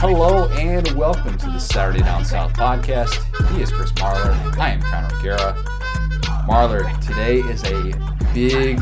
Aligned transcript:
Hello 0.00 0.48
and 0.52 0.90
welcome 0.92 1.36
to 1.36 1.44
the 1.44 1.58
Saturday 1.58 2.00
Down 2.00 2.24
South 2.24 2.54
podcast. 2.54 3.12
He 3.50 3.60
is 3.60 3.70
Chris 3.70 3.92
Marler. 3.92 4.32
I 4.56 4.70
am 4.70 4.80
Connor 4.80 5.14
O'Gara. 5.14 5.52
Marlar, 6.48 7.06
today 7.06 7.40
is 7.40 7.62
a 7.64 7.92
big, 8.32 8.80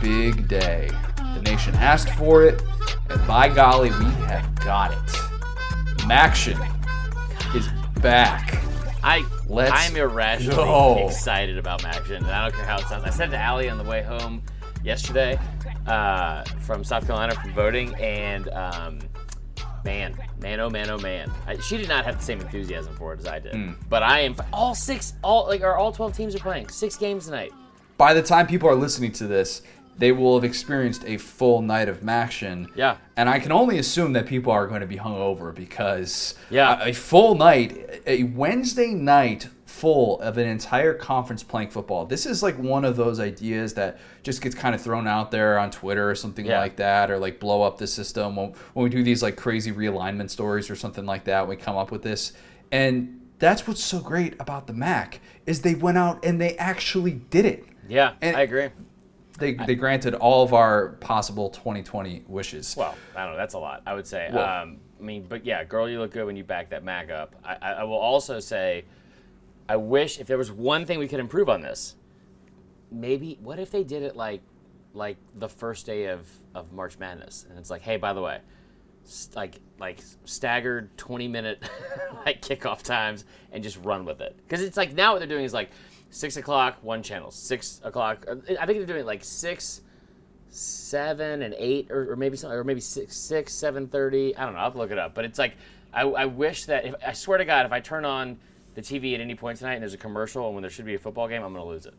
big 0.00 0.46
day. 0.46 0.88
The 1.16 1.42
nation 1.42 1.74
asked 1.74 2.10
for 2.10 2.44
it, 2.44 2.62
and 3.08 3.26
by 3.26 3.48
golly, 3.48 3.90
we 3.90 4.04
have 4.28 4.54
got 4.60 4.92
it. 4.92 5.12
Maction 6.06 6.56
is 7.52 7.68
back. 8.00 8.62
I 9.02 9.26
Let's 9.48 9.72
I'm 9.74 9.96
irrationally 9.96 10.54
go. 10.54 11.08
excited 11.08 11.58
about 11.58 11.82
Maction, 11.82 12.18
and 12.18 12.26
I 12.26 12.44
don't 12.44 12.54
care 12.54 12.64
how 12.64 12.78
it 12.78 12.86
sounds. 12.86 13.02
I 13.02 13.10
said 13.10 13.32
to 13.32 13.36
Allie 13.36 13.68
on 13.68 13.76
the 13.76 13.82
way 13.82 14.02
home 14.02 14.40
yesterday 14.84 15.36
uh, 15.88 16.44
from 16.60 16.84
South 16.84 17.06
Carolina 17.06 17.34
from 17.34 17.52
voting, 17.54 17.92
and 17.96 18.48
um, 18.50 19.00
man, 19.84 20.16
man, 20.40 20.60
oh 20.60 20.70
man, 20.70 20.90
oh 20.90 20.98
man, 20.98 21.30
I, 21.46 21.56
she 21.58 21.76
did 21.76 21.88
not 21.88 22.04
have 22.04 22.18
the 22.18 22.22
same 22.24 22.40
enthusiasm 22.40 22.94
for 22.96 23.12
it 23.14 23.20
as 23.20 23.26
I 23.26 23.38
did. 23.38 23.54
Hmm. 23.54 23.72
But 23.88 24.02
I 24.02 24.20
am 24.20 24.36
all 24.52 24.74
six, 24.74 25.14
all 25.22 25.46
like 25.46 25.62
are 25.62 25.76
all 25.76 25.92
twelve 25.92 26.16
teams 26.16 26.34
are 26.34 26.38
playing 26.40 26.68
six 26.68 26.96
games 26.96 27.26
tonight. 27.26 27.52
By 27.96 28.14
the 28.14 28.22
time 28.22 28.46
people 28.46 28.68
are 28.68 28.74
listening 28.74 29.12
to 29.12 29.26
this, 29.26 29.62
they 29.98 30.12
will 30.12 30.34
have 30.34 30.44
experienced 30.44 31.04
a 31.04 31.18
full 31.18 31.60
night 31.60 31.88
of 31.88 32.00
Maction. 32.00 32.68
Yeah. 32.74 32.96
And 33.16 33.28
I 33.28 33.38
can 33.38 33.52
only 33.52 33.78
assume 33.78 34.14
that 34.14 34.26
people 34.26 34.50
are 34.52 34.66
going 34.66 34.80
to 34.80 34.86
be 34.86 34.96
hungover 34.96 35.54
because 35.54 36.34
Yeah. 36.48 36.82
a, 36.82 36.88
a 36.88 36.92
full 36.94 37.34
night, 37.34 38.00
a 38.06 38.22
Wednesday 38.22 38.94
night 38.94 39.48
full 39.70 40.20
of 40.20 40.36
an 40.36 40.48
entire 40.48 40.92
conference 40.92 41.42
playing 41.44 41.70
football. 41.70 42.04
This 42.04 42.26
is 42.26 42.42
like 42.42 42.58
one 42.58 42.84
of 42.84 42.96
those 42.96 43.20
ideas 43.20 43.74
that 43.74 43.98
just 44.24 44.42
gets 44.42 44.54
kind 44.54 44.74
of 44.74 44.80
thrown 44.82 45.06
out 45.06 45.30
there 45.30 45.58
on 45.58 45.70
Twitter 45.70 46.10
or 46.10 46.14
something 46.16 46.44
Yeah. 46.44 46.58
like 46.58 46.76
that, 46.76 47.10
or 47.10 47.18
like 47.18 47.38
blow 47.38 47.62
up 47.62 47.78
the 47.78 47.86
system 47.86 48.34
when, 48.36 48.52
when 48.74 48.84
we 48.84 48.90
do 48.90 49.02
these 49.04 49.22
like 49.22 49.36
crazy 49.36 49.70
realignment 49.72 50.30
stories 50.30 50.68
or 50.70 50.76
something 50.76 51.06
like 51.06 51.24
that. 51.24 51.46
We 51.46 51.54
come 51.56 51.76
up 51.76 51.90
with 51.92 52.02
this, 52.02 52.32
and 52.72 53.20
that's 53.38 53.66
what's 53.66 53.82
so 53.82 54.00
great 54.00 54.34
about 54.40 54.66
the 54.66 54.72
Mac 54.74 55.20
is 55.46 55.62
they 55.62 55.74
went 55.76 55.96
out 55.96 56.22
and 56.24 56.40
they 56.40 56.56
actually 56.56 57.12
did 57.12 57.46
it. 57.46 57.64
Yeah, 57.88 58.14
And- 58.20 58.36
I 58.36 58.40
agree. 58.42 58.68
They, 59.38 59.54
they 59.54 59.74
granted 59.74 60.14
all 60.16 60.42
of 60.44 60.52
our 60.52 60.88
possible 61.00 61.48
2020 61.48 62.24
wishes. 62.28 62.76
Well, 62.76 62.94
I 63.16 63.22
don't 63.24 63.32
know. 63.32 63.36
That's 63.38 63.54
a 63.54 63.58
lot. 63.58 63.80
I 63.86 63.94
would 63.94 64.06
say. 64.06 64.26
Um, 64.28 64.76
I 65.00 65.02
mean, 65.02 65.24
but 65.26 65.46
yeah, 65.46 65.64
girl, 65.64 65.88
you 65.88 65.98
look 65.98 66.10
good 66.10 66.26
when 66.26 66.36
you 66.36 66.44
back 66.44 66.68
that 66.70 66.84
Mac 66.84 67.08
up. 67.10 67.34
I, 67.42 67.56
I 67.78 67.84
will 67.84 67.94
also 67.96 68.38
say, 68.38 68.84
I 69.70 69.76
wish 69.76 70.18
if 70.18 70.26
there 70.26 70.36
was 70.36 70.50
one 70.50 70.84
thing 70.84 70.98
we 70.98 71.06
could 71.06 71.20
improve 71.20 71.48
on 71.48 71.60
this, 71.60 71.94
maybe 72.90 73.38
what 73.40 73.60
if 73.60 73.70
they 73.70 73.84
did 73.84 74.02
it 74.02 74.16
like, 74.16 74.42
like 74.94 75.16
the 75.36 75.48
first 75.48 75.86
day 75.86 76.06
of, 76.06 76.26
of 76.56 76.72
March 76.72 76.98
Madness, 76.98 77.46
and 77.48 77.56
it's 77.56 77.70
like, 77.70 77.82
hey, 77.82 77.96
by 77.96 78.12
the 78.12 78.20
way, 78.20 78.40
s- 79.06 79.28
like 79.36 79.60
like 79.78 80.00
staggered 80.24 80.96
20 80.98 81.28
minute 81.28 81.62
like 82.26 82.42
kickoff 82.42 82.82
times 82.82 83.24
and 83.52 83.62
just 83.62 83.78
run 83.84 84.04
with 84.04 84.20
it 84.20 84.36
because 84.42 84.60
it's 84.60 84.76
like 84.76 84.92
now 84.92 85.12
what 85.12 85.20
they're 85.20 85.28
doing 85.28 85.44
is 85.44 85.54
like 85.54 85.70
six 86.10 86.36
o'clock 86.36 86.76
one 86.82 87.02
channel 87.02 87.30
six 87.30 87.80
o'clock 87.82 88.26
uh, 88.28 88.34
i 88.60 88.66
think 88.66 88.78
they're 88.78 88.84
doing 88.84 89.06
like 89.06 89.24
six 89.24 89.80
seven 90.50 91.42
and 91.42 91.54
eight, 91.56 91.90
or, 91.90 92.12
or 92.12 92.16
maybe 92.16 92.36
some, 92.36 92.50
or 92.50 92.64
maybe 92.64 92.80
six, 92.80 93.16
six, 93.16 93.54
seven 93.54 93.86
thirty. 93.86 94.36
I 94.36 94.44
don't 94.44 94.54
know. 94.54 94.60
I'll 94.60 94.72
look 94.72 94.90
it 94.90 94.98
up. 94.98 95.14
But 95.14 95.24
it's 95.24 95.38
like 95.38 95.54
I, 95.92 96.02
I 96.02 96.24
wish 96.26 96.64
that 96.64 96.84
if, 96.86 96.94
I 97.06 97.12
swear 97.12 97.38
to 97.38 97.44
God, 97.44 97.66
if 97.66 97.72
I 97.72 97.80
turn 97.80 98.04
on 98.04 98.38
the 98.74 98.82
TV 98.82 99.14
at 99.14 99.20
any 99.20 99.34
point 99.34 99.58
tonight 99.58 99.74
and 99.74 99.82
there's 99.82 99.94
a 99.94 99.98
commercial 99.98 100.46
and 100.46 100.54
when 100.54 100.62
there 100.62 100.70
should 100.70 100.84
be 100.86 100.94
a 100.94 100.98
football 100.98 101.28
game, 101.28 101.42
I'm 101.42 101.52
gonna 101.52 101.64
lose 101.64 101.86
it. 101.86 101.94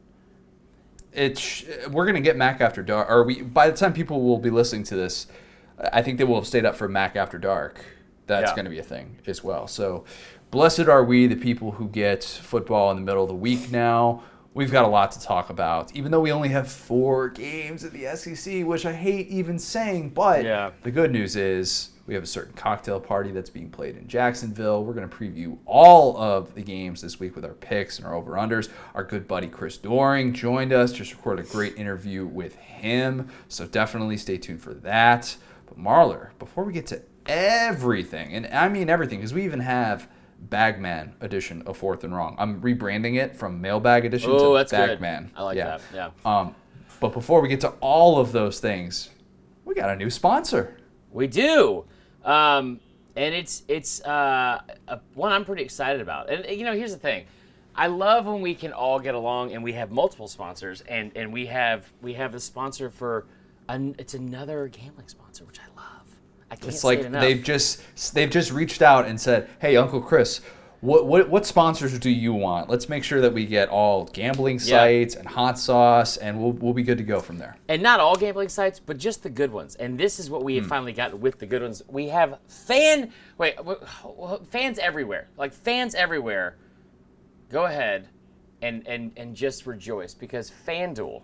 it's 1.14 1.64
we're 1.90 2.06
gonna 2.06 2.22
get 2.22 2.38
Mac 2.38 2.62
after 2.62 2.82
dark, 2.84 3.10
or 3.10 3.24
we 3.24 3.42
by 3.42 3.70
the 3.70 3.76
time 3.76 3.94
people 3.94 4.22
will 4.24 4.38
be 4.40 4.50
listening 4.50 4.84
to 4.86 4.96
this, 4.96 5.28
I 5.92 6.02
think 6.02 6.18
they 6.18 6.24
will 6.24 6.36
have 6.36 6.48
stayed 6.48 6.66
up 6.66 6.76
for 6.76 6.88
Mac 6.88 7.16
after 7.16 7.38
dark. 7.38 7.84
That's 8.28 8.52
Yeah. 8.52 8.56
gonna 8.56 8.70
be 8.70 8.80
a 8.80 8.84
thing 8.84 9.18
as 9.28 9.44
well. 9.44 9.68
So, 9.68 10.06
blessed 10.52 10.82
are 10.88 11.04
we, 11.04 11.28
the 11.28 11.36
people 11.36 11.72
who 11.72 11.90
get 11.90 12.24
football 12.24 12.92
in 12.92 12.98
the 12.98 13.04
middle 13.04 13.24
of 13.24 13.30
the 13.30 13.36
week 13.36 13.72
now. 13.72 14.24
We've 14.54 14.72
got 14.72 14.84
a 14.84 14.88
lot 14.90 15.14
to 15.14 15.22
talk 15.22 15.50
about, 15.50 15.96
even 15.96 16.12
though 16.12 16.20
we 16.20 16.32
only 16.32 16.50
have 16.50 16.70
four 16.70 17.30
games 17.30 17.86
in 17.86 17.94
the 17.94 18.06
SEC, 18.06 18.64
which 18.66 18.86
I 18.86 18.92
hate 18.92 19.28
even 19.30 19.58
saying. 19.58 20.10
But 20.10 20.44
Yeah. 20.44 20.72
the 20.84 20.92
good 20.92 21.12
news 21.12 21.36
is 21.38 21.90
we 22.12 22.16
have 22.16 22.24
a 22.26 22.28
certain 22.28 22.52
cocktail 22.56 23.00
party 23.00 23.32
that's 23.32 23.50
being 23.50 23.70
played 23.70 23.96
in 23.96 24.06
Jacksonville. 24.06 24.84
We're 24.84 24.92
going 24.92 25.08
to 25.08 25.16
preview 25.16 25.58
all 25.66 26.18
of 26.18 26.54
the 26.56 26.62
games 26.62 27.00
this 27.02 27.22
week 27.22 27.38
with 27.38 27.46
our 27.46 27.54
picks 27.54 28.00
and 28.00 28.06
our 28.06 28.14
over 28.14 28.34
unders. 28.34 28.68
Our 28.94 29.06
good 29.06 29.30
buddy 29.30 29.48
Chris 29.48 29.78
Doering 29.78 30.34
joined 30.34 30.74
us, 30.74 30.92
just 30.92 31.14
recorded 31.16 31.46
a 31.46 31.48
great 31.48 31.78
interview 31.78 32.26
with 32.26 32.56
him. 32.58 33.30
So 33.48 33.66
definitely 33.66 34.18
stay 34.18 34.38
tuned 34.38 34.62
for 34.62 34.74
that. 34.74 35.38
But 35.68 35.80
Marler, 35.80 36.32
before 36.38 36.66
we 36.66 36.74
get 36.74 36.86
to 36.88 37.02
everything, 37.28 38.34
and 38.34 38.46
I 38.48 38.68
mean 38.68 38.90
everything, 38.90 39.20
because 39.20 39.34
we 39.34 39.46
even 39.46 39.62
have 39.62 40.10
Bagman 40.38 41.16
edition 41.22 41.62
of 41.66 41.78
Fourth 41.78 42.04
and 42.04 42.14
Wrong. 42.14 42.36
I'm 42.38 42.60
rebranding 42.60 43.22
it 43.22 43.38
from 43.38 43.62
Mailbag 43.62 44.04
edition 44.04 44.32
Oh, 44.34 44.52
to 44.52 44.58
that's 44.58 44.72
good. 44.74 45.00
Bagman. 45.00 45.32
I 45.34 45.44
like 45.44 45.58
that, 45.58 45.82
yeah. 45.94 46.10
Um, 46.26 46.56
but 47.00 47.14
before 47.14 47.40
we 47.40 47.48
get 47.48 47.62
to 47.62 47.70
all 47.80 48.20
of 48.20 48.34
those 48.34 48.60
things, 48.60 49.12
we 49.64 49.76
got 49.76 49.90
a 49.92 49.96
new 49.96 50.10
sponsor. 50.10 50.76
We 51.14 51.28
do, 51.28 51.86
um, 52.26 52.80
and 53.16 53.36
it's 53.36 53.64
it's 53.68 54.02
uh, 54.04 54.62
a, 54.88 55.00
one 55.14 55.32
I'm 55.32 55.46
pretty 55.46 55.64
excited 55.64 56.02
about. 56.02 56.30
And 56.30 56.46
you 56.58 56.66
know, 56.66 56.74
here's 56.74 56.94
the 56.94 57.00
thing. 57.00 57.26
I 57.76 57.88
love 57.88 58.26
when 58.26 58.42
we 58.42 58.54
can 58.54 58.74
all 58.74 59.00
get 59.00 59.16
along 59.16 59.54
and 59.54 59.64
we 59.64 59.74
have 59.74 59.92
multiple 59.92 60.28
sponsors, 60.28 60.82
and, 60.82 61.12
and 61.16 61.32
we 61.32 61.46
have 61.48 61.92
we 62.02 62.14
have 62.14 62.36
a 62.36 62.40
sponsor 62.40 62.90
for 62.90 63.26
an, 63.70 63.96
it's 63.98 64.14
another 64.14 64.68
gambling 64.68 65.08
sponsor, 65.08 65.46
which 65.46 65.60
I 65.60 65.68
love. 65.80 66.18
I 66.50 66.56
can't 66.56 66.70
It's 66.70 66.82
say 66.82 66.88
like 66.88 67.00
it 67.00 67.12
they've 67.14 67.42
just 67.42 68.14
they've 68.14 68.30
just 68.30 68.52
reached 68.52 68.82
out 68.82 69.08
and 69.08 69.20
said, 69.20 69.50
"Hey, 69.60 69.78
Uncle 69.78 70.02
Chris, 70.02 70.42
what 70.82 71.06
what 71.06 71.30
what 71.30 71.46
sponsors 71.46 71.98
do 72.00 72.10
you 72.10 72.34
want? 72.34 72.70
Let's 72.70 72.90
make 72.90 73.04
sure 73.04 73.22
that 73.22 73.34
we 73.34 73.46
get 73.46 73.70
all 73.70 74.06
gambling 74.06 74.56
Yeah. 74.58 74.78
sites 74.80 75.16
and 75.16 75.28
hot 75.28 75.58
sauce, 75.60 76.18
and 76.18 76.42
we'll 76.42 76.52
we'll 76.54 76.74
be 76.74 76.84
good 76.84 76.98
to 76.98 77.04
go 77.04 77.20
from 77.20 77.38
there." 77.38 77.56
and 77.70 77.82
not 77.82 78.00
all 78.00 78.16
gambling 78.16 78.50
sites, 78.50 78.80
but 78.80 78.98
just 78.98 79.24
the 79.24 79.30
good 79.30 79.52
ones. 79.52 79.76
And 79.76 79.98
this 80.00 80.20
is 80.20 80.30
what 80.30 80.44
we 80.44 80.56
Hmm. 80.56 80.62
have 80.64 80.70
finally 80.70 80.94
gotten 80.94 81.22
with 81.22 81.40
the 81.40 81.46
good 81.46 81.62
ones. 81.62 81.82
We 81.88 82.10
have 82.10 82.40
fan 82.48 83.12
wait 83.38 83.56
fans 84.50 84.80
everywhere, 84.80 85.28
like 85.38 85.54
fans 85.54 85.96
everywhere. 85.96 86.58
Go 87.50 87.66
ahead 87.66 88.08
and 88.62 88.88
and 88.88 89.12
and 89.18 89.36
just 89.36 89.66
rejoice 89.68 90.14
because 90.14 90.52
FanDuel, 90.68 91.22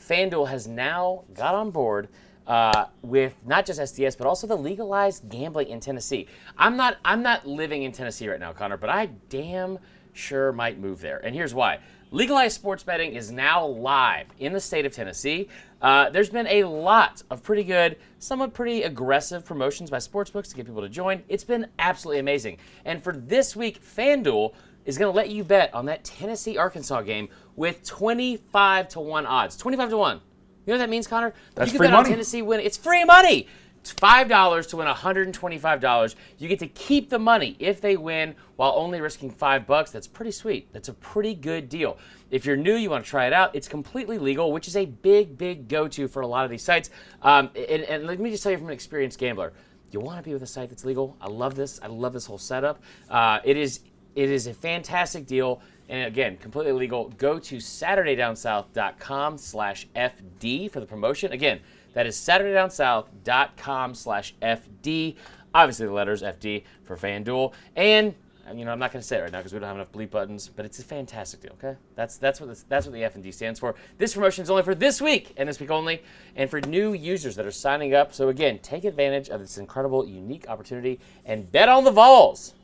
FanDuel 0.00 0.48
has 0.48 0.66
now 0.66 1.24
got 1.34 1.54
on 1.54 1.70
board. 1.70 2.08
Uh, 2.46 2.86
with 3.02 3.34
not 3.46 3.64
just 3.64 3.78
SDS 3.78 4.18
but 4.18 4.26
also 4.26 4.48
the 4.48 4.56
legalized 4.56 5.28
gambling 5.28 5.68
in 5.68 5.78
Tennessee. 5.78 6.26
I'm 6.58 6.76
not 6.76 6.96
I'm 7.04 7.22
not 7.22 7.46
living 7.46 7.84
in 7.84 7.92
Tennessee 7.92 8.28
right 8.28 8.40
now, 8.40 8.52
Connor, 8.52 8.76
but 8.76 8.90
I 8.90 9.06
damn 9.28 9.78
sure 10.12 10.52
might 10.52 10.78
move 10.78 11.00
there. 11.00 11.18
And 11.24 11.34
here's 11.34 11.54
why. 11.54 11.78
Legalized 12.10 12.54
sports 12.54 12.82
betting 12.82 13.14
is 13.14 13.32
now 13.32 13.64
live 13.64 14.26
in 14.38 14.52
the 14.52 14.60
state 14.60 14.84
of 14.84 14.92
Tennessee. 14.92 15.48
Uh, 15.80 16.10
there's 16.10 16.28
been 16.28 16.46
a 16.46 16.64
lot 16.64 17.22
of 17.30 17.42
pretty 17.42 17.64
good, 17.64 17.96
somewhat 18.18 18.52
pretty 18.52 18.82
aggressive 18.82 19.46
promotions 19.46 19.88
by 19.88 19.96
sportsbooks 19.96 20.50
to 20.50 20.56
get 20.56 20.66
people 20.66 20.82
to 20.82 20.90
join. 20.90 21.22
It's 21.28 21.44
been 21.44 21.68
absolutely 21.78 22.20
amazing. 22.20 22.58
And 22.84 23.02
for 23.02 23.14
this 23.14 23.56
week, 23.56 23.82
FanDuel 23.82 24.52
is 24.84 24.98
going 24.98 25.10
to 25.10 25.16
let 25.16 25.30
you 25.30 25.42
bet 25.42 25.72
on 25.72 25.86
that 25.86 26.04
Tennessee 26.04 26.58
Arkansas 26.58 27.00
game 27.02 27.28
with 27.56 27.82
25 27.86 28.88
to 28.88 29.00
1 29.00 29.24
odds. 29.24 29.56
25 29.56 29.90
to 29.90 29.96
1. 29.96 30.20
You 30.64 30.72
know 30.72 30.78
what 30.78 30.84
that 30.84 30.90
means, 30.90 31.06
Connor? 31.06 31.34
That's 31.54 31.72
you 31.72 31.72
can 31.72 31.78
free 31.78 31.88
bet 31.88 31.96
on. 31.96 32.04
Tennessee 32.04 32.42
win. 32.42 32.60
It's 32.60 32.76
free 32.76 33.04
money. 33.04 33.48
It's 33.80 33.90
five 33.90 34.28
dollars 34.28 34.68
to 34.68 34.76
win 34.76 34.86
$125. 34.86 36.14
You 36.38 36.48
get 36.48 36.60
to 36.60 36.68
keep 36.68 37.10
the 37.10 37.18
money 37.18 37.56
if 37.58 37.80
they 37.80 37.96
win 37.96 38.36
while 38.54 38.74
only 38.76 39.00
risking 39.00 39.28
five 39.28 39.66
bucks. 39.66 39.90
That's 39.90 40.06
pretty 40.06 40.30
sweet. 40.30 40.72
That's 40.72 40.88
a 40.88 40.94
pretty 40.94 41.34
good 41.34 41.68
deal. 41.68 41.98
If 42.30 42.46
you're 42.46 42.56
new, 42.56 42.76
you 42.76 42.90
want 42.90 43.04
to 43.04 43.10
try 43.10 43.26
it 43.26 43.32
out. 43.32 43.56
It's 43.56 43.66
completely 43.66 44.18
legal, 44.18 44.52
which 44.52 44.68
is 44.68 44.76
a 44.76 44.86
big, 44.86 45.36
big 45.36 45.66
go-to 45.66 46.06
for 46.06 46.22
a 46.22 46.28
lot 46.28 46.44
of 46.44 46.50
these 46.52 46.62
sites. 46.62 46.90
Um, 47.22 47.50
and, 47.56 47.82
and 47.82 48.06
let 48.06 48.20
me 48.20 48.30
just 48.30 48.44
tell 48.44 48.52
you 48.52 48.58
from 48.58 48.68
an 48.68 48.72
experienced 48.72 49.18
gambler, 49.18 49.52
you 49.90 49.98
want 49.98 50.18
to 50.18 50.22
be 50.22 50.32
with 50.32 50.42
a 50.42 50.46
site 50.46 50.68
that's 50.68 50.84
legal. 50.84 51.16
I 51.20 51.26
love 51.26 51.56
this. 51.56 51.80
I 51.82 51.88
love 51.88 52.12
this 52.12 52.26
whole 52.26 52.38
setup. 52.38 52.80
Uh, 53.10 53.40
it 53.42 53.56
is 53.56 53.80
it 54.14 54.30
is 54.30 54.46
a 54.46 54.54
fantastic 54.54 55.26
deal. 55.26 55.60
And 55.92 56.06
again, 56.06 56.38
completely 56.38 56.72
legal. 56.72 57.10
Go 57.18 57.38
to 57.38 57.58
SaturdayDownSouth.com 57.58 59.36
slash 59.36 59.86
FD 59.94 60.70
for 60.70 60.80
the 60.80 60.86
promotion. 60.86 61.32
Again, 61.32 61.60
that 61.92 62.06
is 62.06 62.16
SaturdayDownSouth.com 62.16 63.94
slash 63.94 64.34
FD. 64.40 65.16
Obviously, 65.54 65.84
the 65.84 65.92
letters 65.92 66.22
FD 66.22 66.64
for 66.82 66.96
FanDuel. 66.96 67.52
And, 67.76 68.14
and, 68.46 68.58
you 68.58 68.64
know, 68.64 68.72
I'm 68.72 68.78
not 68.78 68.90
going 68.90 69.02
to 69.02 69.06
say 69.06 69.18
it 69.18 69.20
right 69.20 69.32
now 69.32 69.40
because 69.40 69.52
we 69.52 69.58
don't 69.58 69.66
have 69.66 69.76
enough 69.76 69.92
bleep 69.92 70.08
buttons, 70.08 70.48
but 70.48 70.64
it's 70.64 70.78
a 70.78 70.82
fantastic 70.82 71.42
deal, 71.42 71.52
okay? 71.62 71.76
That's 71.94 72.16
that's 72.16 72.40
what 72.40 72.48
this, 72.48 72.64
that's 72.66 72.86
what 72.86 72.94
the 72.94 73.04
F 73.04 73.14
and 73.14 73.22
D 73.22 73.30
stands 73.30 73.60
for. 73.60 73.74
This 73.98 74.14
promotion 74.14 74.44
is 74.44 74.48
only 74.48 74.62
for 74.62 74.74
this 74.74 74.98
week 74.98 75.34
and 75.36 75.46
this 75.46 75.60
week 75.60 75.70
only, 75.70 76.02
and 76.36 76.48
for 76.48 76.62
new 76.62 76.94
users 76.94 77.36
that 77.36 77.44
are 77.44 77.50
signing 77.50 77.92
up. 77.92 78.14
So 78.14 78.30
again, 78.30 78.60
take 78.60 78.84
advantage 78.84 79.28
of 79.28 79.40
this 79.40 79.58
incredible, 79.58 80.08
unique 80.08 80.48
opportunity 80.48 81.00
and 81.26 81.52
bet 81.52 81.68
on 81.68 81.84
the 81.84 81.90
Vols. 81.90 82.54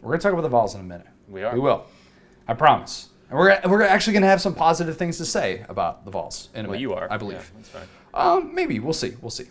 We're 0.00 0.12
gonna 0.12 0.22
talk 0.22 0.32
about 0.32 0.40
the 0.40 0.48
Vols 0.48 0.74
in 0.74 0.80
a 0.80 0.84
minute. 0.84 1.09
We 1.30 1.42
are. 1.44 1.54
We 1.54 1.60
will. 1.60 1.86
I 2.46 2.54
promise. 2.54 3.08
And 3.30 3.38
we're 3.38 3.58
we're 3.66 3.82
actually 3.82 4.14
gonna 4.14 4.26
have 4.26 4.40
some 4.40 4.54
positive 4.54 4.96
things 4.96 5.16
to 5.18 5.24
say 5.24 5.64
about 5.68 6.04
the 6.04 6.10
Vols 6.10 6.48
in 6.54 6.60
a 6.60 6.68
Well, 6.68 6.72
minute. 6.72 6.80
you 6.82 6.94
are. 6.94 7.06
I 7.10 7.16
believe. 7.16 7.36
Yeah, 7.38 7.56
that's 7.56 7.68
fine. 7.68 7.88
Um, 8.12 8.54
maybe 8.54 8.80
we'll 8.80 8.92
see. 8.92 9.14
We'll 9.22 9.30
see. 9.30 9.44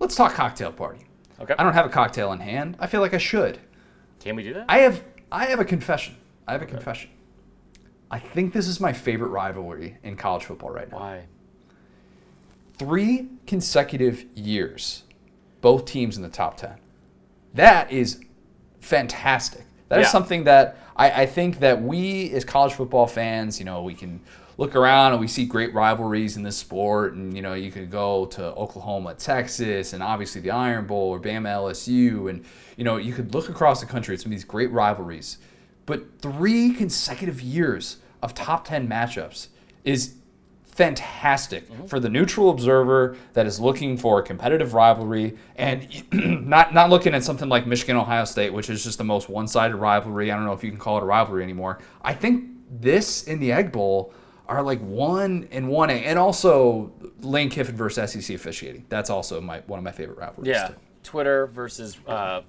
Let's 0.00 0.16
talk 0.16 0.34
cocktail 0.34 0.72
party. 0.72 1.06
Okay. 1.40 1.54
I 1.58 1.62
don't 1.62 1.72
have 1.74 1.86
a 1.86 1.90
cocktail 1.90 2.32
in 2.32 2.40
hand. 2.40 2.76
I 2.80 2.86
feel 2.88 3.00
like 3.00 3.14
I 3.14 3.18
should. 3.18 3.58
Can 4.18 4.34
we 4.36 4.42
do 4.42 4.52
that? 4.54 4.66
I 4.68 4.78
have 4.78 5.02
I 5.30 5.46
have 5.46 5.60
a 5.60 5.64
confession. 5.64 6.16
I 6.48 6.52
have 6.52 6.62
a 6.62 6.66
confession. 6.66 7.10
I 8.10 8.18
think 8.18 8.52
this 8.52 8.66
is 8.66 8.80
my 8.80 8.92
favorite 8.92 9.28
rivalry 9.28 9.96
in 10.02 10.16
college 10.16 10.44
football 10.44 10.70
right 10.70 10.90
now. 10.90 10.98
Why? 10.98 11.26
Three 12.76 13.28
consecutive 13.46 14.24
years, 14.34 15.04
both 15.60 15.84
teams 15.84 16.16
in 16.16 16.22
the 16.22 16.28
top 16.28 16.56
ten. 16.56 16.76
That 17.54 17.92
is 17.92 18.20
fantastic. 18.80 19.62
That 19.90 20.00
is 20.00 20.06
Yeah. 20.06 20.10
something 20.12 20.44
that 20.44 20.78
I, 20.96 21.22
I 21.22 21.26
think 21.26 21.60
that 21.60 21.82
we 21.82 22.30
as 22.32 22.44
college 22.44 22.72
football 22.72 23.06
fans, 23.06 23.58
you 23.58 23.64
know, 23.64 23.82
we 23.82 23.94
can 23.94 24.20
look 24.56 24.74
around 24.76 25.12
and 25.12 25.20
we 25.20 25.26
see 25.26 25.44
great 25.46 25.72
rivalries 25.74 26.36
in 26.36 26.42
this 26.42 26.56
sport, 26.56 27.14
and 27.14 27.34
you 27.34 27.42
know, 27.42 27.54
you 27.54 27.70
could 27.72 27.90
go 27.90 28.26
to 28.26 28.44
Oklahoma, 28.54 29.14
Texas, 29.14 29.92
and 29.92 30.02
obviously 30.02 30.40
the 30.40 30.50
Iron 30.50 30.86
Bowl 30.86 31.10
or 31.10 31.20
Bama, 31.20 31.48
LSU, 31.48 32.30
and 32.30 32.44
you 32.76 32.84
know, 32.84 32.96
you 32.96 33.12
could 33.12 33.34
look 33.34 33.48
across 33.48 33.80
the 33.80 33.86
country 33.86 34.14
at 34.14 34.20
some 34.20 34.30
of 34.32 34.36
these 34.36 34.44
great 34.44 34.70
rivalries. 34.70 35.38
But 35.86 36.20
three 36.20 36.72
consecutive 36.72 37.40
years 37.40 37.96
of 38.22 38.34
top 38.34 38.66
ten 38.68 38.88
matchups 38.88 39.48
is 39.84 40.14
fantastic 40.80 41.68
for 41.88 42.00
the 42.00 42.08
neutral 42.08 42.48
observer 42.48 43.14
that 43.34 43.44
is 43.44 43.60
looking 43.60 43.98
for 43.98 44.20
a 44.20 44.22
competitive 44.22 44.72
rivalry 44.72 45.36
and 45.56 45.86
not 46.48 46.72
not 46.72 46.88
looking 46.88 47.12
at 47.12 47.22
something 47.22 47.50
like 47.50 47.66
Michigan 47.66 47.98
Ohio 47.98 48.24
State, 48.24 48.54
which 48.54 48.70
is 48.70 48.82
just 48.82 48.96
the 48.96 49.04
most 49.04 49.28
one-sided 49.28 49.76
rivalry. 49.76 50.32
I 50.32 50.36
don't 50.36 50.46
know 50.46 50.54
if 50.54 50.64
you 50.64 50.70
can 50.70 50.80
call 50.80 50.96
it 50.96 51.02
a 51.02 51.06
rivalry 51.06 51.42
anymore. 51.42 51.80
I 52.00 52.14
think 52.14 52.48
this 52.70 53.24
in 53.24 53.40
the 53.40 53.52
Egg 53.52 53.72
Bowl 53.72 54.14
are 54.48 54.62
like 54.62 54.80
one 54.80 55.48
and 55.50 55.68
one 55.68 55.90
A, 55.90 56.02
and 56.04 56.18
also 56.18 56.94
Lane 57.20 57.50
Kiffin 57.50 57.76
versus 57.76 58.10
SEC 58.10 58.34
officiating. 58.34 58.86
That's 58.88 59.10
also 59.10 59.38
my 59.38 59.60
one 59.66 59.78
of 59.78 59.84
my 59.84 59.92
favorite 59.92 60.16
rivalries. 60.16 60.48
Yeah. 60.48 60.68
too. 60.68 60.74
Twitter 61.02 61.46
versus, 61.46 61.98
uh, 62.06 62.40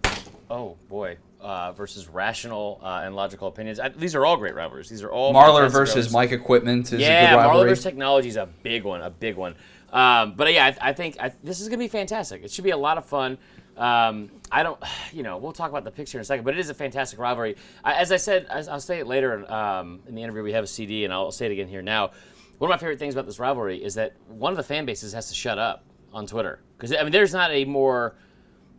oh 0.49 0.77
boy, 0.87 1.17
uh, 1.41 1.71
versus 1.73 2.07
rational 2.07 2.79
uh, 2.83 3.01
and 3.03 3.15
logical 3.15 3.47
opinions. 3.47 3.79
I, 3.79 3.89
these 3.89 4.15
are 4.15 4.25
all 4.25 4.37
great 4.37 4.55
rivalries. 4.55 4.89
These 4.89 5.03
are 5.03 5.11
all 5.11 5.33
fantastic 5.33 5.71
versus 5.71 5.95
rivalries. 5.95 6.13
Mike 6.13 6.31
Equipment 6.31 6.93
is 6.93 7.01
Yeah, 7.01 7.07
a 7.07 7.29
good 7.35 7.37
rivalry. 7.47 7.69
versus 7.69 7.83
technology 7.83 8.29
is 8.29 8.37
a 8.37 8.47
big 8.63 8.83
one, 8.83 9.01
a 9.01 9.09
big 9.09 9.35
one. 9.35 9.55
Um, 9.91 10.33
but 10.35 10.51
yeah, 10.53 10.73
I, 10.81 10.89
I 10.89 10.93
think 10.93 11.17
I, 11.19 11.31
this 11.43 11.59
is 11.59 11.67
gonna 11.67 11.77
be 11.79 11.87
fantastic. 11.87 12.43
It 12.43 12.51
should 12.51 12.63
be 12.63 12.69
a 12.71 12.77
lot 12.77 12.97
of 12.97 13.05
fun. 13.05 13.37
Um, 13.77 14.29
I 14.51 14.63
don't, 14.63 14.79
you 15.13 15.23
know, 15.23 15.37
we'll 15.37 15.51
talk 15.53 15.69
about 15.69 15.83
the 15.83 15.91
picture 15.91 16.17
in 16.17 16.21
a 16.21 16.25
second, 16.25 16.45
but 16.45 16.53
it 16.53 16.59
is 16.59 16.69
a 16.69 16.73
fantastic 16.73 17.19
rivalry. 17.19 17.55
I, 17.83 17.95
as 17.95 18.11
I 18.11 18.17
said, 18.17 18.47
I'll 18.49 18.79
say 18.79 18.99
it 18.99 19.07
later 19.07 19.51
um, 19.51 20.01
in 20.07 20.15
the 20.15 20.23
interview. 20.23 20.43
We 20.43 20.53
have 20.53 20.63
a 20.63 20.67
CD, 20.67 21.05
and 21.05 21.13
I'll 21.13 21.31
say 21.31 21.47
it 21.47 21.51
again 21.51 21.67
here 21.67 21.81
now. 21.81 22.11
One 22.57 22.69
of 22.69 22.75
my 22.75 22.77
favorite 22.77 22.99
things 22.99 23.15
about 23.15 23.25
this 23.25 23.39
rivalry 23.39 23.83
is 23.83 23.95
that 23.95 24.13
one 24.27 24.53
of 24.53 24.57
the 24.57 24.63
fan 24.63 24.85
bases 24.85 25.13
has 25.13 25.29
to 25.29 25.35
shut 25.35 25.57
up 25.57 25.83
on 26.13 26.27
Twitter 26.27 26.59
because 26.77 26.93
I 26.93 27.01
mean, 27.03 27.11
there's 27.11 27.33
not 27.33 27.51
a 27.51 27.65
more 27.65 28.15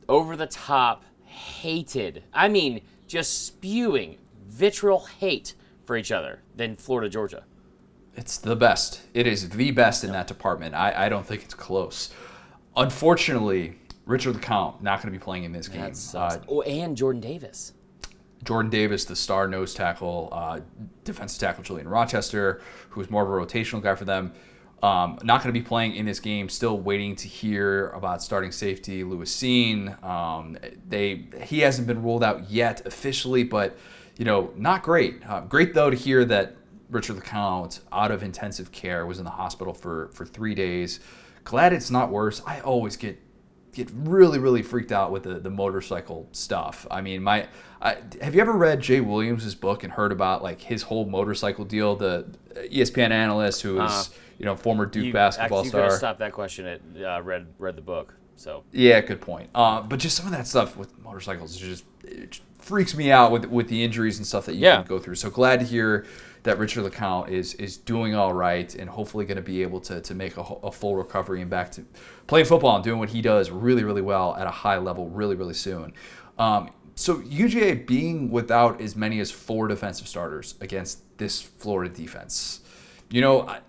over 0.08 0.36
the 0.36 0.46
top, 0.46 1.04
hated, 1.32 2.22
I 2.32 2.48
mean, 2.48 2.82
just 3.06 3.46
spewing 3.46 4.18
vitriol 4.46 5.06
hate 5.18 5.54
for 5.84 5.96
each 5.96 6.12
other 6.12 6.40
than 6.54 6.76
Florida 6.76 7.08
Georgia. 7.08 7.44
It's 8.14 8.38
the 8.38 8.54
best. 8.54 9.02
It 9.14 9.26
is 9.26 9.48
the 9.48 9.70
best 9.70 10.04
in 10.04 10.12
that 10.12 10.26
department. 10.26 10.74
I, 10.74 11.06
I 11.06 11.08
don't 11.08 11.26
think 11.26 11.42
it's 11.42 11.54
close. 11.54 12.12
Unfortunately, 12.76 13.78
Richard 14.06 14.36
LeCounte 14.36 14.82
not 14.82 15.02
going 15.02 15.12
to 15.12 15.18
be 15.18 15.22
playing 15.22 15.44
in 15.44 15.52
this 15.52 15.68
game. 15.68 15.80
That 15.80 15.96
sucks. 15.96 16.36
Uh, 16.36 16.40
oh, 16.48 16.62
and 16.62 16.96
Jordan 16.96 17.20
Davis. 17.20 17.72
Jordan 18.44 18.70
Davis, 18.70 19.04
the 19.04 19.16
star 19.16 19.46
nose 19.46 19.72
tackle, 19.72 20.28
uh, 20.32 20.60
defensive 21.04 21.40
tackle 21.40 21.62
Julian 21.62 21.88
Rochester, 21.88 22.60
who's 22.90 23.08
more 23.08 23.22
of 23.22 23.28
a 23.28 23.46
rotational 23.46 23.80
guy 23.80 23.94
for 23.94 24.04
them, 24.04 24.32
um, 24.82 25.18
not 25.22 25.42
going 25.42 25.54
to 25.54 25.58
be 25.58 25.64
playing 25.64 25.94
in 25.94 26.06
this 26.06 26.18
game. 26.18 26.48
Still 26.48 26.78
waiting 26.78 27.14
to 27.16 27.28
hear 27.28 27.90
about 27.90 28.22
starting 28.22 28.50
safety 28.50 29.04
Lewis 29.04 29.34
Cine. 29.34 30.02
Um, 30.02 30.58
they 30.88 31.26
he 31.42 31.60
hasn't 31.60 31.86
been 31.86 32.02
ruled 32.02 32.24
out 32.24 32.50
yet 32.50 32.84
officially, 32.84 33.44
but 33.44 33.76
you 34.16 34.24
know, 34.24 34.52
not 34.56 34.82
great. 34.82 35.22
Uh, 35.28 35.40
great 35.42 35.72
though 35.72 35.88
to 35.88 35.96
hear 35.96 36.24
that 36.24 36.56
Richard 36.90 37.16
LeCounte 37.16 37.80
out 37.92 38.10
of 38.10 38.22
intensive 38.22 38.72
care 38.72 39.06
was 39.06 39.18
in 39.18 39.24
the 39.24 39.30
hospital 39.30 39.72
for 39.72 40.10
for 40.14 40.26
three 40.26 40.54
days. 40.54 40.98
Glad 41.44 41.72
it's 41.72 41.90
not 41.90 42.10
worse. 42.10 42.42
I 42.44 42.60
always 42.60 42.96
get 42.96 43.20
get 43.72 43.88
really 43.94 44.38
really 44.38 44.62
freaked 44.62 44.92
out 44.92 45.10
with 45.10 45.22
the, 45.22 45.38
the 45.38 45.48
motorcycle 45.48 46.28
stuff 46.32 46.86
i 46.90 47.00
mean 47.00 47.22
my 47.22 47.46
I, 47.80 47.96
have 48.20 48.34
you 48.34 48.42
ever 48.42 48.52
read 48.52 48.82
jay 48.82 49.00
williams' 49.00 49.54
book 49.54 49.82
and 49.82 49.90
heard 49.90 50.12
about 50.12 50.42
like 50.42 50.60
his 50.60 50.82
whole 50.82 51.06
motorcycle 51.06 51.64
deal 51.64 51.96
the 51.96 52.26
espn 52.54 53.10
analyst 53.10 53.62
who 53.62 53.80
is 53.82 53.90
Uh, 53.90 54.04
you 54.42 54.46
know 54.46 54.56
former 54.56 54.84
duke 54.84 55.04
You, 55.06 55.12
basketball 55.12 55.60
actually, 55.60 55.82
you 55.82 55.86
star 55.88 55.96
stopped 55.98 56.18
that 56.18 56.32
question 56.32 56.66
at 56.66 56.80
uh, 57.02 57.22
read 57.22 57.46
read 57.58 57.76
the 57.76 57.82
book. 57.82 58.14
So 58.36 58.64
yeah 58.72 59.00
good 59.00 59.20
point 59.20 59.48
uh, 59.54 59.80
but 59.82 59.98
just 60.00 60.16
some 60.16 60.26
of 60.26 60.32
that 60.32 60.46
stuff 60.46 60.76
with 60.76 60.98
motorcycles 60.98 61.56
just 61.56 61.84
it 62.04 62.40
freaks 62.58 62.94
me 62.96 63.10
out 63.12 63.30
with 63.30 63.44
with 63.46 63.68
the 63.68 63.82
injuries 63.84 64.18
and 64.18 64.26
stuff 64.26 64.46
that 64.46 64.54
you 64.56 64.62
Yeah. 64.62 64.76
can 64.78 64.86
go 64.86 64.98
through 64.98 65.14
so 65.14 65.30
glad 65.30 65.60
to 65.60 65.66
hear 65.66 66.04
that 66.42 66.58
Richard 66.58 66.84
LeCounte 66.84 67.28
is 67.28 67.54
is 67.54 67.76
doing 67.76 68.16
all 68.16 68.32
right 68.32 68.74
and 68.74 68.90
hopefully 68.90 69.24
going 69.26 69.36
to 69.36 69.42
be 69.42 69.62
able 69.62 69.80
to 69.82 70.00
to 70.00 70.14
make 70.14 70.36
a, 70.36 70.40
a 70.40 70.72
full 70.72 70.96
recovery 70.96 71.40
and 71.40 71.48
back 71.50 71.70
to 71.72 71.84
playing 72.26 72.46
football 72.46 72.74
and 72.74 72.82
doing 72.84 72.98
what 72.98 73.10
he 73.10 73.22
does 73.22 73.50
really 73.50 73.84
really 73.84 74.02
well 74.02 74.34
at 74.34 74.46
a 74.48 74.50
high 74.50 74.78
level 74.78 75.08
really 75.08 75.36
really 75.36 75.54
soon. 75.54 75.92
Um, 76.38 76.70
so 76.94 77.18
UGA 77.18 77.86
being 77.86 78.30
without 78.30 78.80
as 78.80 78.96
many 78.96 79.18
as 79.20 79.30
four 79.30 79.68
defensive 79.68 80.08
starters 80.08 80.56
against 80.60 81.00
this 81.18 81.40
Florida 81.40 81.94
defense, 81.94 82.60
you 83.10 83.20
know, 83.20 83.46
I, 83.48 83.60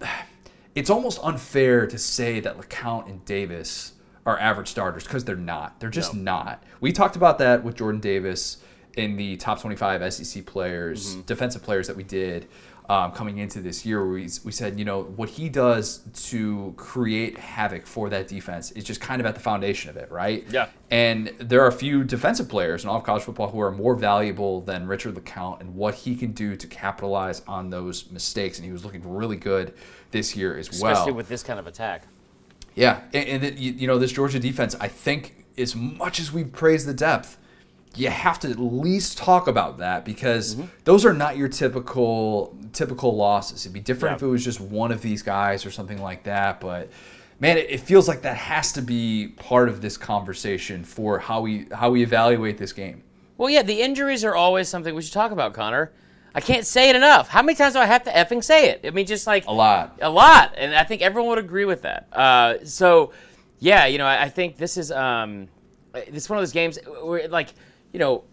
it's 0.76 0.90
almost 0.90 1.20
unfair 1.24 1.86
to 1.88 1.98
say 1.98 2.40
that 2.40 2.58
LeCounte 2.58 3.10
and 3.10 3.24
Davis 3.26 3.94
are 4.26 4.40
average 4.40 4.70
starters 4.70 5.04
because 5.04 5.26
they're 5.26 5.36
not. 5.36 5.80
They're 5.80 5.90
just 5.90 6.14
not. 6.16 6.64
We 6.80 6.92
talked 6.92 7.16
about 7.16 7.40
that 7.40 7.64
with 7.64 7.76
Jordan 7.76 8.00
Davis 8.00 8.58
in 8.96 9.16
the 9.16 9.38
top 9.38 9.60
25 9.60 10.14
SEC 10.14 10.46
players, 10.46 11.16
defensive 11.16 11.64
players 11.64 11.88
that 11.88 11.96
we 11.96 12.04
did 12.04 12.48
um, 12.90 13.12
coming 13.12 13.38
into 13.38 13.62
this 13.62 13.86
year. 13.86 14.04
Where 14.04 14.14
we, 14.14 14.30
we 14.44 14.52
said, 14.52 14.78
you 14.78 14.86
know, 14.86 15.04
what 15.04 15.30
he 15.30 15.50
does 15.50 16.00
to 16.30 16.74
create 16.78 17.38
havoc 17.38 17.86
for 17.86 18.10
that 18.10 18.28
defense 18.28 18.72
is 18.72 18.84
just 18.84 19.02
kind 19.02 19.20
of 19.20 19.26
at 19.26 19.36
the 19.36 19.42
foundation 19.42 19.90
of 19.90 19.98
it, 19.98 20.12
right? 20.12 20.46
Yeah. 20.50 20.70
And 20.90 21.34
there 21.40 21.62
are 21.62 21.68
a 21.68 21.74
few 21.74 22.04
defensive 22.04 22.48
players 22.48 22.84
in 22.84 22.90
all 22.90 22.98
of 22.98 23.04
college 23.04 23.24
football 23.24 23.50
who 23.50 23.60
are 23.60 23.72
more 23.72 23.96
valuable 23.96 24.62
than 24.62 24.88
Richard 24.88 25.16
LeCounte 25.16 25.62
and 25.62 25.76
what 25.76 25.96
he 25.96 26.16
can 26.16 26.32
do 26.34 26.56
to 26.56 26.68
capitalize 26.68 27.42
on 27.48 27.70
those 27.70 28.10
mistakes. 28.12 28.58
And 28.58 28.66
he 28.66 28.72
was 28.72 28.86
looking 28.86 29.02
really 29.10 29.38
good 29.38 29.74
this 30.14 30.34
year 30.38 30.58
as 30.58 30.80
well. 30.80 30.94
especially 30.94 31.12
with 31.12 31.28
this 31.28 31.44
kind 31.44 31.60
of 31.60 31.68
attack. 31.68 32.04
Yeah, 32.76 33.02
and, 33.14 33.44
and 33.44 33.60
you, 33.60 33.74
you 33.74 33.88
know 33.88 34.00
this 34.00 34.14
Georgia 34.14 34.40
defense. 34.40 34.76
I 34.80 34.88
think 34.88 35.46
as 35.58 35.76
much 35.76 36.20
as 36.22 36.32
we 36.32 36.44
praise 36.46 36.86
the 36.86 36.94
depth, 36.94 37.38
you 37.96 38.10
have 38.10 38.40
to 38.40 38.50
at 38.50 38.58
least 38.58 39.18
talk 39.18 39.48
about 39.48 39.78
that 39.80 40.06
because 40.06 40.56
Mm-hmm. 40.56 40.68
those 40.86 41.06
are 41.06 41.14
not 41.14 41.38
your 41.38 41.50
typical 41.50 42.58
typical 42.72 43.16
losses. 43.16 43.64
It'd 43.66 43.74
be 43.74 43.80
different 43.80 44.14
Yeah. 44.14 44.16
if 44.16 44.24
it 44.24 44.28
was 44.28 44.44
just 44.44 44.60
one 44.62 44.92
of 44.92 45.02
these 45.02 45.22
guys 45.22 45.66
or 45.66 45.72
something 45.72 46.02
like 46.02 46.24
that. 46.24 46.60
But 46.60 46.90
man, 47.40 47.58
it, 47.58 47.70
it 47.70 47.80
feels 47.82 48.08
like 48.08 48.22
that 48.24 48.38
has 48.38 48.72
to 48.74 48.82
be 48.82 49.28
part 49.36 49.70
of 49.70 49.82
this 49.82 49.98
conversation 49.98 50.84
for 50.84 51.20
how 51.20 51.42
we 51.42 51.68
how 51.72 51.92
we 51.92 52.02
evaluate 52.02 52.58
this 52.58 52.74
game. 52.74 53.04
Well, 53.38 53.50
yeah, 53.52 53.62
the 53.62 53.82
injuries 53.82 54.24
are 54.24 54.34
always 54.36 54.68
something 54.70 54.96
we 54.96 55.02
should 55.04 55.14
talk 55.14 55.32
about, 55.32 55.54
Connor. 55.54 55.92
I 56.36 56.42
can't 56.42 56.66
say 56.66 56.90
it 56.90 56.96
enough. 56.96 57.28
How 57.30 57.42
many 57.44 57.56
times 57.56 57.74
do 57.74 57.80
I 57.80 57.86
have 57.86 58.04
to 58.06 58.12
effing 58.12 58.44
say 58.44 58.70
it? 58.70 58.82
I 58.86 58.90
mean, 58.90 59.06
just 59.06 59.28
like 59.28 59.46
A 59.46 59.54
lot. 59.54 59.98
a 60.02 60.10
lot, 60.10 60.54
and 60.58 60.74
I 60.76 60.84
think 60.84 61.02
everyone 61.02 61.30
would 61.30 61.40
agree 61.40 61.66
with 61.66 61.84
that. 61.84 62.08
Uh, 62.12 62.56
so, 62.66 63.14
yeah, 63.60 63.86
you 63.86 63.98
know, 63.98 64.06
I, 64.06 64.24
I 64.24 64.30
think 64.30 64.58
this 64.58 64.78
is 64.78 64.92
um, 64.92 65.48
this 65.94 66.24
is 66.24 66.30
one 66.30 66.38
of 66.40 66.42
those 66.42 66.52
games 66.52 66.80
where, 67.04 67.28
like, 67.28 67.50
you 67.92 68.00
know, 68.00 68.24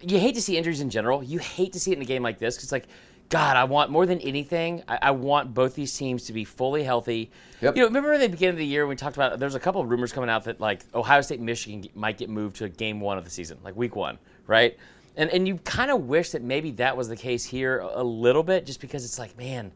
you 0.00 0.18
hate 0.18 0.34
to 0.36 0.42
see 0.42 0.56
injuries 0.56 0.80
in 0.80 0.88
general. 0.90 1.22
You 1.22 1.38
hate 1.40 1.72
to 1.72 1.80
see 1.80 1.90
it 1.92 1.96
in 1.96 2.02
a 2.02 2.06
game 2.06 2.22
like 2.22 2.38
this 2.38 2.56
because, 2.56 2.70
like, 2.70 2.86
God, 3.28 3.56
I 3.56 3.64
want 3.64 3.90
more 3.90 4.06
than 4.06 4.20
anything. 4.20 4.82
I, 4.88 4.98
I 5.02 5.10
want 5.10 5.52
both 5.52 5.74
these 5.74 5.94
teams 5.96 6.24
to 6.26 6.32
be 6.32 6.44
fully 6.44 6.82
healthy. 6.84 7.30
Yep. 7.60 7.76
You 7.76 7.82
know, 7.82 7.88
remember 7.88 8.12
at 8.14 8.20
the 8.20 8.28
beginning 8.28 8.54
of 8.54 8.58
the 8.58 8.64
year 8.66 8.86
we 8.86 8.96
talked 8.96 9.16
about? 9.16 9.38
There's 9.38 9.54
a 9.56 9.60
couple 9.60 9.80
of 9.80 9.90
rumors 9.90 10.12
coming 10.12 10.30
out 10.30 10.44
that 10.44 10.60
like 10.60 10.82
Ohio 10.94 11.20
State, 11.20 11.40
Michigan 11.40 11.86
might 11.94 12.16
get 12.18 12.30
moved 12.30 12.56
to 12.56 12.68
game 12.68 13.00
one 13.00 13.18
of 13.18 13.24
the 13.24 13.30
season, 13.30 13.58
like 13.62 13.76
week 13.76 13.96
one, 13.96 14.18
right? 14.46 14.78
And 15.18 15.30
and 15.30 15.48
you 15.48 15.56
kind 15.56 15.90
of 15.90 16.06
wish 16.06 16.30
that 16.30 16.42
maybe 16.42 16.70
that 16.72 16.96
was 16.96 17.08
the 17.08 17.16
case 17.16 17.44
here 17.44 17.80
a, 17.80 18.02
a 18.02 18.04
little 18.04 18.44
bit, 18.44 18.64
just 18.64 18.80
because 18.80 19.04
it's 19.04 19.18
like, 19.18 19.36
man, 19.36 19.72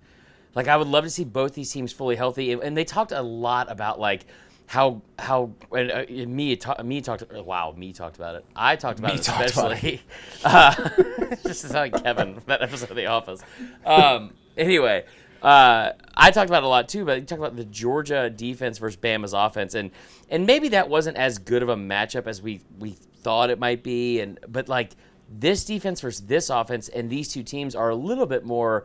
like 0.54 0.68
I 0.68 0.76
would 0.76 0.86
love 0.86 1.02
to 1.02 1.10
see 1.10 1.24
both 1.24 1.52
these 1.52 1.70
teams 1.70 1.92
fully 1.92 2.14
healthy. 2.14 2.52
And, 2.52 2.76
they 2.76 2.84
talked 2.84 3.10
a 3.10 3.20
lot 3.20 3.70
about 3.70 3.98
like 3.98 4.24
how 4.66 5.02
how 5.18 5.52
and, 5.72 5.90
uh, 5.90 6.04
me 6.28 6.54
ta- 6.54 6.80
me 6.84 7.00
talked 7.00 7.30
wow 7.32 7.74
me 7.76 7.92
talked 7.92 8.16
about 8.16 8.36
it. 8.36 8.44
I 8.54 8.76
talked 8.76 9.00
about 9.00 9.14
Me 9.14 9.18
it 9.18 9.24
talked 9.24 9.52
about 9.52 9.72
especially. 9.72 10.00
Uh, 10.44 10.74
just 11.42 11.68
like 11.74 12.00
Kevin 12.04 12.34
from 12.34 12.44
that 12.46 12.62
episode 12.62 12.90
of 12.90 12.96
The 12.96 13.06
Office. 13.06 13.42
Um, 13.84 14.32
anyway. 14.56 15.04
Uh, 15.42 15.90
I 16.14 16.30
talked 16.30 16.50
about 16.50 16.62
it 16.62 16.66
a 16.66 16.68
lot 16.68 16.88
too, 16.88 17.04
but 17.04 17.18
you 17.18 17.26
talked 17.26 17.40
about 17.40 17.56
the 17.56 17.64
Georgia 17.64 18.30
defense 18.30 18.78
versus 18.78 18.96
Bama's 18.96 19.32
offense, 19.32 19.74
and 19.74 19.90
and 20.30 20.46
maybe 20.46 20.68
that 20.68 20.88
wasn't 20.88 21.16
as 21.16 21.38
good 21.38 21.64
of 21.64 21.68
a 21.68 21.74
matchup 21.74 22.28
as 22.28 22.40
we 22.40 22.60
we 22.78 22.90
thought 22.92 23.50
it 23.50 23.58
might 23.58 23.82
be, 23.82 24.20
and 24.20 24.38
but 24.46 24.68
like 24.68 24.94
this 25.40 25.64
defense 25.64 26.00
versus 26.00 26.26
this 26.26 26.50
offense, 26.50 26.88
and 26.88 27.08
these 27.08 27.28
two 27.32 27.42
teams 27.42 27.74
are 27.74 27.90
a 27.90 27.94
little 27.94 28.26
bit 28.26 28.44
more, 28.44 28.84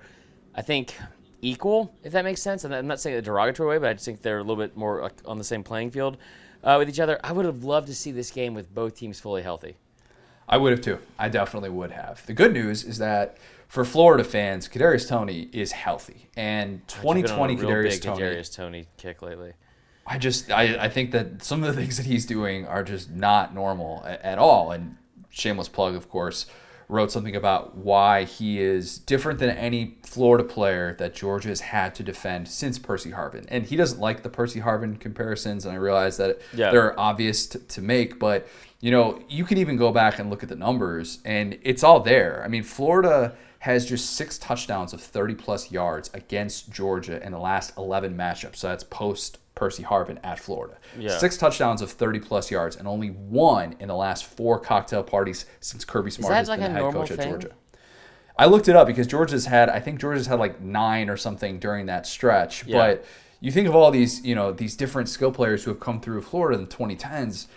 I 0.56 0.62
think, 0.62 0.96
equal, 1.42 1.94
if 2.04 2.14
that 2.14 2.24
makes 2.24 2.42
sense. 2.42 2.64
And 2.64 2.74
I'm 2.74 2.88
not 2.88 3.00
saying 3.00 3.16
it 3.16 3.20
in 3.20 3.24
a 3.24 3.26
derogatory 3.26 3.70
way, 3.70 3.78
but 3.78 3.90
I 3.90 3.94
just 3.94 4.06
think 4.06 4.22
they're 4.22 4.40
a 4.40 4.44
little 4.44 4.56
bit 4.56 4.76
more 4.78 5.02
like, 5.02 5.14
on 5.26 5.38
the 5.38 5.44
same 5.44 5.64
playing 5.64 5.92
field. 5.92 6.18
uh, 6.64 6.76
with 6.80 6.90
each 6.90 7.00
other. 7.00 7.20
I 7.24 7.32
would 7.32 7.46
have 7.46 7.64
loved 7.64 7.88
to 7.88 7.96
see 7.96 8.12
this 8.12 8.32
game 8.32 8.54
with 8.54 8.74
both 8.74 8.96
teams 8.96 9.20
fully 9.20 9.42
healthy. 9.44 9.78
I 10.50 10.58
would 10.58 10.72
have 10.72 10.82
too. 10.82 11.00
I 11.20 11.30
definitely 11.30 11.70
would 11.70 11.92
have. 11.92 12.26
The 12.26 12.34
good 12.34 12.54
news 12.54 12.84
is 12.84 12.98
that 13.00 13.38
for 13.68 13.84
Florida 13.84 14.24
fans, 14.24 14.68
Kadarius 14.68 15.08
Toney 15.08 15.50
is 15.52 15.74
healthy, 15.74 16.28
and 16.36 16.82
He's 16.88 17.02
been 17.02 17.10
on 17.10 17.18
a 17.18 17.22
2020 17.22 17.56
real 17.56 17.70
Kadarius 17.70 17.90
big 17.90 18.02
Toney. 18.02 18.22
Kadarius 18.22 18.56
Toney 18.56 18.88
kick 18.98 19.22
lately. 19.22 19.54
I 20.06 20.18
just 20.18 20.50
I, 20.52 20.86
I 20.86 20.90
think 20.90 21.12
that 21.12 21.44
some 21.44 21.64
of 21.64 21.76
the 21.76 21.82
things 21.82 21.98
that 21.98 22.06
he's 22.06 22.26
doing 22.26 22.66
are 22.66 22.82
just 22.84 23.10
not 23.12 23.54
normal 23.54 24.04
at, 24.06 24.22
at 24.22 24.38
all. 24.38 24.72
And 24.72 24.96
shameless 25.38 25.70
plug, 25.70 25.96
of 25.96 26.10
course, 26.10 26.46
wrote 26.90 27.12
something 27.12 27.36
about 27.36 27.76
why 27.76 28.24
he 28.24 28.62
is 28.62 28.98
different 28.98 29.40
than 29.40 29.50
any 29.50 29.98
Florida 30.04 30.44
player 30.44 30.96
that 31.00 31.14
Georgia 31.14 31.50
has 31.50 31.60
had 31.60 31.94
to 31.96 32.02
defend 32.04 32.48
since 32.48 32.80
Percy 32.80 33.12
Harvin. 33.12 33.46
And 33.50 33.66
he 33.66 33.76
doesn't 33.76 34.00
like 34.00 34.24
the 34.24 34.30
Percy 34.30 34.62
Harvin 34.62 34.98
comparisons, 35.00 35.66
and 35.66 35.74
I 35.74 35.78
realize 35.78 36.16
that 36.18 36.40
Yeah. 36.54 36.72
they're 36.72 36.98
obvious 37.00 37.46
to, 37.48 37.60
to 37.60 37.82
make, 37.82 38.20
but 38.20 38.48
you 38.80 38.92
know, 38.92 39.20
you 39.28 39.44
can 39.44 39.58
even 39.58 39.76
go 39.76 39.92
back 39.92 40.18
and 40.20 40.30
look 40.30 40.44
at 40.44 40.50
the 40.50 40.56
numbers, 40.56 41.20
and 41.26 41.58
it's 41.64 41.84
all 41.84 42.00
there. 42.00 42.42
I 42.46 42.48
mean, 42.48 42.64
Florida 42.64 43.36
has 43.60 43.86
just 43.88 44.12
six 44.16 44.38
touchdowns 44.38 44.94
of 44.94 45.02
30 45.02 45.36
plus 45.36 45.72
yards 45.72 46.10
against 46.14 46.72
Georgia 46.72 47.22
in 47.26 47.32
the 47.34 47.40
last 47.40 47.76
11 47.78 48.16
matchups. 48.16 48.58
So 48.58 48.68
that's 48.68 48.84
post 48.86 49.40
Percy 49.58 49.82
Harvin 49.82 50.20
at 50.24 50.40
Florida. 50.40 50.78
Yeah. 50.98 51.18
Six 51.18 51.36
touchdowns 51.36 51.82
of 51.82 51.92
30 51.92 52.20
plus 52.20 52.52
yards, 52.52 52.76
and 52.76 52.88
only 52.88 53.10
one 53.10 53.76
in 53.80 53.88
the 53.88 53.96
last 53.96 54.26
four 54.26 54.60
cocktail 54.60 55.02
parties 55.02 55.48
since 55.62 55.84
Kirby 55.84 56.12
Smart 56.12 56.34
has 56.34 56.48
like 56.48 56.60
been 56.60 56.74
the 56.74 56.84
head 56.84 56.94
coach 56.94 57.12
at? 57.12 57.28
Georgia. 57.28 57.52
I 58.38 58.46
looked 58.46 58.68
it 58.68 58.76
up 58.76 58.86
because 58.86 59.08
Georgia's 59.08 59.48
had, 59.48 59.68
I 59.68 59.80
think 59.80 60.00
Georgia's 60.00 60.28
had 60.28 60.38
like 60.38 60.62
nine 60.62 61.10
or 61.10 61.18
something 61.18 61.58
during 61.58 61.88
that 61.88 62.06
stretch. 62.06 62.68
Yeah. 62.68 62.78
But 62.78 63.06
you 63.40 63.52
think 63.52 63.68
of 63.68 63.76
all 63.76 63.90
these, 63.90 64.24
you 64.24 64.36
know, 64.36 64.52
these 64.52 64.76
different 64.76 65.10
skill 65.10 65.32
players 65.32 65.64
who 65.64 65.72
have 65.72 65.80
come 65.80 66.00
through 66.00 66.22
Florida 66.22 66.60
in 66.60 66.66
the 66.68 66.72
2010s, 66.74 67.48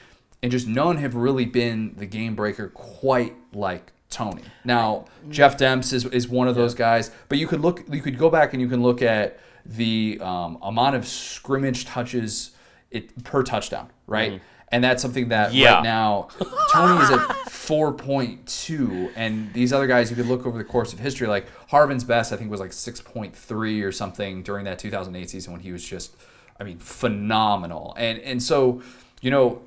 and 0.42 0.50
just 0.50 0.66
none 0.66 0.96
have 0.96 1.14
really 1.14 1.44
been 1.44 1.94
the 1.98 2.06
game 2.06 2.34
breaker 2.34 2.68
quite 2.68 3.34
like 3.52 3.92
Toney. 4.08 4.42
Now, 4.64 5.04
Jeff 5.28 5.58
Demps 5.58 5.92
is, 5.92 6.06
is 6.06 6.28
one 6.28 6.48
of 6.48 6.54
those 6.54 6.74
guys, 6.74 7.10
but 7.28 7.36
you 7.36 7.46
could 7.46 7.60
look, 7.60 7.84
you 7.92 8.00
could 8.00 8.16
go 8.16 8.30
back 8.30 8.54
and 8.54 8.62
you 8.62 8.68
can 8.68 8.82
look 8.82 9.02
at 9.02 9.38
the 9.66 10.18
um, 10.22 10.58
amount 10.62 10.96
of 10.96 11.06
scrimmage 11.06 11.84
touches 11.84 12.52
it 12.90 13.22
per 13.24 13.42
touchdown, 13.42 13.88
right? 14.06 14.40
And 14.72 14.84
that's 14.84 15.02
something 15.02 15.28
that 15.30 15.52
Yeah. 15.52 15.74
right 15.74 15.82
now 15.84 16.28
Toney 16.72 17.02
is 17.02 17.10
at 17.10 17.20
4.2, 17.48 19.10
and 19.16 19.52
these 19.52 19.72
other 19.72 19.86
guys 19.86 20.10
you 20.10 20.16
could 20.16 20.26
look 20.26 20.46
over 20.46 20.58
the 20.58 20.64
course 20.64 20.92
of 20.92 20.98
history, 20.98 21.26
like 21.26 21.46
Harvin's 21.68 22.04
best, 22.04 22.32
I 22.32 22.36
think 22.36 22.50
was 22.50 22.60
like 22.60 22.70
6.3 22.72 23.82
or 23.84 23.92
something 23.92 24.42
during 24.42 24.64
that 24.64 24.78
2008 24.78 25.28
season 25.30 25.52
when 25.52 25.60
he 25.60 25.72
was 25.72 25.84
just, 25.84 26.14
I 26.58 26.64
mean, 26.64 26.78
phenomenal. 26.78 27.94
And 27.96 28.18
and 28.20 28.42
so, 28.42 28.82
you 29.20 29.30
know, 29.30 29.62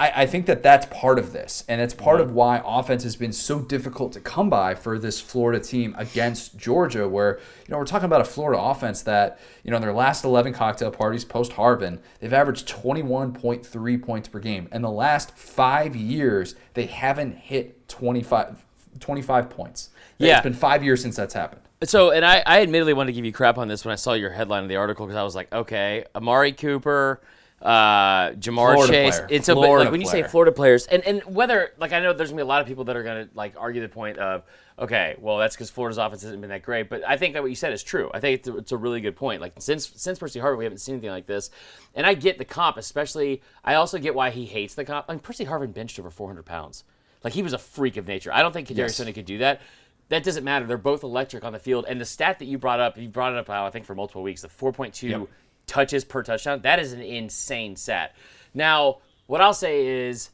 I, 0.00 0.22
I 0.22 0.26
think 0.26 0.46
that 0.46 0.62
that's 0.62 0.86
part 0.86 1.18
of 1.18 1.34
this, 1.34 1.62
and 1.68 1.78
it's 1.78 1.92
part 1.92 2.20
mm-hmm. 2.20 2.30
of 2.30 2.34
why 2.34 2.62
offense 2.64 3.02
has 3.02 3.16
been 3.16 3.34
so 3.34 3.60
difficult 3.60 4.14
to 4.14 4.20
come 4.20 4.48
by 4.48 4.74
for 4.74 4.98
this 4.98 5.20
Florida 5.20 5.60
team 5.60 5.94
against 5.98 6.56
Georgia. 6.56 7.06
Where 7.06 7.38
you 7.66 7.72
know 7.72 7.76
we're 7.76 7.84
talking 7.84 8.06
about 8.06 8.22
a 8.22 8.24
Florida 8.24 8.58
offense 8.58 9.02
that 9.02 9.38
you 9.62 9.70
know 9.70 9.76
in 9.76 9.82
their 9.82 9.92
last 9.92 10.24
11 10.24 10.54
cocktail 10.54 10.90
parties 10.90 11.26
post 11.26 11.52
Harvin, 11.52 11.98
they've 12.18 12.32
averaged 12.32 12.66
21.3 12.66 14.02
points 14.02 14.28
per 14.28 14.38
game. 14.38 14.68
In 14.72 14.80
the 14.80 14.90
last 14.90 15.36
five 15.36 15.94
years, 15.94 16.54
they 16.72 16.86
haven't 16.86 17.36
hit 17.36 17.86
25, 17.88 18.64
25 19.00 19.50
points. 19.50 19.90
Yeah. 20.16 20.36
it's 20.36 20.44
been 20.44 20.54
five 20.54 20.82
years 20.82 21.02
since 21.02 21.14
that's 21.14 21.34
happened. 21.34 21.60
So, 21.82 22.10
and 22.10 22.24
I, 22.24 22.42
I 22.46 22.62
admittedly 22.62 22.94
wanted 22.94 23.08
to 23.08 23.12
give 23.14 23.24
you 23.26 23.32
crap 23.32 23.58
on 23.58 23.68
this 23.68 23.84
when 23.84 23.92
I 23.92 23.96
saw 23.96 24.14
your 24.14 24.30
headline 24.30 24.62
of 24.62 24.68
the 24.70 24.76
article 24.76 25.06
because 25.06 25.16
I 25.16 25.22
was 25.22 25.34
like, 25.34 25.52
okay, 25.52 26.04
Amari 26.14 26.52
Cooper, 26.52 27.20
uh, 27.62 28.30
Jamar 28.32 28.74
Florida 28.74 28.92
Chase. 28.92 29.18
player. 29.18 29.28
But, 29.38 29.44
Florida 29.44 29.84
like 29.84 29.92
when 29.92 30.00
you 30.00 30.06
say. 30.06 30.22
Florida 30.22 30.52
players, 30.52 30.86
and, 30.86 31.04
and 31.04 31.22
whether 31.24 31.72
like 31.78 31.92
I 31.92 32.00
know 32.00 32.12
there's 32.12 32.30
gonna 32.30 32.40
be 32.40 32.42
a 32.42 32.46
lot 32.46 32.62
of 32.62 32.66
people 32.66 32.84
that 32.84 32.96
are 32.96 33.02
gonna 33.02 33.28
like 33.34 33.54
argue 33.58 33.82
the 33.82 33.88
point 33.88 34.18
of, 34.18 34.44
okay, 34.78 35.16
well 35.18 35.38
that's 35.38 35.56
because 35.56 35.70
Florida's 35.70 35.98
offense 35.98 36.22
hasn't 36.22 36.40
been 36.40 36.50
that 36.50 36.62
great. 36.62 36.88
But 36.88 37.02
I 37.06 37.16
think 37.16 37.34
that 37.34 37.42
what 37.42 37.50
you 37.50 37.56
said 37.56 37.72
is 37.72 37.82
true. 37.82 38.10
I 38.14 38.20
think 38.20 38.40
it's 38.40 38.48
a, 38.48 38.56
it's 38.56 38.72
a 38.72 38.76
really 38.76 39.00
good 39.00 39.16
point. 39.16 39.40
Like 39.40 39.54
since 39.58 39.92
since 39.96 40.18
Percy 40.18 40.40
Harvin, 40.40 40.58
we 40.58 40.64
haven't 40.64 40.78
seen 40.78 40.94
anything 40.94 41.10
like 41.10 41.26
this, 41.26 41.50
and 41.94 42.06
I 42.06 42.14
get 42.14 42.38
the 42.38 42.44
comp, 42.44 42.76
especially. 42.76 43.42
I 43.64 43.74
also 43.74 43.98
get 43.98 44.14
why 44.14 44.30
he 44.30 44.46
hates 44.46 44.74
the 44.74 44.84
comp. 44.84 45.06
I 45.08 45.12
mean, 45.12 45.20
Percy 45.20 45.44
Harvin 45.44 45.74
benched 45.74 45.98
over 45.98 46.10
400 46.10 46.44
pounds. 46.44 46.84
Like 47.22 47.34
he 47.34 47.42
was 47.42 47.52
a 47.52 47.58
freak 47.58 47.96
of 47.96 48.06
nature. 48.06 48.32
I 48.32 48.42
don't 48.42 48.52
think 48.52 48.68
Kadarius 48.68 48.98
Yes. 48.98 49.14
Could 49.14 49.26
do 49.26 49.38
that. 49.38 49.60
That 50.08 50.24
doesn't 50.24 50.42
matter. 50.42 50.66
They're 50.66 50.78
both 50.78 51.04
electric 51.04 51.44
on 51.44 51.52
the 51.52 51.58
field. 51.58 51.84
And 51.88 52.00
the 52.00 52.04
stat 52.04 52.40
that 52.40 52.46
you 52.46 52.58
brought 52.58 52.80
up, 52.80 52.98
you 52.98 53.08
brought 53.08 53.32
it 53.32 53.38
up, 53.38 53.48
I 53.48 53.70
think, 53.70 53.84
for 53.84 53.94
multiple 53.94 54.22
weeks, 54.22 54.42
the 54.42 54.48
4.2 54.48 55.08
Yep. 55.08 55.28
Touches 55.70 56.04
per 56.04 56.24
touchdown. 56.24 56.62
That 56.62 56.80
is 56.80 56.92
an 56.92 57.00
insane 57.00 57.76
stat. 57.76 58.16
Now, 58.52 58.98
what 59.28 59.40
I'll 59.40 59.54
say 59.54 59.86
is, 60.08 60.30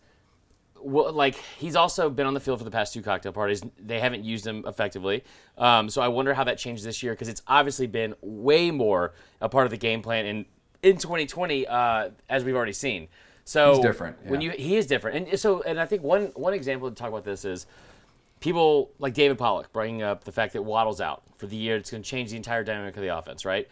well, 0.81 1.13
like 1.13 1.35
he's 1.59 1.77
also 1.77 2.09
been 2.09 2.27
on 2.27 2.33
the 2.33 2.41
field 2.41 2.57
for 2.57 2.65
the 2.65 2.71
past 2.71 2.95
two 2.95 3.03
cocktail 3.03 3.33
parties. 3.33 3.63
They 3.79 4.01
haven't 4.01 4.25
used 4.25 4.47
him 4.47 4.65
effectively, 4.67 5.25
um, 5.59 5.91
so 5.91 6.01
I 6.01 6.09
wonder 6.09 6.33
how 6.33 6.45
that 6.45 6.57
changes 6.57 6.87
this 6.87 7.03
year 7.03 7.13
because 7.13 7.29
it's 7.29 7.43
obviously 7.47 7.87
been 7.87 8.15
way 8.23 8.71
more 8.71 9.13
a 9.43 9.51
part 9.51 9.67
of 9.67 9.71
the 9.71 9.77
game 9.77 10.01
plan 10.01 10.25
in 10.25 10.47
in 10.83 10.97
2020 10.97 11.67
uh, 11.67 12.09
as 12.31 12.43
we've 12.43 12.57
already 12.57 12.73
seen. 12.73 13.09
So 13.45 13.75
He's 13.75 13.85
different, 13.85 14.17
When 14.25 14.41
you 14.41 14.53
he 14.53 14.77
is 14.77 14.87
different, 14.87 15.29
and 15.29 15.39
so 15.39 15.61
and 15.61 15.79
I 15.79 15.85
think 15.85 16.03
one 16.03 16.29
one 16.35 16.55
example 16.55 16.89
to 16.89 16.95
talk 16.95 17.11
about 17.11 17.25
this 17.25 17.45
is 17.45 17.67
people 18.41 18.91
like 18.99 19.13
David 19.13 19.37
Pollack 19.37 19.71
bringing 19.71 20.01
up 20.01 20.25
the 20.25 20.33
fact 20.33 20.55
that 20.55 20.63
Waddle's 20.63 21.03
out 21.03 21.25
for 21.37 21.47
the 21.47 21.57
year. 21.57 21.77
It's 21.77 21.91
going 21.91 22.03
to 22.03 22.09
change 22.09 22.31
the 22.31 22.39
entire 22.39 22.65
dynamic 22.65 22.97
of 22.97 23.03
the 23.03 23.15
offense, 23.15 23.45
right? 23.45 23.69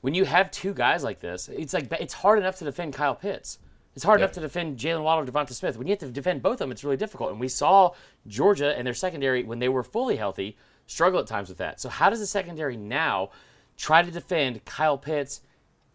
When 0.00 0.14
you 0.14 0.24
have 0.24 0.50
two 0.50 0.72
guys 0.72 1.04
like 1.04 1.20
this, 1.20 1.48
it's 1.48 1.74
like 1.74 1.92
it's 2.00 2.14
hard 2.14 2.38
enough 2.38 2.56
to 2.58 2.64
defend 2.64 2.94
Kyle 2.94 3.14
Pitts. 3.14 3.58
It's 3.94 4.04
hard 4.04 4.20
enough 4.20 4.32
to 4.32 4.40
defend 4.40 4.78
Jaylen 4.78 5.02
Waddle 5.02 5.24
or 5.24 5.30
Devonta 5.30 5.52
Smith. 5.52 5.76
When 5.76 5.86
you 5.86 5.90
have 5.92 5.98
to 5.98 6.06
defend 6.06 6.42
both 6.42 6.54
of 6.54 6.58
them, 6.58 6.70
it's 6.70 6.84
really 6.84 6.96
difficult. 6.96 7.32
And 7.32 7.40
we 7.40 7.48
saw 7.48 7.90
Georgia 8.26 8.76
and 8.76 8.86
their 8.86 8.94
secondary, 8.94 9.42
when 9.42 9.58
they 9.58 9.68
were 9.68 9.82
fully 9.82 10.16
healthy, 10.16 10.56
struggle 10.86 11.18
at 11.18 11.26
times 11.26 11.48
with 11.48 11.58
that. 11.58 11.80
So 11.80 11.88
how 11.88 12.08
does 12.08 12.20
the 12.20 12.26
secondary 12.26 12.76
now 12.76 13.30
try 13.76 14.02
to 14.02 14.10
defend 14.10 14.64
Kyle 14.64 14.96
Pitts 14.96 15.40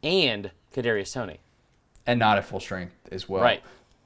and 0.04 0.52
Kadarius 0.74 1.14
Toney? 1.14 1.40
and 2.06 2.20
not 2.20 2.38
at 2.38 2.46
full 2.46 2.60
strength 2.60 2.94
as 3.12 3.28
well. 3.28 3.42
Right. 3.42 3.64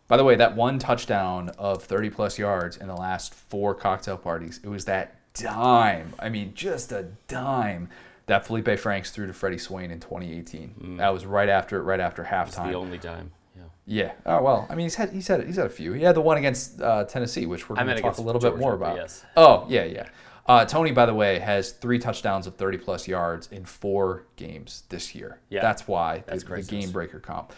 By 0.08 0.18
the 0.18 0.24
way, 0.24 0.36
that 0.36 0.56
one 0.56 0.79
touchdown 0.79 1.50
of 1.58 1.84
30 1.84 2.10
plus 2.10 2.39
yards 2.39 2.77
in 2.77 2.88
the 2.88 2.96
last 2.96 3.34
four 3.34 3.75
cocktail 3.75 4.18
parties, 4.18 4.60
it 4.63 4.70
was 4.70 4.86
that 4.86 5.15
dime. 5.34 6.13
I 6.18 6.29
mean, 6.29 6.53
just 6.56 6.91
a 6.91 7.08
dime 7.27 7.89
that 8.29 8.45
Feleipe 8.45 8.79
Franks 8.79 9.12
threw 9.12 9.27
to 9.27 9.33
Freddie 9.33 9.57
Swain 9.57 9.91
in 9.91 10.00
2018. 10.00 10.98
That 10.98 11.09
was 11.09 11.25
right 11.25 11.50
after 11.50 11.83
right 11.83 12.00
after 12.00 12.24
halftime. 12.24 12.71
The 12.71 12.77
only 12.77 12.98
time. 12.98 13.31
Yeah. 13.55 13.63
yeah. 13.86 14.12
Oh 14.25 14.41
well. 14.41 14.67
I 14.69 14.75
mean, 14.75 14.86
he's 14.86 14.95
had 14.95 15.12
he's 15.12 15.27
had 15.27 15.45
he's 15.45 15.57
had 15.57 15.65
a 15.65 15.69
few. 15.69 15.93
He 15.93 16.03
had 16.03 16.15
the 16.15 16.21
one 16.21 16.38
against 16.38 16.81
uh, 16.81 17.03
Tennessee, 17.05 17.45
which 17.45 17.69
we're 17.69 17.75
going 17.75 17.88
to 17.88 18.01
talk 18.01 18.17
a 18.17 18.21
little 18.21 18.41
bit 18.41 18.57
more 18.57 18.74
about. 18.74 18.95
yes. 18.95 19.25
Oh 19.36 19.65
yeah, 19.67 19.83
yeah. 19.83 20.07
Uh, 20.48 20.65
Toney, 20.65 20.91
by 20.91 21.05
the 21.05 21.13
way, 21.13 21.38
has 21.38 21.74
three 21.74 22.00
touchdowns 22.00 22.48
of 22.48 22.55
30 22.55 22.79
plus 22.79 23.07
yards 23.07 23.48
in 23.51 23.65
four 23.65 24.25
games 24.36 24.81
this 24.89 25.13
year. 25.13 25.39
Yeah. 25.50 25.62
That's 25.62 25.88
why 25.88 26.24
That's 26.25 26.43
the, 26.43 26.55
the 26.55 26.63
game 26.63 26.89
breaker 26.89 27.19
comp. 27.19 27.53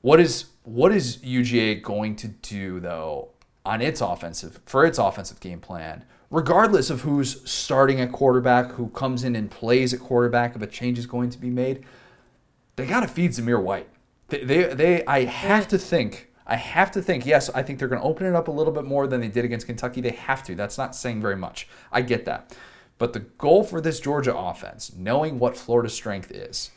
What 0.00 0.20
is 0.20 0.46
what 0.64 0.92
is 0.92 1.18
UGA 1.18 1.82
going 1.82 2.16
to 2.16 2.28
do 2.28 2.80
though 2.80 3.30
on 3.66 3.82
its 3.82 4.00
offensive 4.00 4.60
for 4.64 4.86
its 4.86 4.98
offensive 4.98 5.40
game 5.40 5.60
plan, 5.60 6.04
regardless 6.30 6.90
of 6.90 7.02
who's 7.02 7.48
starting 7.48 8.00
at 8.00 8.12
quarterback, 8.12 8.72
who 8.72 8.88
comes 8.88 9.24
in 9.24 9.36
and 9.36 9.50
plays 9.50 9.92
at 9.92 10.00
quarterback, 10.00 10.54
if 10.56 10.62
a 10.62 10.66
change 10.66 10.98
is 10.98 11.06
going 11.06 11.30
to 11.30 11.38
be 11.38 11.50
made? 11.50 11.84
They 12.76 12.86
got 12.86 13.00
to 13.00 13.08
feed 13.08 13.32
Zamir 13.32 13.62
White. 13.62 13.88
They, 14.28 14.44
they, 14.44 14.74
they 14.74 15.04
I 15.06 15.24
have 15.24 15.68
to 15.68 15.78
think. 15.78 16.28
I 16.46 16.56
have 16.56 16.90
to 16.92 17.02
think. 17.02 17.26
Yes, 17.26 17.50
I 17.50 17.62
think 17.62 17.78
they're 17.78 17.88
going 17.88 18.00
to 18.00 18.06
open 18.06 18.26
it 18.26 18.34
up 18.34 18.48
a 18.48 18.52
little 18.52 18.72
bit 18.72 18.84
more 18.84 19.06
than 19.06 19.20
they 19.20 19.28
did 19.28 19.44
against 19.44 19.66
Kentucky. 19.66 20.00
They 20.00 20.10
have 20.10 20.42
to. 20.44 20.54
That's 20.54 20.78
not 20.78 20.96
saying 20.96 21.20
very 21.20 21.36
much. 21.36 21.68
I 21.92 22.02
get 22.02 22.24
that. 22.24 22.56
But 22.98 23.12
the 23.12 23.20
goal 23.20 23.64
for 23.64 23.80
this 23.80 24.00
Georgia 24.00 24.36
offense, 24.36 24.92
knowing 24.96 25.38
what 25.38 25.56
Florida's 25.56 25.94
strength 25.94 26.30
is, 26.30 26.70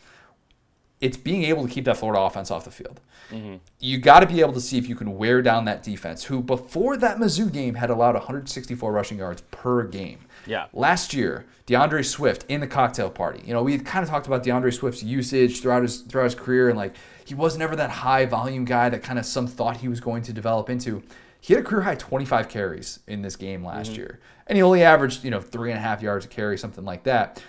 it's 1.02 1.18
being 1.18 1.44
able 1.44 1.68
to 1.68 1.74
keep 1.74 1.86
that 1.86 1.98
Florida 1.98 2.22
offense 2.22 2.50
off 2.50 2.64
the 2.64 2.72
field. 2.72 3.02
Mm-hmm. 3.34 3.56
You 3.80 3.98
got 3.98 4.20
to 4.20 4.26
be 4.26 4.42
able 4.42 4.54
to 4.54 4.62
see 4.62 4.78
if 4.78 4.88
you 4.88 4.96
can 4.96 5.18
wear 5.18 5.42
down 5.42 5.66
that 5.66 5.84
defense, 5.84 6.26
who 6.26 6.42
before 6.42 6.98
that 6.98 7.18
Mizzou 7.18 7.52
game 7.52 7.76
had 7.76 7.90
allowed 7.90 8.16
164 8.16 8.92
rushing 8.92 9.18
yards 9.18 9.42
per 9.52 9.84
game. 9.84 10.20
Yeah. 10.46 10.68
Last 10.74 11.14
year, 11.14 11.46
DeAndre 11.68 12.06
Swift 12.06 12.46
in 12.50 12.62
the 12.62 12.68
cocktail 12.68 13.10
party. 13.10 13.42
You 13.46 13.54
know, 13.54 13.64
we 13.64 13.72
had 13.72 13.86
kind 13.86 14.04
of 14.04 14.10
talked 14.10 14.28
about 14.28 14.44
DeAndre 14.44 14.74
Swift's 14.74 15.04
usage 15.04 15.62
throughout 15.62 15.82
his 15.84 16.02
throughout 16.02 16.26
his 16.26 16.36
career, 16.36 16.70
and 16.70 16.78
like 16.78 16.96
he 17.26 17.34
was 17.34 17.58
never 17.58 17.76
that 17.76 17.90
high 17.90 18.26
volume 18.26 18.66
guy 18.66 18.90
that 18.90 19.04
kind 19.04 19.18
of 19.18 19.26
some 19.26 19.48
thought 19.48 19.78
he 19.78 19.88
was 19.88 20.00
going 20.00 20.24
to 20.24 20.34
develop 20.34 20.70
into. 20.70 21.04
He 21.40 21.54
had 21.54 21.64
a 21.64 21.66
career 21.66 21.82
high 21.82 21.96
25 21.96 22.48
carries 22.48 23.00
in 23.06 23.22
this 23.22 23.36
game 23.36 23.66
last 23.66 23.92
mm-hmm. 23.92 24.00
year, 24.00 24.20
and 24.48 24.58
he 24.58 24.62
only 24.62 24.84
averaged 24.84 25.24
you 25.24 25.32
know 25.32 25.40
three 25.40 25.72
and 25.72 25.80
a 25.80 25.82
half 25.82 26.02
yards 26.02 26.26
a 26.26 26.28
carry, 26.28 26.58
something 26.58 26.86
like 26.86 27.04
that. 27.04 27.42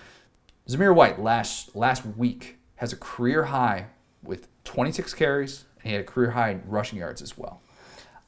Zamir 0.68 0.94
White 0.94 1.20
last 1.20 1.74
last 1.74 2.06
week 2.06 2.58
has 2.76 2.92
a 2.92 2.96
career 2.96 3.44
high 3.44 3.86
with 4.22 4.48
26 4.64 5.14
carries, 5.14 5.64
he 5.84 5.92
had 5.92 6.00
a 6.00 6.04
career 6.04 6.30
high 6.32 6.50
in 6.50 6.62
rushing 6.66 6.98
yards 6.98 7.22
as 7.22 7.36
well. 7.38 7.60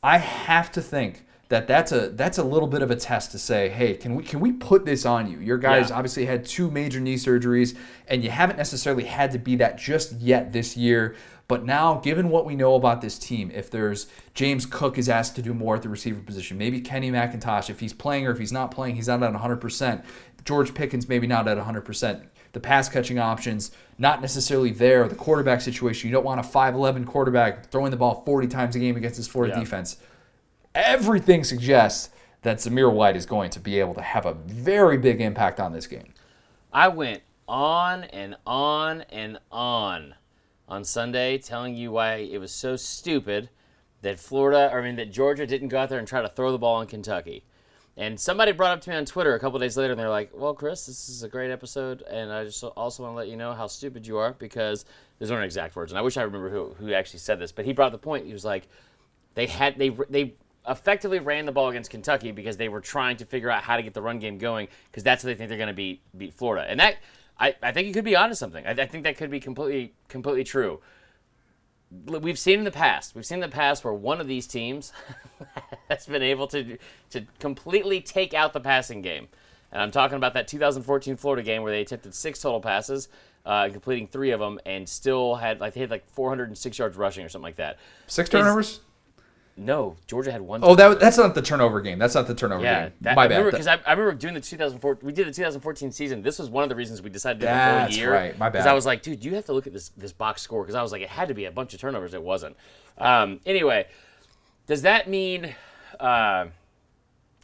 I 0.03 0.19
have 0.19 0.71
to 0.73 0.81
think 0.83 1.25
that 1.49 1.67
that's 1.69 1.93
a 1.93 2.09
that's 2.09 2.39
a 2.39 2.43
little 2.45 2.69
bit 2.69 2.83
of 2.83 2.91
a 2.91 2.97
test 2.97 3.31
to 3.33 3.39
say, 3.39 3.69
hey, 3.69 3.95
can 3.95 4.15
we 4.15 4.23
can 4.23 4.41
we 4.41 4.53
put 4.53 4.85
this 4.85 5.05
on 5.07 5.31
you? 5.31 5.39
Your 5.39 5.59
guys 5.59 5.91
Yeah. 5.91 5.97
obviously 5.97 6.27
had 6.27 6.45
two 6.45 6.71
major 6.71 7.01
knee 7.01 7.15
surgeries, 7.17 7.77
and 8.09 8.23
you 8.23 8.31
haven't 8.31 8.57
necessarily 8.57 9.05
had 9.05 9.31
to 9.33 9.39
be 9.39 9.57
that 9.57 9.79
just 9.79 10.13
yet 10.21 10.53
this 10.53 10.77
year. 10.77 11.15
But 11.49 11.65
now, 11.65 12.01
given 12.01 12.29
what 12.31 12.45
we 12.45 12.57
know 12.57 12.75
about 12.75 13.01
this 13.01 13.19
team, 13.21 13.53
if 13.55 13.71
there's 13.71 14.09
James 14.35 14.67
Cook 14.67 14.99
is 14.99 15.09
asked 15.09 15.37
to 15.37 15.43
do 15.43 15.55
more 15.55 15.77
at 15.77 15.83
the 15.83 15.89
receiver 15.89 16.21
position, 16.21 16.59
maybe 16.59 16.81
Kenny 16.81 17.09
McIntosh, 17.13 17.71
if 17.71 17.79
he's 17.79 17.93
playing 17.93 18.27
or 18.27 18.33
if 18.33 18.39
he's 18.39 18.51
not 18.53 18.73
playing, 18.73 18.97
he's 18.97 19.07
not 19.07 19.23
at 19.23 19.33
100%. 19.33 20.05
George 20.45 20.75
Pickens, 20.75 21.09
maybe 21.09 21.29
not 21.29 21.47
at 21.47 21.57
100%. 21.57 22.23
The 22.57 22.61
pass 22.61 22.89
catching 22.89 23.19
options, 23.19 23.71
not 23.99 24.23
necessarily 24.23 24.71
there. 24.71 25.07
The 25.09 25.15
quarterback 25.15 25.61
situation, 25.61 26.09
you 26.09 26.15
don't 26.15 26.25
want 26.25 26.41
a 26.41 26.43
5'11 26.43 27.05
quarterback 27.05 27.71
throwing 27.71 27.91
the 27.91 27.99
ball 27.99 28.23
40 28.25 28.49
times 28.49 28.75
a 28.75 28.79
game 28.79 28.97
against 28.97 29.19
this 29.19 29.29
Florida 29.29 29.53
Yeah. 29.53 29.61
defense. 29.61 29.99
Everything 30.75 31.45
suggests 31.45 32.09
that 32.41 32.57
Zamir 32.57 32.91
White 32.91 33.15
is 33.15 33.27
going 33.27 33.51
to 33.51 33.61
be 33.61 33.79
able 33.79 33.93
to 33.93 34.01
have 34.01 34.25
a 34.25 34.33
very 34.33 34.97
big 34.97 35.21
impact 35.21 35.61
on 35.61 35.75
this 35.75 35.87
game. 35.87 36.15
I 36.73 36.89
went 36.89 37.25
on 37.47 38.05
and 38.05 38.37
on 38.47 39.03
and 39.11 39.39
on 39.53 40.15
on 40.67 40.83
Sunday 40.83 41.37
telling 41.37 41.75
you 41.75 41.93
why 41.93 42.15
it 42.15 42.39
was 42.39 42.53
so 42.53 42.75
stupid 42.77 43.51
that 44.01 44.19
Florida, 44.19 44.71
or 44.73 44.81
I 44.81 44.83
mean, 44.83 44.97
that 44.97 45.13
Georgia 45.13 45.47
didn't 45.47 45.69
go 45.69 45.77
out 45.77 45.91
there 45.91 45.99
and 45.99 46.09
try 46.09 46.23
to 46.23 46.29
throw 46.31 46.53
the 46.53 46.59
ball 46.59 46.77
on 46.77 46.87
Kentucky. 46.87 47.45
And 47.99 48.21
somebody 48.21 48.53
brought 48.53 48.73
up 48.73 48.83
to 48.83 48.91
me 48.91 48.97
on 48.97 49.07
Twitter 49.07 49.35
a 49.35 49.41
couple 49.41 49.59
days 49.59 49.77
later, 49.77 49.93
and 49.93 50.01
they're 50.01 50.11
like, 50.11 50.31
"Well, 50.35 50.53
Chris, 50.53 50.85
this 50.85 51.09
is 51.09 51.23
a 51.23 51.29
great 51.29 51.51
episode, 51.51 52.03
and 52.03 52.31
I 52.31 52.45
just 52.45 52.63
also 52.63 53.03
want 53.03 53.15
to 53.15 53.17
let 53.17 53.29
you 53.29 53.37
know 53.37 53.55
how 53.55 53.67
stupid 53.67 54.07
you 54.07 54.19
are 54.19 54.33
because 54.33 54.85
these 55.19 55.31
aren't 55.31 55.45
exact 55.47 55.77
words, 55.77 55.93
and 55.93 55.99
I 55.99 56.03
wish 56.03 56.19
I 56.19 56.23
remember 56.23 56.51
who 56.51 56.75
who 56.79 56.93
actually 56.93 57.21
said 57.21 57.39
this, 57.39 57.53
but 57.53 57.65
he 57.65 57.73
brought 57.73 57.93
the 57.93 57.99
point. 57.99 58.27
He 58.27 58.35
was 58.35 58.45
like, 58.45 58.69
they 59.35 59.47
had 59.47 59.79
they 59.79 59.89
they 60.11 60.35
effectively 60.69 61.21
ran 61.21 61.47
the 61.47 61.53
ball 61.53 61.69
against 61.71 61.91
Kentucky 61.91 62.33
because 62.33 62.59
they 62.59 62.69
were 62.69 62.81
trying 62.81 63.17
to 63.17 63.25
figure 63.25 63.51
out 63.51 63.63
how 63.63 63.77
to 63.77 63.83
get 63.83 63.95
the 63.95 64.03
run 64.03 64.19
game 64.19 64.37
going 64.37 64.69
because 64.91 65.03
that's 65.03 65.23
how 65.23 65.29
they 65.29 65.35
think 65.35 65.49
they're 65.49 65.57
going 65.57 65.69
to 65.69 65.75
beat 65.75 66.01
beat 66.19 66.35
Florida, 66.35 66.67
and 66.69 66.79
that 66.81 66.97
I, 67.39 67.55
I 67.63 67.73
think 67.73 67.87
you 67.87 67.95
could 67.95 68.05
be 68.05 68.17
onto 68.17 68.35
something. 68.35 68.67
I, 68.67 68.71
I 68.73 68.87
think 68.87 69.05
that 69.05 69.17
could 69.17 69.31
be 69.31 69.41
completely 69.41 69.95
completely 70.09 70.45
true. 70.45 70.81
We've 71.91 72.39
seen 72.39 72.59
in 72.59 72.65
the 72.65 72.71
past. 72.71 73.15
We've 73.15 73.25
seen 73.25 73.37
in 73.37 73.49
the 73.49 73.55
past 73.55 73.85
where 73.85 73.95
one 73.95 74.21
of 74.21 74.27
these 74.27 74.47
teams 74.47 74.93
has 75.89 76.07
been 76.07 76.23
able 76.23 76.47
to 76.49 76.79
to 77.11 77.27
completely 77.39 78.01
take 78.01 78.35
out 78.35 78.53
the 78.53 78.61
passing 78.61 79.03
game, 79.03 79.29
and 79.71 79.81
I'm 79.81 79.91
talking 79.91 80.17
about 80.17 80.35
that 80.35 80.49
2014 80.49 81.17
Florida 81.17 81.43
game 81.43 81.63
where 81.63 81.73
they 81.73 81.83
attempted 81.83 82.15
six 82.15 82.41
total 82.41 82.61
passes, 82.61 83.09
uh, 83.45 83.69
completing 83.71 84.09
three 84.09 84.33
of 84.33 84.41
them, 84.41 84.59
and 84.67 84.89
still 84.89 85.37
had 85.37 85.61
like 85.61 85.75
they 85.75 85.81
had 85.81 85.91
like 85.91 86.09
406 86.11 86.79
yards 86.79 86.97
rushing 86.97 87.25
or 87.25 87.29
something 87.29 87.45
like 87.45 87.57
that. 87.57 87.79
Six 88.07 88.29
turnovers? 88.29 88.81
No, 89.59 89.97
Georgia 90.07 90.31
had 90.31 90.43
one. 90.43 90.61
Oh, 90.63 90.75
that 90.75 91.01
that's 91.01 91.17
not 91.17 91.35
the 91.35 91.41
turnover 91.41 91.81
game. 91.81 91.99
That's 91.99 92.15
not 92.15 92.27
the 92.27 92.35
turnover 92.35 92.63
yeah, 92.63 92.83
game. 92.83 92.93
that, 93.01 93.17
My 93.17 93.27
bad. 93.27 93.43
because 93.47 93.67
I, 93.67 93.79
I 93.87 93.93
remember 93.93 94.13
doing 94.13 94.35
the 94.35 94.41
2004. 94.41 94.99
We 95.01 95.13
did 95.13 95.27
the 95.27 95.33
2014 95.33 95.93
season. 95.93 96.21
This 96.21 96.39
was 96.39 96.51
one 96.51 96.63
of 96.63 96.69
the 96.69 96.75
reasons 96.75 97.01
we 97.01 97.09
decided 97.09 97.41
to 97.41 97.47
do 97.47 97.53
the 97.53 97.81
whole 97.81 97.89
year. 97.89 98.13
right. 98.13 98.39
My 98.39 98.51
bad. 98.51 98.53
Because. 98.53 98.67
I 98.67 98.75
was 98.75 98.85
like, 98.85 99.01
dude, 99.01 99.25
you 99.25 99.35
have 99.35 99.47
to 99.47 99.55
look 99.55 99.67
at 99.67 99.73
this 99.73 99.89
this 99.97 100.13
box 100.13 100.43
score 100.43 100.63
because 100.63 100.75
I 100.75 100.83
was 100.83 100.93
like, 100.93 101.01
it 101.01 101.09
had 101.09 101.29
to 101.29 101.35
be 101.35 101.47
a 101.47 101.51
bunch 101.51 101.73
of 101.73 101.81
turnovers. 101.81 102.13
It 102.13 102.23
wasn't. 102.23 102.55
Um, 102.99 103.41
anyway, 103.47 103.87
does 104.67 104.83
that 104.83 105.09
mean? 105.09 105.55
Uh, 105.99 106.49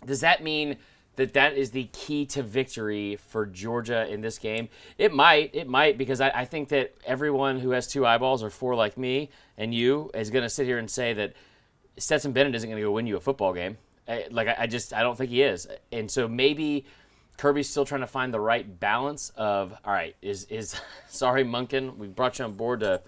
does 0.04 0.20
that 0.20 0.42
mean 0.42 0.76
that 1.16 1.32
that 1.32 1.54
is 1.56 1.70
the 1.70 1.84
key 1.92 2.26
to 2.26 2.42
victory 2.42 3.16
for 3.16 3.46
Georgia 3.46 4.06
in 4.06 4.20
this 4.20 4.38
game? 4.38 4.68
It 4.98 5.14
might. 5.14 5.54
It 5.54 5.66
might 5.66 5.96
because 5.96 6.20
I, 6.20 6.28
I 6.28 6.44
think 6.44 6.68
that 6.68 6.94
everyone 7.06 7.60
who 7.60 7.70
has 7.70 7.86
two 7.86 8.04
eyeballs 8.04 8.42
or 8.42 8.50
four 8.50 8.74
like 8.74 8.98
me 8.98 9.30
and 9.56 9.72
you 9.72 10.10
is 10.12 10.28
going 10.28 10.42
to 10.42 10.50
sit 10.50 10.66
here 10.66 10.76
and 10.76 10.90
say 10.90 11.14
that 11.14 11.32
Stetson 11.98 12.32
Bennett 12.32 12.54
isn't 12.54 12.68
going 12.68 12.80
to 12.80 12.86
go 12.86 12.92
win 12.92 13.06
you 13.06 13.16
a 13.16 13.20
football 13.20 13.52
game. 13.52 13.76
I- 14.08 14.26
Like 14.30 14.48
I, 14.48 14.56
I 14.60 14.66
just 14.66 14.92
I 14.92 15.02
don't 15.02 15.16
think 15.16 15.30
he 15.30 15.42
is, 15.42 15.68
and 15.92 16.10
so 16.10 16.26
maybe 16.28 16.84
Kirby's 17.36 17.68
still 17.70 17.84
trying 17.84 18.00
to 18.02 18.06
find 18.06 18.32
the 18.32 18.40
right 18.40 18.78
balance 18.80 19.30
of 19.36 19.72
all 19.84 19.92
right 19.92 20.14
is 20.22 20.44
is 20.44 20.80
sorry 21.08 21.44
Monken 21.44 21.96
we 21.96 22.06
brought 22.08 22.38
you 22.38 22.44
on 22.44 22.52
board 22.54 22.80
to 22.80 23.00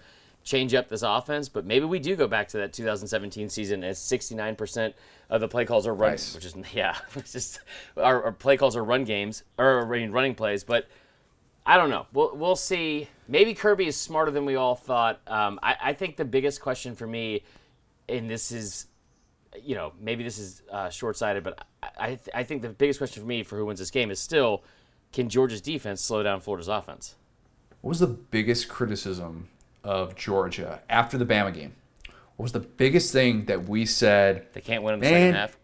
change 0.43 0.73
up 0.75 0.87
this 0.89 1.01
offense, 1.01 1.49
but 1.49 1.65
maybe 1.65 1.85
we 1.85 1.97
do 1.97 2.15
go 2.15 2.27
back 2.27 2.47
to 2.49 2.57
that 2.57 2.71
2017 2.71 3.49
season 3.49 3.83
as 3.83 3.97
69% 3.97 4.93
of 5.31 5.41
the 5.41 5.47
play 5.47 5.65
calls 5.65 5.87
are 5.87 5.93
run, 5.95 6.11
Nice. 6.11 6.35
which 6.35 6.45
is 6.45 6.55
yeah, 6.73 6.95
just 7.31 7.59
our, 7.97 8.25
our 8.25 8.31
play 8.31 8.55
calls 8.55 8.75
are 8.75 8.83
run 8.83 9.05
games 9.05 9.41
or 9.57 9.81
I 9.91 9.99
mean, 9.99 10.11
running 10.11 10.35
plays, 10.35 10.63
but. 10.63 10.87
I 11.67 11.77
don't 11.77 11.89
know. 11.89 12.05
We'll, 12.13 12.35
we'll 12.35 12.55
see. 12.55 13.07
Maybe 13.27 13.55
Kirby 13.55 13.87
is 13.87 13.97
smarter 13.99 14.29
than 14.29 14.45
we 14.45 14.53
all 14.55 14.75
thought. 14.75 15.19
Um, 15.25 15.59
I, 15.63 15.75
I 15.85 15.93
think 15.93 16.15
the 16.15 16.23
biggest 16.23 16.61
question 16.61 16.93
for 16.93 17.07
me, 17.07 17.41
and 18.07 18.29
this 18.29 18.51
is, 18.51 18.87
you 19.61 19.75
know, 19.75 19.93
maybe 19.99 20.23
this 20.23 20.37
is 20.37 20.61
uh, 20.71 20.89
short 20.89 21.17
sighted, 21.17 21.43
but 21.43 21.65
I, 21.81 21.89
I, 21.97 22.07
th- 22.07 22.29
I 22.33 22.43
think 22.43 22.61
the 22.61 22.69
biggest 22.69 22.99
question 22.99 23.23
for 23.23 23.27
me 23.27 23.43
for 23.43 23.57
who 23.57 23.65
wins 23.65 23.79
this 23.79 23.91
game 23.91 24.11
is 24.11 24.19
still 24.19 24.63
can 25.13 25.29
Georgia's 25.29 25.61
defense 25.61 26.01
slow 26.01 26.23
down 26.23 26.41
Florida's 26.41 26.67
offense? 26.67 27.15
What 27.81 27.89
was 27.89 27.99
the 27.99 28.07
biggest 28.07 28.67
criticism 28.67 29.47
of 29.83 30.15
Georgia 30.15 30.81
after 30.89 31.17
the 31.17 31.25
Bama 31.25 31.53
game? 31.53 31.73
What 32.35 32.43
was 32.43 32.51
the 32.51 32.59
biggest 32.59 33.13
thing 33.13 33.45
that 33.45 33.69
we 33.69 33.85
said? 33.85 34.47
They 34.53 34.61
can't 34.61 34.83
win 34.83 34.95
in 34.95 34.99
the 34.99 35.05
second 35.05 35.33
half. 35.35 35.57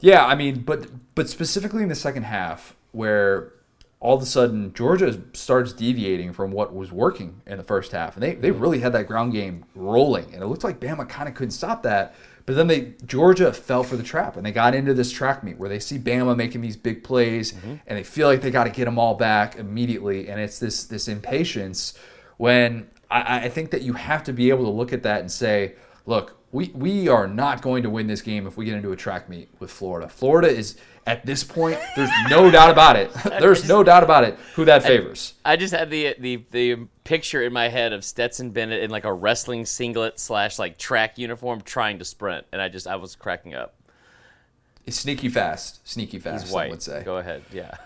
Yeah, 0.00 0.24
I 0.24 0.36
mean, 0.36 0.60
but 0.60 0.86
but 1.16 1.28
specifically 1.28 1.82
in 1.82 1.88
the 1.88 1.96
second 1.96 2.22
half, 2.22 2.76
where 2.92 3.52
all 4.00 4.16
of 4.16 4.22
a 4.22 4.26
sudden 4.26 4.72
Georgia 4.74 5.20
starts 5.32 5.72
deviating 5.72 6.32
from 6.32 6.52
what 6.52 6.74
was 6.74 6.92
working 6.92 7.40
in 7.46 7.58
the 7.58 7.64
first 7.64 7.92
half, 7.92 8.14
and 8.14 8.22
they, 8.22 8.34
they 8.34 8.50
mm-hmm. 8.50 8.60
really 8.60 8.80
had 8.80 8.92
that 8.92 9.06
ground 9.06 9.32
game 9.32 9.64
rolling, 9.74 10.32
and 10.32 10.42
it 10.42 10.46
looked 10.46 10.64
like 10.64 10.80
Bama 10.80 11.08
kind 11.08 11.28
of 11.28 11.34
couldn't 11.34 11.52
stop 11.52 11.82
that. 11.82 12.14
But 12.46 12.56
then 12.56 12.66
they 12.66 12.94
Georgia 13.04 13.52
fell 13.52 13.82
for 13.82 13.96
the 13.96 14.02
trap, 14.02 14.36
and 14.36 14.46
they 14.46 14.52
got 14.52 14.74
into 14.74 14.94
this 14.94 15.12
track 15.12 15.44
meet 15.44 15.58
where 15.58 15.68
they 15.68 15.80
see 15.80 15.98
Bama 15.98 16.36
making 16.36 16.60
these 16.62 16.76
big 16.76 17.04
plays, 17.04 17.52
mm-hmm. 17.52 17.74
and 17.86 17.98
they 17.98 18.04
feel 18.04 18.26
like 18.28 18.40
they 18.40 18.50
got 18.50 18.64
to 18.64 18.70
get 18.70 18.86
them 18.86 18.98
all 18.98 19.14
back 19.14 19.56
immediately, 19.56 20.28
and 20.28 20.40
it's 20.40 20.58
this 20.58 20.84
this 20.84 21.08
impatience 21.08 21.98
when 22.38 22.88
I, 23.10 23.44
I 23.44 23.48
think 23.48 23.70
that 23.72 23.82
you 23.82 23.94
have 23.94 24.24
to 24.24 24.32
be 24.32 24.48
able 24.50 24.64
to 24.64 24.70
look 24.70 24.92
at 24.92 25.02
that 25.02 25.20
and 25.20 25.30
say, 25.30 25.74
look, 26.06 26.36
we, 26.50 26.70
we 26.74 27.08
are 27.08 27.26
not 27.26 27.60
going 27.60 27.82
to 27.82 27.90
win 27.90 28.06
this 28.06 28.22
game 28.22 28.46
if 28.46 28.56
we 28.56 28.64
get 28.64 28.74
into 28.74 28.92
a 28.92 28.96
track 28.96 29.28
meet 29.28 29.50
with 29.58 29.70
Florida. 29.70 30.08
Florida 30.08 30.48
is 30.48 30.76
at 31.08 31.24
this 31.24 31.42
point, 31.42 31.78
there's 31.96 32.10
no 32.28 32.50
doubt 32.50 32.70
about 32.70 32.96
it. 32.96 33.10
There's 33.40 33.66
no 33.66 33.82
doubt 33.82 34.02
about 34.02 34.24
it 34.24 34.38
who 34.54 34.66
that 34.66 34.82
favors. 34.82 35.34
I 35.44 35.56
just 35.56 35.72
had 35.72 35.90
the 35.90 36.14
the 36.18 36.44
the 36.50 36.76
picture 37.04 37.42
in 37.42 37.52
my 37.52 37.68
head 37.68 37.94
of 37.94 38.04
Stetson 38.04 38.50
Bennett 38.50 38.82
in 38.82 38.90
like 38.90 39.04
a 39.04 39.12
wrestling 39.12 39.64
singlet 39.64 40.20
slash 40.20 40.58
like 40.58 40.76
track 40.76 41.16
uniform 41.16 41.62
trying 41.62 41.98
to 41.98 42.04
sprint, 42.04 42.46
and 42.52 42.60
I 42.60 42.68
just 42.68 42.86
I 42.86 42.96
was 42.96 43.16
cracking 43.16 43.54
up. 43.54 43.74
It's 44.88 44.98
sneaky 44.98 45.28
fast, 45.28 45.86
sneaky 45.86 46.18
fast. 46.18 46.46
He's 46.46 46.52
white. 46.52 46.70
would 46.70 46.82
say. 46.82 47.02
Go 47.04 47.18
ahead. 47.18 47.42
Yeah. 47.52 47.74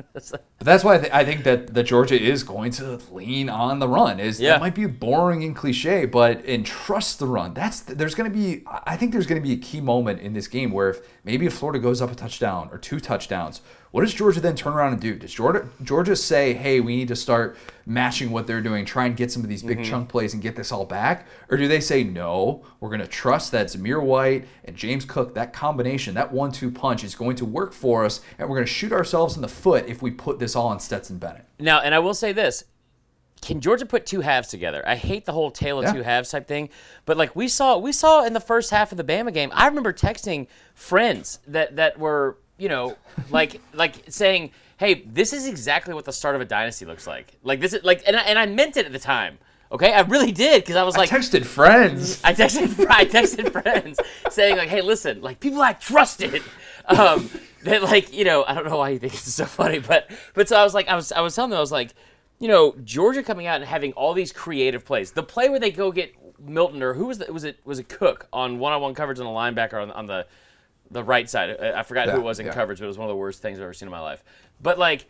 But 0.00 0.40
that's 0.60 0.84
why 0.84 0.94
I, 0.94 0.98
th- 0.98 1.12
I 1.12 1.24
think 1.24 1.42
that, 1.42 1.74
that 1.74 1.82
Georgia 1.82 2.20
is 2.20 2.44
going 2.44 2.70
to 2.72 3.00
lean 3.10 3.48
on 3.48 3.80
the 3.80 3.88
run. 3.88 4.20
Is 4.20 4.40
Yeah. 4.40 4.50
that 4.52 4.60
might 4.60 4.76
be 4.76 4.86
boring 4.86 5.42
and 5.42 5.56
cliche, 5.56 6.04
but 6.06 6.44
and 6.44 6.64
trust 6.64 7.18
the 7.18 7.26
run. 7.26 7.52
That's 7.52 7.80
there's 7.80 8.14
going 8.14 8.30
to 8.30 8.36
be. 8.36 8.62
I 8.86 8.96
think 8.96 9.10
there's 9.10 9.26
going 9.26 9.42
to 9.42 9.46
be 9.46 9.54
a 9.54 9.56
key 9.58 9.80
moment 9.80 10.20
in 10.20 10.34
this 10.34 10.46
game 10.46 10.70
where 10.70 10.90
if 10.90 11.00
maybe 11.24 11.46
if 11.46 11.54
Florida 11.54 11.80
goes 11.80 12.00
up 12.00 12.12
a 12.12 12.14
touchdown 12.14 12.68
or 12.70 12.78
two 12.78 13.00
touchdowns, 13.00 13.60
what 13.90 14.02
does 14.02 14.12
Georgia 14.14 14.40
then 14.40 14.54
turn 14.54 14.74
around 14.74 14.92
and 14.92 15.00
do? 15.00 15.14
Does 15.14 15.32
Georgia 15.32 15.68
Georgia 15.82 16.14
say, 16.14 16.54
hey, 16.54 16.80
we 16.80 16.96
need 16.96 17.08
to 17.08 17.16
start 17.16 17.56
matching 17.86 18.30
what 18.30 18.46
they're 18.46 18.60
doing, 18.60 18.84
try 18.84 19.06
and 19.06 19.16
get 19.16 19.32
some 19.32 19.42
of 19.42 19.48
these 19.48 19.62
big 19.62 19.78
mm-hmm. 19.78 19.90
chunk 19.90 20.08
plays 20.10 20.34
and 20.34 20.42
get 20.42 20.56
this 20.56 20.70
all 20.70 20.84
back, 20.84 21.26
or 21.48 21.56
do 21.56 21.66
they 21.66 21.80
say 21.80 22.04
no? 22.04 22.64
We're 22.80 22.90
going 22.90 23.00
to 23.00 23.06
trust 23.06 23.50
that 23.52 23.68
Zamir 23.68 24.02
White 24.02 24.46
and 24.66 24.76
James 24.76 25.06
Cook, 25.06 25.34
that 25.34 25.54
combination, 25.54 26.14
that 26.14 26.30
one-two 26.30 26.70
punch 26.70 27.02
is 27.02 27.14
going 27.14 27.36
to 27.36 27.46
work 27.46 27.72
for 27.72 28.04
us, 28.04 28.20
and 28.38 28.48
we're 28.48 28.56
going 28.56 28.66
to 28.66 28.72
shoot 28.72 28.92
ourselves 28.92 29.36
in 29.36 29.42
the 29.42 29.48
foot 29.48 29.86
if 29.86 30.02
we 30.02 30.10
put 30.10 30.38
this 30.38 30.54
all 30.54 30.66
on 30.68 30.80
Stetson 30.80 31.16
Bennett. 31.16 31.46
Now, 31.58 31.80
and 31.80 31.94
I 31.94 31.98
will 31.98 32.12
say 32.12 32.32
this: 32.32 32.64
Can 33.40 33.62
Georgia 33.62 33.86
put 33.86 34.04
two 34.04 34.20
halves 34.20 34.48
together? 34.48 34.86
I 34.86 34.96
hate 34.96 35.24
the 35.24 35.32
whole 35.32 35.50
tale 35.50 35.78
of 35.78 35.86
Yeah. 35.86 35.92
two 35.94 36.02
halves 36.02 36.30
type 36.30 36.46
thing, 36.46 36.68
but 37.06 37.16
like 37.16 37.34
we 37.34 37.48
saw, 37.48 37.78
we 37.78 37.92
saw 37.92 38.22
in 38.22 38.34
the 38.34 38.40
first 38.40 38.70
half 38.70 38.92
of 38.92 38.98
the 38.98 39.04
Bama 39.04 39.32
game. 39.32 39.50
I 39.54 39.66
remember 39.66 39.94
texting 39.94 40.46
friends 40.74 41.38
that 41.46 41.76
that 41.76 41.98
were, 41.98 42.36
you 42.58 42.68
know, 42.68 42.96
like 43.30 43.60
like 43.72 43.94
saying, 44.08 44.50
"Hey, 44.76 45.02
this 45.06 45.32
is 45.32 45.46
exactly 45.46 45.94
what 45.94 46.04
the 46.04 46.12
start 46.12 46.34
of 46.34 46.40
a 46.40 46.44
dynasty 46.44 46.84
looks 46.84 47.06
like." 47.06 47.36
Like 47.42 47.60
this 47.60 47.72
is 47.72 47.84
like, 47.84 48.02
and 48.06 48.16
I, 48.16 48.20
and 48.22 48.38
I 48.38 48.46
meant 48.46 48.76
it 48.76 48.86
at 48.86 48.92
the 48.92 48.98
time. 48.98 49.38
Okay, 49.70 49.92
I 49.92 50.00
really 50.00 50.32
did 50.32 50.62
because 50.62 50.76
I 50.76 50.82
was 50.82 50.96
like, 50.96 51.12
I 51.12 51.18
texted 51.18 51.44
friends. 51.44 52.22
I 52.24 52.32
texted 52.32 52.86
I 52.90 53.04
texted 53.04 53.52
friends 53.52 54.00
saying 54.30 54.56
like, 54.56 54.68
"Hey, 54.68 54.80
listen, 54.80 55.20
like 55.22 55.40
people 55.40 55.60
I 55.62 55.74
trusted, 55.74 56.42
um, 56.86 57.30
that 57.64 57.82
like 57.82 58.12
you 58.12 58.24
know 58.24 58.44
I 58.46 58.54
don't 58.54 58.66
know 58.66 58.78
why 58.78 58.90
you 58.90 58.98
think 58.98 59.14
it's 59.14 59.32
so 59.32 59.44
funny, 59.44 59.78
but 59.78 60.10
but 60.34 60.48
so 60.48 60.56
I 60.56 60.64
was 60.64 60.74
like 60.74 60.88
I 60.88 60.96
was 60.96 61.12
I 61.12 61.20
was 61.20 61.34
telling 61.34 61.50
them 61.50 61.58
I 61.58 61.60
was 61.60 61.72
like, 61.72 61.94
you 62.38 62.48
know 62.48 62.74
Georgia 62.82 63.22
coming 63.22 63.46
out 63.46 63.56
and 63.56 63.64
having 63.64 63.92
all 63.92 64.14
these 64.14 64.32
creative 64.32 64.84
plays. 64.84 65.12
The 65.12 65.22
play 65.22 65.48
where 65.48 65.60
they 65.60 65.70
go 65.70 65.92
get 65.92 66.14
Milton 66.40 66.82
or 66.82 66.94
who 66.94 67.06
was 67.06 67.18
the, 67.18 67.32
was 67.32 67.44
it 67.44 67.60
was 67.64 67.78
it 67.78 67.88
Cook 67.88 68.26
on 68.32 68.58
one 68.58 68.72
on 68.72 68.80
one 68.80 68.94
coverage 68.94 69.20
on 69.20 69.26
the 69.26 69.30
linebacker 69.30 69.82
on, 69.82 69.90
on 69.90 70.06
the 70.06 70.26
the 70.90 71.04
right 71.04 71.28
side. 71.28 71.60
I, 71.60 71.82
forgot 71.82 72.08
who 72.08 72.16
it 72.16 72.22
was 72.22 72.40
in 72.40 72.46
yeah. 72.46 72.52
coverage, 72.52 72.78
but 72.78 72.84
it 72.84 72.88
was 72.88 72.98
one 72.98 73.06
of 73.06 73.12
the 73.12 73.16
worst 73.16 73.42
things 73.42 73.58
I've 73.58 73.64
ever 73.64 73.72
seen 73.72 73.88
in 73.88 73.92
my 73.92 74.00
life. 74.00 74.22
But 74.60 74.78
like 74.78 75.06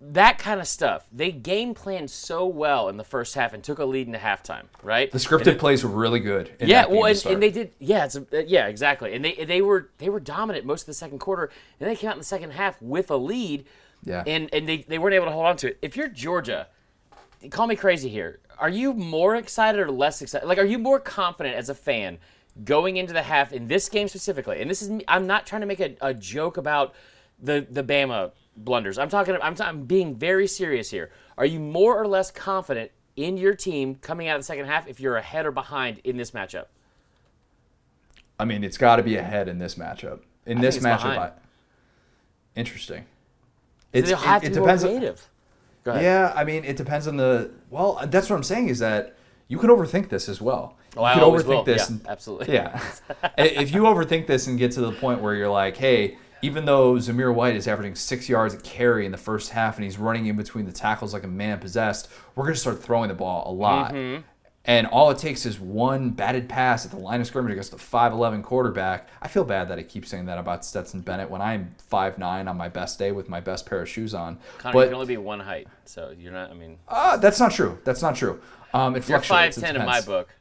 that 0.00 0.38
kind 0.38 0.60
of 0.60 0.66
stuff, 0.66 1.06
they 1.12 1.30
game 1.30 1.74
planned 1.74 2.10
so 2.10 2.46
well 2.46 2.88
in 2.88 2.96
the 2.96 3.04
first 3.04 3.34
half 3.34 3.52
and 3.52 3.62
took 3.62 3.78
a 3.78 3.84
lead 3.84 4.06
into 4.06 4.18
halftime, 4.18 4.64
right? 4.82 5.10
The 5.10 5.18
scripted 5.18 5.58
plays 5.58 5.84
were 5.84 5.90
really 5.90 6.20
good. 6.20 6.50
In 6.58 6.68
Yeah, 6.68 6.86
well, 6.86 7.04
and, 7.04 7.26
and 7.26 7.42
they 7.42 7.50
did. 7.50 7.72
Yeah, 7.78 8.06
it's 8.06 8.16
a, 8.16 8.44
yeah, 8.46 8.66
exactly. 8.66 9.14
And 9.14 9.24
they 9.24 9.44
they 9.44 9.60
were 9.60 9.90
they 9.98 10.08
were 10.08 10.20
dominant 10.20 10.64
most 10.64 10.82
of 10.82 10.86
the 10.86 10.94
second 10.94 11.18
quarter, 11.18 11.50
and 11.78 11.88
they 11.88 11.96
came 11.96 12.08
out 12.08 12.14
in 12.14 12.20
the 12.20 12.24
second 12.24 12.52
half 12.52 12.80
with 12.80 13.10
a 13.10 13.16
lead. 13.16 13.66
Yeah. 14.04 14.22
and 14.26 14.52
and 14.52 14.68
they, 14.68 14.78
they 14.82 14.98
weren't 14.98 15.14
able 15.14 15.26
to 15.26 15.32
hold 15.32 15.46
on 15.46 15.56
to 15.58 15.68
it. 15.68 15.78
If 15.82 15.96
you're 15.96 16.08
Georgia, 16.08 16.68
call 17.50 17.66
me 17.66 17.76
crazy 17.76 18.08
here. 18.08 18.38
are 18.58 18.68
you 18.68 18.92
more 18.92 19.34
excited 19.34 19.80
or 19.80 19.90
less 19.90 20.22
excited? 20.22 20.46
Like, 20.46 20.58
are 20.58 20.64
you 20.64 20.78
more 20.78 21.00
confident 21.00 21.56
as 21.56 21.68
a 21.68 21.74
fan 21.74 22.18
going 22.64 22.96
into 22.96 23.12
the 23.12 23.22
half 23.22 23.52
in 23.52 23.68
this 23.68 23.88
game 23.88 24.08
specifically? 24.08 24.60
And 24.60 24.70
this 24.70 24.82
is, 24.82 24.90
me- 24.90 25.04
I'm 25.08 25.26
not 25.26 25.46
trying 25.46 25.60
to 25.60 25.66
make 25.66 25.80
a, 25.80 25.96
a 26.00 26.14
joke 26.14 26.56
about 26.56 26.94
the 27.42 27.66
the 27.70 27.82
Bama 27.82 28.32
blunders. 28.56 28.98
I'm 28.98 29.08
talking. 29.08 29.36
I'm, 29.42 29.56
I'm 29.60 29.84
being 29.84 30.14
very 30.14 30.46
serious 30.46 30.90
here. 30.90 31.10
Are 31.36 31.44
you 31.46 31.60
more 31.60 32.00
or 32.00 32.06
less 32.06 32.30
confident 32.30 32.90
in 33.14 33.36
your 33.36 33.54
team 33.54 33.96
coming 33.96 34.28
out 34.28 34.36
of 34.36 34.40
the 34.40 34.46
second 34.46 34.66
half 34.66 34.88
if 34.88 35.00
you're 35.00 35.16
ahead 35.16 35.46
or 35.46 35.50
behind 35.50 36.00
in 36.04 36.16
this 36.16 36.30
matchup? 36.30 36.66
I 38.38 38.44
mean, 38.44 38.64
it's 38.64 38.78
got 38.78 38.96
to 38.96 39.02
be 39.02 39.16
ahead 39.16 39.48
in 39.48 39.58
this 39.58 39.76
matchup. 39.76 40.20
In 40.44 40.58
I 40.58 40.60
this 40.60 40.78
matchup. 40.78 41.18
I, 41.18 41.32
interesting. 42.54 43.04
It's, 43.92 44.10
have 44.10 44.44
it, 44.44 44.52
to 44.52 44.52
it 44.52 44.54
be 44.54 44.60
depends. 44.60 44.84
on-. 44.84 46.02
Yeah, 46.02 46.32
I 46.34 46.44
mean, 46.44 46.64
it 46.64 46.76
depends 46.76 47.06
on 47.06 47.16
the. 47.16 47.50
Well, 47.70 48.00
that's 48.06 48.28
what 48.28 48.36
I'm 48.36 48.42
saying 48.42 48.68
is 48.68 48.78
that 48.80 49.16
you 49.48 49.58
can 49.58 49.70
overthink 49.70 50.08
this 50.08 50.28
as 50.28 50.40
well. 50.40 50.76
Oh, 50.96 51.02
you 51.02 51.06
I 51.06 51.14
could 51.14 51.22
overthink 51.22 51.46
will. 51.46 51.64
this. 51.64 51.88
Yeah, 51.88 51.96
and- 51.96 52.08
absolutely. 52.08 52.54
Yeah. 52.54 52.82
if 53.38 53.72
you 53.74 53.82
overthink 53.82 54.26
this 54.26 54.46
and 54.46 54.58
get 54.58 54.72
to 54.72 54.80
the 54.80 54.92
point 54.92 55.20
where 55.20 55.34
you're 55.34 55.48
like, 55.48 55.76
hey, 55.76 56.16
even 56.42 56.64
though 56.64 56.94
Zamir 56.94 57.34
White 57.34 57.56
is 57.56 57.66
averaging 57.66 57.94
six 57.94 58.28
yards 58.28 58.54
a 58.54 58.58
carry 58.58 59.06
in 59.06 59.12
the 59.12 59.18
first 59.18 59.50
half 59.50 59.76
and 59.76 59.84
he's 59.84 59.98
running 59.98 60.26
in 60.26 60.36
between 60.36 60.66
the 60.66 60.72
tackles 60.72 61.12
like 61.12 61.24
a 61.24 61.28
man 61.28 61.58
possessed, 61.58 62.08
we're 62.34 62.44
going 62.44 62.54
to 62.54 62.60
start 62.60 62.82
throwing 62.82 63.08
the 63.08 63.14
ball 63.14 63.50
a 63.50 63.52
lot. 63.52 63.92
Mm-hmm. 63.92 64.22
And 64.68 64.88
all 64.88 65.10
it 65.10 65.18
takes 65.18 65.46
is 65.46 65.60
one 65.60 66.10
batted 66.10 66.48
pass 66.48 66.84
at 66.84 66.90
the 66.90 66.98
line 66.98 67.20
of 67.20 67.26
scrimmage 67.28 67.52
against 67.52 67.72
a 67.72 67.76
5'11 67.76 68.42
quarterback. 68.42 69.08
I 69.22 69.28
feel 69.28 69.44
bad 69.44 69.68
that 69.68 69.78
I 69.78 69.84
keep 69.84 70.04
saying 70.04 70.26
that 70.26 70.38
about 70.38 70.64
Stetson 70.64 71.02
Bennett 71.02 71.30
when 71.30 71.40
I'm 71.40 71.76
5'9 71.90 72.50
on 72.50 72.56
my 72.56 72.68
best 72.68 72.98
day 72.98 73.12
with 73.12 73.28
my 73.28 73.38
best 73.38 73.64
pair 73.64 73.80
of 73.80 73.88
shoes 73.88 74.12
on. 74.12 74.38
Connor, 74.58 74.72
but 74.72 74.80
you 74.80 74.86
can 74.86 74.94
only 74.94 75.06
be 75.06 75.16
one 75.18 75.38
height, 75.38 75.68
so 75.84 76.12
you're 76.18 76.32
not. 76.32 76.50
I 76.50 76.54
mean, 76.54 76.78
uh, 76.88 77.16
that's 77.16 77.38
not 77.38 77.52
true. 77.52 77.78
That's 77.84 78.02
not 78.02 78.16
true. 78.16 78.40
Um, 78.74 78.96
it 78.96 79.08
you're 79.08 79.18
five 79.20 79.26
fluctuates. 79.26 79.58
It 79.58 79.60
ten 79.60 79.76
in 79.76 79.86
my 79.86 80.00
book. 80.00 80.34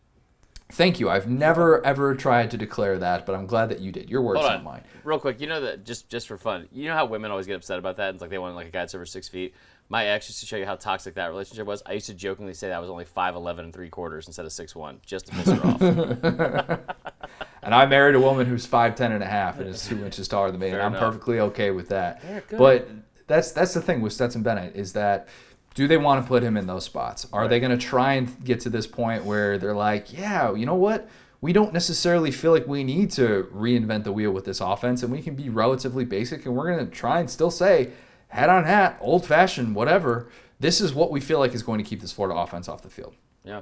Thank 0.71 0.99
you. 0.99 1.09
I've 1.09 1.29
never 1.29 1.85
ever 1.85 2.15
tried 2.15 2.51
to 2.51 2.57
declare 2.57 2.97
that, 2.97 3.25
but 3.25 3.35
I'm 3.35 3.45
glad 3.45 3.69
that 3.69 3.79
you 3.79 3.91
did. 3.91 4.09
Your 4.09 4.21
words, 4.23 4.41
not 4.41 4.63
mine. 4.63 4.83
real 5.03 5.19
quick. 5.19 5.39
You 5.39 5.47
know 5.47 5.61
that 5.61 5.85
just 5.85 6.09
just 6.09 6.27
for 6.27 6.37
fun. 6.37 6.67
You 6.71 6.87
know 6.89 6.95
how 6.95 7.05
women 7.05 7.29
always 7.31 7.45
get 7.45 7.55
upset 7.55 7.77
about 7.77 7.97
that? 7.97 8.13
It's 8.13 8.21
like 8.21 8.31
they 8.31 8.37
want 8.39 8.55
like 8.55 8.67
a 8.67 8.71
guy 8.71 8.79
that's 8.79 8.95
over 8.95 9.05
six 9.05 9.27
feet. 9.29 9.53
My 9.89 10.07
ex 10.07 10.27
used 10.27 10.39
to 10.39 10.47
show 10.47 10.57
you 10.57 10.65
how 10.65 10.75
toxic 10.75 11.13
that 11.15 11.27
relationship 11.27 11.67
was. 11.67 11.83
I 11.85 11.93
used 11.93 12.07
to 12.07 12.15
jokingly 12.15 12.55
say 12.55 12.69
that 12.69 12.75
I 12.75 12.79
was 12.79 12.89
only 12.89 13.05
five 13.05 13.35
eleven 13.35 13.65
and 13.65 13.73
three 13.73 13.89
quarters 13.89 14.25
instead 14.25 14.45
of 14.45 14.51
six 14.51 14.75
one, 14.75 14.99
just 15.05 15.27
to 15.27 15.31
piss 15.33 15.47
her 15.51 15.67
off. 15.67 16.79
And 17.63 17.73
I 17.73 17.87
married 17.87 18.13
a 18.13 18.19
woman 18.19 18.45
who's 18.45 18.67
5'10 18.67 18.99
and 19.11 19.23
a 19.23 19.25
half 19.25 19.59
and 19.59 19.67
is 19.67 19.87
two 19.87 20.05
inches 20.05 20.27
taller 20.27 20.51
than 20.51 20.59
me, 20.59 20.67
and 20.67 20.75
Fair 20.75 20.83
I'm 20.83 20.91
enough. 20.91 21.01
perfectly 21.01 21.39
okay 21.39 21.71
with 21.71 21.89
that. 21.89 22.21
Yeah, 22.23 22.39
good. 22.47 22.59
But 22.59 22.89
that's 23.25 23.51
that's 23.53 23.73
the 23.73 23.81
thing 23.81 24.01
with 24.01 24.13
Stetson 24.13 24.43
Bennett 24.43 24.75
is 24.75 24.93
that 24.93 25.27
do 25.75 25.87
they 25.87 25.97
want 25.97 26.23
to 26.23 26.27
put 26.27 26.41
him 26.41 26.57
in 26.57 26.67
those 26.67 26.85
spots? 26.85 27.27
Are 27.31 27.47
they 27.47 27.59
going 27.59 27.77
to 27.77 27.85
try 27.85 28.13
and 28.13 28.43
get 28.43 28.61
to 28.61 28.69
this 28.69 28.87
point 28.87 29.25
where 29.25 29.57
they're 29.57 29.75
like, 29.75 30.11
yeah, 30.11 30.53
you 30.53 30.65
know 30.65 30.75
what? 30.75 31.07
We 31.41 31.53
don't 31.53 31.73
necessarily 31.73 32.31
feel 32.31 32.51
like 32.51 32.65
we 32.65 32.83
need 32.83 33.11
to 33.11 33.47
reinvent 33.53 34.05
the 34.05 34.11
wheel 34.11 34.31
with 34.31 34.45
this 34.45 34.61
offense, 34.61 35.03
and 35.03 35.11
we 35.11 35.21
can 35.21 35.35
be 35.35 35.49
relatively 35.49 36.05
basic, 36.05 36.45
and 36.45 36.55
we're 36.55 36.73
going 36.73 36.85
to 36.85 36.91
try 36.91 37.19
and 37.19 37.29
still 37.29 37.51
say, 37.51 37.91
hat 38.29 38.49
on 38.49 38.63
hat, 38.63 38.97
old 39.01 39.25
fashioned, 39.25 39.75
whatever. 39.75 40.29
This 40.59 40.79
is 40.79 40.93
what 40.93 41.11
we 41.11 41.19
feel 41.19 41.39
like 41.39 41.53
is 41.53 41.61
going 41.61 41.77
to 41.77 41.83
keep 41.83 42.01
this 42.01 42.13
Florida 42.13 42.39
offense 42.39 42.69
off 42.69 42.81
the 42.81 42.89
field. 42.89 43.13
yeah, 43.43 43.61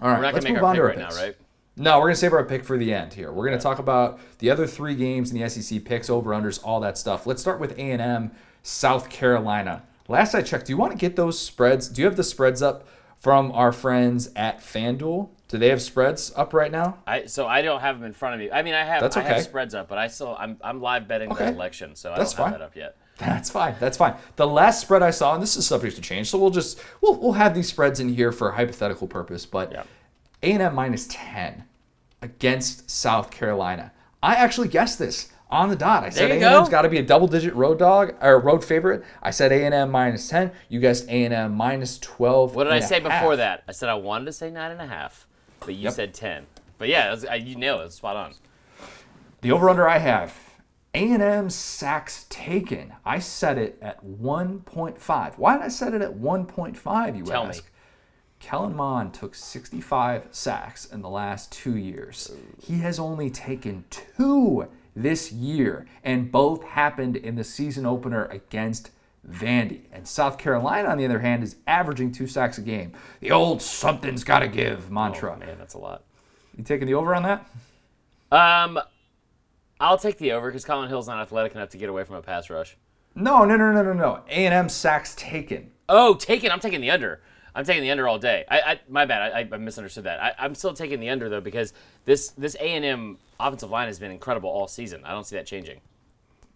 All 0.00 0.08
right, 0.08 0.16
we're 0.16 0.22
not 0.22 0.34
let's 0.34 0.48
move 0.48 0.56
our 0.56 0.64
on 0.64 0.74
pick 0.74 0.80
to 0.80 0.82
our 0.82 0.88
right 0.88 0.98
now, 0.98 1.10
right? 1.10 1.36
No, 1.76 1.98
we're 1.98 2.06
gonna 2.06 2.16
save 2.16 2.32
our 2.32 2.44
pick 2.44 2.64
for 2.64 2.78
the 2.78 2.94
end 2.94 3.12
here. 3.14 3.32
We're 3.32 3.44
gonna 3.46 3.60
talk 3.60 3.80
about 3.80 4.20
the 4.38 4.48
other 4.48 4.64
three 4.64 4.94
games 4.94 5.32
in 5.32 5.40
the 5.40 5.48
SEC 5.48 5.84
picks, 5.84 6.08
over 6.08 6.30
unders, 6.30 6.60
all 6.62 6.78
that 6.80 6.96
stuff. 6.96 7.26
Let's 7.26 7.42
start 7.42 7.58
with 7.58 7.72
A 7.72 7.90
and 7.90 8.00
M, 8.00 8.30
South 8.62 9.10
Carolina. 9.10 9.82
Last 10.08 10.34
I 10.34 10.42
checked, 10.42 10.66
do 10.66 10.72
you 10.72 10.76
want 10.76 10.92
to 10.92 10.98
get 10.98 11.16
those 11.16 11.38
spreads? 11.38 11.88
Do 11.88 12.02
you 12.02 12.06
have 12.06 12.16
the 12.16 12.24
spreads 12.24 12.60
up 12.62 12.86
from 13.20 13.50
our 13.52 13.72
friends 13.72 14.30
at 14.36 14.60
FanDuel? 14.60 15.30
Do 15.48 15.58
they 15.58 15.68
have 15.68 15.80
spreads 15.80 16.32
up 16.36 16.52
right 16.52 16.70
now? 16.70 16.98
I 17.06 17.26
so 17.26 17.46
I 17.46 17.62
don't 17.62 17.80
have 17.80 17.96
them 17.98 18.04
in 18.06 18.12
front 18.12 18.34
of 18.34 18.40
me. 18.40 18.50
I 18.50 18.62
mean, 18.62 18.74
I 18.74 18.84
have 18.84 19.00
That's 19.00 19.16
okay. 19.16 19.26
I 19.26 19.32
have 19.34 19.42
spreads 19.44 19.74
up, 19.74 19.88
but 19.88 19.98
I 19.98 20.08
still 20.08 20.36
I'm 20.38 20.58
I'm 20.62 20.80
live 20.82 21.06
betting 21.08 21.30
Okay. 21.32 21.46
the 21.46 21.52
election, 21.52 21.94
so 21.94 22.12
I 22.12 22.18
That's 22.18 22.32
don't 22.34 22.44
have 22.46 22.52
fine. 22.54 22.60
that 22.60 22.64
up 22.64 22.76
yet. 22.76 22.96
That's 23.18 23.50
fine. 23.50 23.76
That's 23.78 23.96
fine. 23.96 24.16
The 24.36 24.46
last 24.46 24.80
spread 24.80 25.02
I 25.02 25.10
saw, 25.10 25.34
and 25.34 25.42
this 25.42 25.56
is 25.56 25.66
subject 25.66 25.94
to 25.96 26.02
change, 26.02 26.28
so 26.28 26.38
we'll 26.38 26.50
just 26.50 26.80
we'll 27.00 27.14
we'll 27.16 27.32
have 27.34 27.54
these 27.54 27.68
spreads 27.68 28.00
in 28.00 28.08
here 28.08 28.32
for 28.32 28.50
hypothetical 28.52 29.06
purpose. 29.06 29.46
But 29.46 29.70
Yeah. 29.72 29.84
A 30.42 30.52
and 30.52 30.62
M 30.62 30.74
minus 30.74 31.06
ten 31.08 31.64
against 32.20 32.90
South 32.90 33.30
Carolina. 33.30 33.92
I 34.22 34.34
actually 34.34 34.68
guessed 34.68 34.98
this 34.98 35.30
on 35.50 35.68
the 35.68 35.76
dot. 35.76 36.04
I 36.04 36.08
said 36.10 36.24
A 36.30 36.34
you 36.34 36.34
and 36.34 36.44
M's 36.56 36.68
go. 36.68 36.72
got 36.72 36.82
to 36.82 36.88
be 36.88 36.98
a 36.98 37.02
double-digit 37.02 37.54
road 37.54 37.78
dog 37.78 38.14
or 38.20 38.40
road 38.40 38.64
favorite. 38.64 39.04
I 39.22 39.30
said 39.30 39.52
A 39.52 39.64
and 39.64 39.74
M 39.74 39.90
minus 39.90 40.28
ten. 40.28 40.50
You 40.68 40.80
guessed 40.80 41.06
A 41.08 41.24
and 41.24 41.32
M 41.34 41.54
minus 41.54 41.98
twelve. 41.98 42.54
What 42.54 42.64
did 42.64 42.72
I 42.72 42.80
say 42.80 43.00
before 43.00 43.36
that? 43.36 43.62
I 43.68 43.72
said 43.72 43.88
I 43.88 43.94
wanted 43.94 44.24
to 44.26 44.32
say 44.32 44.50
nine 44.50 44.70
and 44.72 44.80
a 44.80 44.86
half, 44.86 45.26
but 45.60 45.74
you 45.74 45.82
Yep. 45.84 45.92
said 45.92 46.14
ten. 46.14 46.46
But 46.78 46.88
yeah, 46.88 47.10
that's, 47.10 47.24
I, 47.24 47.36
you 47.36 47.56
nailed 47.56 47.82
it. 47.82 47.84
It's 47.84 47.96
spot 47.96 48.16
on. 48.16 48.34
The 49.42 49.52
over/under 49.52 49.88
I 49.88 49.98
have. 49.98 50.36
A&M 50.96 51.50
sacks 51.50 52.24
taken. 52.30 52.92
I 53.04 53.18
set 53.18 53.58
it 53.58 53.78
at 53.82 54.04
1.5. 54.04 55.38
Why 55.38 55.54
did 55.56 55.62
I 55.64 55.68
set 55.68 55.92
it 55.92 56.00
at 56.02 56.14
1.5, 56.14 57.16
you 57.18 57.24
Tell 57.24 57.42
me. 57.44 57.48
ask? 57.50 57.68
Kellen 58.38 58.76
Mond 58.76 59.12
took 59.12 59.34
65 59.34 60.28
sacks 60.30 60.84
in 60.84 61.02
the 61.02 61.08
last 61.08 61.50
two 61.50 61.76
years. 61.76 62.30
He 62.60 62.78
has 62.78 63.00
only 63.00 63.28
taken 63.28 63.84
two 63.90 64.68
this 64.94 65.32
year, 65.32 65.86
and 66.02 66.30
both 66.30 66.64
happened 66.64 67.16
in 67.16 67.36
the 67.36 67.44
season 67.44 67.86
opener 67.86 68.26
against 68.26 68.90
Vandy. 69.28 69.82
And 69.92 70.06
South 70.06 70.38
Carolina, 70.38 70.88
on 70.88 70.98
the 70.98 71.04
other 71.04 71.20
hand, 71.20 71.42
is 71.42 71.56
averaging 71.66 72.12
two 72.12 72.26
sacks 72.26 72.58
a 72.58 72.62
game. 72.62 72.92
The 73.20 73.30
old 73.30 73.62
something's 73.62 74.24
got 74.24 74.40
to 74.40 74.48
give 74.48 74.90
mantra. 74.90 75.34
Oh, 75.34 75.38
man, 75.38 75.58
that's 75.58 75.74
a 75.74 75.78
lot. 75.78 76.04
You 76.56 76.64
taking 76.64 76.86
the 76.86 76.94
over 76.94 77.14
on 77.14 77.22
that? 77.22 77.46
Um, 78.30 78.78
I'll 79.80 79.98
take 79.98 80.18
the 80.18 80.32
over 80.32 80.48
because 80.48 80.64
Collin 80.64 80.88
Hill's 80.88 81.08
not 81.08 81.20
athletic 81.20 81.54
enough 81.54 81.70
to 81.70 81.78
get 81.78 81.88
away 81.88 82.04
from 82.04 82.16
a 82.16 82.22
pass 82.22 82.50
rush. 82.50 82.76
No, 83.14 83.44
no, 83.44 83.56
no, 83.56 83.70
no, 83.72 83.82
no, 83.82 83.92
no. 83.92 84.20
A&M 84.28 84.68
sacks 84.68 85.14
taken. 85.16 85.70
Oh, 85.88 86.14
taken. 86.14 86.50
I'm 86.50 86.60
taking 86.60 86.80
the 86.80 86.90
under. 86.90 87.20
I'm 87.54 87.64
taking 87.64 87.82
the 87.82 87.90
under 87.90 88.08
all 88.08 88.18
day. 88.18 88.44
I, 88.50 88.60
I 88.60 88.80
my 88.88 89.04
bad. 89.04 89.32
I, 89.32 89.54
I 89.54 89.58
misunderstood 89.58 90.04
that. 90.04 90.22
I, 90.22 90.34
I'm 90.38 90.54
still 90.54 90.74
taking 90.74 91.00
the 91.00 91.10
under 91.10 91.28
though 91.28 91.40
because 91.40 91.72
this 92.04 92.30
this 92.30 92.56
A 92.56 92.64
and 92.64 92.84
M 92.84 93.18
offensive 93.38 93.70
line 93.70 93.86
has 93.86 93.98
been 93.98 94.10
incredible 94.10 94.50
all 94.50 94.68
season. 94.68 95.04
I 95.04 95.12
don't 95.12 95.26
see 95.26 95.36
that 95.36 95.46
changing. 95.46 95.80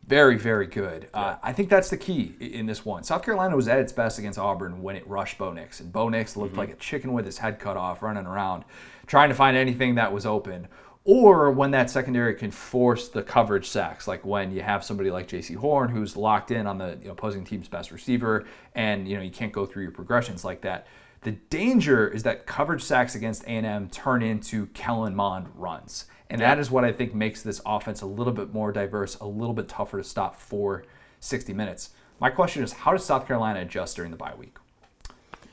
Very, 0.09 0.39
very 0.39 0.67
good. 0.67 1.09
Uh, 1.13 1.37
I 1.43 1.53
think 1.53 1.69
that's 1.69 1.91
the 1.91 1.99
key 1.99 2.35
in 2.41 2.65
this 2.65 2.83
one. 2.83 3.03
South 3.03 3.23
Carolina 3.23 3.55
was 3.55 3.69
at 3.69 3.79
its 3.79 3.93
best 3.93 4.19
against 4.19 4.39
Auburn 4.39 4.83
when 4.83 4.97
it 4.97 5.07
rushed 5.07 5.37
Bo 5.37 5.53
Nix, 5.53 5.81
and 5.81 5.93
Bo 5.93 6.09
Nix 6.09 6.35
looked 6.35 6.57
like 6.57 6.71
a 6.71 6.77
chicken 6.77 7.13
with 7.13 7.27
his 7.27 7.37
head 7.37 7.59
cut 7.59 7.77
off, 7.77 8.03
running 8.03 8.25
around, 8.25 8.65
trying 9.07 9.29
to 9.29 9.35
find 9.35 9.55
anything 9.55 9.97
that 9.97 10.11
was 10.11 10.25
open. 10.25 10.67
Or 11.11 11.51
when 11.51 11.71
that 11.71 11.89
secondary 11.89 12.35
can 12.35 12.51
force 12.51 13.09
the 13.09 13.23
coverage 13.23 13.67
sacks, 13.67 14.07
like 14.07 14.27
when 14.27 14.51
you 14.53 14.61
have 14.61 14.85
somebody 14.85 15.11
like 15.11 15.27
Jaycee 15.27 15.57
Horn 15.57 15.89
who's 15.89 16.19
locked 16.19 16.51
in 16.51 16.67
on 16.67 16.77
the 16.77 16.99
you 17.01 17.07
know, 17.07 17.13
opposing 17.13 17.45
team's 17.47 17.67
best 17.67 17.91
receiver, 17.91 18.45
and 18.75 19.09
you 19.09 19.17
know 19.17 19.23
you 19.23 19.31
can't 19.31 19.51
go 19.51 19.65
through 19.65 19.85
your 19.85 19.91
progressions 19.91 20.45
like 20.45 20.61
that. 20.61 20.87
The 21.23 21.33
danger 21.33 22.07
is 22.09 22.25
that 22.25 22.45
coverage 22.45 22.83
sacks 22.83 23.15
against 23.15 23.45
A&M 23.45 23.89
turn 23.89 24.23
into 24.23 24.67
Kellen 24.67 25.15
Mond 25.15 25.47
runs. 25.55 26.05
And 26.29 26.43
that 26.43 26.59
is 26.59 26.71
what 26.71 26.85
I 26.85 26.93
think 26.93 27.15
makes 27.15 27.41
this 27.41 27.63
offense 27.65 28.03
a 28.03 28.07
little 28.07 28.35
bit 28.35 28.53
more 28.53 28.71
diverse, 28.71 29.15
a 29.15 29.27
little 29.27 29.55
bit 29.55 29.67
tougher 29.67 29.97
to 29.97 30.05
stop 30.05 30.37
for 30.37 30.85
60 31.21 31.55
minutes. 31.55 31.93
My 32.21 32.29
question 32.29 32.63
is, 32.63 32.73
how 32.73 32.93
does 32.93 33.03
South 33.03 33.27
Carolina 33.27 33.61
adjust 33.61 33.97
during 33.97 34.11
the 34.11 34.19
bye 34.19 34.35
week? 34.37 34.59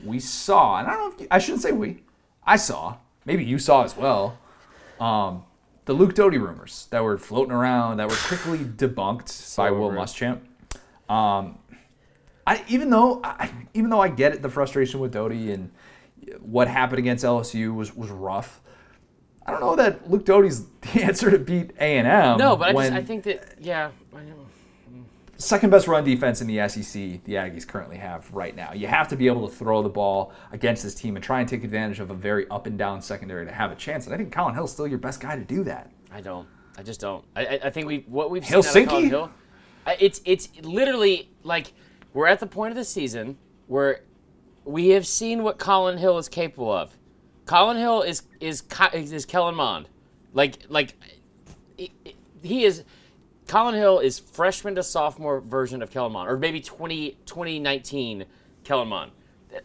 We 0.04 0.20
saw, 0.20 0.78
and 0.78 0.86
I 0.86 0.90
don't 0.90 1.00
know 1.00 1.14
if 1.14 1.20
you, 1.22 1.28
I 1.30 1.38
shouldn't 1.38 1.62
say 1.62 1.72
we, 1.72 2.02
I 2.46 2.56
saw, 2.56 2.98
maybe 3.24 3.42
you 3.42 3.58
saw 3.58 3.82
as 3.82 3.96
well, 3.96 4.38
um, 5.00 5.44
the 5.84 5.92
Luke 5.92 6.14
Doty 6.14 6.38
rumors 6.38 6.88
that 6.90 7.02
were 7.02 7.16
floating 7.18 7.52
around 7.52 7.98
that 7.98 8.08
were 8.08 8.16
quickly 8.16 8.58
debunked 8.58 9.56
by 9.56 9.70
Will. 9.70 9.90
Muschamp. 9.90 10.40
Um, 11.08 11.58
I, 12.46 12.64
even 12.68 12.90
though 12.90 13.20
I, 13.24 13.50
even 13.74 13.90
though 13.90 14.00
I 14.00 14.08
get 14.08 14.32
it, 14.32 14.42
the 14.42 14.48
frustration 14.48 15.00
with 15.00 15.12
Doty 15.12 15.52
and 15.52 15.70
what 16.40 16.68
happened 16.68 16.98
against 16.98 17.24
LSU 17.24 17.74
was 17.74 17.94
was 17.94 18.10
rough. 18.10 18.60
I 19.44 19.52
don't 19.52 19.60
know 19.60 19.76
that 19.76 20.10
Luke 20.10 20.24
Doty's 20.24 20.66
the 20.80 21.02
answer 21.02 21.30
to 21.30 21.38
beat 21.38 21.72
A 21.78 21.98
and 21.98 22.06
M. 22.06 22.38
No, 22.38 22.56
but 22.56 22.68
I 22.68 22.72
just 22.72 22.92
I 22.92 23.02
think 23.02 23.24
that 23.24 23.54
yeah. 23.60 23.90
Second 25.38 25.70
best 25.70 25.86
run 25.86 26.02
defense 26.02 26.40
in 26.40 26.46
the 26.46 26.66
SEC, 26.68 27.22
the 27.24 27.34
Aggies 27.34 27.66
currently 27.66 27.98
have 27.98 28.32
right 28.32 28.56
now. 28.56 28.72
You 28.72 28.86
have 28.86 29.08
to 29.08 29.16
be 29.16 29.26
able 29.26 29.46
to 29.48 29.54
throw 29.54 29.82
the 29.82 29.88
ball 29.88 30.32
against 30.50 30.82
this 30.82 30.94
team 30.94 31.14
and 31.16 31.22
try 31.22 31.40
and 31.40 31.48
take 31.48 31.62
advantage 31.62 32.00
of 32.00 32.10
a 32.10 32.14
very 32.14 32.48
up 32.48 32.66
and 32.66 32.78
down 32.78 33.02
secondary 33.02 33.44
to 33.44 33.52
have 33.52 33.70
a 33.70 33.74
chance. 33.74 34.06
And 34.06 34.14
I 34.14 34.18
think 34.18 34.32
Collin 34.32 34.54
Hill's 34.54 34.72
still 34.72 34.86
your 34.86 34.98
best 34.98 35.20
guy 35.20 35.36
to 35.36 35.44
do 35.44 35.62
that. 35.64 35.90
I 36.10 36.22
don't. 36.22 36.48
I 36.78 36.82
just 36.82 37.00
don't. 37.00 37.24
I, 37.34 37.60
I, 37.64 37.70
think 37.70 37.86
we 37.86 38.04
what 38.06 38.30
we've 38.30 38.44
seen 38.44 38.56
out 38.58 38.76
of 38.76 38.88
Collin 38.88 39.08
Hill. 39.08 39.30
It's 40.00 40.20
it's 40.24 40.48
literally 40.62 41.30
like 41.42 41.72
we're 42.12 42.26
at 42.26 42.40
the 42.40 42.46
point 42.46 42.72
of 42.72 42.76
the 42.76 42.84
season 42.84 43.38
where 43.66 44.00
we 44.64 44.88
have 44.88 45.06
seen 45.06 45.42
what 45.42 45.58
Collin 45.58 45.98
Hill 45.98 46.18
is 46.18 46.28
capable 46.28 46.72
of. 46.72 46.96
Collin 47.44 47.76
Hill 47.76 48.02
is 48.02 48.22
is 48.40 48.62
is 48.92 49.24
Kellen 49.26 49.54
Mond, 49.54 49.88
like 50.32 50.58
like 50.68 50.94
he 51.76 52.64
is. 52.64 52.84
Collin 53.46 53.74
Hill 53.74 54.00
is 54.00 54.18
freshman 54.18 54.74
to 54.74 54.82
sophomore 54.82 55.40
version 55.40 55.82
of 55.82 55.90
Kellen 55.90 56.12
Mond, 56.12 56.28
or 56.28 56.36
maybe 56.36 56.60
20, 56.60 57.16
2019 57.26 58.24
Kellen 58.64 58.88
Mond. 58.88 59.12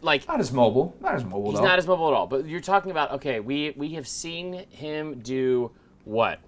like 0.02 0.26
Not 0.28 0.40
as 0.40 0.52
mobile. 0.52 0.96
Not 1.00 1.14
as 1.16 1.24
mobile 1.24 1.50
he's 1.50 1.60
though. 1.60 1.66
not 1.66 1.78
as 1.78 1.86
mobile 1.86 2.08
at 2.08 2.14
all. 2.14 2.26
But 2.26 2.46
you're 2.46 2.60
talking 2.60 2.90
about 2.90 3.12
okay, 3.12 3.40
we 3.40 3.72
we 3.76 3.90
have 3.94 4.06
seen 4.06 4.64
him 4.70 5.20
do 5.20 5.72
what, 6.04 6.38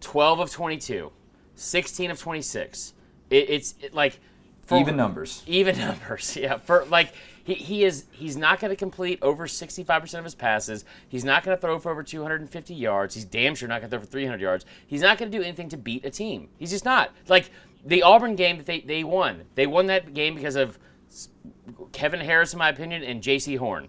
12 0.00 0.40
of 0.40 0.50
22, 0.50 1.10
16 1.54 2.10
of 2.10 2.20
26. 2.20 2.94
It, 3.30 3.50
it's 3.50 3.74
it, 3.80 3.94
like 3.94 4.18
for, 4.66 4.78
Even 4.78 4.96
numbers. 4.96 5.42
even 5.46 5.76
numbers. 5.86 6.36
Yeah, 6.36 6.58
for 6.58 6.84
like 6.86 7.12
he, 7.56 7.84
is 7.84 8.06
he's 8.10 8.36
not 8.36 8.60
going 8.60 8.70
to 8.70 8.76
complete 8.76 9.18
over 9.22 9.46
65% 9.46 10.18
of 10.18 10.24
his 10.24 10.34
passes. 10.34 10.84
He's 11.08 11.24
not 11.24 11.42
going 11.42 11.56
to 11.56 11.60
throw 11.60 11.78
for 11.78 11.90
over 11.90 12.02
250 12.02 12.74
yards. 12.74 13.14
He's 13.14 13.24
damn 13.24 13.54
sure 13.54 13.68
not 13.68 13.80
going 13.80 13.90
to 13.90 13.96
throw 13.96 14.04
for 14.04 14.10
300 14.10 14.40
yards. 14.40 14.64
He's 14.86 15.02
not 15.02 15.18
going 15.18 15.30
to 15.30 15.38
do 15.38 15.42
anything 15.42 15.68
to 15.70 15.76
beat 15.76 16.04
a 16.04 16.10
team. 16.10 16.48
He's 16.58 16.70
just 16.70 16.84
not. 16.84 17.10
Like 17.28 17.50
the 17.84 18.02
Auburn 18.02 18.36
game 18.36 18.58
that 18.58 18.66
they 18.66 18.80
they 18.80 19.04
won. 19.04 19.44
They 19.54 19.66
won 19.66 19.86
that 19.86 20.14
game 20.14 20.34
because 20.34 20.56
of 20.56 20.78
Kevin 21.92 22.20
Harris, 22.20 22.52
in 22.52 22.58
my 22.58 22.68
opinion, 22.68 23.02
and 23.02 23.22
Jaycee 23.22 23.58
Horn. 23.58 23.88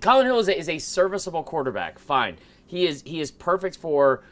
Collin 0.00 0.26
Hill 0.26 0.38
is 0.38 0.48
a, 0.48 0.58
is 0.58 0.68
a 0.68 0.78
serviceable 0.78 1.42
quarterback. 1.42 1.98
Fine, 1.98 2.38
he 2.66 2.86
is 2.86 3.02
he 3.06 3.20
is 3.20 3.30
perfect 3.30 3.76
for. 3.76 4.22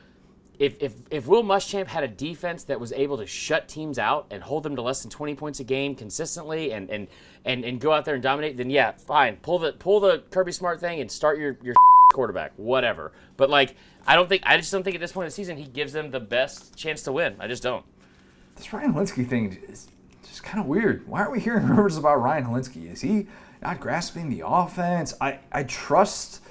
If, 0.59 0.77
if, 0.81 0.95
if 1.11 1.27
Will 1.27 1.43
Muschamp 1.43 1.89
had 1.89 2.03
a 2.03 2.09
defense 2.09 2.65
that 2.65 2.81
was 2.81 2.93
able 2.93 3.19
to 3.19 3.27
shut 3.27 3.69
teams 3.69 3.99
out 3.99 4.27
and 4.31 4.43
hold 4.43 4.63
them 4.63 4.77
to 4.77 4.83
less 4.83 5.03
than 5.03 5.11
20 5.11 5.35
points 5.35 5.61
a 5.61 5.65
game 5.65 5.95
consistently 5.95 6.73
and, 6.73 6.89
and, 6.91 7.09
and, 7.45 7.65
and 7.65 7.81
go 7.81 7.93
out 7.93 8.05
there 8.05 8.15
and 8.15 8.23
dominate, 8.23 8.57
then 8.57 8.71
yeah, 8.71 8.93
fine. 8.93 9.37
Pull 9.37 9.59
the 9.59 9.73
pull 9.73 10.01
the 10.01 10.23
Kirby 10.31 10.53
Smart 10.53 10.81
thing 10.81 11.01
and 11.01 11.11
start 11.11 11.39
your, 11.39 11.59
your 11.63 11.75
quarterback, 12.15 12.53
whatever. 12.57 13.13
But 13.37 13.51
like 13.51 13.77
I 14.07 14.15
don't 14.15 14.29
think 14.29 14.43
I 14.47 14.57
just 14.57 14.73
don't 14.73 14.83
think 14.83 14.95
at 14.95 15.01
this 15.01 15.13
point 15.13 15.25
in 15.25 15.29
the 15.29 15.35
season 15.35 15.57
he 15.57 15.67
gives 15.67 15.93
them 15.93 16.11
the 16.11 16.21
best 16.21 16.77
chance 16.77 17.03
to 17.03 17.13
win. 17.13 17.37
I 17.39 17.49
just 17.49 17.63
don't. 17.63 17.85
This 18.57 18.73
Ryan 18.73 18.95
Hilinski 18.95 19.29
thing 19.29 19.59
is 19.69 19.89
just 20.23 20.43
kind 20.43 20.61
of 20.61 20.67
weird. 20.67 21.07
Why 21.07 21.21
aren't 21.21 21.33
we 21.33 21.41
hearing 21.41 21.67
rumors 21.69 21.97
about 21.97 22.23
Ryan 22.23 22.47
Hilinski? 22.47 22.91
Is 22.93 23.01
he 23.03 23.27
not 23.63 23.81
grasping 23.81 24.29
the 24.29 24.43
offense? 24.47 25.15
I, 25.21 25.41
I 25.53 25.65
trust, 25.65 26.43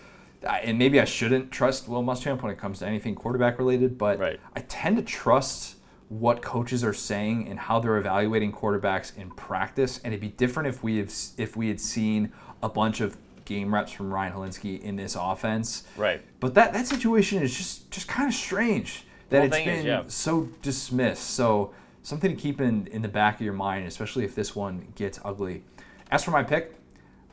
and 0.46 0.78
maybe 0.78 1.00
I 1.00 1.06
shouldn't 1.06 1.52
trust 1.52 1.88
Will 1.88 2.04
Muschamp 2.04 2.42
when 2.42 2.52
it 2.52 2.58
comes 2.58 2.80
to 2.80 2.88
anything 2.88 3.16
quarterback 3.16 3.58
related, 3.58 3.98
but 3.98 4.20
Right. 4.20 4.40
I 4.56 4.62
tend 4.62 4.98
to 4.98 5.04
trust 5.04 5.76
what 6.10 6.42
coaches 6.42 6.84
are 6.84 6.94
saying 6.94 7.48
and 7.48 7.60
how 7.60 7.80
they're 7.80 7.98
evaluating 7.98 8.52
quarterbacks 8.52 9.18
in 9.18 9.32
practice. 9.32 10.00
And 10.04 10.14
it'd 10.14 10.22
be 10.22 10.30
different 10.30 10.70
if 10.70 10.84
we 10.84 10.98
have 10.98 11.12
if 11.38 11.58
we 11.58 11.68
had 11.68 11.80
seen 11.80 12.32
a 12.62 12.70
bunch 12.70 13.02
of 13.02 13.18
game 13.46 13.74
reps 13.74 13.92
from 13.92 14.14
Ryan 14.14 14.34
Hilinski 14.34 14.82
in 14.82 14.96
this 14.96 15.16
offense. 15.20 15.84
Right. 15.98 16.22
But 16.40 16.54
that 16.56 16.74
that 16.74 16.88
situation 16.88 17.42
is 17.42 17.56
just 17.56 17.90
just 17.92 18.08
kind 18.08 18.28
of 18.28 18.34
strange 18.34 19.04
that 19.30 19.46
it's 19.46 19.56
thing 19.56 19.68
is, 19.68 19.78
been 19.78 19.86
yeah. 19.86 20.04
so 20.08 20.50
dismissed. 20.62 21.32
So 21.32 21.74
something 22.04 22.36
to 22.36 22.40
keep 22.40 22.62
in 22.62 22.88
in 22.88 23.02
the 23.02 23.08
back 23.08 23.36
of 23.36 23.42
your 23.42 23.54
mind, 23.54 23.88
especially 23.88 24.26
if 24.26 24.36
this 24.36 24.56
one 24.56 24.88
gets 24.96 25.20
ugly. 25.26 25.64
As 26.12 26.24
for 26.24 26.32
my 26.32 26.44
pick, 26.44 26.76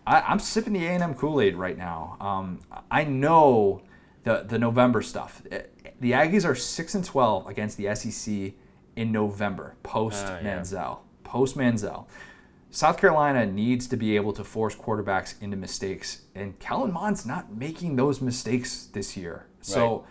I, 0.06 0.20
I'm 0.22 0.38
sipping 0.38 0.72
the 0.72 0.84
A&M 0.86 1.14
Kool-Aid 1.14 1.54
right 1.56 1.78
now. 1.78 2.16
Um, 2.20 2.60
I 2.90 3.04
know 3.04 3.82
the 4.24 4.44
the 4.48 4.58
November 4.58 5.02
stuff. 5.02 5.42
Eh, 5.50 5.62
The 6.00 6.12
Aggies 6.12 6.44
are 6.44 6.54
six 6.54 6.94
and 6.94 7.04
twelve 7.04 7.46
against 7.46 7.76
the 7.76 7.94
SEC 7.94 8.52
in 8.96 9.12
November, 9.12 9.76
post 9.82 10.24
Ah, 10.26 10.38
yeah. 10.42 10.58
Manziel, 10.58 10.98
post 11.24 11.56
Manziel. 11.56 12.06
South 12.70 12.96
Carolina 12.98 13.44
needs 13.46 13.86
to 13.88 13.96
be 13.96 14.16
able 14.16 14.32
to 14.32 14.42
force 14.44 14.74
quarterbacks 14.74 15.34
into 15.42 15.56
mistakes, 15.56 16.22
and 16.34 16.58
Kellen 16.58 16.92
Mond's 16.92 17.24
not 17.26 17.54
making 17.54 17.96
those 17.96 18.20
mistakes 18.20 18.86
this 18.92 19.16
year. 19.16 19.46
So 19.60 19.98
Right. 19.98 20.04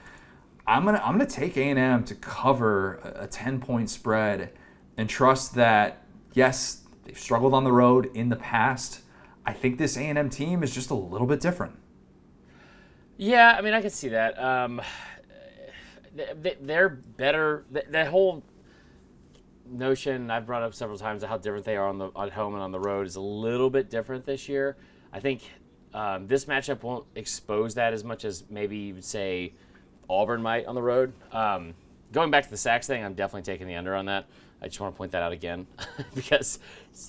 I'm 0.67 0.85
gonna 0.85 1.01
I'm 1.03 1.13
gonna 1.17 1.25
take 1.25 1.57
A 1.57 1.61
and 1.69 1.79
M 1.79 2.03
to 2.05 2.15
cover 2.15 2.95
a- 3.03 3.23
a 3.23 3.27
ten 3.27 3.59
point 3.59 3.89
spread, 3.89 4.51
and 4.97 5.09
trust 5.09 5.55
that 5.55 6.03
yes 6.33 6.83
they've 7.03 7.17
struggled 7.19 7.53
on 7.53 7.63
the 7.65 7.71
road 7.73 8.09
in 8.13 8.29
the 8.29 8.35
past. 8.35 9.00
I 9.45 9.53
think 9.53 9.77
this 9.77 9.97
A 9.97 10.01
and 10.01 10.17
M 10.17 10.29
team 10.29 10.63
is 10.63 10.73
just 10.73 10.89
a 10.89 10.95
little 10.95 11.27
bit 11.27 11.39
different. 11.39 11.77
Yeah, 13.17 13.55
I 13.57 13.61
mean, 13.61 13.73
I 13.73 13.81
can 13.81 13.89
see 13.89 14.09
that. 14.09 14.41
Um, 14.41 14.81
th- 16.15 16.29
th- 16.43 16.57
they're 16.61 16.89
better. 16.89 17.65
th- 17.73 17.85
That 17.89 18.07
whole 18.07 18.43
notion 19.65 20.29
I've 20.29 20.45
brought 20.45 20.63
up 20.63 20.73
several 20.73 20.97
times 20.97 21.23
of 21.23 21.29
how 21.29 21.37
different 21.37 21.65
they 21.65 21.77
are 21.77 21.87
on 21.87 21.97
the 21.97 22.09
at 22.19 22.31
home 22.31 22.53
and 22.53 22.63
on 22.63 22.71
the 22.71 22.79
road 22.79 23.07
is 23.07 23.15
a 23.15 23.21
little 23.21 23.69
bit 23.69 23.89
different 23.89 24.25
this 24.25 24.49
year. 24.49 24.75
I 25.13 25.19
think 25.19 25.41
um, 25.93 26.27
this 26.27 26.45
matchup 26.45 26.83
won't 26.83 27.05
expose 27.15 27.75
that 27.75 27.93
as 27.93 28.03
much 28.03 28.25
as 28.25 28.43
maybe 28.49 28.77
you 28.77 28.93
would 28.95 29.05
say 29.05 29.53
Auburn 30.09 30.41
might 30.41 30.65
on 30.65 30.75
the 30.75 30.81
road. 30.81 31.13
Um, 31.31 31.73
going 32.11 32.31
back 32.31 32.43
to 32.45 32.49
the 32.49 32.57
sacks 32.57 32.87
thing, 32.87 33.03
I'm 33.03 33.13
definitely 33.13 33.43
taking 33.51 33.67
the 33.67 33.75
under 33.75 33.95
on 33.95 34.05
that. 34.05 34.25
I 34.61 34.67
just 34.67 34.79
want 34.79 34.93
to 34.93 34.97
point 34.97 35.11
that 35.13 35.23
out 35.23 35.31
again 35.31 35.65
because 36.15 36.59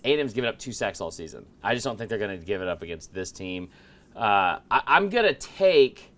A&M's 0.04 0.32
given 0.32 0.48
up 0.48 0.58
two 0.58 0.72
sacks 0.72 1.00
all 1.00 1.10
season. 1.10 1.44
I 1.62 1.74
just 1.74 1.84
don't 1.84 1.96
think 1.98 2.08
they're 2.08 2.18
going 2.18 2.38
to 2.38 2.44
give 2.44 2.62
it 2.62 2.68
up 2.68 2.82
against 2.82 3.12
this 3.12 3.30
team. 3.30 3.68
Uh, 4.16 4.58
I, 4.70 4.82
I'm 4.86 5.08
going 5.10 5.26
to 5.26 5.34
take. 5.34 6.12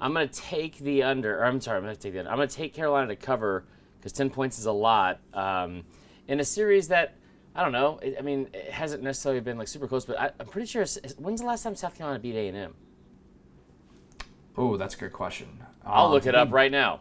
I'm 0.00 0.12
going 0.14 0.28
to 0.28 0.34
take 0.34 0.78
the 0.78 1.02
under. 1.04 1.38
Or 1.40 1.44
I'm 1.44 1.60
sorry, 1.60 1.78
I'm 1.78 1.84
going 1.84 1.94
to 1.94 2.00
take 2.00 2.12
the 2.12 2.20
under. 2.20 2.30
I'm 2.30 2.36
going 2.36 2.48
to 2.48 2.54
take 2.54 2.74
Carolina 2.74 3.08
to 3.08 3.16
cover 3.16 3.64
because 3.98 4.12
10 4.12 4.30
points 4.30 4.58
is 4.58 4.66
a 4.66 4.72
lot 4.72 5.20
um, 5.34 5.84
in 6.26 6.40
a 6.40 6.44
series 6.44 6.88
that 6.88 7.14
I 7.54 7.62
don't 7.62 7.72
know. 7.72 7.98
It, 8.02 8.16
I 8.18 8.22
mean, 8.22 8.48
it 8.52 8.70
hasn't 8.70 9.02
necessarily 9.02 9.40
been 9.40 9.58
like 9.58 9.68
super 9.68 9.86
close, 9.88 10.04
but 10.04 10.18
I, 10.18 10.30
I'm 10.38 10.46
pretty 10.46 10.66
sure. 10.66 10.84
When's 11.18 11.40
the 11.40 11.46
last 11.46 11.62
time 11.62 11.74
South 11.74 11.96
Carolina 11.96 12.20
beat 12.20 12.34
A&M? 12.36 12.74
Oh, 14.56 14.76
that's 14.76 14.94
a 14.94 14.98
good 14.98 15.12
question. 15.12 15.48
I'll 15.84 16.06
Um, 16.06 16.12
look 16.12 16.26
it 16.26 16.34
up 16.34 16.52
right 16.52 16.70
now. 16.70 17.00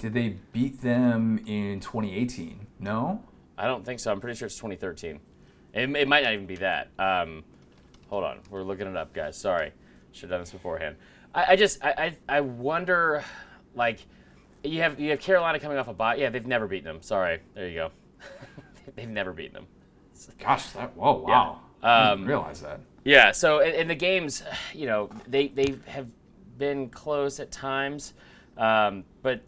Did 0.00 0.14
they 0.14 0.36
beat 0.52 0.80
them 0.82 1.38
in 1.46 1.78
2018? 1.78 2.66
No. 2.80 3.22
I 3.56 3.66
don't 3.66 3.84
think 3.84 4.00
so. 4.00 4.10
I'm 4.10 4.20
pretty 4.20 4.36
sure 4.36 4.46
it's 4.46 4.56
2013. 4.56 5.20
It, 5.74 5.88
it 5.96 6.08
might 6.08 6.24
not 6.24 6.32
even 6.32 6.46
be 6.46 6.56
that. 6.56 6.88
Um, 6.98 7.44
hold 8.08 8.24
on, 8.24 8.38
we're 8.50 8.62
looking 8.62 8.86
it 8.88 8.96
up, 8.96 9.12
guys. 9.12 9.36
Sorry, 9.36 9.72
should 10.12 10.22
have 10.22 10.30
done 10.30 10.40
this 10.40 10.50
beforehand. 10.50 10.96
I, 11.34 11.52
I 11.52 11.56
just 11.56 11.84
I, 11.84 11.90
I 12.28 12.36
I 12.38 12.40
wonder, 12.40 13.22
like, 13.74 14.00
you 14.64 14.80
have 14.80 14.98
you 14.98 15.10
have 15.10 15.20
Carolina 15.20 15.60
coming 15.60 15.76
off 15.78 15.86
a 15.88 15.92
bye. 15.92 16.16
Yeah, 16.16 16.30
they've 16.30 16.46
never 16.46 16.66
beaten 16.66 16.86
them. 16.86 17.02
Sorry, 17.02 17.40
there 17.54 17.68
you 17.68 17.74
go. 17.74 17.90
they've 18.96 19.08
never 19.08 19.32
beaten 19.32 19.52
them. 19.54 19.66
Gosh, 20.38 20.70
that 20.72 20.96
whoa 20.96 21.18
wow. 21.18 21.60
I 21.82 22.10
didn't 22.10 22.22
Um, 22.22 22.28
realize 22.28 22.62
that. 22.62 22.80
Yeah. 23.04 23.32
So 23.32 23.60
in, 23.60 23.74
in 23.74 23.88
the 23.88 23.94
games, 23.94 24.42
you 24.74 24.86
know, 24.86 25.10
they 25.28 25.48
they 25.48 25.76
have 25.86 26.08
been 26.58 26.88
close 26.88 27.38
at 27.38 27.52
times, 27.52 28.14
um, 28.56 29.04
but 29.22 29.42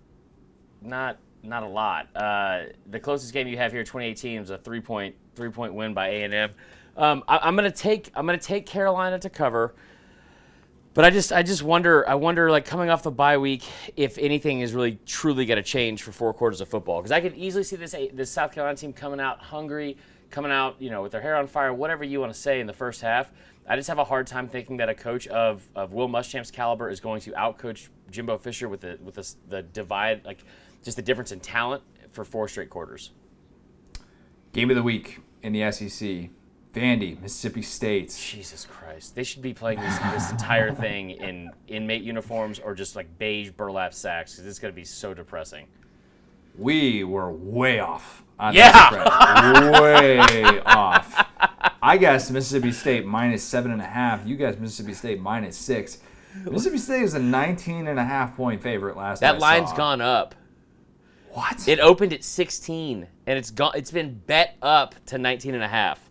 not 0.85 1.19
not 1.43 1.63
a 1.63 1.69
lot. 1.69 2.09
Uh, 2.15 2.65
the 2.91 3.01
closest 3.01 3.33
game 3.33 3.49
you 3.49 3.57
have 3.57 3.73
here, 3.73 3.83
2018, 3.83 4.41
was 4.41 4.51
a 4.51 4.59
three 4.59 4.81
point 4.81 5.15
three 5.35 5.51
point 5.51 5.75
win 5.75 5.95
by 5.95 6.09
A 6.09 6.23
and 6.25 6.35
M. 6.35 6.51
Um, 6.97 7.25
I, 7.27 7.39
I'm 7.39 7.57
gonna 7.57 7.71
take 7.71 8.11
I'm 8.15 8.27
gonna 8.27 8.39
take 8.39 8.67
Carolina 8.67 9.19
to 9.19 9.31
cover. 9.31 9.75
But 10.95 11.07
I 11.07 11.11
just 11.11 11.33
I 11.33 11.43
just 11.43 11.63
wonder 11.63 12.07
I 12.07 12.15
wonder 12.15 12.51
like 12.51 12.67
coming 12.67 12.91
off 12.91 13.03
the 13.03 13.11
bye 13.11 13.39
week 13.39 13.65
if 13.97 14.19
anything 14.19 14.61
is 14.61 14.75
really 14.75 14.99
truly 15.07 15.47
going 15.47 15.57
to 15.57 15.63
change 15.63 16.03
for 16.03 16.13
four 16.13 16.35
quarters 16.35 16.61
of 16.61 16.69
football 16.69 17.01
because 17.01 17.13
I 17.13 17.23
could 17.23 17.35
easily 17.35 17.65
see 17.65 17.77
this 17.77 17.97
this 18.13 18.31
South 18.31 18.53
Carolina 18.53 18.77
team 18.77 18.93
coming 18.93 19.19
out 19.19 19.41
hungry, 19.41 19.97
coming 20.31 20.53
out 20.53 20.77
you 20.81 20.91
know 20.91 21.01
with 21.03 21.13
their 21.13 21.23
hair 21.23 21.37
on 21.37 21.47
fire, 21.47 21.73
whatever 21.73 22.05
you 22.05 22.21
want 22.21 22.33
to 22.33 22.39
say 22.39 22.61
in 22.61 22.67
the 22.67 22.75
first 22.75 23.01
half. 23.01 23.33
I 23.67 23.77
just 23.77 23.89
have 23.89 23.99
a 23.99 24.05
hard 24.05 24.27
time 24.27 24.49
thinking 24.49 24.79
that 24.79 24.89
a 24.89 24.95
coach 24.95 25.29
of, 25.29 25.63
of 25.77 25.93
Will 25.93 26.09
Muschamp's 26.09 26.51
caliber 26.51 26.91
is 26.91 26.99
going 26.99 27.21
to 27.23 27.31
outcoach 27.31 27.89
Jimbo 28.11 28.37
Fisher 28.39 28.69
with 28.69 28.81
the 28.81 28.99
with 29.03 29.15
the, 29.15 29.35
the 29.49 29.63
divide 29.63 30.25
like 30.27 30.45
just 30.83 30.97
the 30.97 31.03
difference 31.03 31.33
in 31.33 31.41
talent 31.41 31.83
for 32.13 32.25
four 32.25 32.49
straight 32.49 32.71
quarters. 32.71 33.11
Game 34.53 34.71
of 34.71 34.77
the 34.77 34.83
week 34.83 35.21
in 35.43 35.53
the 35.53 35.71
SEC. 35.73 36.31
Vandy, 36.75 37.21
Mississippi 37.21 37.61
State. 37.61 38.19
Jesus 38.19 38.65
Christ, 38.65 39.15
they 39.15 39.25
should 39.25 39.43
be 39.43 39.53
playing 39.53 39.79
this, 39.79 39.99
this 40.15 40.31
entire 40.31 40.73
thing 40.73 41.11
in 41.11 41.51
inmate 41.69 42.03
uniforms 42.03 42.59
or 42.59 42.75
just 42.75 42.97
like 42.97 43.19
beige 43.19 43.51
burlap 43.51 43.93
sacks 43.93 44.33
because 44.35 44.47
it's 44.49 44.59
going 44.59 44.73
to 44.73 44.77
be 44.77 44.85
so 44.85 45.13
depressing. 45.13 45.67
We 46.59 47.05
were 47.05 47.31
way 47.31 47.79
off. 47.81 48.23
On 48.39 48.55
Yeah. 48.55 48.73
that 48.73 49.59
spread. 49.69 49.83
way 49.83 50.61
off. 50.67 51.29
I 51.83 51.99
guess 51.99 52.31
Mississippi 52.31 52.73
State 52.73 53.05
minus 53.05 53.43
seven 53.45 53.71
and 53.71 53.81
a 53.83 53.87
half. 53.87 54.27
You 54.27 54.37
guys 54.37 54.59
Mississippi 54.59 54.95
State 54.95 55.21
minus 55.21 55.57
six. 55.59 55.99
Mississippi 56.45 56.79
State 56.79 57.03
is 57.03 57.13
a 57.15 57.19
19 57.19 57.87
and 57.87 57.99
a 57.99 58.05
half 58.05 58.35
point 58.35 58.63
favorite 58.63 58.97
last 58.97 59.21
That 59.21 59.39
line's 59.41 59.69
saw. 59.71 59.77
gone 59.77 60.01
up. 60.01 60.35
What? 61.33 61.67
It 61.67 61.81
opened 61.81 62.13
at 62.13 62.23
16 62.25 63.07
and 63.27 63.39
it's 63.39 63.51
gone 63.51 63.73
it's 63.75 63.91
been 63.91 64.21
bet 64.27 64.57
up 64.61 64.95
to 65.07 65.19
19 65.19 65.55
and 65.55 65.63
a 65.65 65.69
half. 65.69 66.11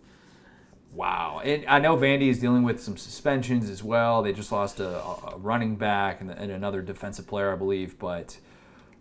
Wow. 0.94 1.42
And 1.44 1.66
I 1.68 1.80
know 1.80 1.96
Vandy 1.96 2.28
is 2.30 2.40
dealing 2.40 2.64
with 2.64 2.82
some 2.82 2.98
suspensions 2.98 3.70
as 3.70 3.82
well. 3.84 4.22
They 4.24 4.34
just 4.34 4.52
lost 4.52 4.80
a, 4.80 4.90
a 5.00 5.38
running 5.38 5.76
back 5.76 6.22
and, 6.22 6.30
and 6.32 6.52
another 6.52 6.82
defensive 6.82 7.28
player, 7.28 7.54
I 7.54 7.56
believe. 7.56 7.98
But 7.98 8.38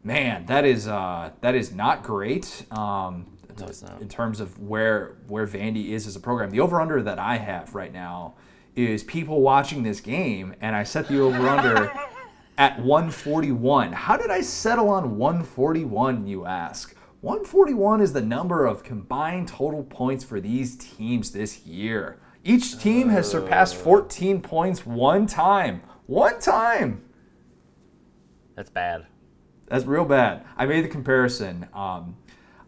man, 0.04 0.46
that 0.46 0.64
is 0.64 0.87
uh, 0.87 1.30
that 1.40 1.54
is 1.54 1.72
not 1.72 2.02
great. 2.02 2.64
Um, 2.70 3.26
No, 3.59 3.66
not. 3.66 4.00
in 4.00 4.09
terms 4.09 4.40
of 4.40 4.59
where 4.61 5.16
where 5.26 5.46
Vandy 5.46 5.88
is 5.88 6.06
as 6.06 6.16
a 6.16 6.20
program. 6.20 6.50
The 6.50 6.61
over 6.61 6.80
under 6.80 7.02
that 7.02 7.18
I 7.18 7.38
have 7.38 7.74
right 7.74 7.92
now 7.92 8.35
is 8.76 9.02
people 9.02 9.40
watching 9.40 9.83
this 9.83 10.00
game, 10.00 10.54
and 10.61 10.76
I 10.76 10.85
set 10.85 11.09
the 11.09 11.20
over 11.20 11.48
under 11.48 11.92
at 12.61 12.79
141. 12.79 13.90
How 13.90 14.18
did 14.18 14.31
I 14.31 14.42
settle 14.42 14.90
on 14.90 15.16
141? 15.16 16.27
You 16.27 16.44
ask. 16.44 16.94
141 17.23 18.03
is 18.03 18.12
the 18.12 18.20
number 18.20 18.66
of 18.66 18.83
combined 18.83 19.49
total 19.49 19.83
points 19.83 20.25
for 20.25 20.42
these 20.42 20.77
teams 20.77 21.31
this 21.31 21.64
year. 21.64 22.20
Each 22.44 22.79
team 22.79 23.09
has 23.09 23.31
surpassed 23.31 23.77
14 23.77 24.42
points 24.42 24.85
one 24.85 25.27
time. 25.27 25.81
One 26.05 26.38
time. 26.38 27.03
That's 28.57 28.68
bad. 28.68 29.07
That's 29.68 29.87
real 29.87 30.05
bad. 30.05 30.44
I 30.55 30.66
made 30.66 30.85
the 30.85 30.88
comparison. 30.88 31.66
Um, 31.73 32.18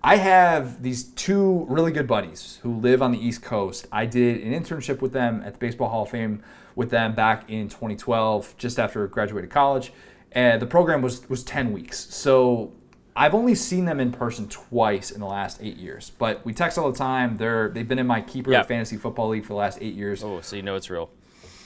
I 0.05 0.17
have 0.17 0.83
these 0.83 1.05
two 1.05 1.65
really 1.69 1.93
good 1.93 2.09
buddies 2.09 2.59
who 2.63 2.75
live 2.75 3.03
on 3.03 3.13
the 3.13 3.25
East 3.25 3.43
Coast. 3.43 3.87
I 3.93 4.05
did 4.07 4.43
an 4.43 4.53
internship 4.53 5.01
with 5.01 5.13
them 5.13 5.43
at 5.45 5.53
the 5.55 5.59
Baseball 5.59 5.89
Hall 5.89 6.03
of 6.03 6.11
Fame 6.11 6.43
with 6.75 6.91
them 6.91 7.15
back 7.15 7.49
in 7.49 7.69
2012, 7.69 8.55
just 8.59 8.79
after 8.81 9.05
I 9.05 9.07
graduated 9.09 9.51
college. 9.51 9.93
And 10.33 10.61
the 10.61 10.67
program 10.67 11.03
was 11.03 11.29
was 11.29 11.45
10 11.45 11.73
weeks. 11.73 11.99
So 12.13 12.73
I've 13.15 13.35
only 13.35 13.55
seen 13.55 13.85
them 13.85 14.01
in 14.01 14.11
person 14.11 14.49
twice 14.49 15.11
in 15.13 15.21
the 15.21 15.27
last 15.27 15.59
eight 15.63 15.77
years. 15.77 16.11
But 16.19 16.45
we 16.45 16.53
text 16.53 16.79
all 16.79 16.91
the 16.91 16.99
time. 16.99 17.37
They're 17.37 17.69
they've 17.69 17.87
been 17.87 17.99
in 18.01 18.07
my 18.07 18.23
keeper 18.23 18.51
Yeah. 18.51 18.63
fantasy 18.63 18.97
football 18.97 19.29
league 19.29 19.43
for 19.45 19.51
the 19.51 19.59
last 19.59 19.79
eight 19.81 19.95
years. 19.95 20.25
Oh, 20.25 20.41
so 20.41 20.57
you 20.57 20.63
know 20.63 20.75
it's 20.75 20.91
real. 20.91 21.11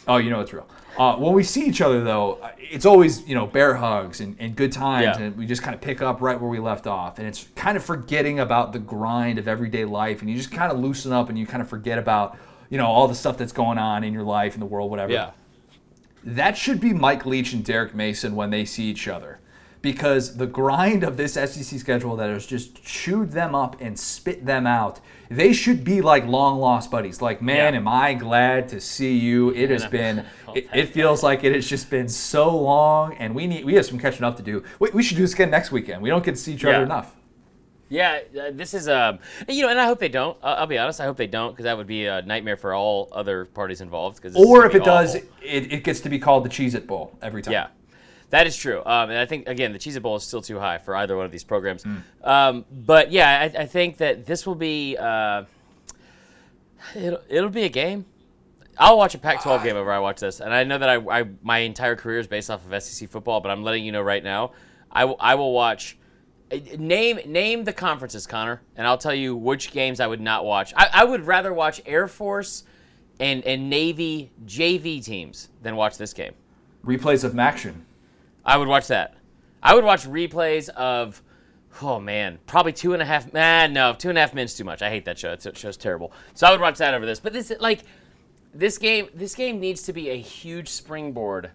Oh, 0.08 0.18
you 0.18 0.30
know 0.30 0.40
it's 0.40 0.52
real. 0.52 0.68
Uh, 0.98 1.14
when 1.16 1.34
we 1.34 1.42
see 1.42 1.66
each 1.66 1.80
other, 1.82 2.02
though, 2.02 2.38
it's 2.58 2.86
always 2.86 3.26
you 3.28 3.34
know 3.34 3.46
bear 3.46 3.74
hugs 3.74 4.20
and, 4.20 4.36
and 4.38 4.56
good 4.56 4.72
times, 4.72 5.18
Yeah. 5.18 5.26
and 5.26 5.36
we 5.36 5.46
just 5.46 5.62
kind 5.62 5.74
of 5.74 5.80
pick 5.80 6.00
up 6.00 6.20
right 6.20 6.40
where 6.40 6.48
we 6.48 6.58
left 6.58 6.86
off, 6.86 7.18
and 7.18 7.26
it's 7.26 7.48
kind 7.54 7.76
of 7.76 7.84
forgetting 7.84 8.40
about 8.40 8.72
the 8.72 8.78
grind 8.78 9.38
of 9.38 9.46
everyday 9.48 9.84
life, 9.84 10.20
and 10.20 10.30
you 10.30 10.36
just 10.36 10.52
kind 10.52 10.72
of 10.72 10.78
loosen 10.78 11.12
up, 11.12 11.28
and 11.28 11.38
you 11.38 11.46
kind 11.46 11.60
of 11.62 11.68
forget 11.68 11.98
about 11.98 12.36
you 12.70 12.78
know 12.78 12.86
all 12.86 13.08
the 13.08 13.14
stuff 13.14 13.36
that's 13.36 13.52
going 13.52 13.78
on 13.78 14.04
in 14.04 14.12
your 14.12 14.22
life, 14.22 14.54
in 14.54 14.60
the 14.60 14.66
world, 14.66 14.90
whatever. 14.90 15.12
Yeah. 15.12 15.30
That 16.24 16.56
should 16.56 16.80
be 16.80 16.92
Mike 16.92 17.24
Leach 17.26 17.52
and 17.52 17.64
Derek 17.64 17.94
Mason 17.94 18.34
when 18.34 18.50
they 18.50 18.64
see 18.64 18.84
each 18.84 19.06
other. 19.06 19.38
Because 19.82 20.36
the 20.36 20.46
grind 20.46 21.04
of 21.04 21.16
this 21.16 21.34
SEC 21.34 21.78
schedule 21.78 22.16
that 22.16 22.28
has 22.30 22.44
just 22.46 22.82
chewed 22.82 23.30
them 23.30 23.54
up 23.54 23.76
and 23.80 23.96
spit 23.96 24.44
them 24.44 24.66
out, 24.66 24.98
they 25.30 25.52
should 25.52 25.84
be 25.84 26.00
like 26.00 26.26
long 26.26 26.58
lost 26.58 26.90
buddies. 26.90 27.20
Like, 27.22 27.42
man, 27.42 27.74
Yeah. 27.74 27.80
am 27.80 27.88
I 27.88 28.14
glad 28.14 28.68
to 28.70 28.80
see 28.80 29.16
you. 29.16 29.50
It 29.50 29.70
has 29.70 29.86
been, 29.86 30.24
it, 30.54 30.68
it 30.74 30.86
feels 30.90 31.22
like 31.22 31.44
it 31.44 31.54
has 31.54 31.68
just 31.68 31.90
been 31.90 32.08
so 32.08 32.56
long, 32.56 33.14
and 33.14 33.34
we 33.34 33.46
need 33.46 33.64
we 33.64 33.74
have 33.74 33.86
some 33.86 33.98
catching 33.98 34.24
up 34.24 34.36
to 34.36 34.42
do. 34.42 34.62
We, 34.78 34.90
we 34.90 35.02
should 35.02 35.16
do 35.16 35.22
this 35.22 35.34
again 35.34 35.50
next 35.50 35.70
weekend. 35.72 36.02
We 36.02 36.08
don't 36.08 36.24
get 36.24 36.34
to 36.36 36.40
see 36.40 36.54
each 36.54 36.64
Yeah. 36.64 36.70
other 36.70 36.84
enough. 36.84 37.14
Yeah, 37.88 38.18
uh, 38.36 38.50
this 38.52 38.74
is 38.74 38.88
um, 38.88 39.20
you 39.48 39.62
know, 39.62 39.68
and 39.68 39.78
I 39.80 39.84
hope 39.86 40.00
they 40.00 40.08
don't. 40.08 40.36
Uh, 40.42 40.56
I'll 40.58 40.66
be 40.66 40.76
honest, 40.76 41.00
I 41.00 41.04
hope 41.04 41.16
they 41.16 41.28
don't 41.28 41.52
because 41.52 41.64
that 41.64 41.76
would 41.76 41.86
be 41.86 42.06
a 42.06 42.20
nightmare 42.22 42.56
for 42.56 42.74
all 42.74 43.08
other 43.12 43.44
parties 43.44 43.80
involved. 43.80 44.16
Because 44.16 44.34
Or 44.34 44.66
if 44.66 44.74
it 44.74 44.82
does, 44.82 45.14
it, 45.14 45.24
it 45.42 45.84
gets 45.84 46.00
to 46.00 46.08
be 46.08 46.18
called 46.18 46.44
the 46.44 46.48
Cheez 46.48 46.74
It 46.74 46.88
Bowl 46.88 47.16
every 47.22 47.42
time. 47.42 47.52
Yeah, 47.52 47.68
that 48.30 48.46
is 48.46 48.56
true. 48.56 48.78
Um, 48.84 49.10
and 49.10 49.18
I 49.18 49.26
think 49.26 49.48
again, 49.48 49.72
the 49.72 49.78
Cheez 49.78 49.96
It 49.96 50.00
Bowl 50.00 50.16
is 50.16 50.22
still 50.22 50.42
too 50.42 50.58
high 50.58 50.78
for 50.78 50.96
either 50.96 51.16
one 51.16 51.26
of 51.26 51.32
these 51.32 51.44
programs. 51.44 51.82
Hmm. 51.84 51.96
Um, 52.22 52.64
but 52.70 53.10
yeah, 53.12 53.50
I, 53.54 53.62
I 53.62 53.66
think 53.66 53.98
that 53.98 54.26
this 54.26 54.46
will 54.46 54.54
be 54.54 54.96
uh, 54.98 55.44
it'll 56.94 57.20
it'll 57.28 57.50
be 57.50 57.64
a 57.64 57.68
game. 57.68 58.04
I'll 58.78 58.98
watch 58.98 59.14
a 59.14 59.18
Pac-12 59.18 59.62
game 59.64 59.76
over 59.76 59.90
I 59.90 59.98
watch 60.00 60.20
this, 60.20 60.40
and 60.40 60.52
I 60.52 60.62
know 60.64 60.76
that 60.76 60.88
I, 60.88 61.20
I 61.20 61.24
my 61.42 61.58
entire 61.58 61.96
career 61.96 62.18
is 62.18 62.26
based 62.26 62.50
off 62.50 62.60
of 62.70 62.82
SEC 62.82 63.08
football, 63.08 63.40
but 63.40 63.50
I'm 63.50 63.62
letting 63.62 63.84
you 63.86 63.92
know 63.92 64.02
right 64.02 64.22
now, 64.22 64.52
I 64.92 65.06
will 65.06 65.16
I 65.18 65.34
will 65.36 65.52
watch. 65.52 65.96
uh, 66.52 66.58
Name 66.76 67.18
name 67.24 67.64
the 67.64 67.72
conferences, 67.72 68.26
Connor, 68.26 68.60
and 68.76 68.86
I'll 68.86 68.98
tell 68.98 69.14
you 69.14 69.34
which 69.34 69.72
games 69.72 69.98
I 69.98 70.06
would 70.06 70.20
not 70.20 70.44
watch. 70.44 70.74
I, 70.76 70.88
I 70.92 71.04
would 71.04 71.26
rather 71.26 71.54
watch 71.54 71.80
Air 71.86 72.06
Force 72.06 72.64
and 73.18 73.42
and 73.44 73.70
Navy 73.70 74.30
JV 74.44 75.02
teams 75.02 75.48
than 75.62 75.74
watch 75.76 75.96
this 75.96 76.12
game. 76.12 76.34
Replays 76.84 77.24
of 77.24 77.32
Maction. 77.32 77.76
I 78.46 78.56
would 78.56 78.68
watch 78.68 78.86
that. 78.86 79.14
I 79.62 79.74
would 79.74 79.84
watch 79.84 80.06
replays 80.06 80.68
of, 80.70 81.20
oh 81.82 81.98
man, 82.00 82.38
probably 82.46 82.72
two 82.72 82.92
and 82.92 83.02
a 83.02 83.04
half. 83.04 83.32
Nah, 83.32 83.66
no, 83.66 83.92
two 83.92 84.08
and 84.08 84.16
a 84.16 84.20
half 84.20 84.32
minutes 84.32 84.54
too 84.54 84.64
much. 84.64 84.80
I 84.80 84.88
hate 84.88 85.04
that 85.06 85.18
show. 85.18 85.32
It's, 85.32 85.44
that 85.44 85.58
show's 85.58 85.76
terrible. 85.76 86.12
So 86.34 86.46
I 86.46 86.52
would 86.52 86.60
watch 86.60 86.78
that 86.78 86.94
over 86.94 87.04
this. 87.04 87.18
But 87.20 87.32
this, 87.32 87.52
like, 87.58 87.80
this 88.54 88.78
game, 88.78 89.08
this 89.14 89.34
game 89.34 89.58
needs 89.58 89.82
to 89.82 89.92
be 89.92 90.10
a 90.10 90.16
huge 90.16 90.68
springboard 90.68 91.50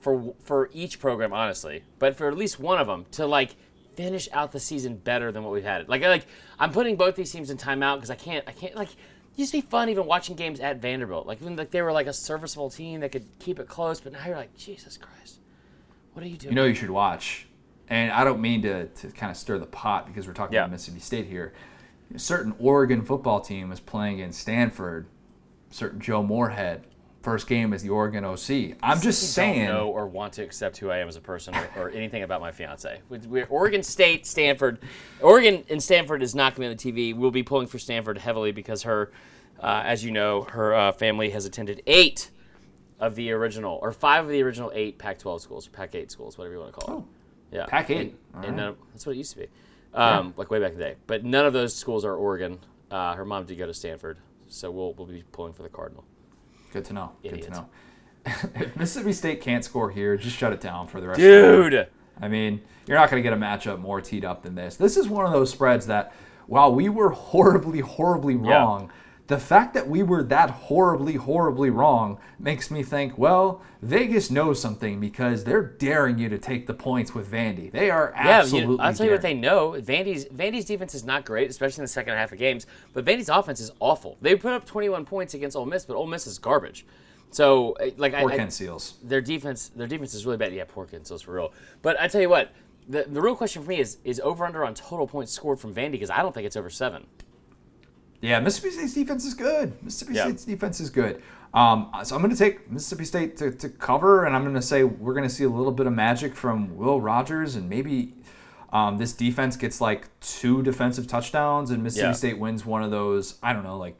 for 0.00 0.34
for 0.40 0.70
each 0.72 0.98
program, 0.98 1.32
honestly. 1.32 1.84
But 1.98 2.16
for 2.16 2.28
at 2.28 2.36
least 2.36 2.58
one 2.58 2.78
of 2.78 2.86
them 2.86 3.06
to 3.12 3.26
like 3.26 3.56
finish 3.94 4.28
out 4.32 4.52
the 4.52 4.60
season 4.60 4.96
better 4.96 5.30
than 5.30 5.44
what 5.44 5.52
we've 5.52 5.64
had. 5.64 5.88
Like, 5.88 6.02
like 6.02 6.26
I'm 6.58 6.72
putting 6.72 6.96
both 6.96 7.14
these 7.14 7.30
teams 7.30 7.50
in 7.50 7.56
timeout 7.56 7.96
because 7.96 8.10
I 8.10 8.16
can't, 8.16 8.44
I 8.48 8.52
can't 8.52 8.74
like. 8.74 8.88
It 8.90 9.40
used 9.40 9.52
to 9.52 9.58
be 9.58 9.62
fun 9.62 9.88
even 9.88 10.06
watching 10.06 10.36
games 10.36 10.60
at 10.60 10.80
Vanderbilt. 10.80 11.26
Like 11.26 11.40
when 11.40 11.56
like 11.56 11.70
they 11.70 11.82
were 11.82 11.92
like 11.92 12.06
a 12.06 12.12
serviceable 12.12 12.70
team 12.70 13.00
that 13.00 13.12
could 13.12 13.26
keep 13.40 13.58
it 13.58 13.68
close, 13.68 14.00
but 14.00 14.12
now 14.12 14.24
you're 14.26 14.36
like, 14.36 14.56
Jesus 14.56 14.96
Christ, 14.96 15.40
what 16.14 16.24
are 16.24 16.28
you 16.28 16.36
doing? 16.36 16.52
You 16.52 16.56
know 16.56 16.64
you 16.64 16.74
should 16.74 16.90
watch, 16.90 17.46
and 17.88 18.10
I 18.10 18.24
don't 18.24 18.40
mean 18.40 18.62
to, 18.62 18.86
to 18.86 19.08
kind 19.12 19.30
of 19.30 19.36
stir 19.36 19.58
the 19.58 19.66
pot 19.66 20.06
because 20.06 20.26
we're 20.26 20.32
talking 20.32 20.54
Yeah. 20.54 20.60
about 20.62 20.72
Mississippi 20.72 21.00
State 21.00 21.26
here. 21.26 21.52
A 22.14 22.18
certain 22.18 22.54
Oregon 22.58 23.02
football 23.04 23.40
team 23.40 23.70
is 23.72 23.80
playing 23.80 24.20
in 24.20 24.32
Stanford. 24.32 25.06
Certain 25.70 26.00
Joe 26.00 26.22
Moorhead, 26.22 26.84
first 27.22 27.48
game 27.48 27.72
as 27.72 27.82
the 27.82 27.88
Oregon 27.88 28.24
OC. 28.24 28.76
I'm 28.82 29.00
just 29.00 29.22
You 29.22 29.28
saying. 29.28 29.66
Don't 29.66 29.74
know 29.74 29.88
or 29.88 30.06
want 30.06 30.34
to 30.34 30.42
accept 30.44 30.76
who 30.78 30.88
I 30.90 30.98
am 30.98 31.08
as 31.08 31.16
a 31.16 31.20
person 31.20 31.52
or, 31.56 31.68
or 31.76 31.90
anything 31.90 32.22
about 32.22 32.40
my 32.40 32.52
fiance. 32.52 33.00
We- 33.08 33.18
We're 33.18 33.46
Oregon 33.46 33.82
State, 33.82 34.24
Stanford. 34.24 34.78
Oregon 35.20 35.64
and 35.68 35.82
Stanford 35.82 36.22
is 36.22 36.34
not 36.34 36.54
going 36.54 36.70
to 36.76 36.84
be 36.84 36.92
on 36.92 36.94
the 36.94 37.12
TV. 37.12 37.16
We'll 37.18 37.32
be 37.32 37.42
pulling 37.42 37.66
for 37.66 37.80
Stanford 37.80 38.18
heavily 38.18 38.52
because 38.52 38.84
her, 38.84 39.10
uh, 39.60 39.82
as 39.84 40.04
you 40.04 40.12
know, 40.12 40.42
her 40.42 40.74
uh, 40.74 40.92
family 40.92 41.30
has 41.30 41.44
attended 41.44 41.82
eight 41.88 42.30
of 43.06 43.14
the 43.14 43.32
original, 43.32 43.78
or 43.82 43.92
five 43.92 44.24
of 44.24 44.30
the 44.30 44.42
original 44.42 44.70
eight 44.74 44.98
Pac-12 44.98 45.40
schools, 45.40 45.68
Pac-8 45.68 46.10
schools, 46.10 46.38
whatever 46.38 46.54
you 46.54 46.60
want 46.60 46.74
to 46.74 46.80
call 46.80 46.98
it. 46.98 47.56
Yeah, 47.56 47.66
Pac-8. 47.66 48.00
And, 48.00 48.14
and 48.34 48.44
right. 48.44 48.54
none- 48.54 48.76
that's 48.92 49.06
what 49.06 49.14
it 49.14 49.18
used 49.18 49.32
to 49.32 49.38
be, 49.38 49.48
um, 49.94 50.34
like 50.36 50.50
way 50.50 50.60
back 50.60 50.72
in 50.72 50.78
the 50.78 50.84
day. 50.84 50.96
But 51.06 51.24
none 51.24 51.46
of 51.46 51.52
those 51.52 51.74
schools 51.74 52.04
are 52.04 52.14
Oregon. 52.14 52.58
Uh, 52.90 53.14
her 53.14 53.24
mom 53.24 53.44
did 53.44 53.58
go 53.58 53.66
to 53.66 53.74
Stanford, 53.74 54.18
so 54.48 54.70
we'll 54.70 54.94
we'll 54.94 55.06
be 55.06 55.24
pulling 55.32 55.52
for 55.52 55.62
the 55.62 55.68
Cardinal. 55.68 56.04
Good 56.72 56.84
to 56.86 56.92
know. 56.92 57.12
Good 57.22 57.42
to 57.42 57.50
know. 57.50 57.68
if 58.26 58.76
Mississippi 58.76 59.12
State 59.12 59.40
can't 59.40 59.64
score 59.64 59.90
here, 59.90 60.16
just 60.16 60.36
shut 60.36 60.52
it 60.52 60.60
down 60.60 60.86
for 60.86 61.00
the 61.00 61.08
rest 61.08 61.18
of 61.18 61.24
the 61.24 61.30
year. 61.30 61.70
Dude. 61.70 61.88
I 62.20 62.28
mean, 62.28 62.62
you're 62.86 62.96
not 62.96 63.10
going 63.10 63.22
to 63.22 63.28
get 63.28 63.36
a 63.36 63.40
matchup 63.40 63.80
more 63.80 64.00
teed 64.00 64.24
up 64.24 64.42
than 64.42 64.54
this. 64.54 64.76
This 64.76 64.96
is 64.96 65.08
one 65.08 65.26
of 65.26 65.32
those 65.32 65.50
spreads 65.50 65.86
that, 65.86 66.12
while 66.46 66.74
we 66.74 66.88
were 66.88 67.10
horribly, 67.10 67.80
horribly 67.80 68.34
Yeah. 68.34 68.86
The 69.26 69.38
fact 69.38 69.72
that 69.72 69.88
we 69.88 70.02
were 70.02 70.22
that 70.24 70.50
horribly, 70.50 71.14
horribly 71.14 71.70
wrong 71.70 72.18
makes 72.38 72.70
me 72.70 72.82
think, 72.82 73.16
well, 73.16 73.62
Vegas 73.80 74.30
knows 74.30 74.60
something 74.60 75.00
because 75.00 75.44
they're 75.44 75.62
daring 75.62 76.18
you 76.18 76.28
to 76.28 76.36
take 76.36 76.66
the 76.66 76.74
points 76.74 77.14
with 77.14 77.30
Vandy. 77.32 77.72
They 77.72 77.90
are 77.90 78.12
Yeah, 78.14 78.40
absolutely. 78.40 78.74
you, 78.74 78.80
I'll 78.80 78.92
tell 78.92 79.06
you 79.06 79.12
what 79.12 79.22
they 79.22 79.32
know. 79.32 79.70
Vandy's 79.78 80.26
Vandy's 80.26 80.66
defense 80.66 80.94
is 80.94 81.04
not 81.04 81.24
great, 81.24 81.48
especially 81.48 81.80
in 81.80 81.84
the 81.84 81.88
second 81.88 82.12
half 82.14 82.32
of 82.32 82.38
games. 82.38 82.66
But 82.92 83.06
Vandy's 83.06 83.30
offense 83.30 83.60
is 83.60 83.70
awful. 83.80 84.18
They 84.20 84.34
put 84.36 84.52
up 84.52 84.66
21 84.66 85.06
points 85.06 85.32
against 85.32 85.56
Ole 85.56 85.64
Miss, 85.64 85.86
but 85.86 85.96
Ole 85.96 86.06
Miss 86.06 86.26
is 86.26 86.36
garbage. 86.38 86.84
So, 87.30 87.72
uh, 87.80 87.90
like, 87.96 88.12
I, 88.12 88.20
Poor 88.20 88.32
I- 88.32 88.36
Ken 88.36 88.50
Seals. 88.50 88.94
their 89.02 89.22
defense, 89.22 89.70
their 89.74 89.86
defense 89.86 90.12
is 90.12 90.26
really 90.26 90.36
bad. 90.36 90.52
Yeah, 90.52 90.64
poor 90.68 90.84
Ken 90.84 91.02
Seals 91.04 91.22
for 91.22 91.32
real. 91.32 91.52
But 91.80 91.98
I 91.98 92.08
tell 92.08 92.20
you 92.20 92.28
what, 92.28 92.52
the, 92.90 93.04
the 93.04 93.22
real 93.22 93.34
question 93.34 93.62
for 93.62 93.70
me 93.70 93.80
is 93.80 93.96
is 94.04 94.20
over 94.20 94.44
under 94.44 94.66
on 94.66 94.74
total 94.74 95.06
points 95.06 95.32
scored 95.32 95.58
from 95.58 95.74
Vandy 95.74 95.92
because 95.92 96.10
I 96.10 96.20
don't 96.20 96.34
think 96.34 96.46
it's 96.46 96.56
over 96.56 96.68
seven. 96.68 97.06
Yeah, 98.24 98.40
Mississippi 98.40 98.72
State's 98.72 98.94
defense 98.94 99.24
is 99.26 99.34
good. 99.34 99.82
Mississippi 99.82 100.14
Yeah. 100.14 100.24
State's 100.24 100.44
defense 100.46 100.80
is 100.80 100.88
good. 100.88 101.22
Um, 101.52 101.90
so 102.04 102.16
I'm 102.16 102.22
going 102.22 102.34
to 102.34 102.38
take 102.38 102.70
Mississippi 102.70 103.04
State 103.04 103.36
to, 103.36 103.50
to 103.50 103.68
cover, 103.68 104.24
and 104.24 104.34
I'm 104.34 104.42
going 104.42 104.54
to 104.54 104.62
say 104.62 104.82
we're 104.82 105.12
going 105.12 105.28
to 105.28 105.34
see 105.34 105.44
a 105.44 105.48
little 105.48 105.72
bit 105.72 105.86
of 105.86 105.92
magic 105.92 106.34
from 106.34 106.74
Will 106.74 107.02
Rogers, 107.02 107.54
and 107.54 107.68
maybe 107.68 108.14
um, 108.72 108.96
this 108.96 109.12
defense 109.12 109.56
gets 109.56 109.78
like 109.78 110.08
two 110.20 110.62
defensive 110.62 111.06
touchdowns, 111.06 111.70
and 111.70 111.82
Mississippi 111.82 112.08
Yeah. 112.08 112.12
State 112.14 112.38
wins 112.38 112.64
one 112.64 112.82
of 112.82 112.90
those. 112.90 113.34
I 113.42 113.52
don't 113.52 113.62
know, 113.62 113.76
like 113.76 113.98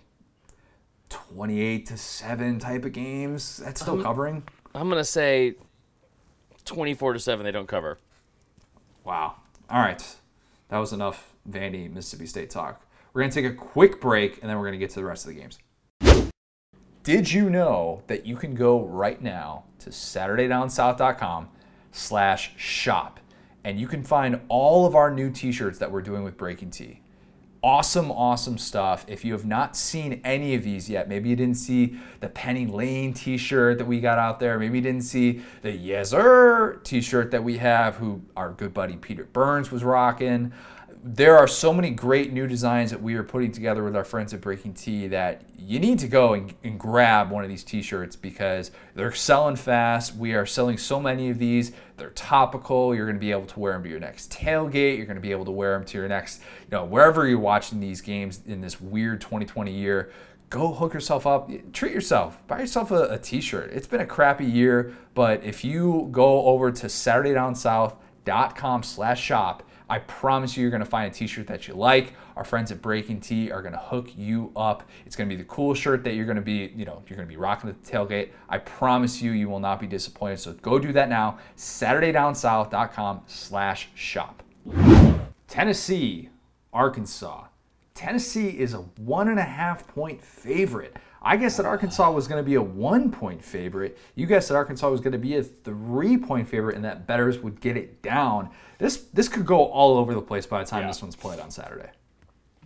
28 1.10 1.84
to 1.86 1.98
seven 1.98 2.58
type 2.58 2.86
of 2.86 2.92
games. 2.92 3.58
That's 3.58 3.82
still 3.82 4.02
covering. 4.02 4.42
I'm 4.74 4.88
gonna 4.88 5.04
say 5.04 5.54
24 6.64 7.12
to 7.12 7.20
seven. 7.20 7.44
They 7.44 7.52
don't 7.52 7.68
cover. 7.68 7.98
Wow. 9.04 9.36
All 9.68 9.80
right. 9.80 10.02
That 10.70 10.78
was 10.78 10.94
enough 10.94 11.34
Vandy 11.48 11.92
Mississippi 11.92 12.26
State 12.26 12.48
talk. 12.48 12.80
We're 13.14 13.20
going 13.20 13.30
to 13.30 13.42
take 13.42 13.50
a 13.52 13.54
quick 13.54 14.00
break 14.00 14.40
and 14.42 14.50
then 14.50 14.56
we're 14.56 14.64
going 14.64 14.72
to 14.72 14.78
get 14.78 14.90
to 14.90 14.96
the 14.96 15.04
rest 15.04 15.24
of 15.24 15.32
the 15.32 15.40
games. 15.40 15.58
Did 17.04 17.30
you 17.30 17.48
know 17.48 18.02
that 18.08 18.26
you 18.26 18.36
can 18.36 18.54
go 18.56 18.84
right 18.84 19.22
now 19.22 19.64
to 19.78 19.90
SaturdayDownSouth.com 19.90 21.48
slash 21.92 22.54
shop 22.56 23.20
and 23.62 23.78
you 23.78 23.86
can 23.86 24.02
find 24.02 24.40
all 24.48 24.84
of 24.84 24.96
our 24.96 25.12
new 25.12 25.30
t-shirts 25.30 25.78
that 25.78 25.92
we're 25.92 26.02
doing 26.02 26.24
with 26.24 26.36
BreakingT. 26.36 26.98
Awesome, 27.62 28.10
awesome 28.10 28.58
stuff. 28.58 29.06
If 29.08 29.24
you 29.24 29.32
have 29.32 29.46
not 29.46 29.74
seen 29.76 30.20
any 30.22 30.54
of 30.54 30.64
these 30.64 30.90
yet, 30.90 31.08
maybe 31.08 31.30
you 31.30 31.36
didn't 31.36 31.56
see 31.56 31.98
the 32.20 32.28
Penny 32.28 32.66
Lane 32.66 33.14
t-shirt 33.14 33.78
that 33.78 33.86
we 33.86 34.00
got 34.00 34.18
out 34.18 34.38
there. 34.38 34.58
Maybe 34.58 34.78
you 34.78 34.82
didn't 34.82 35.04
see 35.04 35.40
the 35.62 35.70
Yezer 35.70 36.82
t-shirt 36.84 37.30
that 37.30 37.42
we 37.42 37.56
have, 37.58 37.96
who 37.96 38.20
our 38.36 38.50
good 38.50 38.74
buddy 38.74 38.96
Peter 38.96 39.24
Burns 39.24 39.70
was 39.70 39.82
rocking. 39.82 40.52
There 41.06 41.36
are 41.36 41.46
so 41.46 41.74
many 41.74 41.90
great 41.90 42.32
new 42.32 42.46
designs 42.46 42.90
that 42.90 43.02
we 43.02 43.14
are 43.16 43.22
putting 43.22 43.52
together 43.52 43.84
with 43.84 43.94
our 43.94 44.06
friends 44.06 44.32
at 44.32 44.40
BreakingT 44.40 45.10
that 45.10 45.42
you 45.58 45.78
need 45.78 45.98
to 45.98 46.08
go 46.08 46.32
and, 46.32 46.54
and 46.64 46.80
grab 46.80 47.30
one 47.30 47.44
of 47.44 47.50
these 47.50 47.62
t-shirts 47.62 48.16
because 48.16 48.70
they're 48.94 49.12
selling 49.12 49.56
fast. 49.56 50.16
We 50.16 50.32
are 50.32 50.46
selling 50.46 50.78
so 50.78 50.98
many 50.98 51.28
of 51.28 51.38
these. 51.38 51.72
They're 51.98 52.08
topical. 52.08 52.94
You're 52.94 53.04
going 53.04 53.16
to 53.16 53.20
be 53.20 53.32
able 53.32 53.44
to 53.44 53.60
wear 53.60 53.74
them 53.74 53.82
to 53.82 53.90
your 53.90 54.00
next 54.00 54.32
tailgate. 54.32 54.96
You're 54.96 55.04
going 55.04 55.18
to 55.18 55.20
be 55.20 55.30
able 55.30 55.44
to 55.44 55.50
wear 55.50 55.74
them 55.74 55.84
to 55.88 55.98
your 55.98 56.08
next, 56.08 56.40
you 56.62 56.70
know, 56.70 56.86
wherever 56.86 57.28
you're 57.28 57.38
watching 57.38 57.80
these 57.80 58.00
games 58.00 58.40
in 58.46 58.62
this 58.62 58.80
weird 58.80 59.20
2020 59.20 59.70
year. 59.70 60.10
go 60.48 60.72
hook 60.72 60.94
yourself 60.94 61.26
up. 61.26 61.50
Treat 61.74 61.92
yourself. 61.92 62.38
Buy 62.46 62.60
yourself 62.60 62.90
a 62.90 63.08
a 63.10 63.18
t-shirt. 63.18 63.72
It's 63.74 63.86
been 63.86 64.00
a 64.00 64.06
crappy 64.06 64.46
year, 64.46 64.94
but 65.12 65.44
if 65.44 65.64
you 65.64 66.08
go 66.12 66.46
over 66.46 66.72
to 66.72 66.86
SaturdayDownSouth.com 66.86 68.82
slash 68.82 69.22
shop, 69.22 69.68
I 69.94 70.00
promise 70.00 70.56
you, 70.56 70.62
you're 70.62 70.72
gonna 70.72 70.84
find 70.84 71.08
a 71.08 71.14
t-shirt 71.14 71.46
that 71.46 71.68
you 71.68 71.74
like. 71.74 72.14
Our 72.34 72.42
friends 72.42 72.72
at 72.72 72.82
BreakingT 72.82 73.52
are 73.52 73.62
gonna 73.62 73.78
hook 73.78 74.10
you 74.16 74.50
up. 74.56 74.82
It's 75.06 75.14
gonna 75.14 75.28
be 75.28 75.36
the 75.36 75.44
cool 75.44 75.72
shirt 75.72 76.02
that 76.02 76.16
you're 76.16 76.26
gonna 76.26 76.40
be, 76.40 76.72
you 76.74 76.84
know, 76.84 77.04
you're 77.06 77.16
gonna 77.16 77.28
be 77.28 77.36
rocking 77.36 77.70
at 77.70 77.80
the 77.80 77.92
tailgate. 77.92 78.30
I 78.48 78.58
promise 78.58 79.22
you, 79.22 79.30
you 79.30 79.48
will 79.48 79.60
not 79.60 79.78
be 79.78 79.86
disappointed. 79.86 80.40
So 80.40 80.54
go 80.54 80.80
do 80.80 80.92
that 80.94 81.08
now. 81.08 81.38
SaturdayDownSouth.com 81.56 83.20
slash 83.28 83.88
shop. 83.94 84.42
Tennessee, 85.46 86.30
Arkansas. 86.72 87.44
Tennessee 87.94 88.48
is 88.48 88.74
a 88.74 88.78
one 88.98 89.28
and 89.28 89.38
a 89.38 89.44
half 89.44 89.86
point 89.86 90.20
favorite. 90.20 90.96
I 91.24 91.38
guess 91.38 91.56
that 91.56 91.64
Arkansas 91.64 92.10
was 92.10 92.28
going 92.28 92.42
to 92.42 92.46
be 92.46 92.56
a 92.56 92.62
one 92.62 93.10
point 93.10 93.42
favorite. 93.42 93.96
You 94.14 94.26
guessed 94.26 94.48
that 94.48 94.56
Arkansas 94.56 94.90
was 94.90 95.00
going 95.00 95.12
to 95.12 95.18
be 95.18 95.36
a 95.36 95.42
three 95.42 96.18
point 96.18 96.46
favorite 96.46 96.76
and 96.76 96.84
that 96.84 97.06
betters 97.06 97.38
would 97.38 97.60
get 97.60 97.76
it 97.76 98.02
down. 98.02 98.50
This 98.78 98.96
this 99.12 99.28
could 99.28 99.46
go 99.46 99.64
all 99.66 99.96
over 99.98 100.14
the 100.14 100.22
place 100.22 100.46
by 100.46 100.62
the 100.62 100.68
time 100.68 100.82
Yeah. 100.82 100.88
this 100.88 101.02
one's 101.02 101.16
played 101.16 101.40
on 101.40 101.50
Saturday. 101.50 101.90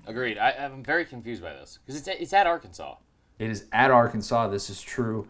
Agreed. 0.06 0.38
I, 0.38 0.52
I'm 0.52 0.82
very 0.82 1.04
confused 1.04 1.42
by 1.42 1.52
this 1.52 1.78
because 1.84 1.98
it's, 2.00 2.08
it's 2.20 2.32
at 2.32 2.46
Arkansas. 2.46 2.96
It 3.38 3.50
is 3.50 3.66
at 3.72 3.90
Arkansas. 3.90 4.48
This 4.48 4.70
is 4.70 4.80
true. 4.80 5.28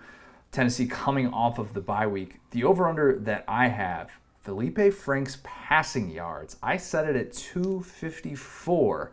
Tennessee 0.53 0.87
coming 0.87 1.29
off 1.33 1.59
of 1.59 1.75
the 1.75 1.81
bye 1.81 2.07
week. 2.07 2.41
The 2.53 2.65
over 2.65 2.89
under 2.89 3.19
that 3.19 3.45
I 3.47 3.69
have, 3.69 4.11
Feleipe 4.47 4.95
Franks 4.95 5.39
passing 5.43 6.09
yards, 6.11 6.57
I 6.63 6.77
set 6.79 7.07
it 7.07 7.17
at 7.17 7.33
254. 7.33 9.11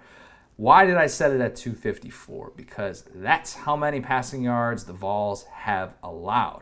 Why 0.57 0.85
did 0.85 0.95
I 0.95 1.07
set 1.07 1.31
it 1.31 1.41
at 1.41 1.55
254? 1.57 2.53
Because 2.55 3.03
that's 3.15 3.53
how 3.53 3.75
many 3.75 3.99
passing 3.99 4.43
yards 4.43 4.85
the 4.85 4.93
Vols 4.93 5.43
have 5.51 5.95
allowed 6.01 6.61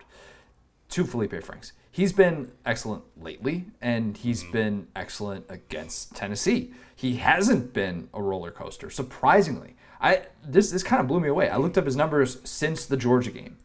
to 0.90 1.04
Feleipe 1.04 1.44
Franks. 1.44 1.74
He's 1.94 2.12
been 2.12 2.52
excellent 2.66 3.04
lately, 3.22 3.68
and 3.80 4.18
he's 4.18 4.44
been 4.46 4.88
excellent 4.96 5.46
against 5.48 6.16
Tennessee. 6.16 6.74
He 6.96 7.18
hasn't 7.18 7.72
been 7.72 8.10
a 8.16 8.20
roller 8.20 8.50
coaster, 8.50 8.90
surprisingly. 8.90 9.76
I 10.02 10.24
this 10.44 10.72
this 10.72 10.82
kind 10.82 11.00
of 11.00 11.08
blew 11.08 11.20
me 11.20 11.30
away. 11.30 11.50
I 11.50 11.58
looked 11.58 11.78
up 11.78 11.86
his 11.86 11.96
numbers 11.96 12.40
since 12.44 12.88
the 12.88 12.98
Georgia 12.98 13.30
game. 13.30 13.58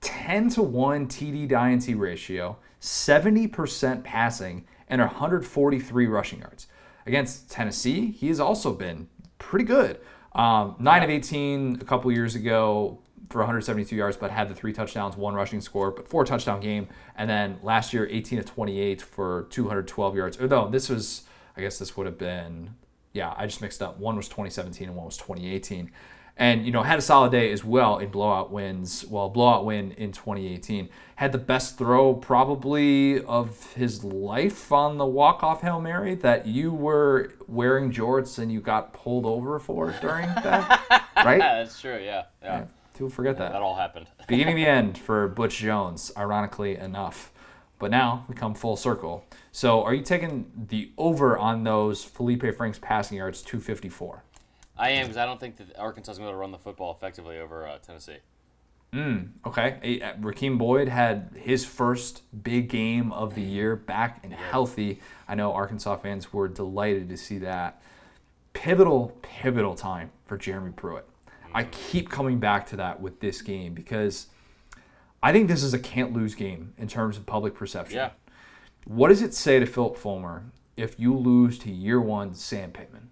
10 0.00 0.48
to 0.50 0.62
1 0.62 1.08
TD 1.08 1.46
to 1.50 1.62
INT 1.62 2.00
ratio, 2.00 2.56
70% 2.80 4.02
passing, 4.02 4.64
and 4.88 5.02
143 5.02 6.06
rushing 6.06 6.38
yards. 6.38 6.68
Against 7.04 7.50
Tennessee, 7.50 8.10
he 8.12 8.28
has 8.28 8.40
also 8.40 8.72
been 8.72 9.08
pretty 9.38 9.66
good. 9.66 10.00
Um, 10.32 10.76
9 10.78 11.02
of 11.02 11.10
18 11.10 11.80
a 11.82 11.84
couple 11.84 12.10
years 12.10 12.34
ago 12.34 13.02
for 13.30 13.38
172 13.38 13.94
yards, 13.96 14.16
but 14.16 14.30
had 14.30 14.48
the 14.48 14.54
three 14.54 14.72
touchdowns, 14.72 15.16
one 15.16 15.34
rushing 15.34 15.60
score, 15.60 15.90
but 15.90 16.08
four 16.08 16.24
touchdown 16.24 16.60
game. 16.60 16.88
And 17.16 17.28
then 17.28 17.58
last 17.62 17.92
year, 17.92 18.06
18 18.10 18.38
of 18.38 18.44
28 18.46 19.02
for 19.02 19.46
212 19.50 20.16
yards. 20.16 20.40
Or 20.40 20.46
no, 20.46 20.68
this 20.68 20.88
was, 20.88 21.22
I 21.56 21.60
guess 21.60 21.78
this 21.78 21.96
would 21.96 22.06
have 22.06 22.18
been, 22.18 22.74
yeah, 23.12 23.34
I 23.36 23.46
just 23.46 23.60
mixed 23.60 23.82
up. 23.82 23.98
One 23.98 24.16
was 24.16 24.28
2017 24.28 24.88
and 24.88 24.96
one 24.96 25.06
was 25.06 25.16
2018 25.16 25.90
and 26.36 26.66
you 26.66 26.72
know 26.72 26.82
had 26.82 26.98
a 26.98 27.02
solid 27.02 27.30
day 27.30 27.52
as 27.52 27.64
well 27.64 27.98
in 27.98 28.10
blowout 28.10 28.50
wins. 28.50 29.04
Well, 29.06 29.28
blowout 29.28 29.64
win 29.64 29.92
in 29.92 30.12
2018 30.12 30.88
had 31.16 31.32
the 31.32 31.38
best 31.38 31.78
throw 31.78 32.14
probably 32.14 33.22
of 33.22 33.72
his 33.74 34.02
life 34.02 34.72
on 34.72 34.98
the 34.98 35.06
walk 35.06 35.42
off 35.42 35.60
hail 35.62 35.80
mary 35.80 36.16
that 36.16 36.46
you 36.46 36.72
were 36.72 37.32
wearing 37.46 37.92
jorts 37.92 38.38
and 38.38 38.50
you 38.50 38.60
got 38.60 38.92
pulled 38.92 39.26
over 39.26 39.58
for 39.60 39.94
during 40.00 40.26
that, 40.26 41.06
right? 41.16 41.38
Yeah, 41.38 41.62
That's 41.62 41.80
true. 41.80 42.00
Yeah. 42.02 42.24
Yeah. 42.42 42.64
People 42.94 43.10
forget 43.10 43.36
That 43.36 43.52
that. 43.52 43.62
all 43.62 43.76
happened. 43.76 44.06
Beginning 44.28 44.56
the 44.56 44.66
end 44.66 44.96
for 44.96 45.28
Butch 45.28 45.58
Jones, 45.58 46.10
ironically 46.16 46.76
enough. 46.76 47.30
But 47.78 47.90
now 47.90 48.24
we 48.28 48.34
come 48.34 48.54
full 48.54 48.76
circle. 48.76 49.24
So 49.52 49.82
are 49.82 49.92
you 49.92 50.02
taking 50.02 50.50
the 50.68 50.90
over 50.96 51.36
on 51.36 51.64
those 51.64 52.04
Feleipe 52.06 52.56
Franks 52.56 52.78
passing 52.80 53.18
yards 53.18 53.42
254? 53.42 54.22
I 54.78 54.90
am 54.90 55.06
because 55.06 55.16
I 55.16 55.26
don't 55.26 55.38
think 55.40 55.56
that 55.58 55.76
Arkansas 55.78 56.12
is 56.12 56.18
going 56.18 56.30
to 56.30 56.36
run 56.36 56.50
the 56.52 56.58
football 56.58 56.92
effectively 56.92 57.38
over 57.38 57.66
uh, 57.66 57.78
Tennessee. 57.78 58.18
Okay. 59.44 59.78
A- 59.82 60.00
uh, 60.02 60.14
Rakeem 60.18 60.56
Boyd 60.56 60.86
had 60.88 61.30
his 61.36 61.64
first 61.64 62.22
big 62.44 62.68
game 62.68 63.12
of 63.12 63.34
the 63.34 63.42
year 63.42 63.74
back 63.74 64.20
and 64.22 64.32
healthy. 64.32 65.00
I 65.26 65.34
know 65.34 65.52
Arkansas 65.52 65.96
fans 65.96 66.32
were 66.32 66.46
delighted 66.46 67.08
to 67.08 67.16
see 67.16 67.38
that. 67.38 67.82
Pivotal, 68.52 69.16
pivotal 69.22 69.74
time 69.74 70.12
for 70.26 70.38
Jeremy 70.38 70.70
Pruitt. 70.76 71.08
I 71.54 71.64
keep 71.64 72.10
coming 72.10 72.40
back 72.40 72.66
to 72.68 72.76
that 72.76 73.00
with 73.00 73.20
this 73.20 73.40
game 73.40 73.74
because 73.74 74.26
I 75.22 75.32
think 75.32 75.48
this 75.48 75.62
is 75.62 75.72
a 75.72 75.78
can't 75.78 76.12
lose 76.12 76.34
game 76.34 76.74
in 76.76 76.88
terms 76.88 77.16
of 77.16 77.24
public 77.24 77.54
perception. 77.54 77.96
Yeah. 77.96 78.10
What 78.86 79.08
does 79.08 79.22
it 79.22 79.32
say 79.32 79.60
to 79.60 79.66
Phillip 79.66 79.96
Fulmer 79.96 80.44
if 80.76 80.98
you 80.98 81.16
lose 81.16 81.58
to 81.60 81.70
year 81.70 82.00
one 82.00 82.34
Sam 82.34 82.72
Pittman? 82.72 83.08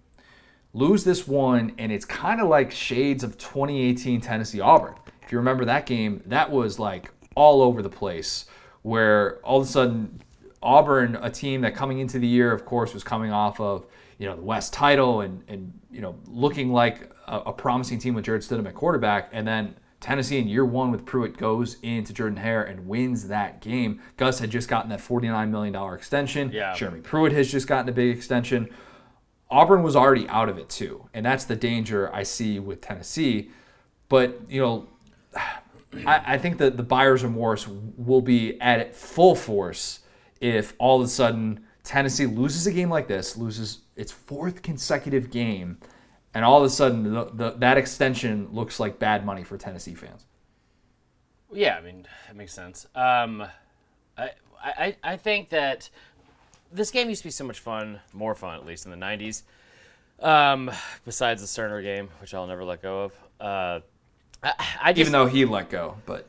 Lose 0.73 1.03
this 1.03 1.27
one, 1.27 1.73
and 1.77 1.91
it's 1.91 2.05
kind 2.05 2.41
of 2.41 2.47
like 2.47 2.71
shades 2.71 3.23
of 3.23 3.37
2018 3.37 4.21
Tennessee 4.21 4.59
Auburn. 4.59 4.95
If 5.21 5.31
you 5.31 5.37
remember 5.37 5.65
that 5.65 5.85
game, 5.85 6.21
that 6.25 6.51
was 6.51 6.79
like 6.79 7.11
all 7.35 7.61
over 7.61 7.81
the 7.81 7.89
place, 7.89 8.45
where 8.81 9.37
all 9.37 9.61
of 9.61 9.67
a 9.67 9.69
sudden 9.69 10.21
Auburn, 10.61 11.17
a 11.21 11.29
team 11.29 11.61
that 11.61 11.75
coming 11.75 11.99
into 11.99 12.19
the 12.19 12.27
year, 12.27 12.51
of 12.51 12.65
course, 12.65 12.93
was 12.93 13.03
coming 13.03 13.31
off 13.31 13.59
of 13.59 13.85
you 14.17 14.27
know 14.27 14.35
the 14.35 14.41
West 14.41 14.73
title 14.73 15.21
and 15.21 15.43
and 15.47 15.73
you 15.91 16.01
know 16.01 16.15
looking 16.27 16.71
like 16.71 17.11
a, 17.27 17.39
a 17.39 17.53
promising 17.53 17.99
team 17.99 18.13
with 18.13 18.25
Jarrett 18.25 18.43
Stidham 18.43 18.67
at 18.67 18.75
quarterback, 18.75 19.29
and 19.31 19.47
then 19.47 19.75
Tennessee 19.99 20.37
in 20.37 20.47
year 20.47 20.65
one 20.65 20.91
with 20.91 21.05
Pruitt 21.05 21.37
goes 21.37 21.77
into 21.81 22.13
Jordan 22.13 22.37
Hare 22.37 22.63
and 22.63 22.87
wins 22.87 23.29
that 23.29 23.61
game. 23.61 24.01
Gus 24.17 24.39
had 24.39 24.51
just 24.51 24.67
gotten 24.67 24.89
that 24.89 24.99
$49 24.99 25.49
million 25.49 25.93
extension. 25.93 26.51
Yeah. 26.51 26.73
Jeremy 26.75 26.99
Pruitt 26.99 27.31
has 27.31 27.49
just 27.49 27.67
gotten 27.67 27.87
a 27.87 27.93
big 27.93 28.15
extension. 28.15 28.69
Auburn 29.49 29.83
was 29.83 29.95
already 29.95 30.27
out 30.27 30.49
of 30.49 30.57
it 30.57 30.67
too, 30.67 31.07
and 31.13 31.25
that's 31.25 31.45
the 31.45 31.55
danger 31.55 32.13
I 32.13 32.23
see 32.23 32.59
with 32.59 32.81
Tennessee. 32.81 33.51
But 34.09 34.41
you 34.49 34.61
know, 34.61 34.89
I, 36.05 36.21
I 36.25 36.37
think 36.37 36.57
that 36.57 36.75
the 36.75 36.83
buyer's 36.83 37.23
remorse 37.23 37.67
will 37.67 38.21
be 38.21 38.59
at 38.59 38.95
full 38.95 39.35
force 39.35 39.99
if 40.41 40.73
all 40.77 40.99
of 40.99 41.05
a 41.05 41.09
sudden 41.09 41.61
Tennessee 41.83 42.25
loses 42.25 42.67
a 42.67 42.71
game 42.71 42.89
like 42.89 43.07
this, 43.07 43.37
loses 43.37 43.79
its 43.95 44.11
fourth 44.11 44.61
consecutive 44.61 45.29
game, 45.31 45.77
and 46.33 46.43
all 46.43 46.59
of 46.59 46.63
a 46.63 46.69
sudden 46.69 47.03
the, 47.13 47.25
the, 47.33 47.51
that 47.57 47.77
extension 47.77 48.49
looks 48.51 48.79
like 48.79 48.99
bad 48.99 49.25
money 49.25 49.43
for 49.43 49.57
Tennessee 49.57 49.95
fans. 49.95 50.25
Yeah, 51.51 51.77
I 51.77 51.81
mean 51.81 52.07
it 52.29 52.35
makes 52.35 52.53
sense. 52.53 52.87
Um, 52.95 53.45
I, 54.17 54.31
I 54.63 54.95
I 55.03 55.17
think 55.17 55.49
that 55.49 55.89
this 56.71 56.89
game 56.89 57.09
used 57.09 57.21
to 57.21 57.27
be 57.27 57.31
so 57.31 57.43
much 57.43 57.59
fun, 57.59 57.99
more 58.11 58.33
fun 58.33 58.57
at 58.59 58.65
least 58.65 58.85
in 58.85 58.91
the 58.91 58.97
'90s. 58.97 59.43
Um, 60.19 60.71
besides 61.05 61.41
the 61.41 61.47
Stoerner 61.47 61.83
game, 61.83 62.09
which 62.21 62.33
I'll 62.33 62.47
never 62.47 62.63
let 62.63 62.81
go 62.81 63.03
of. 63.03 63.13
Uh, 63.39 63.79
I, 64.41 64.53
I 64.81 64.93
just, 64.93 65.01
Even 65.01 65.11
though 65.11 65.25
he 65.25 65.45
let 65.45 65.69
go, 65.69 65.97
but 66.05 66.27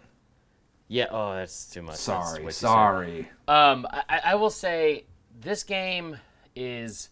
yeah, 0.89 1.07
oh, 1.11 1.35
that's 1.35 1.67
too 1.67 1.83
much. 1.83 1.97
Sorry, 1.97 2.39
too 2.39 2.45
soon. 2.45 2.53
sorry. 2.53 3.29
Um, 3.49 3.87
I, 3.91 4.21
I 4.25 4.35
will 4.35 4.51
say 4.51 5.05
this 5.41 5.63
game 5.63 6.17
is 6.55 7.09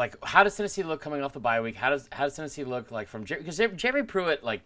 like 0.00 0.16
how 0.24 0.42
does 0.42 0.56
Tennessee 0.56 0.82
look 0.82 1.00
coming 1.00 1.22
off 1.22 1.34
the 1.34 1.40
bye 1.40 1.60
week? 1.60 1.76
How 1.76 1.90
does 1.90 2.08
how 2.10 2.24
does 2.24 2.34
Tennessee 2.34 2.64
look 2.64 2.90
like 2.90 3.06
from 3.06 3.22
because 3.22 3.60
Jeremy 3.76 4.02
Pruitt 4.02 4.42
like 4.42 4.62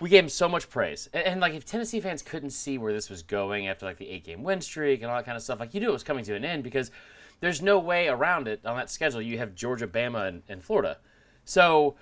we 0.00 0.10
gave 0.10 0.24
him 0.24 0.28
so 0.28 0.48
much 0.48 0.68
praise 0.68 1.08
and, 1.12 1.24
and, 1.24 1.40
like 1.40 1.54
if 1.54 1.64
Tennessee 1.64 2.00
fans 2.00 2.20
couldn't 2.20 2.50
see 2.50 2.76
where 2.76 2.92
this 2.92 3.08
was 3.08 3.22
going 3.22 3.68
after 3.68 3.86
like 3.86 3.96
the 3.96 4.10
eight 4.10 4.24
game 4.24 4.42
win 4.42 4.60
streak 4.60 5.02
and 5.02 5.10
all 5.10 5.16
that 5.16 5.24
kind 5.24 5.36
of 5.36 5.42
stuff 5.42 5.60
like 5.60 5.72
you 5.72 5.80
knew 5.80 5.88
it 5.88 5.92
was 5.92 6.02
coming 6.02 6.24
to 6.24 6.34
an 6.34 6.44
end 6.44 6.64
because 6.64 6.90
there's 7.38 7.62
no 7.62 7.78
way 7.78 8.08
around 8.08 8.48
it 8.48 8.60
on 8.66 8.76
that 8.76 8.90
schedule. 8.90 9.22
You 9.22 9.38
have 9.38 9.54
Georgia, 9.54 9.86
Bama, 9.86 10.26
and, 10.26 10.42
and 10.48 10.62
Florida, 10.62 10.98
so 11.44 11.94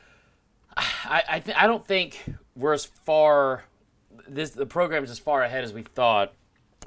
I 0.75 1.23
I, 1.29 1.41
th- 1.41 1.57
I 1.57 1.67
don't 1.67 1.87
think 1.87 2.25
we're 2.57 2.73
as 2.73 2.87
far 2.87 3.65
this 4.27 4.51
the 4.51 4.67
program 4.67 5.05
is 5.05 5.11
as 5.11 5.19
far 5.19 5.43
ahead 5.43 5.65
as 5.65 5.75
we 5.75 5.83
thought 5.83 6.33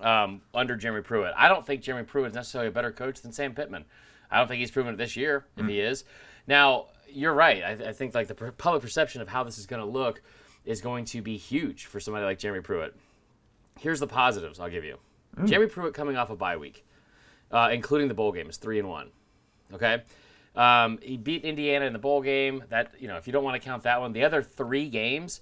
um, 0.01 0.41
under 0.55 0.75
Jeremy 0.75 1.03
Pruitt. 1.03 1.33
I 1.37 1.47
don't 1.47 1.65
think 1.65 1.81
Jeremy 1.83 2.05
Pruitt 2.05 2.31
is 2.31 2.35
necessarily 2.35 2.69
a 2.69 2.71
better 2.71 2.91
coach 2.91 3.21
than 3.21 3.31
Sam 3.31 3.53
Pittman. 3.53 3.85
I 4.31 4.37
don't 4.39 4.47
think 4.47 4.59
he's 4.59 4.71
proven 4.71 4.93
it 4.93 4.97
this 4.97 5.15
year, 5.15 5.45
if 5.57 5.65
he 5.67 5.79
is. 5.79 6.03
Now, 6.47 6.87
you're 7.07 7.33
right. 7.33 7.63
I, 7.63 7.89
I 7.89 7.93
think 7.93 8.13
like 8.13 8.27
the 8.27 8.35
per- 8.35 8.51
public 8.51 8.81
perception 8.81 9.21
of 9.21 9.29
how 9.29 9.43
this 9.43 9.57
is 9.57 9.65
going 9.65 9.81
to 9.81 9.87
look 9.87 10.21
is 10.65 10.81
going 10.81 11.05
to 11.05 11.21
be 11.21 11.37
huge 11.37 11.85
for 11.85 11.99
somebody 11.99 12.25
like 12.25 12.39
Jeremy 12.39 12.61
Pruitt. 12.61 12.95
Here's 13.79 13.99
the 13.99 14.07
positives 14.07 14.59
I'll 14.59 14.69
give 14.69 14.83
you. 14.83 14.97
Jeremy 15.45 15.67
Pruitt 15.67 15.93
coming 15.93 16.15
off 16.15 16.29
a 16.29 16.35
bye 16.35 16.55
week, 16.55 16.85
uh, 17.51 17.69
including 17.71 18.07
the 18.07 18.13
bowl 18.13 18.31
game, 18.31 18.49
is 18.49 18.57
three 18.57 18.79
and 18.79 18.87
one. 18.87 19.09
Okay. 19.73 20.01
Um, 20.55 20.99
he 21.01 21.17
beat 21.17 21.43
Indiana 21.43 21.85
in 21.85 21.93
the 21.93 21.99
bowl 21.99 22.21
game. 22.21 22.63
That 22.69 22.93
you 22.99 23.07
know, 23.07 23.17
if 23.17 23.27
you 23.27 23.33
don't 23.33 23.43
want 23.43 23.61
to 23.61 23.65
count 23.65 23.83
that 23.83 23.99
one, 23.99 24.13
the 24.13 24.23
other 24.23 24.41
three 24.41 24.87
games, 24.87 25.41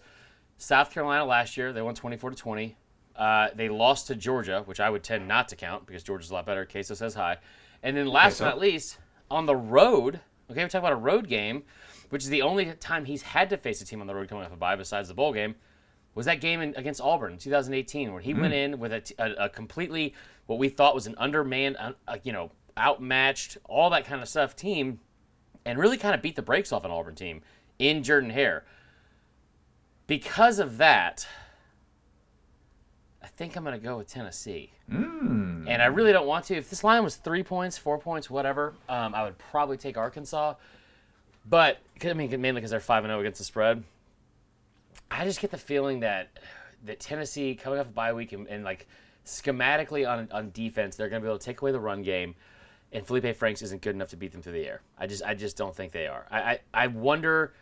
South 0.58 0.92
Carolina 0.92 1.26
last 1.26 1.58
year 1.58 1.72
they 1.74 1.82
won 1.82 1.94
24 1.96 2.32
to 2.32 2.36
20. 2.36 2.76
Uh, 3.16 3.50
they 3.54 3.70
lost 3.70 4.08
to 4.08 4.16
Georgia, 4.16 4.64
which 4.66 4.80
I 4.80 4.90
would 4.90 5.04
tend 5.04 5.28
not 5.28 5.48
to 5.50 5.56
count 5.56 5.86
because 5.86 6.02
Georgia's 6.02 6.32
a 6.32 6.34
lot 6.34 6.48
better. 6.48 6.66
Queso 6.66 6.96
says 6.96 7.14
hi. 7.14 7.38
And 7.84 7.96
then 7.96 8.08
last 8.08 8.40
but 8.40 8.46
not 8.46 8.60
least, 8.60 8.98
on 9.30 9.46
the 9.46 9.56
road, 9.56 10.22
okay, 10.50 10.64
we 10.64 10.70
talk 10.70 10.80
about 10.80 10.94
a 10.94 10.96
road 10.96 11.28
game. 11.28 11.64
which 12.10 12.24
is 12.24 12.30
the 12.30 12.42
only 12.44 12.66
time 12.74 13.06
he's 13.06 13.22
had 13.24 13.50
to 13.50 13.58
face 13.58 13.82
a 13.82 13.86
team 13.86 14.00
on 14.00 14.08
the 14.08 14.16
road 14.16 14.30
coming 14.30 14.44
off 14.46 14.54
a 14.54 14.56
bye 14.56 14.76
besides 14.76 15.08
the 15.10 15.14
bowl 15.14 15.34
game, 15.34 15.56
was 16.16 16.26
that 16.28 16.40
game 16.40 16.62
in, 16.62 16.74
against 16.78 17.02
Auburn 17.02 17.34
in 17.34 17.38
2018, 17.40 18.12
where 18.14 18.22
he 18.22 18.34
went 18.36 18.54
in 18.54 18.78
with 18.80 18.94
a, 18.94 19.02
t- 19.02 19.16
a- 19.18 19.46
a 19.46 19.50
completely 19.50 20.14
what 20.46 20.60
we 20.60 20.70
thought 20.70 20.94
was 20.94 21.08
an 21.08 21.16
undermanned, 21.18 21.76
uh, 21.80 21.94
uh, 22.08 22.18
you 22.24 22.32
know, 22.32 22.52
outmatched, 22.78 23.58
all 23.66 23.90
that 23.90 24.06
kind 24.06 24.22
of 24.22 24.28
stuff 24.30 24.56
team, 24.56 25.00
and 25.66 25.80
really 25.80 25.98
kind 25.98 26.14
of 26.14 26.22
beat 26.22 26.36
the 26.36 26.42
brakes 26.44 26.72
off 26.72 26.86
an 26.86 26.92
Auburn 26.92 27.16
team 27.16 27.42
in 27.80 28.04
Jordan 28.04 28.30
Hare. 28.30 28.64
Because 30.06 30.60
of 30.60 30.78
that, 30.78 31.26
think 33.36 33.56
I'm 33.56 33.64
going 33.64 33.80
to 33.80 33.84
go 33.84 33.98
with 33.98 34.08
Tennessee. 34.08 34.72
And 35.68 35.82
I 35.82 35.86
really 35.86 36.12
don't 36.12 36.28
want 36.28 36.46
to. 36.46 36.56
If 36.56 36.70
this 36.70 36.84
line 36.84 37.04
was 37.04 37.16
three 37.16 37.44
points, 37.44 37.78
four 37.78 37.98
points, 37.98 38.30
whatever, 38.30 38.74
um, 38.90 39.16
I 39.16 39.24
would 39.24 39.38
probably 39.38 39.78
take 39.78 39.98
Arkansas. 39.98 40.56
But 41.46 41.80
I 42.04 42.14
mean, 42.14 42.30
mainly 42.30 42.62
because 42.62 42.72
they're 42.72 42.80
five 42.80 43.04
and 43.04 43.12
zero 43.12 43.20
against 43.20 43.40
the 43.40 43.44
spread. 43.44 43.84
I 45.12 45.26
just 45.26 45.40
get 45.40 45.52
the 45.52 45.58
feeling 45.58 46.02
that 46.02 46.30
that 46.86 47.00
Tennessee 47.00 47.56
coming 47.56 47.80
off 47.80 47.88
a 47.88 47.90
bye 47.90 48.14
week 48.14 48.34
and, 48.34 48.48
and 48.48 48.64
like 48.64 48.88
schematically 49.26 50.10
on 50.10 50.30
on 50.32 50.52
defense, 50.52 50.96
they're 50.96 51.10
going 51.10 51.22
to 51.22 51.26
be 51.26 51.30
able 51.30 51.40
to 51.40 51.46
take 51.46 51.62
away 51.62 51.72
the 51.72 51.80
run 51.80 52.02
game, 52.02 52.36
and 52.92 53.06
Feleipe 53.06 53.36
Franks 53.36 53.62
isn't 53.62 53.82
good 53.82 53.96
enough 53.96 54.10
to 54.10 54.18
beat 54.18 54.32
them 54.32 54.42
through 54.42 54.54
the 54.54 54.66
air. 54.66 54.82
I 54.98 55.08
just 55.08 55.24
I 55.24 55.34
just 55.34 55.58
don't 55.58 55.76
think 55.76 55.92
they 55.92 56.08
are. 56.08 56.26
I 56.32 56.42
I, 56.42 56.60
I 56.74 56.88
wonder. 56.88 57.54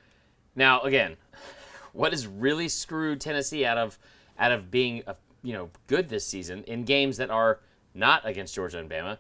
Now 0.56 0.82
again, 0.82 1.18
what 1.94 2.12
has 2.12 2.28
really 2.28 2.70
screwed 2.70 3.22
Tennessee 3.22 3.66
out 3.66 3.78
of 3.78 3.98
out 4.38 4.52
of 4.52 4.72
being 4.72 5.04
a, 5.08 5.16
you 5.44 5.54
know 5.54 5.70
good 5.88 6.10
this 6.10 6.26
season 6.26 6.64
in 6.64 6.84
games 6.84 7.18
that 7.18 7.30
are 7.30 7.60
not 7.94 8.26
against 8.26 8.56
Georgia 8.56 8.80
and 8.80 8.90
Bama 8.90 9.18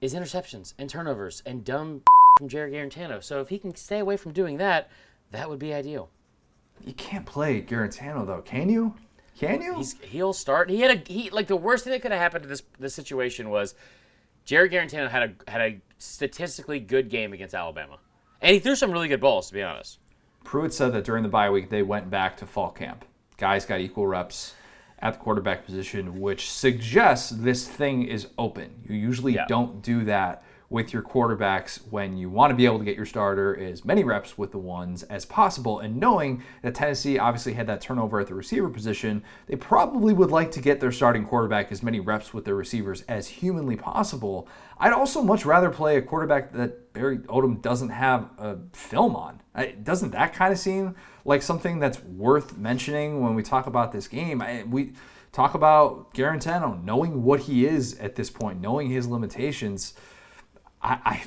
is 0.00 0.14
interceptions 0.14 0.74
and 0.78 0.88
turnovers 0.88 1.42
and 1.44 1.64
dumb 1.64 2.02
from 2.38 2.48
Jarrett 2.48 2.72
Guarantano. 2.72 3.22
So 3.22 3.40
if 3.40 3.48
he 3.48 3.58
can 3.58 3.74
stay 3.74 3.98
away 3.98 4.16
from 4.16 4.32
doing 4.32 4.58
that, 4.58 4.90
that 5.30 5.48
would 5.48 5.58
be 5.58 5.74
ideal. 5.74 6.10
You 6.84 6.92
can't 6.92 7.26
play 7.26 7.60
Guarantano 7.60 8.26
though, 8.26 8.42
can 8.42 8.68
you? 8.68 8.94
Can 9.38 9.62
you? 9.62 9.76
He's 9.76 10.00
he'll 10.02 10.32
start. 10.32 10.70
He 10.70 10.80
had 10.80 10.90
a 10.90 11.12
he 11.12 11.30
like 11.30 11.46
the 11.46 11.56
worst 11.56 11.84
thing 11.84 11.92
that 11.92 12.02
could 12.02 12.10
have 12.12 12.20
happened 12.20 12.42
to 12.42 12.48
this 12.48 12.62
this 12.78 12.94
situation 12.94 13.50
was 13.50 13.74
Jarrett 14.44 14.72
Guarantano 14.72 15.08
had 15.08 15.22
a 15.22 15.50
had 15.50 15.60
a 15.60 15.80
statistically 15.98 16.80
good 16.80 17.08
game 17.08 17.32
against 17.32 17.54
Alabama, 17.54 17.98
and 18.40 18.54
he 18.54 18.60
threw 18.60 18.74
some 18.74 18.90
really 18.90 19.08
good 19.08 19.20
balls 19.20 19.48
to 19.48 19.54
be 19.54 19.62
honest. 19.62 19.98
Pruitt 20.44 20.72
said 20.72 20.92
that 20.92 21.04
during 21.04 21.22
the 21.22 21.28
bye 21.28 21.50
week 21.50 21.70
they 21.70 21.82
went 21.82 22.10
back 22.10 22.36
to 22.38 22.46
fall 22.46 22.70
camp. 22.70 23.04
Guys 23.36 23.64
got 23.64 23.80
equal 23.80 24.06
reps 24.06 24.54
at 25.00 25.14
the 25.14 25.20
quarterback 25.20 25.64
position, 25.64 26.20
which 26.20 26.50
suggests 26.50 27.30
this 27.30 27.66
thing 27.68 28.02
is 28.04 28.28
open. 28.38 28.70
You 28.88 28.96
usually 28.96 29.34
Yeah. 29.34 29.46
don't 29.48 29.82
do 29.82 30.04
that 30.04 30.42
with 30.70 30.92
your 30.92 31.00
quarterbacks 31.02 31.80
when 31.90 32.14
you 32.18 32.28
want 32.28 32.50
to 32.50 32.54
be 32.54 32.66
able 32.66 32.78
to 32.78 32.84
get 32.84 32.94
your 32.94 33.06
starter 33.06 33.56
as 33.58 33.86
many 33.86 34.04
reps 34.04 34.36
with 34.36 34.50
the 34.52 34.58
ones 34.58 35.02
as 35.04 35.24
possible. 35.24 35.78
And 35.78 35.96
knowing 35.96 36.42
that 36.60 36.74
Tennessee 36.74 37.18
obviously 37.18 37.54
had 37.54 37.66
that 37.68 37.80
turnover 37.80 38.20
at 38.20 38.26
the 38.26 38.34
receiver 38.34 38.68
position, 38.68 39.22
they 39.46 39.56
probably 39.56 40.12
would 40.12 40.30
like 40.30 40.50
to 40.50 40.60
get 40.60 40.80
their 40.80 40.92
starting 40.92 41.24
quarterback 41.24 41.72
as 41.72 41.82
many 41.82 42.00
reps 42.00 42.34
with 42.34 42.44
their 42.44 42.54
receivers 42.54 43.00
as 43.08 43.28
humanly 43.28 43.76
possible. 43.76 44.46
I'd 44.76 44.92
also 44.92 45.22
much 45.22 45.46
rather 45.46 45.70
play 45.70 45.96
a 45.96 46.02
quarterback 46.02 46.52
that 46.52 46.92
Barry 46.92 47.18
Odom 47.20 47.62
doesn't 47.62 47.88
have 47.88 48.28
a 48.36 48.58
film 48.74 49.16
on. 49.16 49.40
Doesn't 49.82 50.10
that 50.10 50.34
kind 50.34 50.52
of 50.52 50.58
seem 50.58 50.94
like 51.28 51.42
something 51.42 51.78
that's 51.78 52.02
worth 52.02 52.56
mentioning 52.56 53.20
when 53.22 53.34
we 53.34 53.42
talk 53.42 53.66
about 53.66 53.92
this 53.92 54.08
game? 54.08 54.40
I, 54.40 54.64
we 54.64 54.94
talk 55.30 55.54
about 55.54 56.12
Guarantano 56.14 56.82
knowing 56.82 57.22
what 57.22 57.40
he 57.40 57.66
is 57.66 57.98
at 57.98 58.16
this 58.16 58.30
point, 58.30 58.60
knowing 58.60 58.88
his 58.90 59.06
limitations. 59.06 59.92
I, 60.82 61.22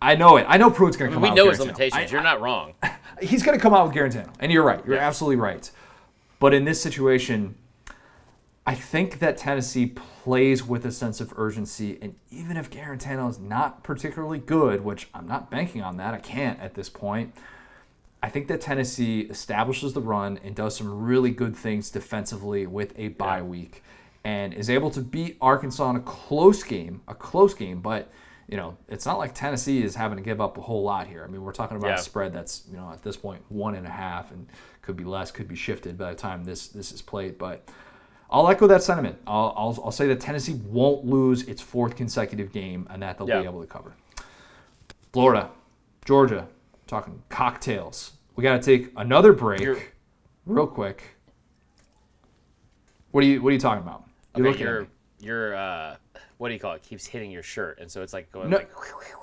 I, 0.00 0.10
I 0.12 0.14
know 0.16 0.36
it. 0.36 0.46
I 0.48 0.56
know 0.58 0.70
Pruitt's 0.70 0.96
going 0.96 1.10
to 1.10 1.14
come 1.14 1.22
We 1.22 1.28
out. 1.28 1.36
know 1.36 1.46
with 1.46 1.56
his 1.58 1.60
Guarantano. 1.66 1.68
limitations. 1.68 2.10
I- 2.10 2.12
You're 2.12 2.22
not 2.24 2.40
wrong. 2.40 2.74
he's 3.22 3.42
going 3.44 3.56
to 3.56 3.62
come 3.62 3.72
out 3.72 3.86
with 3.86 3.96
Guarantano, 3.96 4.32
and 4.40 4.50
you're 4.50 4.64
right. 4.64 4.84
You're 4.84 4.96
Yeah. 4.96 5.06
absolutely 5.06 5.36
right. 5.36 5.70
But 6.40 6.52
in 6.52 6.64
this 6.64 6.82
situation, 6.82 7.54
I 8.66 8.74
think 8.74 9.20
that 9.20 9.38
Tennessee 9.38 9.86
plays 9.86 10.62
with 10.64 10.84
a 10.84 10.92
sense 10.92 11.20
of 11.20 11.32
urgency, 11.36 11.98
and 12.02 12.16
even 12.30 12.56
if 12.56 12.68
Guarantano 12.68 13.30
is 13.30 13.38
not 13.38 13.82
particularly 13.84 14.38
good, 14.38 14.84
which 14.84 15.08
I'm 15.14 15.26
not 15.26 15.50
banking 15.50 15.82
on 15.82 15.96
that, 15.98 16.14
I 16.14 16.18
can't 16.18 16.58
at 16.60 16.74
this 16.74 16.88
point. 16.90 17.34
I 18.22 18.28
think 18.30 18.48
that 18.48 18.60
Tennessee 18.60 19.20
establishes 19.22 19.92
the 19.92 20.00
run 20.00 20.38
and 20.44 20.54
does 20.54 20.76
some 20.76 21.02
really 21.04 21.30
good 21.30 21.56
things 21.56 21.90
defensively 21.90 22.66
with 22.66 22.92
a 22.98 23.08
bye 23.08 23.36
Yeah. 23.38 23.42
week, 23.44 23.82
and 24.24 24.52
is 24.52 24.68
able 24.68 24.90
to 24.90 25.00
beat 25.00 25.36
Arkansas 25.40 25.88
in 25.90 25.96
a 25.96 26.00
close 26.00 26.62
game, 26.62 27.00
a 27.08 27.14
close 27.14 27.54
game, 27.54 27.80
but. 27.80 28.10
You 28.50 28.56
know, 28.56 28.78
it's 28.88 29.04
not 29.04 29.18
like 29.18 29.34
Tennessee 29.34 29.82
is 29.82 29.94
having 29.94 30.16
to 30.16 30.24
give 30.24 30.40
up 30.40 30.56
a 30.56 30.62
whole 30.62 30.82
lot 30.82 31.06
here. 31.06 31.22
I 31.22 31.26
mean, 31.30 31.42
we're 31.42 31.52
talking 31.52 31.76
about 31.76 31.88
Yeah. 31.88 31.96
a 31.96 31.98
spread 31.98 32.32
that's 32.32 32.62
you 32.70 32.78
know 32.78 32.88
at 32.90 33.02
this 33.02 33.14
point 33.14 33.42
one 33.50 33.74
and 33.74 33.86
a 33.86 33.90
half, 33.90 34.30
and 34.30 34.46
could 34.80 34.96
be 34.96 35.04
less, 35.04 35.30
could 35.30 35.46
be 35.48 35.54
shifted 35.54 35.98
by 35.98 36.08
the 36.14 36.16
time 36.16 36.44
this 36.44 36.68
this 36.68 36.90
is 36.90 37.02
played. 37.02 37.36
But 37.36 37.68
I'll 38.30 38.48
echo 38.48 38.66
that 38.68 38.82
sentiment. 38.82 39.18
I'll, 39.26 39.52
I'll, 39.54 39.78
I'll 39.84 39.90
say 39.92 40.06
that 40.08 40.20
Tennessee 40.20 40.54
won't 40.64 41.04
lose 41.04 41.42
its 41.42 41.60
fourth 41.60 41.94
consecutive 41.94 42.50
game, 42.50 42.86
and 42.88 43.02
that 43.02 43.18
they'll 43.18 43.28
Yeah. 43.28 43.40
be 43.42 43.44
able 43.46 43.60
to 43.60 43.66
cover. 43.66 43.92
Florida, 45.12 45.50
Georgia, 46.06 46.48
talking 46.88 47.22
cocktails. 47.28 48.12
We 48.34 48.42
got 48.42 48.60
to 48.60 48.76
take 48.76 48.92
another 48.96 49.32
break, 49.32 49.60
You're- 49.60 49.80
real 50.46 50.66
quick. 50.66 51.02
What 53.12 53.22
are 53.22 53.26
you 53.26 53.40
What 53.42 53.50
are 53.50 53.52
you 53.52 53.58
talking 53.60 53.82
about? 53.82 54.04
You're 54.36 54.48
Okay, 54.48 54.60
you're 54.60 54.86
you're 55.20 55.56
uh, 55.56 55.96
what 56.38 56.48
do 56.48 56.54
you 56.54 56.60
call 56.60 56.74
it? 56.74 56.82
Keeps 56.82 57.06
hitting 57.06 57.30
your 57.30 57.42
shirt, 57.42 57.78
and 57.80 57.90
so 57.90 58.02
it's 58.02 58.12
like 58.12 58.30
going 58.32 58.50
No- 58.50 58.58
like. 58.58 58.68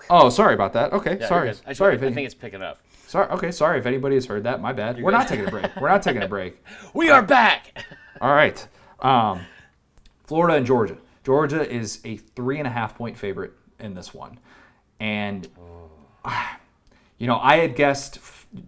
Oh, 0.10 0.30
sorry 0.30 0.54
about 0.54 0.74
that. 0.74 0.94
Okay, 0.94 1.18
Yeah, 1.20 1.28
sorry. 1.28 1.50
I, 1.66 1.74
sorry. 1.74 1.96
I 1.96 1.98
think 1.98 2.18
it's 2.18 2.34
picking 2.36 2.62
up. 2.62 2.80
sorry. 3.08 3.28
Okay, 3.30 3.52
sorry 3.52 3.80
if 3.80 3.86
anybody 3.86 4.16
has 4.16 4.26
heard 4.26 4.44
that. 4.44 4.62
My 4.62 4.74
bad. 4.74 4.98
We're 4.98 5.12
good. 5.12 5.18
not 5.18 5.28
taking 5.28 5.48
a 5.48 5.52
break. 5.52 5.76
We're 5.78 5.90
not 5.90 6.04
taking 6.04 6.24
a 6.24 6.28
break. 6.28 6.64
We 6.94 7.10
are 7.10 7.22
back. 7.24 7.86
All 8.22 8.34
right. 8.34 8.66
Um, 9.00 9.42
Florida 10.26 10.58
and 10.58 10.66
Georgia. 10.66 10.98
Georgia 11.24 11.68
is 11.70 12.00
a 12.06 12.18
three 12.18 12.60
and 12.60 12.68
a 12.68 12.70
half 12.72 12.96
point 12.98 13.18
favorite 13.18 13.54
in 13.80 13.94
this 13.94 14.14
one. 14.14 14.40
And, 15.00 15.48
ah, 16.24 16.60
you 17.18 17.28
know, 17.28 17.40
I 17.42 17.58
had 17.58 17.76
guessed 17.76 18.20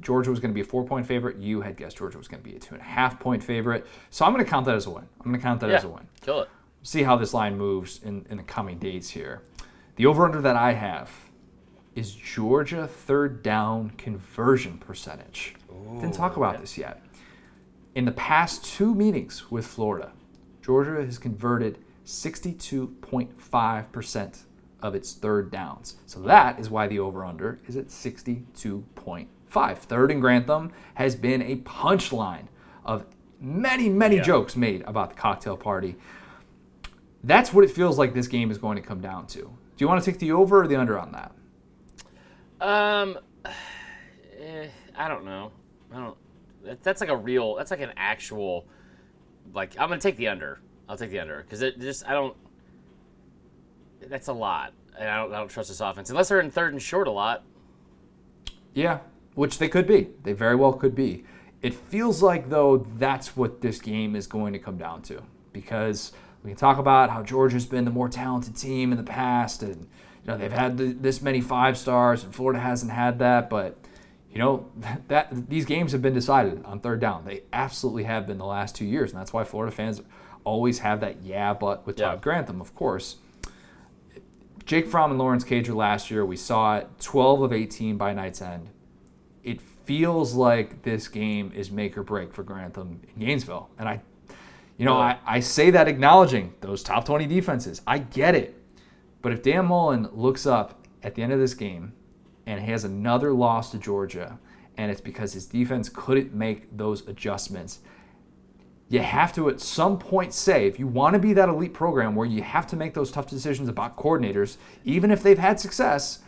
Georgia 0.02 0.30
was 0.30 0.40
going 0.40 0.52
to 0.52 0.56
be 0.56 0.62
a 0.62 0.66
four 0.66 0.86
point 0.86 1.06
favorite. 1.06 1.38
You 1.38 1.62
had 1.62 1.78
guessed 1.78 1.98
Georgia 1.98 2.18
was 2.18 2.28
going 2.28 2.44
to 2.44 2.50
be 2.50 2.56
a 2.56 2.60
two 2.60 2.76
and 2.76 2.82
a 2.82 2.86
half 2.86 3.20
point 3.20 3.44
favorite. 3.44 3.86
So 4.10 4.26
I'm 4.26 4.34
going 4.34 4.44
to 4.44 4.50
count 4.50 4.66
that 4.66 4.76
as 4.76 4.86
a 4.86 4.90
win. 4.90 5.08
I'm 5.20 5.26
going 5.26 5.36
to 5.36 5.42
count 5.42 5.60
that 5.62 5.70
yeah, 5.70 5.78
as 5.78 5.84
a 5.84 5.90
win. 5.90 6.08
kill 6.22 6.42
it. 6.42 6.50
See 6.84 7.04
how 7.04 7.18
this 7.18 7.34
line 7.34 7.58
moves 7.58 8.02
in, 8.04 8.26
in 8.30 8.38
the 8.38 8.44
coming 8.44 8.80
days 8.80 9.10
here. 9.10 9.42
The 9.98 10.06
over 10.06 10.24
under 10.26 10.42
that 10.42 10.56
I 10.56 10.74
have 10.74 11.12
is 11.96 12.14
Georgia 12.14 12.88
third 12.88 13.42
down 13.42 13.90
conversion 13.92 14.78
percentage. 14.78 15.56
Didn't 15.96 16.14
talk 16.14 16.38
about 16.38 16.62
this 16.62 16.78
yet. 16.78 17.02
In 17.96 18.06
the 18.06 18.12
past 18.12 18.64
two 18.64 18.94
meetings 18.94 19.50
with 19.50 19.66
Florida, 19.66 20.12
Georgia 20.62 21.04
has 21.04 21.18
converted 21.18 21.80
62.5% 22.06 24.44
of 24.82 24.94
its 24.96 25.14
third 25.14 25.52
downs. 25.52 25.96
So 26.06 26.20
that 26.22 26.60
is 26.60 26.70
why 26.70 26.88
the 26.88 27.00
over 27.00 27.26
under 27.26 27.60
is 27.68 27.76
at 27.76 27.88
62.5. 27.88 29.78
Third 29.78 30.12
and 30.12 30.22
Grantham 30.22 30.72
has 30.96 31.16
been 31.16 31.42
a 31.42 31.58
punchline 31.58 32.48
of 32.86 33.06
many, 33.40 33.90
many 33.90 34.18
Yeah. 34.18 34.24
jokes 34.24 34.56
made 34.56 34.82
about 34.84 35.10
the 35.12 35.16
cocktail 35.16 35.58
party. 35.58 35.96
That's 37.24 37.54
what 37.54 37.64
it 37.64 37.72
feels 37.72 37.98
like 37.98 38.14
this 38.14 38.28
game 38.28 38.52
is 38.52 38.58
going 38.58 38.76
to 38.76 38.82
come 38.82 39.02
down 39.02 39.28
to. 39.28 39.40
Do 39.40 39.50
you 39.84 39.88
want 39.88 40.04
to 40.04 40.12
take 40.12 40.20
the 40.20 40.32
over 40.32 40.62
or 40.64 40.68
the 40.68 40.76
under 40.76 40.98
on 40.98 41.12
that? 41.12 41.32
Um, 42.60 43.18
eh, 44.40 44.68
I 44.96 45.08
don't 45.08 45.26
know. 45.26 45.52
I 45.94 45.98
don't. 45.98 46.18
that- 46.64 46.84
That's 46.84 47.02
like 47.02 47.10
a 47.10 47.18
real. 47.18 47.56
That's 47.56 47.72
like 47.72 47.82
an 47.82 47.94
actual. 47.98 48.66
Like 49.54 49.76
I'm 49.80 49.88
gonna 49.90 50.02
take 50.02 50.18
the 50.18 50.28
under. 50.28 50.60
I'll 50.90 50.98
take 50.98 51.12
the 51.12 51.20
under 51.20 51.42
because 51.44 51.62
it 51.62 51.80
just 51.80 52.08
I 52.08 52.14
don't. 52.14 52.36
That's 54.02 54.28
a 54.28 54.34
lot, 54.34 54.74
and 54.98 55.10
I 55.10 55.18
don't. 55.18 55.34
I 55.34 55.38
don't 55.40 55.50
trust 55.50 55.70
this 55.70 55.80
offense 55.82 56.10
unless 56.10 56.30
they're 56.30 56.40
in 56.40 56.52
third 56.52 56.74
and 56.74 56.82
short 56.82 57.08
a 57.08 57.12
lot. 57.12 57.44
Yeah, 58.74 59.00
which 59.36 59.58
they 59.58 59.68
could 59.68 59.88
be. 59.88 60.10
They 60.24 60.34
very 60.34 60.56
well 60.56 60.74
could 60.74 60.96
be. 60.96 61.24
It 61.62 61.74
feels 61.74 62.22
like, 62.22 62.50
though, 62.50 62.78
that's 62.78 63.36
what 63.36 63.62
this 63.62 63.80
game 63.82 64.16
is 64.16 64.28
going 64.28 64.54
to 64.54 64.60
come 64.60 64.78
down 64.78 65.02
to 65.04 65.24
because 65.52 66.12
we 66.44 66.52
can 66.52 66.58
talk 66.58 66.78
about 66.78 67.10
how 67.10 67.24
Georgia's 67.24 67.66
been 67.66 67.84
the 67.86 67.92
more 67.92 68.08
talented 68.10 68.56
team 68.56 68.92
in 68.92 68.98
the 68.98 69.04
past, 69.04 69.64
and 69.64 69.76
you 70.24 70.28
know 70.28 70.38
they've 70.38 70.52
had 70.52 70.78
th- 70.78 70.98
this 71.00 71.22
many 71.22 71.42
five 71.42 71.78
stars, 71.78 72.24
and 72.24 72.34
Florida 72.34 72.60
hasn't 72.60 72.92
had 72.92 73.18
that. 73.20 73.50
But 73.50 73.78
you 74.32 74.38
know 74.38 74.70
that 75.08 75.50
these 75.50 75.66
games 75.66 75.92
have 75.94 76.02
been 76.02 76.14
decided 76.14 76.64
on 76.64 76.80
third 76.80 77.00
down. 77.00 77.26
They 77.26 77.42
absolutely 77.52 78.04
have 78.04 78.28
been 78.28 78.38
the 78.38 78.46
last 78.46 78.76
two 78.76 78.86
years, 78.86 79.12
and 79.12 79.20
that's 79.20 79.34
why 79.34 79.44
Florida 79.44 79.76
fans 79.76 80.02
always 80.44 80.80
have 80.80 81.00
that 81.02 81.24
yeah, 81.24 81.54
but 81.54 81.86
with 81.88 81.98
Todd 81.98 82.20
Yeah. 82.20 82.22
Grantham, 82.24 82.62
of 82.62 82.76
course. 82.76 83.18
Jake 84.68 84.86
Fromm 84.86 85.12
and 85.12 85.20
Lawrence 85.20 85.46
Cager 85.46 85.74
last 85.74 86.12
year, 86.12 86.26
we 86.26 86.36
saw 86.36 86.76
it 86.76 86.90
12 87.00 87.42
of 87.42 87.54
18 87.54 87.96
by 87.96 88.14
night's 88.14 88.42
end. 88.42 88.70
It 89.42 89.62
feels 89.62 90.34
like 90.34 90.84
this 90.84 91.08
game 91.08 91.54
is 91.56 91.72
make 91.72 91.98
or 91.98 92.04
break 92.04 92.34
for 92.34 92.44
Grantham 92.44 93.00
in 93.16 93.26
Gainesville. 93.26 93.70
And 93.80 93.88
I, 93.88 94.02
you 94.78 94.84
know, 94.84 94.98
I, 94.98 95.20
I 95.26 95.40
say 95.40 95.70
that 95.70 95.88
acknowledging 95.88 96.54
those 96.60 96.84
top 96.84 97.06
20 97.06 97.26
defenses. 97.28 97.82
I 97.88 98.00
get 98.00 98.36
it. 98.36 98.62
But 99.22 99.32
if 99.32 99.42
Dan 99.42 99.68
Mullen 99.68 100.10
looks 100.12 100.46
up 100.46 100.86
at 101.02 101.16
the 101.16 101.24
end 101.24 101.32
of 101.32 101.40
this 101.40 101.54
game 101.54 101.94
and 102.46 102.60
has 102.60 102.84
another 102.84 103.32
loss 103.32 103.72
to 103.72 103.78
Georgia, 103.78 104.38
and 104.76 104.92
it's 104.92 105.02
because 105.02 105.32
his 105.32 105.46
defense 105.46 105.88
couldn't 105.88 106.34
make 106.34 106.76
those 106.76 107.08
adjustments. 107.08 107.80
You 108.90 109.02
have 109.02 109.34
to 109.34 109.50
at 109.50 109.60
some 109.60 110.00
point 110.00 110.34
say, 110.34 110.66
if 110.66 110.80
you 110.80 110.88
want 110.88 111.14
to 111.14 111.20
be 111.20 111.34
that 111.34 111.50
elite 111.50 111.74
program 111.74 112.16
where 112.16 112.26
you 112.26 112.42
have 112.42 112.66
to 112.68 112.76
make 112.78 112.94
those 112.94 113.12
tough 113.12 113.28
decisions 113.28 113.68
about 113.68 113.98
coordinators, 113.98 114.58
even 114.86 115.12
if 115.12 115.22
they've 115.22 115.38
had 115.38 115.60
success, 115.60 116.20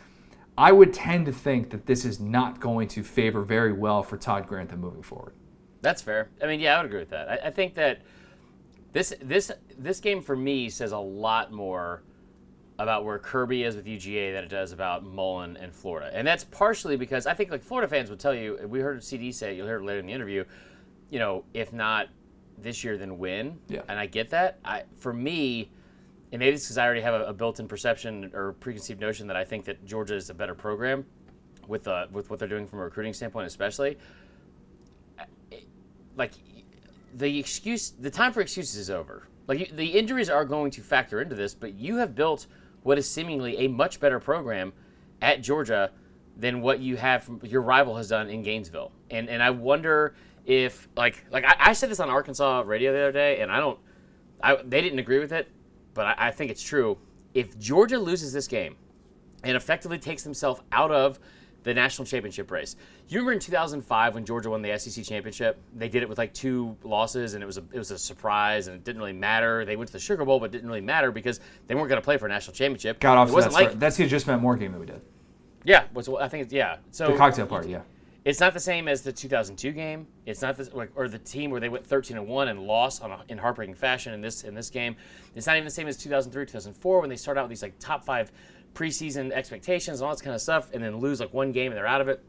I 0.58 0.72
would 0.72 0.92
tend 0.92 1.24
to 1.26 1.32
think 1.32 1.70
that 1.70 1.86
this 1.86 2.04
is 2.04 2.20
not 2.20 2.60
going 2.60 2.88
to 2.88 3.02
favor 3.02 3.42
very 3.42 3.72
well 3.72 4.02
for 4.02 4.18
Todd 4.18 4.46
Grantham 4.46 4.80
moving 4.80 5.02
forward. 5.02 5.32
That's 5.80 6.02
fair. 6.02 6.28
I 6.42 6.46
mean, 6.46 6.60
yeah, 6.60 6.74
I 6.74 6.82
would 6.82 6.86
agree 6.86 7.00
with 7.00 7.10
that. 7.10 7.30
I, 7.30 7.46
I 7.46 7.50
think 7.50 7.74
that 7.74 8.02
this 8.92 9.14
this 9.22 9.50
this 9.78 10.00
game 10.00 10.20
for 10.20 10.36
me 10.36 10.68
says 10.68 10.92
a 10.92 10.98
lot 10.98 11.52
more 11.52 12.02
about 12.78 13.04
where 13.04 13.18
Kirby 13.18 13.62
is 13.62 13.76
with 13.76 13.86
UGA 13.86 14.34
than 14.34 14.44
it 14.44 14.50
does 14.50 14.72
about 14.72 15.04
Mullen 15.04 15.56
and 15.56 15.72
Florida, 15.72 16.10
and 16.12 16.26
that's 16.26 16.44
partially 16.44 16.96
because 16.96 17.26
I 17.26 17.32
think 17.32 17.50
like 17.50 17.62
Florida 17.62 17.88
fans 17.88 18.10
would 18.10 18.20
tell 18.20 18.34
you. 18.34 18.58
We 18.68 18.80
heard 18.80 19.02
CD 19.02 19.32
say 19.32 19.54
you'll 19.54 19.66
hear 19.66 19.76
it 19.76 19.84
later 19.84 20.00
in 20.00 20.06
the 20.06 20.12
interview. 20.12 20.44
You 21.08 21.18
know, 21.18 21.44
if 21.54 21.72
not 21.72 22.08
this 22.62 22.84
year, 22.84 22.96
than 22.96 23.18
win. 23.18 23.58
Yeah. 23.68 23.82
And 23.88 23.98
I 23.98 24.06
get 24.06 24.30
that. 24.30 24.58
I 24.64 24.84
for 24.96 25.12
me, 25.12 25.70
and 26.32 26.40
maybe 26.40 26.54
it's 26.54 26.64
because 26.64 26.78
I 26.78 26.84
already 26.84 27.00
have 27.00 27.14
a, 27.14 27.26
a, 27.26 27.32
built-in 27.32 27.68
perception 27.68 28.30
or 28.34 28.52
preconceived 28.54 29.00
notion 29.00 29.26
that 29.28 29.36
I 29.36 29.44
think 29.44 29.64
that 29.64 29.84
Georgia 29.84 30.14
is 30.14 30.30
a 30.30 30.34
better 30.34 30.54
program 30.54 31.04
with 31.66 31.88
uh, 31.88 32.06
with 32.10 32.30
what 32.30 32.38
they're 32.38 32.48
doing 32.48 32.66
from 32.66 32.80
a 32.80 32.84
recruiting 32.84 33.12
standpoint, 33.12 33.46
especially. 33.46 33.98
Like 36.16 36.32
the 37.14 37.38
excuse, 37.38 37.90
the 37.90 38.10
time 38.10 38.32
for 38.32 38.40
excuses 38.40 38.76
is 38.76 38.90
over. 38.90 39.26
Like 39.46 39.74
the 39.74 39.98
injuries 39.98 40.28
are 40.28 40.44
going 40.44 40.70
to 40.72 40.80
factor 40.80 41.20
into 41.20 41.34
this, 41.34 41.54
but 41.54 41.74
you 41.74 41.96
have 41.96 42.14
built 42.14 42.46
what 42.82 42.98
is 42.98 43.08
seemingly 43.08 43.58
a 43.58 43.68
much 43.68 44.00
better 44.00 44.20
program 44.20 44.72
at 45.20 45.42
Georgia 45.42 45.90
than 46.36 46.62
what 46.62 46.80
you 46.80 46.96
have 46.96 47.24
from 47.24 47.40
your 47.42 47.62
rival 47.62 47.96
has 47.96 48.08
done 48.08 48.30
in 48.30 48.42
Gainesville. 48.42 48.92
And 49.10 49.28
and 49.28 49.42
I 49.42 49.50
wonder 49.50 50.14
if 50.46 50.88
like 50.96 51.24
like 51.30 51.44
I, 51.44 51.56
I 51.58 51.72
said 51.72 51.90
this 51.90 52.00
on 52.00 52.10
Arkansas 52.10 52.62
radio 52.66 52.92
the 52.92 53.00
other 53.00 53.12
day, 53.12 53.40
and 53.40 53.50
I 53.50 53.58
don't, 53.58 53.78
I 54.42 54.56
they 54.56 54.80
didn't 54.82 54.98
agree 54.98 55.18
with 55.18 55.32
it 55.32 55.50
but 55.94 56.06
I, 56.06 56.28
I 56.28 56.30
think 56.30 56.50
it's 56.50 56.62
true. 56.62 56.98
If 57.34 57.58
Georgia 57.58 57.98
loses 57.98 58.32
this 58.32 58.48
game 58.48 58.76
and 59.44 59.56
effectively 59.56 59.98
takes 59.98 60.22
themselves 60.22 60.60
out 60.72 60.90
of 60.90 61.18
the 61.62 61.74
national 61.74 62.06
championship 62.06 62.50
race. 62.50 62.74
You 63.08 63.18
remember 63.18 63.32
in 63.32 63.38
2005 63.38 64.14
when 64.14 64.24
Georgia 64.24 64.48
won 64.48 64.62
the 64.62 64.78
SEC 64.78 65.04
championship? 65.04 65.60
They 65.76 65.90
did 65.90 66.02
it 66.02 66.08
with 66.08 66.16
like 66.16 66.32
two 66.32 66.74
losses, 66.82 67.34
and 67.34 67.42
it 67.42 67.46
was 67.46 67.58
a, 67.58 67.64
it 67.70 67.76
was 67.76 67.90
a 67.90 67.98
surprise, 67.98 68.66
and 68.66 68.76
it 68.76 68.82
didn't 68.82 68.98
really 68.98 69.12
matter. 69.12 69.66
They 69.66 69.76
went 69.76 69.88
to 69.88 69.92
the 69.92 69.98
Sugar 69.98 70.24
Bowl, 70.24 70.40
but 70.40 70.46
it 70.46 70.52
didn't 70.52 70.68
really 70.68 70.80
matter 70.80 71.12
because 71.12 71.38
they 71.66 71.74
weren't 71.74 71.90
going 71.90 72.00
to 72.00 72.04
play 72.04 72.16
for 72.16 72.24
a 72.24 72.28
national 72.30 72.54
championship. 72.54 72.98
Got 72.98 73.18
off. 73.18 73.28
It 73.28 73.34
wasn't 73.34 73.52
that 73.52 73.62
like 73.62 73.78
that's 73.78 73.98
the 73.98 74.06
just 74.06 74.26
meant 74.26 74.40
more 74.40 74.56
game 74.56 74.72
that 74.72 74.80
we 74.80 74.86
did. 74.86 75.02
Yeah, 75.64 75.84
was 75.92 76.08
I 76.08 76.28
think 76.28 76.44
it's, 76.44 76.52
yeah. 76.54 76.78
So 76.92 77.10
the 77.10 77.18
cocktail 77.18 77.46
party, 77.46 77.68
yeah. 77.72 77.82
It's 78.24 78.38
not 78.38 78.52
the 78.52 78.60
same 78.60 78.86
as 78.86 79.00
the 79.00 79.12
2002 79.12 79.72
game. 79.72 80.06
It's 80.26 80.42
not 80.42 80.56
the 80.56 80.68
like, 80.74 80.90
or 80.94 81.08
the 81.08 81.18
team 81.18 81.50
where 81.50 81.60
they 81.60 81.70
went 81.70 81.86
13 81.86 82.18
and 82.18 82.26
one 82.26 82.48
and 82.48 82.60
lost 82.60 83.02
on 83.02 83.10
a, 83.10 83.24
in 83.28 83.38
heartbreaking 83.38 83.76
fashion 83.76 84.12
in 84.12 84.20
this 84.20 84.44
in 84.44 84.54
this 84.54 84.68
game. 84.68 84.96
It's 85.34 85.46
not 85.46 85.56
even 85.56 85.64
the 85.64 85.70
same 85.70 85.88
as 85.88 85.96
2003, 85.96 86.44
2004 86.44 87.00
when 87.00 87.08
they 87.08 87.16
start 87.16 87.38
out 87.38 87.44
with 87.44 87.50
these 87.50 87.62
like 87.62 87.78
top 87.78 88.04
five 88.04 88.30
preseason 88.74 89.32
expectations 89.32 90.00
and 90.00 90.06
all 90.06 90.12
this 90.14 90.22
kind 90.22 90.34
of 90.34 90.42
stuff, 90.42 90.70
and 90.72 90.84
then 90.84 90.98
lose 90.98 91.20
like 91.20 91.32
one 91.32 91.52
game 91.52 91.72
and 91.72 91.78
they're 91.78 91.86
out 91.86 92.02
of 92.02 92.08
it. 92.08 92.22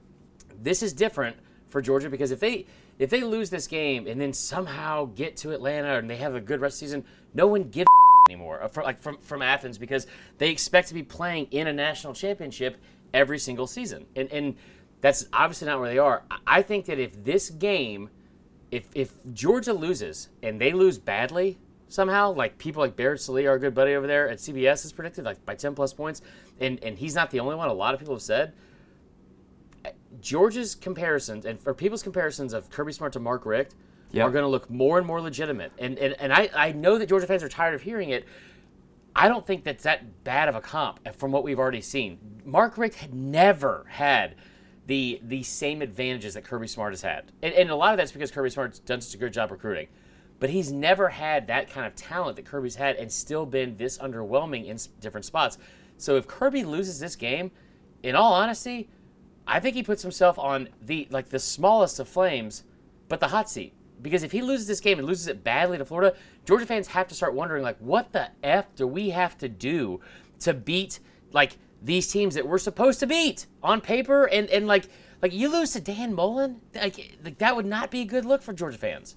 This 0.61 0.81
is 0.81 0.93
different 0.93 1.35
for 1.67 1.81
Georgia 1.81 2.09
because 2.09 2.31
if 2.31 2.39
they 2.39 2.65
if 2.97 3.09
they 3.09 3.21
lose 3.21 3.49
this 3.49 3.67
game 3.67 4.07
and 4.07 4.21
then 4.21 4.31
somehow 4.31 5.05
get 5.05 5.35
to 5.37 5.51
Atlanta 5.51 5.97
and 5.97 6.09
they 6.09 6.17
have 6.17 6.35
a 6.35 6.41
good 6.41 6.61
rest 6.61 6.77
season, 6.77 7.03
no 7.33 7.47
one 7.47 7.63
gives 7.63 7.87
anymore 8.29 8.63
uh, 8.63 8.69
for, 8.69 8.81
like 8.83 9.01
from 9.01 9.17
from 9.17 9.41
Athens 9.41 9.77
because 9.77 10.07
they 10.37 10.51
expect 10.51 10.87
to 10.87 10.93
be 10.93 11.03
playing 11.03 11.47
in 11.51 11.67
a 11.67 11.73
national 11.73 12.13
championship 12.13 12.77
every 13.13 13.39
single 13.39 13.67
season. 13.67 14.05
And 14.15 14.31
and 14.31 14.55
that's 15.01 15.25
obviously 15.33 15.67
not 15.67 15.79
where 15.79 15.89
they 15.89 15.97
are. 15.97 16.23
I 16.47 16.61
think 16.61 16.85
that 16.85 16.99
if 16.99 17.23
this 17.23 17.49
game, 17.49 18.09
if 18.69 18.87
if 18.95 19.13
Georgia 19.33 19.73
loses 19.73 20.29
and 20.41 20.61
they 20.61 20.71
lose 20.71 20.97
badly 20.97 21.59
somehow, 21.87 22.31
like 22.31 22.57
people 22.57 22.81
like 22.81 22.95
Barrett 22.95 23.19
Sallee, 23.19 23.47
our 23.47 23.59
good 23.59 23.73
buddy 23.73 23.95
over 23.95 24.07
there 24.07 24.29
at 24.29 24.37
CBS, 24.37 24.83
has 24.83 24.91
predicted 24.91 25.25
like 25.25 25.43
by 25.45 25.55
ten 25.55 25.75
plus 25.75 25.91
points, 25.93 26.21
and 26.59 26.81
and 26.83 26.97
he's 26.97 27.15
not 27.15 27.31
the 27.31 27.39
only 27.39 27.55
one. 27.55 27.67
A 27.67 27.73
lot 27.73 27.93
of 27.93 27.99
people 27.99 28.15
have 28.15 28.21
said. 28.21 28.53
Georgia's 30.19 30.75
comparisons 30.75 31.45
and 31.45 31.59
for 31.59 31.73
people's 31.73 32.03
comparisons 32.03 32.53
of 32.53 32.69
Kirby 32.69 32.91
Smart 32.91 33.13
to 33.13 33.19
Mark 33.19 33.45
Richt 33.45 33.73
yep. 34.11 34.27
are 34.27 34.29
going 34.31 34.43
to 34.43 34.47
look 34.47 34.69
more 34.69 34.97
and 34.97 35.07
more 35.07 35.21
legitimate. 35.21 35.71
And, 35.79 35.97
and, 35.97 36.13
and 36.19 36.33
I, 36.33 36.49
I 36.53 36.71
know 36.73 36.97
that 36.97 37.09
Georgia 37.09 37.27
fans 37.27 37.43
are 37.43 37.49
tired 37.49 37.73
of 37.73 37.81
hearing 37.81 38.09
it. 38.09 38.25
I 39.15 39.27
don't 39.27 39.45
think 39.45 39.63
that's 39.63 39.83
that 39.83 40.23
bad 40.23 40.47
of 40.47 40.55
a 40.55 40.61
comp 40.61 40.99
from 41.15 41.31
what 41.31 41.43
we've 41.43 41.59
already 41.59 41.81
seen. 41.81 42.19
Mark 42.45 42.77
Richt 42.77 42.95
had 42.95 43.13
never 43.13 43.85
had 43.89 44.35
the 44.87 45.19
the 45.23 45.43
same 45.43 45.81
advantages 45.81 46.33
that 46.33 46.43
Kirby 46.43 46.67
Smart 46.67 46.93
has 46.93 47.01
had. 47.01 47.31
And, 47.41 47.53
and 47.53 47.69
a 47.69 47.75
lot 47.75 47.93
of 47.93 47.97
that's 47.97 48.11
because 48.11 48.31
Kirby 48.31 48.49
Smart's 48.49 48.79
done 48.79 49.01
such 49.01 49.15
a 49.15 49.17
good 49.17 49.33
job 49.33 49.51
recruiting. 49.51 49.87
But 50.39 50.49
he's 50.49 50.71
never 50.71 51.09
had 51.09 51.47
that 51.47 51.69
kind 51.69 51.85
of 51.85 51.95
talent 51.95 52.35
that 52.37 52.45
Kirby's 52.45 52.75
had 52.75 52.95
and 52.95 53.11
still 53.11 53.45
been 53.45 53.77
this 53.77 53.99
underwhelming 53.99 54.65
in 54.65 54.79
different 54.99 55.25
spots. 55.25 55.59
So 55.97 56.15
if 56.15 56.27
Kirby 56.27 56.63
loses 56.63 56.99
this 56.99 57.15
game, 57.15 57.51
in 58.03 58.15
all 58.15 58.33
honesty, 58.33 58.89
I 59.47 59.59
think 59.59 59.75
he 59.75 59.83
puts 59.83 60.01
himself 60.01 60.37
on 60.39 60.69
the 60.81 61.07
like 61.11 61.29
the 61.29 61.39
smallest 61.39 61.99
of 61.99 62.07
flames, 62.07 62.63
but 63.07 63.19
the 63.19 63.27
hot 63.27 63.49
seat. 63.49 63.73
Because 64.01 64.23
if 64.23 64.31
he 64.31 64.41
loses 64.41 64.65
this 64.65 64.79
game 64.79 64.97
and 64.97 65.07
loses 65.07 65.27
it 65.27 65.43
badly 65.43 65.77
to 65.77 65.85
Florida, 65.85 66.15
Georgia 66.45 66.65
fans 66.65 66.87
have 66.87 67.07
to 67.09 67.15
start 67.15 67.35
wondering 67.35 67.63
like 67.63 67.77
what 67.77 68.11
the 68.13 68.29
F 68.43 68.73
do 68.75 68.87
we 68.87 69.11
have 69.11 69.37
to 69.39 69.47
do 69.47 69.99
to 70.39 70.53
beat 70.53 70.99
like 71.31 71.57
these 71.81 72.07
teams 72.07 72.35
that 72.35 72.47
we're 72.47 72.59
supposed 72.59 72.99
to 72.99 73.07
beat 73.07 73.47
on 73.63 73.81
paper 73.81 74.25
and, 74.25 74.49
and 74.49 74.67
like 74.67 74.85
like 75.21 75.33
you 75.33 75.51
lose 75.51 75.73
to 75.73 75.79
Dan 75.79 76.13
Mullen, 76.13 76.61
like, 76.73 77.17
like 77.23 77.37
that 77.37 77.55
would 77.55 77.65
not 77.65 77.91
be 77.91 78.01
a 78.01 78.05
good 78.05 78.25
look 78.25 78.41
for 78.41 78.53
Georgia 78.53 78.77
fans. 78.77 79.15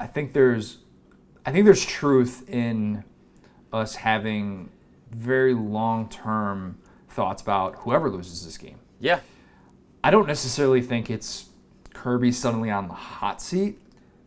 I 0.00 0.06
think 0.06 0.32
there's 0.32 0.78
I 1.46 1.52
think 1.52 1.64
there's 1.64 1.84
truth 1.84 2.48
in 2.48 3.04
us 3.72 3.94
having 3.96 4.70
very 5.10 5.54
long 5.54 6.08
term 6.08 6.78
thoughts 7.08 7.42
about 7.42 7.76
whoever 7.76 8.10
loses 8.10 8.44
this 8.44 8.58
game. 8.58 8.78
Yeah. 8.98 9.20
I 10.02 10.10
don't 10.10 10.26
necessarily 10.26 10.82
think 10.82 11.10
it's 11.10 11.48
Kirby 11.92 12.32
suddenly 12.32 12.70
on 12.70 12.88
the 12.88 12.94
hot 12.94 13.40
seat, 13.40 13.78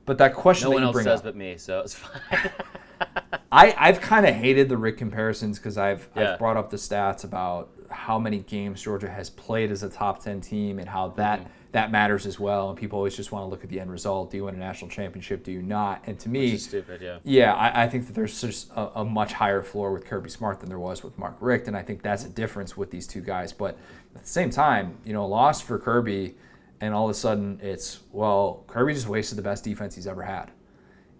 but 0.05 0.18
that 0.20 0.34
question 0.34 0.70
no 0.70 0.78
that 0.78 0.86
one 0.86 0.95
else 0.95 1.03
does 1.03 1.22
but 1.22 1.36
me, 1.36 1.58
so 1.58 1.82
it's 1.82 1.93
fine. 1.93 2.51
I, 3.52 3.74
I've 3.78 4.02
kind 4.02 4.26
of 4.26 4.36
hated 4.36 4.70
the 4.70 4.78
Richt 4.78 4.98
comparisons 4.98 5.58
because 5.58 5.78
I've, 5.78 6.10
yeah. 6.16 6.34
I've 6.34 6.39
brought 6.39 6.58
up 6.58 6.70
the 6.70 6.78
stats 6.78 7.24
about 7.24 7.70
how 7.89 8.20
many 8.20 8.39
games 8.39 8.82
Georgia 8.82 9.10
has 9.10 9.30
played 9.30 9.72
as 9.72 9.84
a 9.84 9.89
top 9.89 10.22
10 10.22 10.41
team 10.41 10.80
and 10.80 10.89
how 10.89 11.10
that 11.10 11.39
mm-hmm. 11.39 11.50
that 11.72 11.91
matters 11.91 12.26
as 12.26 12.39
well. 12.39 12.70
And 12.70 12.78
people 12.78 12.98
always 12.98 13.16
just 13.16 13.32
want 13.32 13.43
to 13.43 13.48
look 13.48 13.64
at 13.64 13.70
the 13.70 13.80
end 13.80 13.89
result. 13.89 14.32
Do 14.32 14.38
you 14.38 14.45
win 14.45 14.56
a 14.56 14.58
national 14.58 14.89
championship? 14.91 15.43
Do 15.43 15.52
you 15.52 15.62
not? 15.62 16.04
And 16.06 16.20
to 16.20 16.30
me, 16.30 16.58
stupid, 16.58 17.02
yeah. 17.02 17.20
Yeah, 17.24 17.54
I, 17.54 17.84
I, 17.84 17.89
think 17.89 18.08
that 18.08 18.14
there's 18.14 18.41
just 18.41 18.70
a, 18.72 19.00
a, 19.00 19.06
much 19.06 19.34
higher 19.34 19.62
floor 19.62 19.93
with 19.93 20.06
Kirby 20.06 20.30
Smart 20.30 20.60
than 20.60 20.70
there 20.70 20.80
was 20.80 21.04
with 21.04 21.18
Mark 21.18 21.38
Richt. 21.39 21.68
And 21.68 21.78
I 21.78 21.84
think 21.84 22.02
that's 22.02 22.26
a 22.26 22.30
difference 22.30 22.76
with 22.76 22.91
these 22.91 23.08
two 23.08 23.22
guys. 23.22 23.54
But 23.54 23.78
at 24.16 24.24
the 24.24 24.28
same 24.28 24.50
time, 24.50 24.98
you 25.06 25.14
know, 25.14 25.24
a 25.24 25.28
loss 25.28 25.62
for 25.62 25.80
Kirby, 25.80 26.36
and 26.82 26.93
all 26.93 27.06
of 27.06 27.12
a 27.12 27.14
sudden 27.14 27.60
it's, 27.62 28.02
well, 28.12 28.64
Kirby 28.68 28.93
just 28.93 29.08
wasted 29.08 29.38
the 29.38 29.41
best 29.41 29.64
defense 29.64 29.95
he's 29.95 30.08
ever 30.08 30.24
had. 30.24 30.52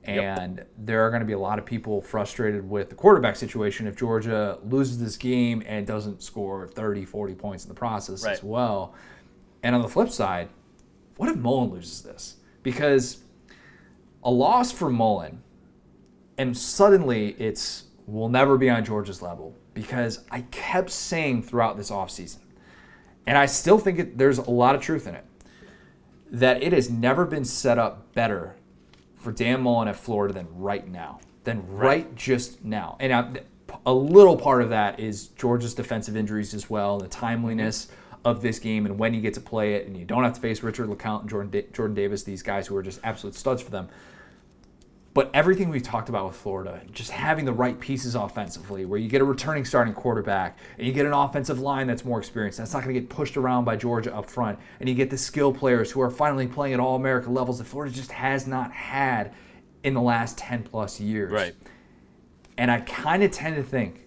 And 0.08 0.58
yep. 0.58 0.72
there 0.78 1.06
are 1.06 1.10
going 1.10 1.20
to 1.20 1.26
be 1.26 1.34
a 1.34 1.40
lot 1.40 1.60
of 1.60 1.66
people 1.66 2.02
frustrated 2.02 2.70
with 2.70 2.90
the 2.90 2.96
quarterback 2.96 3.36
situation 3.36 3.88
if 3.88 3.98
Georgia 3.98 4.58
loses 4.64 5.00
this 5.00 5.18
game 5.18 5.62
and 5.66 5.86
doesn't 5.86 6.24
score 6.24 6.68
30, 6.68 7.04
40 7.06 7.36
points 7.36 7.66
in 7.66 7.70
the 7.70 7.76
process 7.76 8.24
right. 8.24 8.34
as 8.34 8.42
well. 8.42 8.96
And 9.62 9.76
on 9.76 9.82
the 9.82 9.90
flip 9.90 10.10
side, 10.10 10.48
what 11.18 11.30
if 11.30 11.36
Mullen 11.36 11.72
loses 11.72 12.04
this? 12.04 12.38
Because 12.64 13.20
a 14.24 14.32
loss 14.32 14.72
for 14.72 14.90
Mullen, 14.90 15.42
and 16.38 16.58
suddenly 16.58 17.36
it's 17.40 17.84
will 18.06 18.30
never 18.30 18.58
be 18.58 18.70
on 18.70 18.86
Georgia's 18.86 19.22
level 19.22 19.54
because 19.74 20.24
I 20.32 20.42
kept 20.42 20.90
saying 20.90 21.44
throughout 21.44 21.76
this 21.76 21.92
offseason, 21.92 22.40
and 23.26 23.38
I 23.38 23.46
still 23.46 23.78
think 23.78 24.00
it, 24.00 24.18
there's 24.18 24.38
a 24.38 24.50
lot 24.50 24.76
of 24.76 24.82
truth 24.82 25.08
in 25.08 25.16
it, 25.16 25.26
that 26.32 26.64
it 26.64 26.72
has 26.72 26.90
never 26.90 27.26
been 27.26 27.44
set 27.46 27.78
up 27.78 28.14
better 28.14 28.56
for 29.18 29.32
Dan 29.32 29.62
Mullen 29.62 29.88
at 29.88 29.96
Florida 29.96 30.34
than 30.34 30.48
right 30.52 30.88
now, 30.88 31.20
than 31.44 31.68
right, 31.68 32.06
right 32.06 32.16
just 32.16 32.64
now. 32.64 32.96
And 33.00 33.14
I, 33.14 33.42
a 33.86 33.94
little 33.94 34.38
part 34.38 34.62
of 34.62 34.70
that 34.70 35.00
is 35.00 35.28
Georgia's 35.28 35.74
defensive 35.74 36.16
injuries 36.16 36.54
as 36.54 36.70
well, 36.70 37.00
the 37.00 37.08
timeliness 37.08 37.88
of 38.26 38.42
this 38.42 38.60
game 38.60 38.86
and 38.86 39.00
when 39.00 39.14
you 39.14 39.22
get 39.22 39.34
to 39.36 39.42
play 39.42 39.76
it, 39.76 39.88
and 39.88 39.96
you 39.96 40.04
don't 40.04 40.24
have 40.24 40.34
to 40.34 40.42
face 40.42 40.62
Richard 40.62 40.88
LeCounte 40.88 41.22
and 41.22 41.30
Jordan, 41.30 41.52
da- 41.52 41.68
Jordan 41.72 41.96
Davis, 41.96 42.24
these 42.24 42.44
guys 42.44 42.68
who 42.68 42.76
are 42.76 42.84
just 42.84 43.00
absolute 43.04 43.36
studs 43.36 43.62
for 43.62 43.72
them. 43.72 43.88
But 45.18 45.32
everything 45.34 45.70
we've 45.70 45.82
talked 45.82 46.10
about 46.10 46.28
with 46.28 46.36
Florida, 46.36 46.80
just 46.92 47.10
having 47.10 47.44
the 47.46 47.52
right 47.52 47.80
pieces 47.80 48.14
offensively, 48.14 48.86
where 48.86 49.00
you 49.00 49.10
get 49.10 49.20
a 49.20 49.26
returning 49.26 49.66
starting 49.66 49.96
quarterback 49.96 50.60
and 50.78 50.86
you 50.86 50.94
get 50.94 51.08
an 51.08 51.12
offensive 51.12 51.60
line 51.60 51.88
that's 51.88 52.06
more 52.06 52.20
experienced, 52.20 52.60
that's 52.60 52.72
not 52.72 52.84
going 52.84 52.94
to 52.94 53.02
get 53.02 53.10
pushed 53.10 53.36
around 53.36 53.66
by 53.66 53.76
Georgia 53.76 54.16
up 54.16 54.30
front, 54.30 54.60
and 54.80 54.88
you 54.88 54.94
get 54.94 55.10
the 55.10 55.18
skill 55.18 55.52
players 55.52 55.90
who 55.90 56.02
are 56.02 56.12
finally 56.12 56.46
playing 56.46 56.76
at 56.76 56.80
all 56.80 56.96
America 56.96 57.32
levels 57.32 57.58
that 57.58 57.64
Florida 57.64 57.92
just 57.92 58.12
has 58.12 58.46
not 58.46 58.72
had 58.72 59.34
in 59.84 59.96
the 59.96 60.02
last 60.02 60.38
10 60.38 60.62
plus 60.62 61.00
years. 61.00 61.32
Right. 61.32 61.56
And 62.56 62.70
I 62.70 62.82
kind 62.82 63.24
of 63.24 63.32
tend 63.32 63.56
to 63.56 63.64
think 63.64 64.06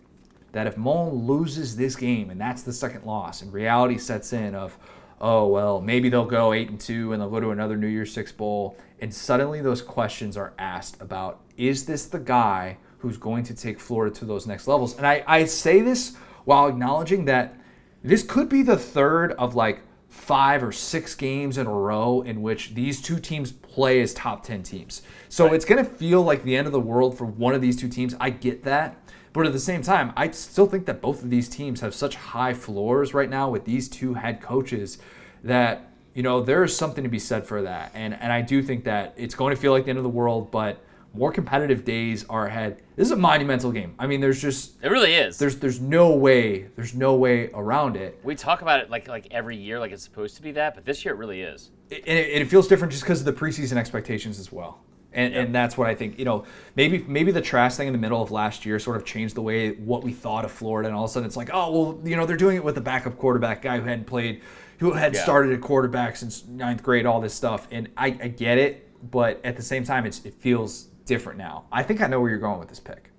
that 0.53 0.69
if 0.69 0.77
Mullen 0.77 1.27
loses 1.27 1.75
this 1.75 1.97
game 1.97 2.31
and 2.31 2.41
that's 2.41 2.63
the 2.63 2.73
second 2.73 3.05
loss, 3.05 3.43
and 3.43 3.53
reality 3.53 3.99
sets 3.99 4.33
in 4.33 4.55
of, 4.55 4.79
oh 5.21 5.47
well, 5.47 5.81
maybe 5.81 6.09
they'll 6.09 6.25
go 6.25 6.53
eight 6.53 6.71
and 6.71 6.81
two 6.81 7.13
and 7.13 7.21
they'll 7.21 7.31
go 7.31 7.41
to 7.41 7.51
another 7.51 7.77
New 7.77 7.87
Year's 7.87 8.13
Six 8.13 8.33
bowl, 8.33 8.77
and 9.01 9.13
suddenly 9.13 9.61
those 9.61 9.83
questions 9.83 10.37
are 10.37 10.53
asked 10.59 11.01
about, 11.01 11.41
is 11.57 11.87
this 11.87 12.07
the 12.07 12.19
guy 12.19 12.79
who's 12.99 13.17
going 13.17 13.45
to 13.45 13.55
take 13.55 13.81
Florida 13.81 14.15
to 14.17 14.25
those 14.25 14.47
next 14.47 14.67
levels? 14.67 14.97
And 14.97 15.07
I, 15.07 15.25
I 15.27 15.45
say 15.45 15.81
this 15.81 16.17
while 16.45 16.69
acknowledging 16.69 17.27
that 17.27 17.59
this 18.03 18.23
could 18.23 18.49
be 18.49 18.63
the 18.63 18.77
third 18.77 19.33
of 19.33 19.55
like 19.55 19.83
five 20.09 20.63
or 20.63 20.73
six 20.73 21.15
games 21.15 21.57
in 21.57 21.67
a 21.67 21.73
row 21.73 22.23
in 22.23 22.43
which 22.43 22.75
these 22.75 23.01
two 23.01 23.19
teams 23.21 23.53
play 23.53 24.01
as 24.01 24.13
top 24.13 24.45
10 24.45 24.63
teams. 24.63 25.03
So 25.29 25.45
right. 25.45 25.55
it's 25.55 25.65
going 25.65 25.83
to 25.85 25.89
feel 25.89 26.23
like 26.23 26.43
the 26.43 26.57
end 26.57 26.67
of 26.67 26.73
the 26.73 26.81
world 26.81 27.17
for 27.17 27.25
one 27.25 27.55
of 27.55 27.61
these 27.61 27.77
two 27.77 27.89
teams. 27.89 28.15
I 28.19 28.31
get 28.31 28.65
that. 28.65 28.97
But 29.33 29.47
at 29.47 29.53
the 29.53 29.61
same 29.61 29.83
time, 29.83 30.13
I 30.17 30.31
still 30.31 30.67
think 30.67 30.87
that 30.87 31.01
both 31.01 31.23
of 31.23 31.31
these 31.31 31.49
teams 31.49 31.81
have 31.81 31.95
such 31.95 32.17
high 32.17 32.55
floors 32.55 33.15
right 33.15 33.31
now 33.31 33.49
with 33.49 33.65
these 33.65 33.89
two 33.89 34.15
head 34.15 34.41
coaches 34.41 34.99
that, 35.45 35.93
you 36.15 36.23
know, 36.23 36.43
there's 36.43 36.77
something 36.77 37.05
to 37.05 37.11
be 37.11 37.21
said 37.21 37.47
for 37.47 37.63
that. 37.63 37.93
And 37.95 38.15
and 38.15 38.33
I 38.33 38.43
do 38.43 38.63
think 38.63 38.85
that 38.85 39.15
it's 39.17 39.35
going 39.35 39.55
to 39.55 39.61
feel 39.61 39.73
like 39.73 39.85
the 39.85 39.91
end 39.91 39.99
of 39.99 40.05
the 40.05 40.11
world, 40.11 40.51
but 40.51 40.83
more 41.13 41.33
competitive 41.33 41.85
days 41.85 42.25
are 42.29 42.47
ahead. 42.47 42.83
This 42.97 43.07
is 43.07 43.13
a 43.13 43.17
monumental 43.17 43.73
game. 43.73 43.95
I 43.99 44.07
mean, 44.07 44.21
there's 44.21 44.41
just 44.41 44.75
it 44.83 44.89
really 44.89 45.15
is. 45.15 45.39
There's 45.39 45.57
there's 45.57 45.81
no 45.81 46.15
way 46.15 46.69
there's 46.77 46.95
no 46.95 47.15
way 47.15 47.51
around 47.55 47.97
it. 47.97 48.19
We 48.23 48.35
talk 48.35 48.63
about 48.63 48.81
it 48.81 48.91
like 48.91 49.09
like 49.09 49.29
every 49.31 49.57
year, 49.57 49.79
like 49.79 49.93
it's 49.93 50.03
supposed 50.03 50.37
to 50.37 50.43
be 50.43 50.53
that, 50.53 50.75
but 50.75 50.85
this 50.85 51.05
year 51.05 51.15
it 51.15 51.19
really 51.19 51.43
is. 51.43 51.71
It, 51.89 52.05
and 52.07 52.19
it, 52.19 52.43
it 52.43 52.45
feels 52.47 52.69
different 52.69 52.93
just 52.93 53.05
because 53.05 53.21
of 53.21 53.27
the 53.27 53.33
preseason 53.33 53.77
expectations 53.77 54.39
as 54.39 54.53
well. 54.53 54.81
And, 55.13 55.35
yep. 55.35 55.47
and 55.47 55.55
that's 55.55 55.77
what 55.77 55.89
I 55.89 55.95
think. 55.95 56.19
You 56.19 56.25
know, 56.25 56.45
maybe 56.77 56.99
maybe 56.99 57.33
the 57.33 57.41
trash 57.41 57.75
thing 57.75 57.89
in 57.89 57.93
the 57.93 57.99
middle 57.99 58.23
of 58.23 58.31
last 58.31 58.65
year 58.65 58.79
sort 58.79 58.97
of 58.97 59.05
changed 59.05 59.35
the 59.35 59.43
way 59.43 59.73
what 59.73 60.05
we 60.05 60.13
thought 60.13 60.45
of 60.45 60.53
Florida, 60.53 60.89
and 60.89 60.97
all 60.97 61.05
of 61.05 61.11
a 61.11 61.13
sudden 61.13 61.27
it's 61.27 61.37
like, 61.37 61.51
oh 61.53 61.71
well, 61.73 62.01
you 62.05 62.17
know, 62.17 62.27
they're 62.27 62.37
doing 62.37 62.57
it 62.57 62.65
with 62.65 62.79
a 62.79 62.81
backup 62.81 63.19
quarterback 63.19 63.63
guy 63.63 63.79
who 63.79 63.85
hadn't 63.87 64.07
played, 64.07 64.43
who 64.79 64.93
had 64.93 65.15
yeah. 65.15 65.23
started 65.23 65.53
at 65.53 65.61
quarterback 65.61 66.17
since 66.17 66.47
ninth 66.47 66.83
grade, 66.83 67.07
all 67.07 67.21
this 67.21 67.35
stuff. 67.35 67.67
And 67.73 67.89
I, 67.97 68.07
I 68.07 68.29
get 68.29 68.59
it, 68.59 69.11
but 69.11 69.41
at 69.45 69.57
the 69.57 69.63
same 69.63 69.83
time, 69.83 70.07
it's 70.07 70.25
it 70.25 70.35
feels 70.35 70.85
different 71.07 71.39
now. 71.39 71.65
I 71.73 71.83
think 71.83 72.01
I 72.01 72.07
know 72.07 72.21
where 72.21 72.31
you're 72.31 72.39
going 72.39 72.61
with 72.61 72.69
this 72.69 72.81
pick. 72.81 73.11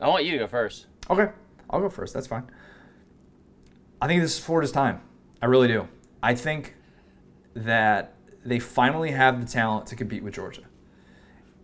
I 0.00 0.08
want 0.08 0.24
you 0.24 0.32
to 0.32 0.38
go 0.38 0.46
first. 0.48 0.86
Okay, 1.08 1.28
I'll 1.68 1.80
go 1.80 1.88
first. 1.88 2.12
That's 2.12 2.26
fine. 2.26 2.50
I 4.02 4.06
think 4.08 4.22
this 4.22 4.38
is 4.38 4.44
Florida's 4.44 4.72
time. 4.72 5.00
I 5.40 5.46
really 5.46 5.68
do. 5.68 5.86
I 6.22 6.34
think 6.34 6.74
that 7.54 8.14
they 8.44 8.58
finally 8.58 9.10
have 9.10 9.40
the 9.40 9.50
talent 9.50 9.86
to 9.88 9.96
compete 9.96 10.22
with 10.22 10.34
Georgia. 10.34 10.62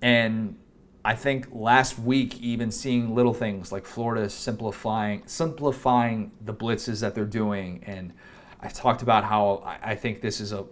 And 0.03 0.57
I 1.05 1.15
think 1.15 1.49
last 1.53 1.99
week, 1.99 2.41
even 2.41 2.71
seeing 2.71 3.15
little 3.15 3.35
things 3.35 3.71
like 3.71 3.87
Florida 3.87 4.29
simplifying 4.29 5.23
simplifying 5.27 6.33
the 6.45 6.53
blitzes 6.53 7.01
that 7.01 7.15
they're 7.15 7.25
doing, 7.25 7.85
and 7.87 8.13
I 8.61 8.69
talked 8.69 9.03
about 9.03 9.25
how 9.25 9.63
I, 9.65 9.95
think 9.95 10.21
this 10.21 10.41
is 10.41 10.53
a 10.53 10.65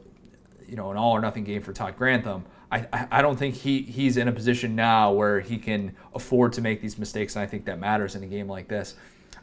you 0.66 0.74
know 0.76 0.90
an 0.90 0.96
all 0.96 1.12
or 1.12 1.20
nothing 1.20 1.44
game 1.44 1.62
for 1.62 1.72
Todd 1.72 1.96
Grantham. 1.96 2.44
I, 2.72 3.06
I 3.12 3.22
don't 3.22 3.38
think 3.38 3.54
he, 3.54 3.82
he's 3.82 4.16
in 4.16 4.26
a 4.26 4.32
position 4.32 4.74
now 4.74 5.12
where 5.12 5.38
he 5.38 5.58
can 5.58 5.94
afford 6.12 6.52
to 6.54 6.60
make 6.60 6.80
these 6.80 6.98
mistakes, 6.98 7.36
and 7.36 7.44
I 7.44 7.46
think 7.46 7.66
that 7.66 7.78
matters 7.78 8.16
in 8.16 8.24
a 8.24 8.26
game 8.26 8.48
like 8.48 8.66
this. 8.66 8.96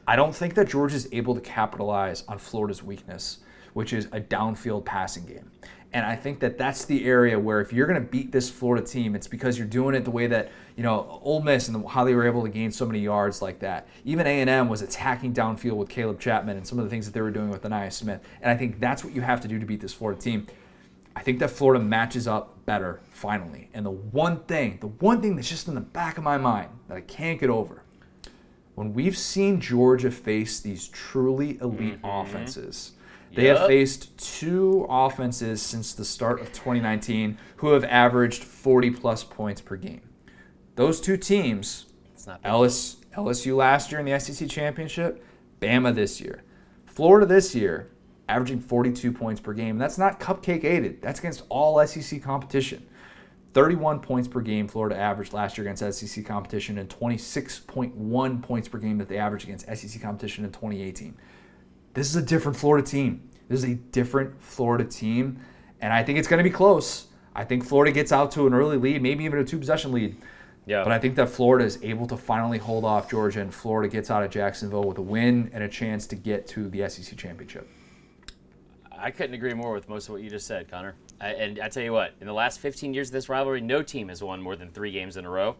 I 0.05 0.17
don't 0.17 0.35
think 0.35 0.55
that 0.55 0.67
George 0.67 0.93
is 0.93 1.07
able 1.13 1.35
to 1.35 1.41
capitalize 1.41 2.25
on 2.27 2.39
Florida's 2.39 2.83
weakness, 2.83 3.39
which 3.71 3.93
is 3.93 4.07
a 4.11 4.19
downfield 4.19 4.83
passing 4.83 5.25
game. 5.25 5.49
And 5.93 6.05
I 6.05 6.15
think 6.15 6.39
that 6.39 6.57
that's 6.57 6.85
the 6.85 7.05
area 7.05 7.37
where 7.37 7.59
if 7.59 7.73
you're 7.73 7.85
going 7.85 8.01
to 8.01 8.07
beat 8.07 8.31
this 8.31 8.49
Florida 8.49 8.85
team, 8.85 9.13
it's 9.13 9.27
because 9.27 9.57
you're 9.57 9.67
doing 9.67 9.93
it 9.93 10.05
the 10.05 10.11
way 10.11 10.25
that 10.27 10.49
you 10.77 10.83
know 10.83 11.19
Ole 11.21 11.41
Miss 11.41 11.67
and 11.67 11.85
how 11.85 12.05
they 12.05 12.13
were 12.13 12.25
able 12.25 12.43
to 12.43 12.49
gain 12.49 12.71
so 12.71 12.85
many 12.85 12.99
yards 12.99 13.41
like 13.41 13.59
that. 13.59 13.87
Even 14.05 14.25
A&M 14.25 14.69
was 14.69 14.81
attacking 14.81 15.33
downfield 15.33 15.75
with 15.75 15.89
Caleb 15.89 16.19
Chapman 16.19 16.55
and 16.55 16.65
some 16.65 16.79
of 16.79 16.85
the 16.85 16.89
things 16.89 17.05
that 17.05 17.13
they 17.13 17.21
were 17.21 17.31
doing 17.31 17.49
with 17.49 17.63
Ainias 17.63 17.93
Smith. 17.93 18.21
And 18.41 18.49
I 18.49 18.55
think 18.55 18.79
that's 18.79 19.03
what 19.03 19.13
you 19.13 19.21
have 19.21 19.41
to 19.41 19.49
do 19.49 19.59
to 19.59 19.65
beat 19.65 19.81
this 19.81 19.93
Florida 19.93 20.19
team. 20.19 20.47
I 21.13 21.23
think 21.23 21.39
that 21.39 21.49
Florida 21.49 21.83
matches 21.83 22.25
up 22.25 22.65
better 22.65 23.01
finally. 23.11 23.69
And 23.73 23.85
the 23.85 23.91
one 23.91 24.43
thing, 24.45 24.77
the 24.79 24.87
one 24.87 25.21
thing 25.21 25.35
that's 25.35 25.49
just 25.49 25.67
in 25.67 25.75
the 25.75 25.81
back 25.81 26.17
of 26.17 26.23
my 26.23 26.37
mind 26.37 26.69
that 26.87 26.95
I 26.95 27.01
can't 27.01 27.37
get 27.37 27.49
over, 27.49 27.83
when 28.75 28.93
we've 28.93 29.17
seen 29.17 29.59
Georgia 29.59 30.09
face 30.09 30.61
these 30.61 30.87
truly 30.87 31.59
elite 31.59 32.01
mm-hmm. 32.01 32.05
offenses 32.05 32.93
they 33.33 33.45
yep. 33.45 33.57
have 33.57 33.67
faced 33.67 34.17
two 34.17 34.85
offenses 34.89 35.61
since 35.61 35.93
the 35.93 36.03
start 36.03 36.41
of 36.41 36.47
2019 36.47 37.37
who 37.57 37.71
have 37.71 37.83
averaged 37.85 38.43
40 38.43 38.91
plus 38.91 39.23
points 39.23 39.61
per 39.61 39.77
game. 39.77 40.01
Those 40.75 40.99
two 40.99 41.17
teams, 41.17 41.85
Ellis, 42.43 42.97
LSU 43.15 43.55
last 43.55 43.91
year 43.91 43.99
in 43.99 44.05
the 44.05 44.19
SEC 44.19 44.49
championship, 44.49 45.23
Bama 45.61 45.93
this 45.93 46.19
year, 46.19 46.43
Florida 46.85 47.25
this 47.25 47.55
year, 47.55 47.89
averaging 48.27 48.59
42 48.59 49.11
points 49.11 49.39
per 49.39 49.53
game. 49.53 49.77
That's 49.77 49.97
not 49.97 50.19
cupcake 50.19 50.63
aided. 50.63 51.01
That's 51.01 51.19
against 51.19 51.43
all 51.49 51.85
SEC 51.85 52.21
competition. 52.21 52.87
31 53.53 53.99
points 53.99 54.27
per 54.29 54.39
game 54.39 54.67
Florida 54.67 54.97
averaged 54.97 55.33
last 55.33 55.57
year 55.57 55.67
against 55.67 55.99
SEC 55.99 56.25
competition 56.25 56.77
and 56.77 56.89
26.1 56.89 58.41
points 58.41 58.67
per 58.67 58.77
game 58.77 58.97
that 58.97 59.09
they 59.09 59.17
averaged 59.17 59.45
against 59.45 59.65
SEC 59.65 60.01
competition 60.01 60.45
in 60.45 60.51
2018. 60.51 61.15
This 61.93 62.09
is 62.09 62.15
a 62.15 62.21
different 62.21 62.57
Florida 62.57 62.85
team. 62.85 63.29
This 63.49 63.63
is 63.63 63.69
a 63.69 63.75
different 63.75 64.41
Florida 64.41 64.85
team, 64.85 65.39
and 65.81 65.91
I 65.91 66.03
think 66.03 66.17
it's 66.19 66.27
going 66.27 66.37
to 66.37 66.49
be 66.49 66.53
close. 66.53 67.07
I 67.35 67.43
think 67.43 67.65
Florida 67.65 67.91
gets 67.91 68.11
out 68.11 68.31
to 68.33 68.47
an 68.47 68.53
early 68.53 68.77
lead, 68.77 69.01
maybe 69.01 69.25
even 69.25 69.39
a 69.39 69.43
two 69.43 69.57
possession 69.57 69.91
lead. 69.91 70.15
Yeah. 70.65 70.83
But 70.83 70.93
I 70.93 70.99
think 70.99 71.15
that 71.15 71.27
Florida 71.27 71.65
is 71.65 71.79
able 71.81 72.07
to 72.07 72.17
finally 72.17 72.59
hold 72.59 72.85
off 72.85 73.09
Georgia, 73.09 73.41
and 73.41 73.53
Florida 73.53 73.91
gets 73.91 74.09
out 74.09 74.23
of 74.23 74.31
Jacksonville 74.31 74.83
with 74.83 74.97
a 74.99 75.01
win 75.01 75.49
and 75.53 75.63
a 75.63 75.67
chance 75.67 76.07
to 76.07 76.15
get 76.15 76.47
to 76.47 76.69
the 76.69 76.87
SEC 76.87 77.17
championship. 77.17 77.67
I 78.91 79.11
couldn't 79.11 79.33
agree 79.33 79.53
more 79.53 79.73
with 79.73 79.89
most 79.89 80.07
of 80.07 80.13
what 80.13 80.21
you 80.21 80.29
just 80.29 80.45
said, 80.45 80.69
Connor. 80.69 80.95
I, 81.19 81.29
and 81.29 81.59
I 81.59 81.69
tell 81.69 81.83
you 81.83 81.91
what, 81.91 82.13
in 82.21 82.27
the 82.27 82.33
last 82.33 82.59
15 82.59 82.93
years 82.93 83.09
of 83.09 83.13
this 83.13 83.27
rivalry, 83.27 83.59
no 83.59 83.81
team 83.81 84.09
has 84.09 84.23
won 84.23 84.41
more 84.41 84.55
than 84.55 84.69
three 84.69 84.91
games 84.91 85.17
in 85.17 85.25
a 85.25 85.29
row 85.29 85.55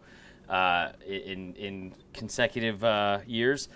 uh, 0.48 0.92
in 1.06 1.54
in 1.54 1.92
consecutive 2.12 2.84
uh, 2.84 3.18
years 3.26 3.68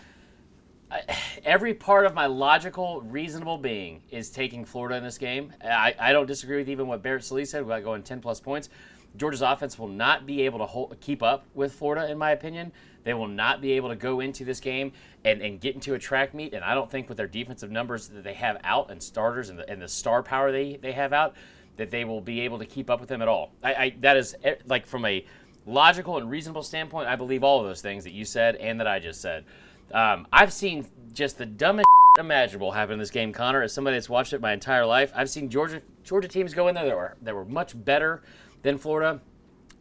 every 1.44 1.74
part 1.74 2.06
of 2.06 2.14
my 2.14 2.26
logical, 2.26 3.00
reasonable 3.02 3.58
being 3.58 4.02
is 4.10 4.30
taking 4.30 4.64
Florida 4.64 4.96
in 4.96 5.04
this 5.04 5.18
game. 5.18 5.52
I, 5.62 5.94
I 5.98 6.12
don't 6.12 6.26
disagree 6.26 6.58
with 6.58 6.68
even 6.68 6.86
what 6.86 7.02
Barrett 7.02 7.24
Sallee 7.24 7.44
said 7.44 7.62
about 7.62 7.84
going 7.84 8.02
10 8.02 8.20
plus 8.20 8.40
points. 8.40 8.68
Georgia's 9.16 9.42
offense 9.42 9.78
will 9.78 9.88
not 9.88 10.26
be 10.26 10.42
able 10.42 10.58
to 10.58 10.66
hold, 10.66 10.96
keep 11.00 11.22
up 11.22 11.46
with 11.54 11.72
Florida, 11.72 12.10
in 12.10 12.18
my 12.18 12.32
opinion. 12.32 12.72
They 13.04 13.14
will 13.14 13.28
not 13.28 13.60
be 13.60 13.72
able 13.72 13.88
to 13.88 13.96
go 13.96 14.20
into 14.20 14.44
this 14.44 14.60
game 14.60 14.92
and, 15.24 15.40
and 15.40 15.60
get 15.60 15.74
into 15.74 15.94
a 15.94 15.98
track 15.98 16.34
meet. 16.34 16.52
And 16.52 16.64
I 16.64 16.74
don't 16.74 16.90
think 16.90 17.08
with 17.08 17.16
their 17.16 17.28
defensive 17.28 17.70
numbers 17.70 18.08
that 18.08 18.24
they 18.24 18.34
have 18.34 18.58
out 18.64 18.90
and 18.90 19.02
starters 19.02 19.48
and 19.48 19.58
the, 19.58 19.70
and 19.70 19.80
the 19.80 19.88
star 19.88 20.22
power 20.22 20.52
they, 20.52 20.76
they 20.76 20.92
have 20.92 21.12
out, 21.12 21.34
that 21.76 21.90
they 21.90 22.04
will 22.04 22.20
be 22.20 22.40
able 22.40 22.58
to 22.58 22.66
keep 22.66 22.90
up 22.90 23.00
with 23.00 23.08
them 23.08 23.22
at 23.22 23.28
all. 23.28 23.52
I, 23.62 23.74
I 23.74 23.94
that 24.00 24.16
is 24.16 24.34
eh, 24.42 24.56
like 24.66 24.86
from 24.86 25.04
a 25.04 25.24
logical 25.66 26.16
and 26.16 26.30
reasonable 26.30 26.62
standpoint, 26.62 27.08
I 27.08 27.16
believe 27.16 27.44
all 27.44 27.60
of 27.60 27.66
those 27.66 27.80
things 27.80 28.04
that 28.04 28.12
you 28.12 28.24
said 28.24 28.56
and 28.56 28.80
that 28.80 28.86
I 28.86 28.98
just 28.98 29.20
said. 29.20 29.44
Um, 29.92 30.26
I've 30.32 30.52
seen 30.52 30.86
just 31.12 31.38
the 31.38 31.46
dumbest 31.46 31.86
imaginable 32.18 32.72
happen 32.72 32.94
in 32.94 32.98
this 32.98 33.10
game, 33.10 33.32
Connor. 33.32 33.62
As 33.62 33.72
somebody 33.72 33.96
that's 33.96 34.08
watched 34.08 34.32
it 34.32 34.40
my 34.40 34.52
entire 34.52 34.86
life, 34.86 35.12
I've 35.14 35.30
seen 35.30 35.48
Georgia 35.48 35.82
Georgia 36.04 36.28
teams 36.28 36.54
go 36.54 36.68
in 36.68 36.74
there 36.74 36.86
that 36.86 36.96
were 36.96 37.16
that 37.22 37.34
were 37.34 37.44
much 37.44 37.72
better 37.84 38.22
than 38.62 38.78
Florida, 38.78 39.20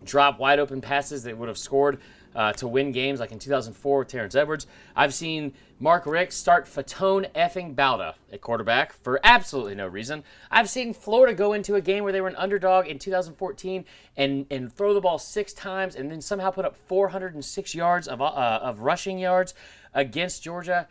drop 0.03 0.39
wide 0.39 0.59
open 0.59 0.81
passes 0.81 1.23
that 1.23 1.37
would 1.37 1.47
have 1.47 1.57
scored 1.57 1.99
uh, 2.35 2.51
to 2.53 2.67
win 2.67 2.91
games, 2.91 3.19
like 3.19 3.31
in 3.31 3.39
2004 3.39 3.99
with 3.99 4.07
Terrence 4.09 4.35
Edwards. 4.35 4.67
I've 4.95 5.13
seen 5.13 5.53
Mark 5.79 6.05
Richt 6.05 6.33
start 6.33 6.67
Faton 6.67 7.27
effing 7.33 7.75
Bauta 7.75 8.15
at 8.31 8.41
quarterback 8.41 8.91
for 8.91 9.19
absolutely 9.23 9.75
no 9.75 9.87
reason. 9.87 10.23
I've 10.51 10.69
seen 10.69 10.93
Florida 10.93 11.33
go 11.33 11.53
into 11.53 11.75
a 11.75 11.81
game 11.81 12.03
where 12.03 12.11
they 12.11 12.21
were 12.21 12.27
an 12.27 12.35
underdog 12.35 12.87
in 12.87 12.99
2014 12.99 13.85
and, 14.17 14.45
and 14.51 14.71
throw 14.71 14.93
the 14.93 15.01
ball 15.01 15.17
six 15.17 15.53
times 15.53 15.95
and 15.95 16.11
then 16.11 16.21
somehow 16.21 16.51
put 16.51 16.65
up 16.65 16.75
406 16.75 17.73
yards 17.73 18.07
of, 18.07 18.21
uh, 18.21 18.25
of 18.25 18.81
rushing 18.81 19.17
yards 19.17 19.53
against 19.95 20.43
Georgia. 20.43 20.87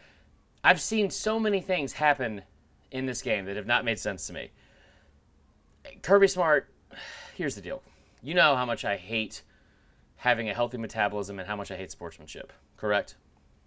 I've 0.64 0.80
seen 0.80 1.10
so 1.10 1.38
many 1.38 1.60
things 1.60 1.92
happen 1.92 2.42
in 2.90 3.06
this 3.06 3.22
game 3.22 3.44
that 3.44 3.56
have 3.56 3.66
not 3.66 3.84
made 3.84 3.98
sense 3.98 4.26
to 4.26 4.32
me. 4.32 4.50
Kirby 6.02 6.26
Smart, 6.26 6.68
here's 7.36 7.54
the 7.54 7.60
deal. 7.60 7.82
You 8.22 8.34
know 8.34 8.56
how 8.56 8.64
much 8.64 8.84
I 8.84 8.96
hate 8.96 9.42
having 10.16 10.48
a 10.48 10.54
healthy 10.54 10.78
metabolism 10.78 11.38
and 11.38 11.46
how 11.46 11.54
much 11.54 11.70
I 11.70 11.76
hate 11.76 11.90
sportsmanship, 11.90 12.52
correct? 12.78 13.16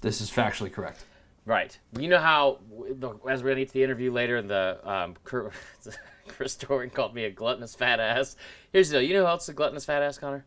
This 0.01 0.19
is 0.19 0.31
factually 0.31 0.73
correct. 0.73 1.05
Right. 1.45 1.77
You 1.97 2.09
know 2.09 2.19
how, 2.19 2.59
as 3.29 3.43
we're 3.43 3.49
going 3.49 3.57
to 3.57 3.61
get 3.61 3.67
to 3.67 3.73
the 3.73 3.83
interview 3.83 4.11
later, 4.11 4.37
and 4.37 4.49
the 4.49 4.79
um, 4.83 5.15
Chris 6.27 6.55
Doering 6.55 6.89
called 6.89 7.13
me 7.13 7.25
a 7.25 7.31
gluttonous 7.31 7.75
fat 7.75 7.99
ass. 7.99 8.35
Here's 8.73 8.89
the 8.89 8.99
deal. 8.99 9.07
You 9.07 9.13
know 9.13 9.21
who 9.21 9.27
else 9.27 9.43
is 9.43 9.49
a 9.49 9.53
gluttonous 9.53 9.85
fat 9.85 10.01
ass, 10.01 10.17
Connor? 10.17 10.45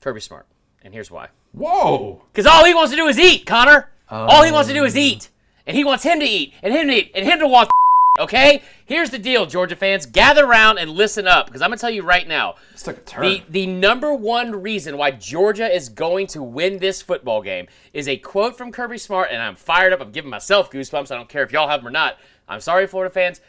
Kirby 0.00 0.20
Smart. 0.20 0.46
And 0.86 0.94
here's 0.94 1.10
why. 1.10 1.30
Whoa! 1.50 2.22
Because 2.32 2.46
all 2.46 2.64
he 2.64 2.72
wants 2.72 2.92
to 2.92 2.96
do 2.96 3.08
is 3.08 3.18
eat, 3.18 3.44
Connor. 3.44 3.90
Um, 4.08 4.28
all 4.28 4.44
he 4.44 4.52
wants 4.52 4.68
to 4.68 4.74
do 4.74 4.84
is 4.84 4.96
eat, 4.96 5.30
and 5.66 5.76
he 5.76 5.82
wants 5.82 6.04
him 6.04 6.20
to 6.20 6.24
eat, 6.24 6.54
and 6.62 6.72
him 6.72 6.86
to 6.86 6.94
eat, 6.94 7.10
and 7.12 7.26
him 7.26 7.40
to 7.40 7.48
want 7.48 7.68
Okay? 8.20 8.62
Here's 8.84 9.10
the 9.10 9.18
deal, 9.18 9.46
Georgia 9.46 9.74
fans. 9.74 10.06
Gather 10.06 10.46
around 10.46 10.78
and 10.78 10.92
listen 10.92 11.26
up, 11.26 11.46
because 11.46 11.60
I'm 11.60 11.70
going 11.70 11.76
to 11.76 11.80
tell 11.80 11.90
you 11.90 12.04
right 12.04 12.26
now. 12.26 12.54
This 12.70 12.84
took 12.84 12.98
a 12.98 13.00
turn. 13.00 13.22
The, 13.22 13.42
the 13.48 13.66
number 13.66 14.14
one 14.14 14.62
reason 14.62 14.96
why 14.96 15.10
Georgia 15.10 15.68
is 15.68 15.88
going 15.88 16.28
to 16.28 16.42
win 16.42 16.78
this 16.78 17.02
football 17.02 17.42
game 17.42 17.66
is 17.92 18.06
a 18.06 18.16
quote 18.16 18.56
from 18.56 18.70
Kirby 18.70 18.98
Smart, 18.98 19.30
and 19.32 19.42
I'm 19.42 19.56
fired 19.56 19.92
up. 19.92 20.00
I'm 20.00 20.12
giving 20.12 20.30
myself 20.30 20.70
goosebumps. 20.70 21.10
I 21.10 21.16
don't 21.16 21.28
care 21.28 21.42
if 21.42 21.50
y'all 21.50 21.68
have 21.68 21.80
them 21.80 21.88
or 21.88 21.90
not. 21.90 22.16
I'm 22.48 22.60
sorry, 22.60 22.86
Florida 22.86 23.12
fans. 23.12 23.40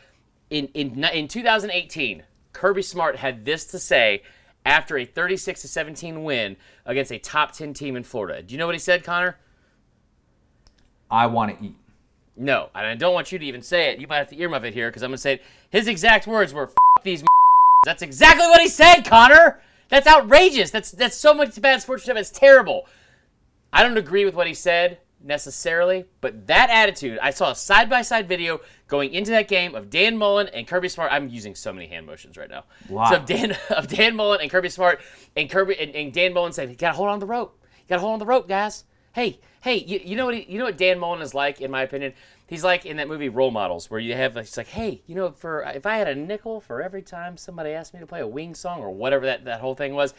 In, 0.50 0.70
in, 0.74 1.04
in 1.04 1.28
2018, 1.28 2.24
Kirby 2.52 2.82
Smart 2.82 3.18
had 3.18 3.46
this 3.46 3.64
to 3.66 3.78
say 3.78 4.24
after 4.68 4.98
a 4.98 5.06
36 5.06 5.62
to 5.62 5.68
17 5.68 6.24
win 6.24 6.58
against 6.88 7.12
a 7.12 7.20
top 7.20 7.52
10 7.52 7.74
team 7.74 7.96
in 7.96 8.04
Florida. 8.04 8.42
Do 8.42 8.54
you 8.54 8.58
know 8.58 8.66
what 8.66 8.74
he 8.74 8.80
said, 8.80 9.04
Connor? 9.04 9.38
I 11.12 11.28
want 11.28 11.60
to 11.60 11.66
eat. 11.66 11.76
No, 12.36 12.70
and 12.74 12.86
I 12.86 12.96
don't 12.96 13.14
want 13.14 13.32
you 13.32 13.40
to 13.40 13.46
even 13.46 13.62
say 13.62 13.92
it. 13.92 14.00
You 14.00 14.08
might 14.08 14.18
have 14.18 14.30
to 14.30 14.36
earmuff 14.36 14.64
it 14.64 14.74
here 14.74 14.90
because 14.90 15.04
I'm 15.04 15.10
going 15.10 15.18
to 15.18 15.22
say 15.22 15.34
it. 15.34 15.44
His 15.70 15.88
exact 15.88 16.28
words 16.28 16.54
were, 16.54 16.72
F 16.98 17.04
these 17.04 17.24
That's 17.86 18.02
exactly 18.02 18.46
what 18.48 18.62
he 18.62 18.68
said, 18.68 19.02
Connor. 19.02 19.62
That's 19.90 20.08
outrageous. 20.08 20.70
That's 20.70 20.92
that's 20.92 21.16
so 21.16 21.34
much 21.34 21.60
bad 21.62 21.82
sportsmanship. 21.82 22.20
It's 22.20 22.30
terrible. 22.30 22.88
I 23.72 23.84
don't 23.84 23.98
agree 23.98 24.26
with 24.26 24.36
what 24.36 24.48
he 24.48 24.54
said 24.54 25.00
necessarily, 25.28 26.05
but 26.21 26.47
that 26.47 26.69
attitude, 26.69 27.19
I 27.21 27.32
saw 27.32 27.51
a 27.51 27.55
side 27.55 27.89
by 27.89 28.01
side 28.01 28.28
video 28.28 28.61
going 28.88 29.13
into 29.13 29.32
that 29.32 29.47
game 29.47 29.75
of 29.75 29.89
Dan 29.89 30.17
Mullen 30.17 30.47
and 30.53 30.65
Kirby 30.65 30.89
Smart. 30.89 31.11
I'm 31.11 31.28
using 31.28 31.53
so 31.53 31.73
many 31.73 31.88
hand 31.88 32.05
motions 32.05 32.38
right 32.38 32.49
now. 32.49 32.63
Wow. 32.89 33.09
So 33.09 33.17
of 33.17 33.25
Dan 33.25 33.57
of 33.69 33.88
Dan 33.88 34.15
Mullen 34.15 34.39
and 34.41 34.49
Kirby 34.49 34.69
Smart 34.69 35.01
and 35.36 35.49
Kirby 35.49 35.78
and, 35.80 35.93
and 35.95 36.13
Dan 36.13 36.34
Mullen 36.34 36.53
said, 36.53 36.69
"You 36.69 36.75
got 36.75 36.91
to 36.91 36.97
hold 36.97 37.09
on 37.09 37.19
the 37.19 37.25
rope. 37.25 37.61
You 37.78 37.84
got 37.89 37.95
to 37.95 38.01
hold 38.01 38.13
on 38.13 38.19
the 38.19 38.25
rope, 38.25 38.47
guys." 38.47 38.86
Hey, 39.13 39.39
hey, 39.61 39.78
you, 39.78 39.99
you 40.03 40.15
know 40.15 40.25
what 40.25 40.36
he, 40.36 40.45
you 40.47 40.59
know 40.59 40.65
what 40.65 40.78
Dan 40.78 40.99
Mullen 40.99 41.21
is 41.21 41.34
like, 41.34 41.59
in 41.59 41.71
my 41.71 41.82
opinion. 41.82 42.13
He's 42.45 42.63
like 42.63 42.86
in 42.86 42.97
that 42.97 43.09
movie 43.09 43.30
Role 43.30 43.51
Models, 43.51 43.91
where 43.91 43.99
you 43.99 44.13
have 44.15 44.36
he's 44.36 44.55
like, 44.55 44.67
hey, 44.67 45.01
you 45.05 45.15
know, 45.15 45.32
for 45.32 45.63
if 45.63 45.86
I 45.86 45.97
had 45.97 46.07
a 46.07 46.15
nickel 46.15 46.61
for 46.61 46.82
every 46.82 47.01
time 47.01 47.36
somebody 47.36 47.71
asked 47.71 47.93
me 47.93 47.99
to 47.99 48.07
play 48.07 48.21
a 48.21 48.28
wing 48.28 48.55
song 48.55 48.80
or 48.80 48.91
whatever 48.91 49.25
that, 49.25 49.43
that 49.45 49.59
whole 49.59 49.75
thing 49.75 49.93
was. 49.93 50.13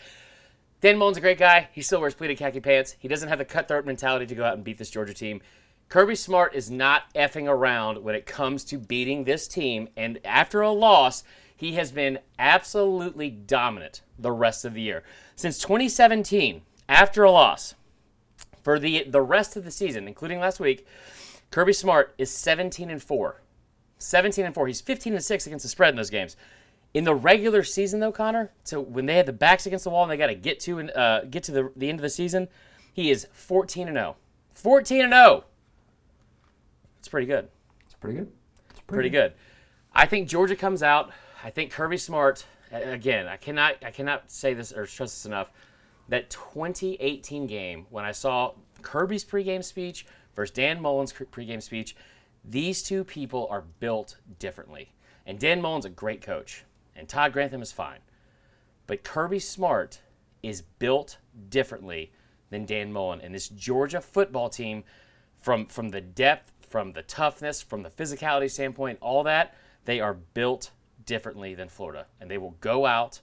Dan 0.80 0.96
Mullen's 0.96 1.16
a 1.16 1.20
great 1.20 1.38
guy. 1.38 1.68
He 1.72 1.82
still 1.82 2.00
wears 2.00 2.14
pleated 2.14 2.38
khaki 2.38 2.60
pants. 2.60 2.94
He 2.98 3.08
doesn't 3.08 3.28
have 3.28 3.38
the 3.38 3.44
cutthroat 3.44 3.84
mentality 3.84 4.26
to 4.26 4.34
go 4.34 4.44
out 4.44 4.54
and 4.54 4.62
beat 4.62 4.78
this 4.78 4.90
Georgia 4.90 5.14
team. 5.14 5.40
Kirby 5.88 6.14
Smart 6.14 6.54
is 6.54 6.70
not 6.70 7.12
effing 7.14 7.48
around 7.48 8.04
when 8.04 8.14
it 8.14 8.26
comes 8.26 8.62
to 8.64 8.78
beating 8.78 9.24
this 9.24 9.48
team. 9.48 9.88
And 9.96 10.20
after 10.24 10.60
a 10.60 10.70
loss, 10.70 11.24
he 11.56 11.74
has 11.74 11.90
been 11.90 12.20
absolutely 12.38 13.30
dominant 13.30 14.02
the 14.18 14.30
rest 14.30 14.64
of 14.64 14.74
the 14.74 14.82
year. 14.82 15.02
Since 15.34 15.58
2017, 15.58 16.62
after 16.88 17.24
a 17.24 17.32
loss, 17.32 17.74
for 18.62 18.78
the 18.78 19.04
the 19.04 19.22
rest 19.22 19.56
of 19.56 19.64
the 19.64 19.70
season, 19.70 20.06
including 20.06 20.38
last 20.38 20.60
week, 20.60 20.86
Kirby 21.50 21.72
Smart 21.72 22.14
is 22.18 22.30
17 22.30 22.90
and 22.90 23.02
4. 23.02 23.40
17 23.98 24.44
and 24.44 24.54
4. 24.54 24.66
He's 24.66 24.80
15 24.80 25.14
and 25.14 25.24
6 25.24 25.46
against 25.46 25.62
the 25.64 25.68
spread 25.68 25.90
in 25.90 25.96
those 25.96 26.10
games. 26.10 26.36
In 26.94 27.04
the 27.04 27.14
regular 27.14 27.62
season, 27.62 28.00
though, 28.00 28.12
Connor, 28.12 28.50
so 28.64 28.80
when 28.80 29.06
they 29.06 29.16
had 29.16 29.26
the 29.26 29.32
backs 29.32 29.66
against 29.66 29.84
the 29.84 29.90
wall 29.90 30.02
and 30.04 30.10
they 30.10 30.16
got 30.16 30.28
to 30.28 30.34
get 30.34 30.58
to 30.60 30.78
and 30.78 30.90
uh, 30.92 31.24
get 31.24 31.42
to 31.44 31.52
the, 31.52 31.72
the 31.76 31.88
end 31.88 31.98
of 31.98 32.02
the 32.02 32.10
season, 32.10 32.48
he 32.92 33.10
is 33.10 33.26
14 33.32 33.88
and 33.88 33.96
0. 33.96 34.16
14 34.54 35.02
and 35.02 35.12
0. 35.12 35.44
It's 36.98 37.08
pretty 37.08 37.26
good. 37.26 37.48
It's 37.84 37.94
pretty 37.94 38.18
good. 38.18 38.32
It's 38.70 38.80
Pretty 38.80 39.10
good. 39.10 39.34
I 39.92 40.06
think 40.06 40.28
Georgia 40.28 40.56
comes 40.56 40.82
out. 40.82 41.10
I 41.44 41.50
think 41.50 41.70
Kirby 41.70 41.98
Smart. 41.98 42.44
Again, 42.70 43.26
I 43.26 43.36
cannot 43.36 43.76
I 43.84 43.90
cannot 43.90 44.30
say 44.30 44.52
this 44.54 44.72
or 44.72 44.86
stress 44.86 45.12
this 45.12 45.26
enough. 45.26 45.50
That 46.08 46.30
2018 46.30 47.46
game 47.46 47.86
when 47.90 48.04
I 48.04 48.12
saw 48.12 48.54
Kirby's 48.82 49.24
pregame 49.24 49.64
speech 49.64 50.06
versus 50.34 50.54
Dan 50.54 50.80
Mullen's 50.80 51.12
pregame 51.12 51.62
speech, 51.62 51.96
these 52.44 52.82
two 52.82 53.04
people 53.04 53.46
are 53.50 53.64
built 53.80 54.16
differently. 54.38 54.92
And 55.26 55.38
Dan 55.38 55.60
Mullen's 55.60 55.84
a 55.84 55.90
great 55.90 56.22
coach, 56.22 56.64
and 56.98 57.08
Todd 57.08 57.32
Grantham 57.32 57.62
is 57.62 57.72
fine. 57.72 58.00
But 58.86 59.04
Kirby 59.04 59.38
Smart 59.38 60.00
is 60.42 60.62
built 60.62 61.18
differently 61.48 62.12
than 62.50 62.64
Dan 62.64 62.92
Mullen. 62.92 63.20
And 63.20 63.34
this 63.34 63.48
Georgia 63.48 64.00
football 64.00 64.48
team, 64.48 64.84
from 65.38 65.66
from 65.66 65.90
the 65.90 66.00
depth, 66.00 66.52
from 66.60 66.92
the 66.92 67.02
toughness, 67.02 67.62
from 67.62 67.82
the 67.82 67.90
physicality 67.90 68.50
standpoint, 68.50 68.98
all 69.00 69.22
that, 69.24 69.54
they 69.84 70.00
are 70.00 70.14
built 70.14 70.70
differently 71.04 71.54
than 71.54 71.68
Florida. 71.68 72.06
And 72.20 72.30
they 72.30 72.38
will 72.38 72.56
go 72.60 72.86
out 72.86 73.20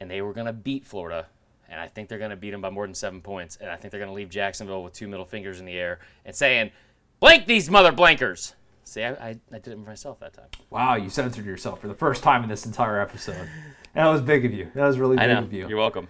and 0.00 0.10
they 0.10 0.22
were 0.22 0.32
going 0.32 0.46
to 0.46 0.52
beat 0.52 0.86
Florida. 0.86 1.26
And 1.68 1.80
I 1.80 1.88
think 1.88 2.08
they're 2.08 2.18
going 2.18 2.30
to 2.30 2.36
beat 2.36 2.52
them 2.52 2.60
by 2.60 2.70
more 2.70 2.86
than 2.86 2.94
seven 2.94 3.20
points. 3.20 3.56
And 3.60 3.70
I 3.70 3.76
think 3.76 3.90
they're 3.90 4.00
going 4.00 4.10
to 4.10 4.14
leave 4.14 4.30
Jacksonville 4.30 4.84
with 4.84 4.92
two 4.92 5.08
middle 5.08 5.24
fingers 5.24 5.58
in 5.58 5.66
the 5.66 5.72
air 5.72 5.98
and 6.24 6.34
saying, 6.34 6.70
blank 7.18 7.46
these 7.46 7.68
mother 7.68 7.92
blankers. 7.92 8.54
See, 8.86 9.02
I, 9.02 9.10
I, 9.14 9.28
I 9.52 9.58
did 9.58 9.68
it 9.68 9.78
myself 9.78 10.20
that 10.20 10.32
time. 10.32 10.46
Wow, 10.70 10.94
you 10.94 11.08
censored 11.10 11.44
yourself 11.44 11.80
for 11.80 11.88
the 11.88 11.94
first 11.94 12.22
time 12.22 12.44
in 12.44 12.48
this 12.48 12.64
entire 12.66 13.00
episode. 13.00 13.48
That 13.94 14.06
was 14.06 14.20
big 14.20 14.44
of 14.44 14.52
you. 14.52 14.70
That 14.74 14.86
was 14.86 14.98
really 14.98 15.16
big 15.16 15.28
of 15.30 15.52
you. 15.52 15.68
You're 15.68 15.76
welcome. 15.78 16.06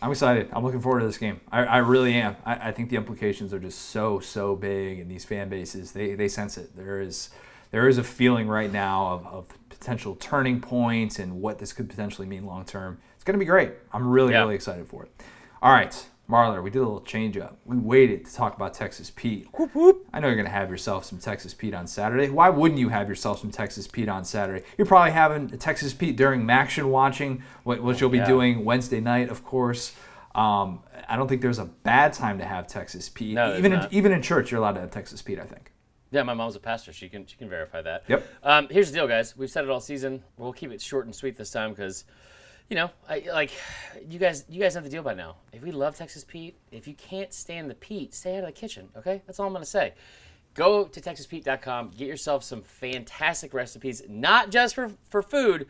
I'm 0.00 0.10
excited. 0.10 0.48
I'm 0.52 0.62
looking 0.64 0.80
forward 0.80 1.00
to 1.00 1.06
this 1.06 1.18
game. 1.18 1.40
I, 1.50 1.64
I 1.64 1.76
really 1.78 2.14
am. 2.14 2.36
I, 2.44 2.68
I 2.68 2.72
think 2.72 2.90
the 2.90 2.96
implications 2.96 3.52
are 3.52 3.58
just 3.58 3.90
so 3.90 4.20
so 4.20 4.54
big, 4.54 5.00
and 5.00 5.10
these 5.10 5.24
fan 5.24 5.48
bases 5.48 5.92
they, 5.92 6.14
they 6.14 6.28
sense 6.28 6.56
it. 6.58 6.76
There 6.76 7.00
is 7.00 7.30
there 7.72 7.88
is 7.88 7.98
a 7.98 8.04
feeling 8.04 8.46
right 8.48 8.70
now 8.72 9.06
of, 9.08 9.26
of 9.26 9.68
potential 9.68 10.14
turning 10.16 10.60
points 10.60 11.18
and 11.18 11.40
what 11.40 11.58
this 11.58 11.72
could 11.72 11.88
potentially 11.88 12.26
mean 12.28 12.46
long 12.46 12.64
term. 12.64 12.98
It's 13.16 13.24
going 13.24 13.34
to 13.34 13.38
be 13.38 13.44
great. 13.48 13.72
I'm 13.92 14.08
really 14.08 14.32
Yeah. 14.32 14.40
really 14.42 14.54
excited 14.54 14.86
for 14.86 15.04
it. 15.04 15.10
All 15.60 15.72
right, 15.72 16.06
Marler, 16.32 16.62
we 16.62 16.70
did 16.70 16.78
a 16.78 16.82
little 16.82 17.02
change 17.02 17.36
up. 17.36 17.58
We 17.66 17.76
waited 17.76 18.24
to 18.24 18.34
talk 18.34 18.56
about 18.56 18.72
Texas 18.72 19.12
Pete. 19.14 19.46
I 19.54 20.20
know 20.20 20.28
you're 20.28 20.34
going 20.34 20.46
to 20.46 20.50
have 20.50 20.70
yourself 20.70 21.04
some 21.04 21.18
Texas 21.18 21.52
Pete 21.52 21.74
on 21.74 21.86
Saturday. 21.86 22.30
Why 22.30 22.48
wouldn't 22.48 22.80
you 22.80 22.88
have 22.88 23.08
yourself 23.08 23.40
some 23.40 23.50
Texas 23.50 23.86
Pete 23.86 24.08
on 24.08 24.24
Saturday? 24.24 24.64
You're 24.78 24.86
probably 24.86 25.10
having 25.12 25.48
Texas 25.58 25.92
Pete 25.92 26.16
during 26.16 26.42
Maction 26.42 26.84
watching, 26.86 27.42
wh- 27.64 27.82
which 27.84 28.00
you'll 28.00 28.08
be 28.10 28.18
Yeah. 28.18 28.26
doing 28.26 28.64
Wednesday 28.64 29.00
night, 29.00 29.28
of 29.28 29.44
course. 29.44 29.94
Um, 30.34 30.82
I 31.06 31.16
don't 31.16 31.28
think 31.28 31.42
there's 31.42 31.58
a 31.58 31.66
bad 31.66 32.14
time 32.14 32.38
to 32.38 32.44
have 32.46 32.66
Texas 32.66 33.10
Pete. 33.10 33.34
No, 33.34 33.54
even 33.58 33.74
in, 33.74 33.86
even 33.90 34.12
in 34.12 34.22
church, 34.22 34.50
you're 34.50 34.58
allowed 34.60 34.72
to 34.76 34.80
have 34.80 34.90
Texas 34.90 35.20
Pete. 35.20 35.38
I 35.38 35.44
think. 35.44 35.70
Yeah, 36.10 36.22
my 36.22 36.32
mom's 36.32 36.56
a 36.56 36.60
pastor. 36.60 36.92
She 36.94 37.10
can 37.10 37.26
she 37.26 37.36
can 37.36 37.50
verify 37.50 37.82
that. 37.82 38.04
Yep. 38.08 38.26
Um, 38.42 38.68
here's 38.70 38.90
the 38.90 38.96
deal, 38.98 39.06
guys. 39.08 39.36
We've 39.36 39.50
said 39.50 39.64
it 39.64 39.70
all 39.70 39.80
season. 39.80 40.22
We'll 40.38 40.54
keep 40.54 40.70
it 40.72 40.80
short 40.80 41.04
and 41.04 41.14
sweet 41.14 41.36
this 41.36 41.50
time 41.50 41.70
because, 41.70 42.04
you 42.72 42.76
know, 42.76 42.90
I 43.06 43.22
like 43.30 43.50
you 44.08 44.18
guys. 44.18 44.46
You 44.48 44.58
guys 44.58 44.74
know 44.74 44.80
the 44.80 44.88
deal 44.88 45.02
by 45.02 45.12
now. 45.12 45.36
If 45.52 45.62
we 45.62 45.72
love 45.72 45.94
Texas 45.94 46.24
Pete, 46.24 46.56
if 46.70 46.88
you 46.88 46.94
can't 46.94 47.30
stand 47.30 47.68
the 47.68 47.74
Pete, 47.74 48.14
stay 48.14 48.38
out 48.38 48.44
of 48.44 48.46
the 48.46 48.52
kitchen. 48.52 48.88
Okay, 48.96 49.20
that's 49.26 49.38
all 49.38 49.46
I'm 49.46 49.52
gonna 49.52 49.66
say. 49.66 49.92
Go 50.54 50.86
to 50.86 50.98
TexasPete.com. 50.98 51.90
Get 51.90 52.08
yourself 52.08 52.42
some 52.42 52.62
fantastic 52.62 53.52
recipes, 53.52 54.00
not 54.08 54.50
just 54.50 54.74
for 54.74 54.90
for 55.10 55.20
food, 55.20 55.66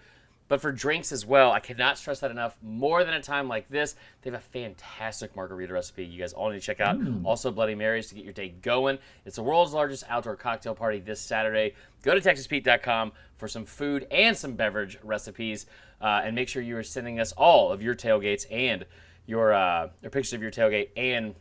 but 0.46 0.60
for 0.60 0.70
drinks 0.70 1.10
as 1.10 1.26
well. 1.26 1.50
I 1.50 1.58
cannot 1.58 1.98
stress 1.98 2.20
that 2.20 2.30
enough. 2.30 2.56
More 2.62 3.02
than 3.02 3.14
a 3.14 3.22
time 3.22 3.48
like 3.48 3.68
this, 3.68 3.96
they 4.20 4.30
have 4.30 4.38
a 4.38 4.44
fantastic 4.44 5.34
margarita 5.34 5.72
recipe 5.72 6.04
you 6.04 6.20
guys 6.20 6.34
all 6.34 6.50
need 6.50 6.60
to 6.60 6.64
check 6.64 6.78
out. 6.78 7.00
Mm. 7.00 7.24
Also, 7.24 7.50
Bloody 7.50 7.74
Marys 7.74 8.10
to 8.10 8.14
get 8.14 8.22
your 8.22 8.32
day 8.32 8.50
going. 8.62 8.98
It's 9.24 9.36
the 9.36 9.42
world's 9.42 9.72
largest 9.72 10.04
outdoor 10.08 10.36
cocktail 10.36 10.76
party 10.76 11.00
this 11.00 11.20
Saturday. 11.20 11.74
Go 12.02 12.14
to 12.14 12.20
TexasPete.com 12.20 13.12
for 13.38 13.48
some 13.48 13.64
food 13.64 14.06
and 14.10 14.36
some 14.36 14.52
beverage 14.52 14.98
recipes, 15.02 15.66
uh, 16.02 16.22
and 16.24 16.34
make 16.34 16.48
sure 16.48 16.60
you 16.60 16.76
are 16.76 16.82
sending 16.82 17.20
us 17.20 17.32
all 17.32 17.72
of 17.72 17.80
your 17.80 17.94
tailgates 17.94 18.44
and 18.50 18.84
your 19.26 19.52
uh, 19.52 19.88
or 20.02 20.10
pictures 20.10 20.32
of 20.32 20.42
your 20.42 20.50
tailgate 20.50 20.88
and 20.96 21.34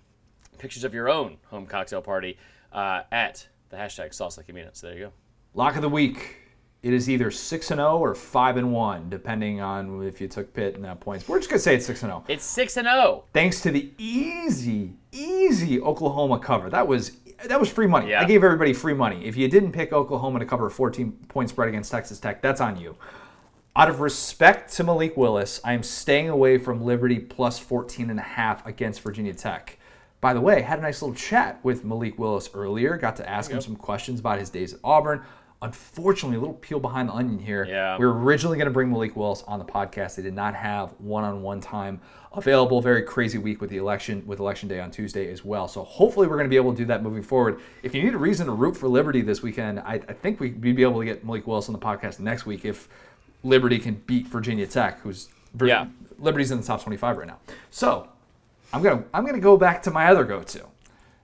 pictures 0.60 0.84
of 0.84 0.94
your 0.94 1.10
own 1.10 1.38
home 1.48 1.66
cocktail 1.66 2.02
party 2.02 2.38
uh, 2.72 3.02
at 3.12 3.48
the 3.70 3.78
hashtag 3.78 4.14
Sauce 4.14 4.38
Like 4.38 4.48
You 4.48 4.54
Mean 4.54 4.66
It. 4.66 4.78
So 4.78 4.88
there 4.88 4.96
you 4.96 5.06
go. 5.06 5.12
Lock 5.54 5.76
of 5.76 5.82
the 5.82 5.90
week. 5.90 6.38
It 6.84 6.94
is 6.94 7.10
either 7.10 7.30
six 7.30 7.70
and 7.70 7.78
zero 7.78 8.00
or 8.00 8.16
five 8.16 8.58
and 8.58 8.72
one, 8.74 9.08
depending 9.10 9.62
on 9.62 10.04
if 10.04 10.20
you 10.20 10.28
took 10.28 10.52
Pitt 10.52 10.76
and 10.76 10.84
that 10.84 11.00
points. 11.00 11.28
We're 11.28 11.38
just 11.38 11.50
gonna 11.50 11.60
say 11.60 11.76
it's 11.76 11.86
six 11.86 12.02
and 12.02 12.10
zero. 12.10 12.24
It's 12.28 12.44
six 12.44 12.78
and 12.78 12.88
oh. 12.88 12.92
zero. 12.92 13.24
thanks 13.34 13.62
to 13.62 13.72
the 13.72 13.92
easy, 14.00 14.94
easy 15.12 15.80
Oklahoma 15.80 16.40
cover. 16.40 16.72
That 16.72 16.88
was 16.88 17.18
that 17.46 17.60
was 17.60 17.70
free 17.70 17.88
money. 17.88 18.10
Yeah. 18.10 18.22
I 18.22 18.26
gave 18.26 18.44
everybody 18.44 18.74
free 18.74 18.94
money. 18.96 19.26
If 19.26 19.36
you 19.36 19.48
didn't 19.48 19.74
pick 19.74 19.94
Oklahoma 19.94 20.40
to 20.40 20.46
cover 20.46 20.68
a 20.68 20.72
14 20.72 21.12
point 21.28 21.50
spread 21.50 21.70
against 21.70 21.92
Texas 21.92 22.20
Tech, 22.20 22.42
that's 22.42 22.62
on 22.62 22.80
you. 22.80 22.96
Out 23.74 23.90
of 23.90 24.02
respect 24.02 24.74
to 24.74 24.84
Malik 24.84 25.16
Willis, 25.16 25.62
I 25.64 25.72
am 25.72 25.82
staying 25.82 26.28
away 26.28 26.58
from 26.58 26.84
Liberty 26.84 27.20
plus 27.20 27.58
14 27.58 28.10
and 28.10 28.20
a 28.20 28.24
half 28.24 28.66
against 28.66 29.00
Virginia 29.00 29.34
Tech. 29.34 29.78
By 30.20 30.34
the 30.34 30.42
way, 30.42 30.62
had 30.62 30.80
a 30.80 30.82
nice 30.82 31.02
little 31.02 31.16
chat 31.16 31.64
with 31.64 31.86
Malik 31.86 32.20
Willis 32.20 32.50
earlier. 32.54 32.98
Got 32.98 33.16
to 33.16 33.30
ask 33.30 33.50
him 33.50 33.62
some 33.62 33.78
questions 33.78 34.20
about 34.20 34.40
his 34.40 34.50
days 34.50 34.74
at 34.74 34.82
Auburn. 34.84 35.22
Unfortunately, 35.62 36.36
a 36.36 36.40
little 36.40 36.56
peel 36.56 36.82
behind 36.82 37.08
the 37.08 37.14
onion 37.14 37.40
here. 37.40 37.66
Yeah. 37.66 37.98
We 37.98 38.06
were 38.06 38.20
originally 38.20 38.58
going 38.58 38.66
to 38.66 38.74
bring 38.74 38.92
Malik 38.92 39.16
Willis 39.16 39.44
on 39.44 39.58
the 39.58 39.66
podcast. 39.66 40.16
They 40.16 40.24
did 40.24 40.34
not 40.34 40.54
have 40.54 40.90
one-on-one 40.98 41.62
time 41.62 42.02
available. 42.34 42.82
Very 42.82 43.04
crazy 43.04 43.38
week 43.38 43.62
with 43.62 43.70
the 43.70 43.78
election, 43.78 44.22
with 44.26 44.40
election 44.40 44.68
day 44.68 44.82
on 44.82 44.92
Tuesday 44.92 45.32
as 45.32 45.46
well. 45.46 45.70
So 45.70 45.84
hopefully 45.84 46.28
we're 46.28 46.36
going 46.36 46.48
to 46.48 46.50
be 46.50 46.56
able 46.58 46.72
to 46.72 46.78
do 46.78 46.86
that 46.86 47.04
moving 47.04 47.24
forward. 47.24 47.62
If 47.84 47.96
you 47.96 48.04
need 48.04 48.16
a 48.16 48.18
reason 48.18 48.48
to 48.48 48.52
root 48.52 48.76
for 48.76 48.90
Liberty 48.90 49.22
this 49.22 49.42
weekend, 49.42 49.80
I, 49.80 49.94
I 49.94 50.14
think 50.14 50.42
we'd 50.42 50.60
be 50.60 50.84
able 50.84 51.00
to 51.00 51.06
get 51.06 51.24
Malik 51.24 51.48
Willis 51.48 51.70
on 51.70 51.74
the 51.74 51.80
podcast 51.80 52.20
next 52.20 52.46
week 52.46 52.66
if 52.66 52.90
Liberty 53.44 53.80
can 53.80 53.96
beat 54.06 54.28
Virginia 54.28 54.68
Tech, 54.68 55.00
who's 55.02 55.30
Yeah. 55.62 55.88
Liberty's 56.20 56.52
in 56.52 56.60
the 56.60 56.66
top 56.66 56.84
25 56.84 57.18
right 57.18 57.28
now. 57.28 57.40
So 57.70 58.08
I'm 58.74 58.82
gonna 58.84 59.04
I'm 59.14 59.26
gonna 59.26 59.40
go 59.40 59.58
back 59.58 59.82
to 59.84 59.92
my 59.92 60.08
other 60.08 60.24
go-to. 60.24 60.66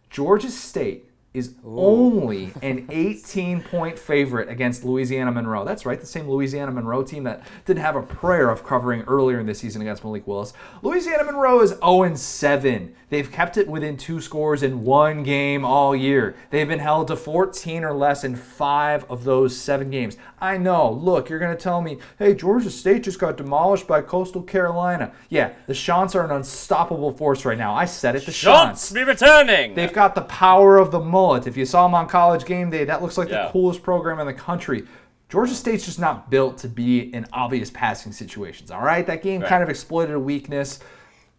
Georgia 0.10 0.50
State 0.50 1.04
is 1.34 1.54
only 1.64 2.52
an 2.64 2.88
18 2.90 3.62
point 3.62 4.00
favorite 4.00 4.50
against 4.50 4.84
Louisiana 4.84 5.32
Monroe. 5.32 5.64
That's 5.64 5.86
right, 5.86 6.00
the 6.00 6.06
same 6.08 6.28
Louisiana 6.28 6.72
Monroe 6.72 7.04
team 7.04 7.26
that 7.26 7.46
didn't 7.66 7.84
have 7.84 7.96
a 7.96 8.02
prayer 8.02 8.50
of 8.50 8.64
covering 8.66 9.02
earlier 9.04 9.40
in 9.40 9.46
the 9.46 9.54
season 9.54 9.82
against 9.84 10.04
Malik 10.04 10.26
Willis. 10.26 10.54
Louisiana 10.82 11.26
Monroe 11.26 11.62
is 11.62 11.76
0 11.84 12.16
7. 12.16 12.96
They've 13.10 13.32
kept 13.32 13.56
it 13.58 13.68
within 13.68 13.98
two 13.98 14.20
scores 14.20 14.64
in 14.64 14.84
one 14.84 15.22
game 15.22 15.64
all 15.64 15.96
year. 15.96 16.36
They've 16.50 16.68
been 16.68 16.80
held 16.80 17.08
to 17.10 17.16
14 17.16 17.84
or 17.84 17.94
less 17.94 18.24
in 18.24 18.36
five 18.36 19.06
of 19.10 19.24
those 19.24 19.56
seven 19.56 19.92
games. 19.92 20.18
I 20.40 20.58
know, 20.58 20.92
look, 20.92 21.30
you're 21.30 21.40
going 21.40 21.56
to 21.56 21.62
tell 21.62 21.82
me, 21.82 21.98
hey, 22.20 22.36
Georgia 22.36 22.70
State 22.70 23.04
just 23.04 23.18
got 23.20 23.38
demolished 23.38 23.88
by 23.88 24.02
Coastal 24.04 24.44
Carolina. 24.44 25.12
Yeah, 25.30 25.54
the 25.66 25.74
Chants 25.74 26.14
are 26.14 26.24
an 26.24 26.30
unstoppable 26.32 27.12
force 27.12 27.44
right 27.44 27.58
now. 27.58 27.74
I 27.74 27.86
said 27.86 28.16
it, 28.16 28.26
the 28.26 28.32
Chants. 28.32 28.92
be 28.92 29.04
returning. 29.04 29.74
They've 29.74 29.92
got 29.92 30.14
the 30.14 30.22
power 30.22 30.78
of 30.78 30.92
the 30.92 31.00
mullet. 31.00 31.48
If 31.48 31.58
you 31.58 31.66
saw 31.66 31.84
them 31.88 31.96
on 31.96 32.08
college 32.08 32.46
game 32.46 32.70
day, 32.70 32.84
that 32.86 33.02
looks 33.02 33.18
like 33.18 33.30
Yeah. 33.30 33.46
the 33.48 33.52
coolest 33.52 33.82
program 33.82 34.20
in 34.20 34.28
the 34.28 34.34
country. 34.34 34.86
Georgia 35.30 35.56
State's 35.56 35.86
just 35.86 36.00
not 36.00 36.30
built 36.30 36.60
to 36.60 36.68
be 36.70 37.00
in 37.14 37.26
obvious 37.34 37.72
passing 37.72 38.12
situations. 38.12 38.70
All 38.70 38.82
right, 38.84 39.06
that 39.08 39.24
game 39.24 39.42
Right. 39.42 39.50
kind 39.50 39.64
of 39.64 39.70
exploited 39.70 40.14
a 40.16 40.20
weakness, 40.20 40.80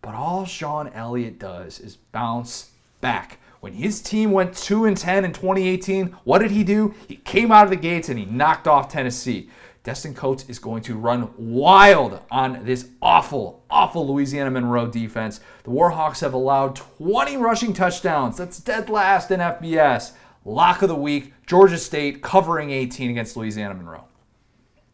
but 0.03 0.15
all 0.15 0.45
Shawn 0.45 0.89
Elliott 0.93 1.39
does 1.39 1.79
is 1.79 1.97
bounce 2.11 2.71
back. 3.01 3.39
When 3.61 3.73
his 3.73 4.01
team 4.01 4.31
went 4.31 4.57
2 4.57 4.85
and 4.85 4.97
10 4.97 5.25
in 5.25 5.33
2018, 5.33 6.17
what 6.25 6.39
did 6.39 6.53
he 6.53 6.63
do? 6.63 6.95
He 7.09 7.17
came 7.17 7.51
out 7.51 7.65
of 7.65 7.71
the 7.71 7.77
gates 7.77 8.09
and 8.09 8.19
he 8.19 8.25
knocked 8.25 8.69
off 8.69 8.89
Tennessee. 8.89 9.51
Destin 9.83 10.15
Coates 10.15 10.45
is 10.49 10.59
going 10.59 10.83
to 10.83 10.97
run 10.97 11.31
wild 11.39 12.21
on 12.31 12.65
this 12.65 12.89
awful, 13.01 13.65
awful 13.71 14.07
Louisiana 14.07 14.51
Monroe 14.51 14.87
defense. 14.87 15.41
The 15.65 15.71
Warhawks 15.71 16.21
have 16.21 16.35
allowed 16.35 16.77
20 16.77 17.37
rushing 17.39 17.73
touchdowns. 17.73 18.37
That's 18.37 18.61
dead 18.61 18.91
last 18.91 19.31
in 19.31 19.41
FBS. 19.41 20.13
Lock 20.45 20.83
of 20.83 20.89
the 20.89 20.95
week, 20.95 21.33
Georgia 21.47 21.79
State 21.79 22.23
covering 22.23 22.71
18 22.71 23.11
against 23.11 23.37
Louisiana 23.37 23.75
Monroe. 23.75 24.05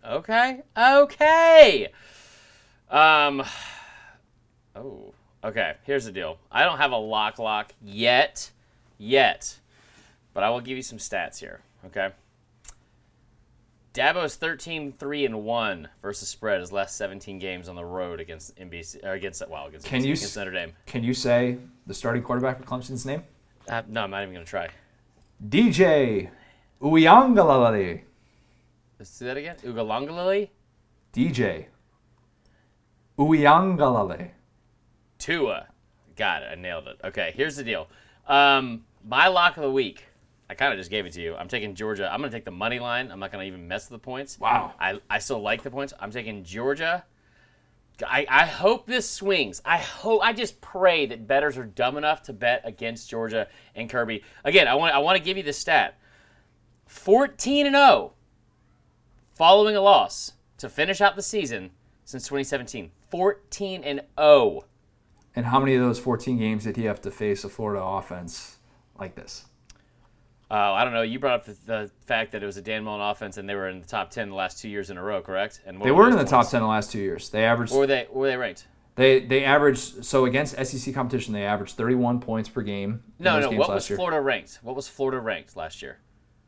Okay. 0.07 0.63
Okay. 0.77 1.89
Um. 2.91 3.43
Oh. 4.77 5.13
Okay. 5.43 5.75
Here's 5.85 6.05
the 6.05 6.13
deal. 6.13 6.39
I 6.53 6.63
don't 6.63 6.79
have 6.79 6.93
a 6.93 6.97
lock 6.97 7.39
lock 7.39 7.73
yet, 7.83 8.51
yet, 8.99 9.59
but 10.33 10.43
I 10.45 10.51
will 10.51 10.61
give 10.61 10.77
you 10.77 10.83
some 10.83 10.99
stats 10.99 11.39
here. 11.39 11.61
Okay. 11.87 12.11
Dabo 13.95 14.25
is 14.25 14.35
13 14.35 14.95
3 14.99 15.25
and 15.25 15.45
1 15.45 15.89
versus 16.03 16.29
spread 16.29 16.61
his 16.61 16.73
last 16.73 16.97
17 16.97 17.39
games 17.39 17.69
on 17.69 17.77
the 17.77 17.85
road 17.85 18.19
against 18.19 18.57
NBC 18.57 19.05
or 19.05 19.13
against 19.13 19.41
well 19.49 19.67
against, 19.67 19.87
Can 19.87 20.01
NBC, 20.01 20.07
you 20.07 20.13
against 20.15 20.37
Notre 20.37 20.51
Dame. 20.51 20.73
Can 20.87 21.05
you 21.05 21.15
say 21.15 21.59
the 21.87 21.95
starting 21.95 22.23
quarterback 22.23 22.59
for 22.59 22.65
Clemson's 22.65 23.07
name? 23.07 23.23
Uh, 23.69 23.83
no, 23.89 24.03
I'm 24.03 24.11
not 24.11 24.23
even 24.23 24.35
gonna 24.35 24.45
try. 24.45 24.69
DJ 25.49 26.29
Uyangalale. 26.83 28.01
Let's 28.99 29.11
see 29.11 29.27
that 29.27 29.37
again. 29.37 29.57
Ugalangalili? 29.65 30.49
DJ 31.13 31.67
Uyangalale. 33.17 34.31
Tua. 35.19 35.69
Got 36.17 36.43
it. 36.43 36.47
I 36.53 36.55
nailed 36.57 36.89
it. 36.89 36.99
Okay, 37.05 37.33
here's 37.37 37.57
the 37.57 37.65
deal. 37.65 37.87
Um, 38.27 38.85
my 39.07 39.29
lock 39.29 39.57
of 39.57 39.63
the 39.63 39.71
week. 39.71 40.07
I 40.49 40.55
kind 40.55 40.73
of 40.73 40.79
just 40.79 40.91
gave 40.91 41.07
it 41.07 41.13
to 41.15 41.23
you. 41.23 41.35
I'm 41.35 41.49
taking 41.49 41.75
Georgia. 41.75 42.11
I'm 42.13 42.21
going 42.21 42.31
to 42.31 42.37
take 42.37 42.45
the 42.45 42.51
money 42.51 42.79
line. 42.79 43.11
I'm 43.11 43.19
not 43.19 43.33
going 43.33 43.43
to 43.43 43.47
even 43.47 43.67
mess 43.67 43.89
with 43.91 44.01
the 44.01 44.05
points. 44.05 44.39
Wow. 44.39 44.75
I, 44.79 45.01
I 45.09 45.19
still 45.19 45.41
like 45.41 45.63
the 45.63 45.71
points. 45.71 45.95
I'm 45.99 46.11
taking 46.11 46.45
Georgia. 46.45 47.05
I, 48.07 48.27
I 48.29 48.45
hope 48.45 48.87
this 48.87 49.09
swings. 49.09 49.63
I 49.65 49.79
hope 49.79 50.21
I 50.23 50.33
just 50.33 50.61
pray 50.61 51.07
that 51.07 51.27
bettors 51.27 51.57
are 51.57 51.65
dumb 51.65 51.97
enough 51.97 52.23
to 52.25 52.33
bet 52.33 52.63
against 52.65 53.09
Georgia 53.09 53.49
and 53.75 53.89
Kirby. 53.89 54.23
Again, 54.45 54.67
I 54.67 54.75
want 54.75 54.95
I 54.95 54.99
want 54.99 55.17
to 55.17 55.23
give 55.23 55.37
you 55.37 55.43
the 55.45 55.53
stat. 55.53 55.99
14 56.87 57.67
and 57.67 57.75
0 57.75 58.13
following 59.33 59.77
a 59.77 59.81
loss 59.81 60.33
to 60.59 60.69
finish 60.69 61.01
out 61.01 61.17
the 61.17 61.23
season 61.23 61.71
since 62.05 62.25
2017. 62.25 62.91
14 63.11 63.85
and 63.85 64.01
oh. 64.19 64.51
0. 64.51 64.65
And 65.37 65.47
how 65.47 65.59
many 65.59 65.75
of 65.75 65.83
those 65.83 65.99
14 65.99 66.39
games 66.39 66.65
did 66.65 66.77
he 66.77 66.85
have 66.85 67.01
to 67.03 67.11
face 67.11 67.45
a 67.45 67.49
Florida 67.49 67.83
offense 67.83 68.59
like 68.99 69.15
this? 69.15 69.47
Uh, 70.51 70.73
I 70.73 70.85
don't 70.85 70.93
know. 70.93 71.03
You 71.03 71.19
brought 71.19 71.35
up 71.41 71.45
the, 71.47 71.57
the 71.67 71.91
fact 72.07 72.33
that 72.33 72.43
it 72.43 72.47
was 72.47 72.57
a 72.57 72.63
Dan 72.63 72.85
Mullen 72.85 73.01
offense, 73.01 73.39
and 73.39 73.49
they 73.49 73.55
were 73.55 73.69
in 73.69 73.81
the 73.81 73.87
top 73.87 74.11
ten 74.11 74.29
the 74.29 74.35
last 74.37 74.61
two 74.61 74.69
years 74.69 74.91
in 74.91 74.97
a 74.99 75.03
row, 75.03 75.21
correct? 75.21 75.61
And 75.67 75.83
They 75.83 75.91
were 75.91 76.09
in 76.09 76.17
the 76.17 76.25
top 76.25 76.49
10 76.49 76.61
the 76.61 76.67
last 76.69 76.93
two 76.93 77.01
years. 77.01 77.31
They 77.31 77.45
averaged 77.45 77.73
Or 77.73 77.81
were 77.81 77.87
they 77.87 78.07
were 78.11 78.29
they 78.29 78.37
ranked? 78.37 78.67
they 78.97 79.21
they 79.21 79.43
averaged 79.45 80.05
so 80.05 80.25
against 80.27 80.55
SEC 80.65 80.95
competition 80.95 81.33
they 81.33 81.45
averaged 81.45 81.77
31 81.77 82.21
points 82.21 82.49
per 82.49 82.63
game. 82.63 83.03
No, 83.19 83.41
no. 83.41 83.51
What 83.51 83.71
was 83.71 83.89
year. 83.91 83.97
Florida 83.97 84.21
ranked? 84.21 84.61
What 84.63 84.77
was 84.77 84.87
Florida 84.87 85.19
ranked 85.19 85.57
last 85.57 85.83
year? 85.83 85.99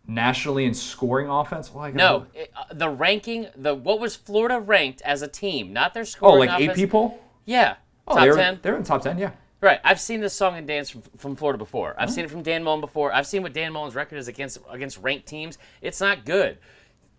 Nationally 0.06 0.66
in 0.66 0.74
scoring 0.74 1.28
offense? 1.28 1.74
Well, 1.74 1.82
I 1.84 1.90
No, 1.90 2.26
it, 2.32 2.52
uh, 2.54 2.72
the 2.72 2.88
ranking. 2.88 3.48
The 3.56 3.74
what 3.74 3.98
was 3.98 4.14
Florida 4.14 4.60
ranked 4.60 5.02
as 5.02 5.22
a 5.22 5.26
team, 5.26 5.72
not 5.72 5.94
their 5.94 6.04
scoring. 6.04 6.32
Oh, 6.32 6.36
scoring. 6.36 6.50
like 6.50 6.60
eight 6.60 6.64
offense. 6.66 6.78
people? 6.78 7.18
Yeah, 7.44 7.76
Oh, 8.08 8.14
top 8.14 8.22
they 8.22 8.30
were, 8.30 8.36
ten. 8.36 8.58
They're 8.62 8.76
in 8.76 8.82
the 8.82 8.88
top 8.88 9.02
10, 9.02 9.18
yeah. 9.18 9.30
Right. 9.60 9.80
I've 9.82 10.00
seen 10.00 10.20
this 10.20 10.34
song 10.34 10.56
and 10.56 10.66
dance 10.66 10.90
from, 10.90 11.02
from 11.16 11.36
Florida 11.36 11.58
before. 11.58 11.94
I've 11.98 12.10
seen 12.10 12.24
it 12.24 12.30
from 12.30 12.42
Dan 12.42 12.62
Mullen 12.62 12.80
before. 12.80 13.12
I've 13.12 13.26
seen 13.26 13.42
what 13.42 13.52
Dan 13.52 13.72
Mullen's 13.72 13.94
record 13.94 14.16
is 14.16 14.28
against 14.28 14.58
against 14.70 14.98
ranked 14.98 15.26
teams. 15.26 15.58
It's 15.80 16.00
not 16.00 16.24
good. 16.24 16.58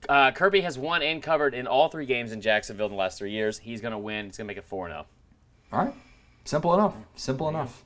Uh, 0.07 0.31
Kirby 0.31 0.61
has 0.61 0.77
won 0.77 1.01
and 1.01 1.21
covered 1.21 1.55
in 1.55 1.65
all 1.65 1.89
three 1.89 2.05
games 2.05 2.31
in 2.31 2.39
Jacksonville 2.39 2.85
in 2.85 2.91
the 2.91 2.97
last 2.97 3.17
three 3.17 3.31
years. 3.31 3.57
He's 3.57 3.81
going 3.81 3.91
to 3.91 3.97
win. 3.97 4.27
He's 4.27 4.37
going 4.37 4.45
to 4.45 4.49
make 4.49 4.57
it 4.57 4.63
4 4.65 4.87
0. 4.89 5.05
All 5.73 5.79
right. 5.85 5.93
Simple 6.45 6.73
enough. 6.75 6.95
Simple 7.15 7.49
enough. 7.49 7.83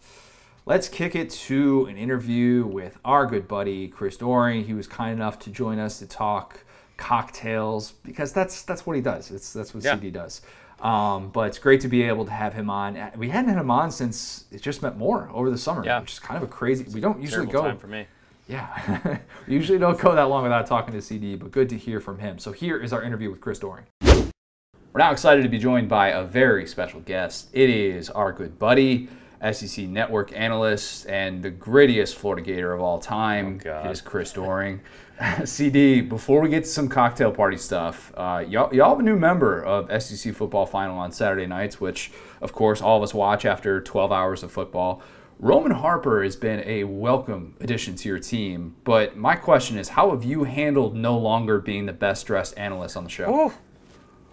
Let's 0.66 0.90
kick 0.90 1.16
it 1.16 1.32
to 1.32 1.86
an 1.86 1.98
interview 1.98 2.66
with 2.66 3.00
our 3.04 3.26
good 3.26 3.48
buddy 3.48 3.88
Chris 3.88 4.18
Doering. 4.18 4.66
He 4.66 4.74
was 4.74 4.86
kind 4.86 5.14
enough 5.14 5.40
to 5.40 5.50
join 5.50 5.80
us 5.80 5.98
to 6.00 6.06
talk 6.06 6.66
cocktails 6.98 7.94
because 8.04 8.32
that's 8.32 8.62
that's 8.64 8.86
what 8.86 8.96
he 8.96 9.02
does. 9.02 9.32
It's 9.32 9.54
that's 9.54 9.74
what 9.74 9.84
Yeah. 9.84 9.96
CD 9.96 10.12
does. 10.12 10.42
Um, 10.82 11.30
but 11.30 11.48
it's 11.48 11.60
great 11.60 11.82
to 11.82 11.88
be 11.88 12.02
able 12.04 12.26
to 12.26 12.32
have 12.32 12.54
him 12.54 12.70
on. 12.70 12.98
We 13.16 13.30
hadn't 13.30 13.50
had 13.50 13.60
him 13.60 13.70
on 13.70 13.92
since 13.92 14.46
it 14.52 14.62
just 14.62 14.82
meant 14.82 14.98
more 14.98 15.30
over 15.32 15.50
the 15.52 15.58
summer, 15.58 15.86
Yeah. 15.86 16.00
which 16.02 16.14
is 16.14 16.20
kind 16.20 16.38
of 16.38 16.44
a 16.44 16.52
crazy. 16.52 16.86
We 16.92 17.00
don't 17.00 17.22
usually 17.22 17.46
go. 17.48 17.62
time 17.62 17.78
for 17.78 17.88
me. 17.88 18.08
Yeah, 18.48 19.20
we 19.48 19.54
usually 19.54 19.78
don't 19.78 19.98
go 20.00 20.14
that 20.16 20.24
long 20.24 20.44
without 20.44 20.66
talking 20.66 20.94
to 20.94 21.02
CD, 21.02 21.36
but 21.36 21.52
good 21.52 21.70
to 21.70 21.78
hear 21.78 22.00
from 22.02 22.18
him. 22.20 22.38
So 22.40 22.52
here 22.52 22.78
is 22.78 22.92
our 22.92 23.04
interview 23.04 23.30
with 23.30 23.40
Chris 23.40 23.60
Doering. 23.60 23.86
We're 24.02 24.98
now 24.98 25.12
excited 25.12 25.44
to 25.44 25.50
be 25.50 25.58
joined 25.60 25.88
by 25.88 26.10
a 26.10 26.24
very 26.24 26.66
special 26.68 27.00
guest. 27.02 27.50
It 27.54 27.70
is 27.70 28.10
our 28.10 28.34
good 28.34 28.60
buddy, 28.60 29.08
SEC 29.54 29.86
Network 29.88 30.34
analyst, 30.36 31.08
and 31.08 31.42
the 31.42 31.52
grittiest 31.52 32.16
Florida 32.16 32.42
Gator 32.42 32.74
of 32.74 32.82
all 32.82 33.00
time. 33.00 33.62
Oh, 33.66 33.90
is 33.90 34.02
Chris 34.02 34.34
Doering. 34.34 34.82
CD, 35.46 36.02
before 36.02 36.42
we 36.42 36.50
get 36.50 36.64
to 36.64 36.70
some 36.70 36.88
cocktail 36.88 37.32
party 37.32 37.58
stuff, 37.58 38.12
uh, 38.16 38.44
y'all, 38.48 38.74
y'all 38.74 38.90
have 38.90 39.00
a 39.00 39.04
new 39.04 39.18
member 39.18 39.64
of 39.64 40.02
SEC 40.02 40.34
Football 40.34 40.66
Final 40.66 40.98
on 40.98 41.12
Saturday 41.12 41.46
nights, 41.46 41.80
which, 41.80 42.12
of 42.42 42.54
course, 42.54 42.82
all 42.82 42.98
of 42.98 43.04
us 43.04 43.14
watch 43.14 43.46
after 43.46 43.82
12 43.82 44.12
hours 44.12 44.44
of 44.44 44.52
football. 44.52 45.02
Roman 45.40 45.72
Harper 45.72 46.24
has 46.24 46.36
been 46.36 46.64
a 46.66 46.84
welcome 46.84 47.56
addition 47.60 47.96
to 47.96 48.10
your 48.10 48.20
team, 48.20 48.76
but 48.84 49.18
my 49.18 49.36
question 49.36 49.78
is, 49.78 49.90
how 49.90 50.12
have 50.12 50.24
you 50.24 50.44
handled 50.44 50.96
no 50.96 51.18
longer 51.18 51.60
being 51.60 51.86
the 51.86 51.94
best 51.94 52.28
dressed 52.28 52.58
analyst 52.58 52.96
on 52.96 53.04
the 53.04 53.10
show? 53.10 53.52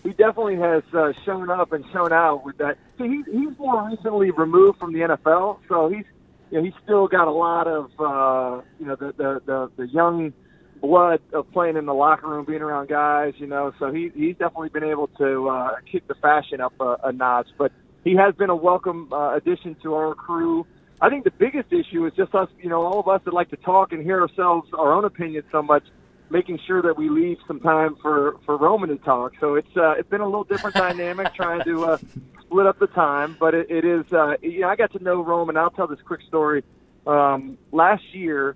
he 0.04 0.10
definitely 0.12 0.58
has 0.58 0.84
uh, 0.94 1.14
shown 1.26 1.50
up 1.50 1.72
and 1.72 1.86
shown 1.92 2.12
out 2.12 2.44
with 2.46 2.58
that. 2.58 2.78
He's, 2.98 3.26
he's 3.26 3.58
more 3.58 3.88
recently 3.90 4.32
removed 4.32 4.80
from 4.80 4.94
the 4.94 5.00
NFL, 5.00 5.60
so 5.68 5.88
he's 5.88 6.06
you 6.52 6.58
know, 6.58 6.64
he's 6.64 6.74
still 6.84 7.08
got 7.08 7.28
a 7.28 7.32
lot 7.32 7.68
of 7.68 7.92
uh, 8.00 8.62
you 8.80 8.86
know 8.86 8.96
the, 8.96 9.14
the 9.18 9.42
the 9.46 9.72
the 9.78 9.88
young 9.88 10.34
blood 10.82 11.20
of 11.34 11.52
playing 11.52 11.78
in 11.78 11.86
the 11.86 11.94
locker 11.94 12.28
room, 12.28 12.46
being 12.46 12.62
around 12.62 12.90
guys. 12.90 13.34
You 13.38 13.48
know, 13.48 13.74
so 13.80 13.92
he 13.92 14.12
he's 14.16 14.36
definitely 14.38 14.70
been 14.70 14.84
able 14.84 15.08
to 15.20 15.50
uh, 15.50 15.70
kick 15.92 16.08
the 16.08 16.16
fashion 16.16 16.62
up 16.62 16.74
a, 16.80 16.98
a 17.04 17.12
notch. 17.12 17.48
But 17.58 17.72
he 18.04 18.16
has 18.16 18.34
been 18.36 18.50
a 18.50 18.56
welcome 18.56 19.12
uh, 19.12 19.36
addition 19.36 19.76
to 19.84 19.94
our 19.96 20.16
crew. 20.16 20.66
I 21.02 21.10
think 21.10 21.24
the 21.24 21.32
biggest 21.32 21.72
issue 21.72 22.06
is 22.06 22.14
just 22.18 22.36
us, 22.36 22.50
you 22.62 22.70
know, 22.70 22.82
all 22.82 23.00
of 23.00 23.08
us 23.08 23.22
that 23.24 23.34
like 23.34 23.50
to 23.52 23.56
talk 23.56 23.94
and 23.94 24.04
hear 24.04 24.20
ourselves, 24.20 24.70
our 24.78 24.92
own 24.92 25.06
opinions 25.06 25.46
so 25.52 25.62
much 25.62 25.84
making 26.30 26.60
sure 26.66 26.82
that 26.82 26.98
we 26.98 27.10
leave 27.10 27.38
some 27.48 27.60
time 27.60 27.96
for 28.02 28.38
for 28.46 28.58
Roman 28.58 28.90
to 28.90 28.98
talk. 28.98 29.34
So 29.40 29.56
it's 29.56 29.76
uh, 29.76 29.92
it's 29.92 30.10
been 30.10 30.22
a 30.22 30.26
little 30.26 30.44
different 30.44 30.76
dynamic 30.88 31.34
trying 31.34 31.64
to 31.64 31.86
uh, 31.86 31.98
split 32.42 32.66
up 32.66 32.80
the 32.80 32.88
time, 32.88 33.38
but 33.40 33.54
it, 33.54 33.70
it 33.70 33.86
is. 33.86 34.12
Uh, 34.12 34.36
you 34.42 34.62
know, 34.62 34.70
I 34.70 34.76
got 34.76 34.92
to 34.94 35.04
know 35.04 35.24
Roman. 35.24 35.58
I'll 35.58 35.72
tell 35.72 35.88
this 35.88 36.00
quick 36.06 36.22
story. 36.28 36.64
Um, 37.08 37.58
last 37.72 38.04
year, 38.14 38.56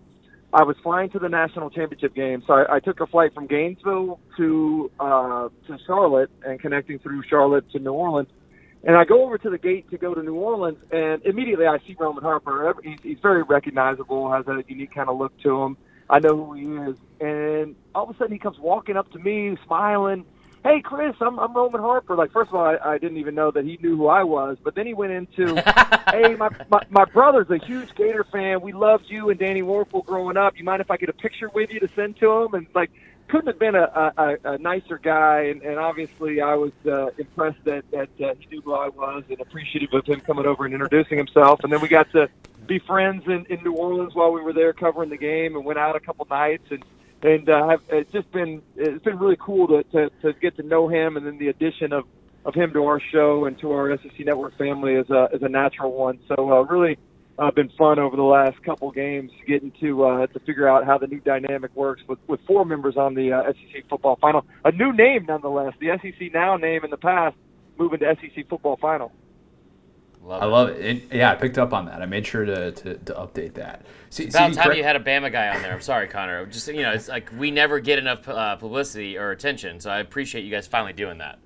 I 0.53 0.63
was 0.63 0.75
flying 0.83 1.09
to 1.11 1.19
the 1.19 1.29
national 1.29 1.69
championship 1.69 2.13
game, 2.13 2.43
so 2.45 2.53
I, 2.53 2.75
I 2.75 2.79
took 2.79 2.99
a 2.99 3.07
flight 3.07 3.33
from 3.33 3.47
Gainesville 3.47 4.19
to 4.37 4.91
uh, 4.99 5.49
to 5.67 5.77
Charlotte 5.85 6.29
and 6.45 6.59
connecting 6.59 6.99
through 6.99 7.23
Charlotte 7.29 7.69
to 7.71 7.79
New 7.79 7.93
Orleans. 7.93 8.29
And 8.85 8.97
I 8.97 9.05
go 9.05 9.23
over 9.25 9.37
to 9.37 9.49
the 9.49 9.57
gate 9.57 9.89
to 9.91 9.97
go 9.97 10.13
to 10.13 10.21
New 10.21 10.35
Orleans, 10.35 10.77
and 10.91 11.25
immediately 11.25 11.65
I 11.65 11.77
see 11.87 11.95
Roman 11.97 12.21
Harper. 12.21 12.75
He's, 12.83 12.99
he's 13.01 13.19
very 13.21 13.41
recognizable, 13.41 14.29
has 14.29 14.45
a 14.47 14.61
unique 14.67 14.93
kind 14.93 15.07
of 15.09 15.17
look 15.17 15.31
to 15.43 15.61
him. 15.61 15.77
I 16.09 16.19
know 16.19 16.35
who 16.35 16.53
he 16.53 16.89
is. 16.89 16.95
And 17.19 17.75
all 17.95 18.09
of 18.09 18.15
a 18.15 18.17
sudden 18.17 18.33
he 18.33 18.39
comes 18.39 18.59
walking 18.59 18.97
up 18.97 19.11
to 19.11 19.19
me, 19.19 19.57
smiling, 19.65 20.25
hey, 20.63 20.81
Chris, 20.81 21.15
I'm, 21.19 21.39
I'm 21.39 21.53
Roman 21.53 21.81
Harper. 21.81 22.15
Like, 22.15 22.31
first 22.31 22.49
of 22.49 22.55
all, 22.55 22.65
I, 22.65 22.77
I 22.93 22.97
didn't 22.97 23.17
even 23.17 23.35
know 23.35 23.51
that 23.51 23.65
he 23.65 23.77
knew 23.81 23.97
who 23.97 24.07
I 24.07 24.23
was. 24.23 24.57
But 24.63 24.75
then 24.75 24.87
he 24.87 24.93
went 24.93 25.11
into, 25.11 25.55
hey, 26.11 26.35
my, 26.35 26.49
my 26.69 26.81
my 26.89 27.05
brother's 27.05 27.49
a 27.49 27.57
huge 27.57 27.93
Gator 27.95 28.25
fan. 28.31 28.61
We 28.61 28.71
loved 28.71 29.05
you 29.07 29.29
and 29.29 29.39
Danny 29.39 29.61
Wuerffel 29.61 30.05
growing 30.05 30.37
up. 30.37 30.57
You 30.57 30.63
mind 30.63 30.81
if 30.81 30.89
I 30.89 30.97
get 30.97 31.09
a 31.09 31.13
picture 31.13 31.49
with 31.53 31.71
you 31.71 31.79
to 31.81 31.89
send 31.95 32.17
to 32.17 32.31
him? 32.31 32.53
And 32.53 32.67
like, 32.73 32.91
couldn't 33.27 33.47
have 33.47 33.59
been 33.59 33.75
a, 33.75 34.13
a, 34.17 34.37
a 34.43 34.57
nicer 34.57 34.97
guy. 34.97 35.43
And, 35.43 35.61
and 35.63 35.77
obviously, 35.77 36.41
I 36.41 36.55
was 36.55 36.71
uh, 36.85 37.07
impressed 37.17 37.63
that 37.65 37.89
that 37.91 38.09
uh, 38.23 38.33
he 38.39 38.47
knew 38.51 38.61
who 38.61 38.73
I 38.73 38.89
was 38.89 39.23
and 39.29 39.39
appreciative 39.41 39.93
of 39.93 40.05
him 40.05 40.21
coming 40.21 40.45
over 40.45 40.65
and 40.65 40.73
introducing 40.73 41.17
himself. 41.17 41.61
And 41.63 41.71
then 41.71 41.81
we 41.81 41.87
got 41.87 42.11
to 42.11 42.29
be 42.67 42.79
friends 42.79 43.23
in, 43.27 43.45
in 43.49 43.63
New 43.63 43.73
Orleans 43.73 44.13
while 44.15 44.31
we 44.31 44.41
were 44.41 44.53
there 44.53 44.73
covering 44.73 45.09
the 45.09 45.17
game, 45.17 45.55
and 45.55 45.65
went 45.65 45.79
out 45.79 45.95
a 45.95 45.99
couple 45.99 46.25
nights 46.29 46.65
and 46.71 46.83
and 47.23 47.47
uh, 47.47 47.69
have, 47.69 47.79
it's 47.89 48.11
just 48.11 48.29
been 48.31 48.61
it's 48.75 49.03
been 49.03 49.17
really 49.17 49.37
cool 49.39 49.67
to, 49.67 49.83
to 49.83 50.09
to 50.21 50.33
get 50.39 50.57
to 50.57 50.63
know 50.63 50.87
him, 50.87 51.17
and 51.17 51.25
then 51.25 51.37
the 51.37 51.47
addition 51.47 51.93
of 51.93 52.05
of 52.45 52.53
him 52.53 52.73
to 52.73 52.85
our 52.85 52.99
show 52.99 53.45
and 53.45 53.57
to 53.59 53.71
our 53.71 53.97
SEC 53.97 54.25
Network 54.25 54.57
family 54.57 54.93
is 54.93 55.09
a 55.09 55.29
is 55.33 55.41
a 55.41 55.49
natural 55.49 55.93
one. 55.93 56.19
So 56.27 56.51
uh, 56.51 56.61
really 56.63 56.97
uh, 57.39 57.51
been 57.51 57.69
fun 57.77 57.97
over 57.99 58.15
the 58.15 58.23
last 58.23 58.61
couple 58.63 58.91
games 58.91 59.31
getting 59.47 59.71
to 59.79 60.03
uh, 60.03 60.27
to 60.27 60.39
figure 60.41 60.67
out 60.67 60.85
how 60.85 60.97
the 60.97 61.07
new 61.07 61.19
dynamic 61.19 61.73
works 61.75 62.01
with 62.07 62.19
with 62.27 62.41
four 62.45 62.65
members 62.65 62.97
on 62.97 63.15
the 63.15 63.31
uh, 63.31 63.53
SEC 63.53 63.89
football 63.89 64.17
final. 64.17 64.45
A 64.65 64.71
new 64.71 64.91
name 64.91 65.25
nonetheless. 65.25 65.73
The 65.79 65.97
SEC 66.01 66.33
now 66.33 66.57
name 66.57 66.83
in 66.83 66.91
the 66.91 66.97
past 66.97 67.35
moving 67.77 67.99
to 67.99 68.15
SEC 68.21 68.49
football 68.49 68.77
final. 68.77 69.11
Love 70.23 70.41
I 70.41 70.45
love 70.45 70.69
it. 70.69 70.85
it. 70.85 71.03
Yeah, 71.13 71.31
I 71.31 71.35
picked 71.35 71.57
up 71.57 71.73
on 71.73 71.85
that. 71.85 72.01
I 72.01 72.05
made 72.05 72.25
sure 72.25 72.45
to, 72.45 72.71
to, 72.71 72.95
to 72.95 73.13
update 73.13 73.55
that. 73.55 73.85
See, 74.09 74.27
About 74.27 74.51
see, 74.51 74.55
time 74.55 74.65
correct- 74.65 74.77
you 74.77 74.83
had 74.83 74.95
a 74.95 74.99
Bama 74.99 75.31
guy 75.31 75.53
on 75.53 75.61
there. 75.61 75.73
I'm 75.73 75.81
sorry, 75.81 76.07
Connor. 76.07 76.45
Just 76.45 76.67
you 76.67 76.81
know, 76.81 76.93
it's 76.93 77.09
like 77.09 77.29
we 77.37 77.51
never 77.51 77.79
get 77.79 77.99
enough 77.99 78.27
uh, 78.29 78.55
publicity 78.55 79.17
or 79.17 79.31
attention, 79.31 79.81
so 79.81 79.89
I 79.89 79.99
appreciate 79.99 80.45
you 80.45 80.51
guys 80.51 80.65
finally 80.65 80.93
doing 80.93 81.17
that. 81.17 81.39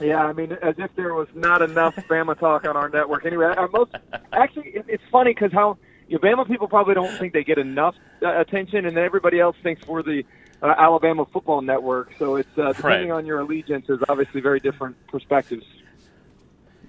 Yeah, 0.00 0.24
I 0.24 0.32
mean, 0.32 0.52
as 0.62 0.74
if 0.78 0.94
there 0.96 1.14
was 1.14 1.28
not 1.34 1.62
enough 1.62 1.94
Bama 1.96 2.38
talk 2.38 2.64
on 2.64 2.76
our 2.76 2.88
network. 2.88 3.26
Anyway, 3.26 3.46
I, 3.46 3.66
most 3.66 3.94
actually, 4.32 4.70
it, 4.70 4.84
it's 4.88 5.02
funny 5.10 5.32
because 5.32 5.52
how 5.52 5.78
you 6.08 6.18
know, 6.20 6.28
Bama 6.28 6.48
people 6.48 6.66
probably 6.66 6.94
don't 6.94 7.16
think 7.18 7.32
they 7.32 7.44
get 7.44 7.58
enough 7.58 7.94
uh, 8.22 8.40
attention, 8.40 8.86
and 8.86 8.96
then 8.96 9.04
everybody 9.04 9.38
else 9.38 9.56
thinks 9.62 9.86
we're 9.86 10.02
the 10.02 10.24
uh, 10.62 10.74
Alabama 10.76 11.26
Football 11.32 11.62
Network. 11.62 12.10
So 12.18 12.36
it's 12.36 12.58
uh, 12.58 12.72
depending 12.72 13.10
right. 13.10 13.18
on 13.18 13.26
your 13.26 13.38
allegiance 13.40 13.88
is 13.88 14.00
obviously 14.08 14.40
very 14.40 14.58
different 14.58 14.96
perspectives. 15.06 15.64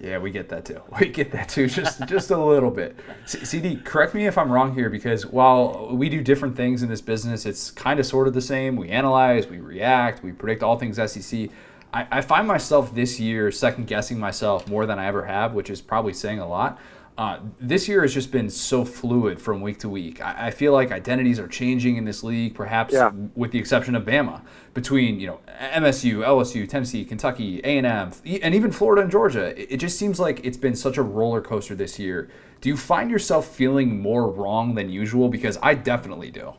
Yeah, 0.00 0.16
we 0.16 0.30
get 0.30 0.48
that 0.48 0.64
too. 0.64 0.80
We 1.00 1.08
get 1.08 1.30
that 1.32 1.48
too, 1.50 1.66
just 1.66 2.06
just 2.06 2.30
a 2.30 2.36
little 2.36 2.70
bit. 2.70 2.96
CD, 3.26 3.76
correct 3.76 4.14
me 4.14 4.26
if 4.26 4.38
I'm 4.38 4.50
wrong 4.50 4.74
here, 4.74 4.88
because 4.88 5.26
while 5.26 5.90
we 5.94 6.08
do 6.08 6.22
different 6.22 6.56
things 6.56 6.82
in 6.82 6.88
this 6.88 7.02
business, 7.02 7.44
it's 7.46 7.70
kind 7.70 8.00
of 8.00 8.06
sort 8.06 8.26
of 8.26 8.34
the 8.34 8.40
same. 8.40 8.76
We 8.76 8.88
analyze, 8.88 9.46
we 9.46 9.60
react, 9.60 10.22
we 10.22 10.32
predict 10.32 10.62
all 10.62 10.78
things 10.78 10.96
SEC. 10.96 11.50
I, 11.92 12.06
I 12.10 12.20
find 12.22 12.46
myself 12.46 12.94
this 12.94 13.20
year 13.20 13.50
second 13.50 13.86
guessing 13.86 14.18
myself 14.18 14.68
more 14.68 14.86
than 14.86 14.98
I 14.98 15.06
ever 15.06 15.24
have, 15.26 15.54
which 15.54 15.70
is 15.70 15.80
probably 15.80 16.14
saying 16.14 16.38
a 16.38 16.48
lot. 16.48 16.78
Uh, 17.20 17.38
this 17.60 17.86
year 17.86 18.00
has 18.00 18.14
just 18.14 18.32
been 18.32 18.48
so 18.48 18.82
fluid 18.82 19.38
from 19.38 19.60
week 19.60 19.78
to 19.78 19.90
week. 19.90 20.22
I, 20.22 20.46
I 20.46 20.50
feel 20.50 20.72
like 20.72 20.90
identities 20.90 21.38
are 21.38 21.46
changing 21.46 21.98
in 21.98 22.06
this 22.06 22.24
league, 22.24 22.54
perhaps 22.54 22.94
yeah. 22.94 23.10
with 23.34 23.50
the 23.50 23.58
exception 23.58 23.94
of 23.94 24.04
Bama, 24.06 24.40
between 24.72 25.20
you 25.20 25.26
know 25.26 25.40
MSU, 25.46 26.26
LSU, 26.26 26.66
Tennessee, 26.66 27.04
Kentucky, 27.04 27.60
A 27.62 27.76
and 27.76 27.86
M, 27.86 28.12
and 28.24 28.54
even 28.54 28.72
Florida 28.72 29.02
and 29.02 29.10
Georgia. 29.10 29.48
It, 29.48 29.72
it 29.72 29.76
just 29.76 29.98
seems 29.98 30.18
like 30.18 30.40
it's 30.46 30.56
been 30.56 30.74
such 30.74 30.96
a 30.96 31.02
roller 31.02 31.42
coaster 31.42 31.74
this 31.74 31.98
year. 31.98 32.30
Do 32.62 32.70
you 32.70 32.76
find 32.78 33.10
yourself 33.10 33.46
feeling 33.54 34.00
more 34.00 34.30
wrong 34.30 34.74
than 34.74 34.88
usual? 34.88 35.28
Because 35.28 35.58
I 35.62 35.74
definitely 35.74 36.30
do. 36.30 36.54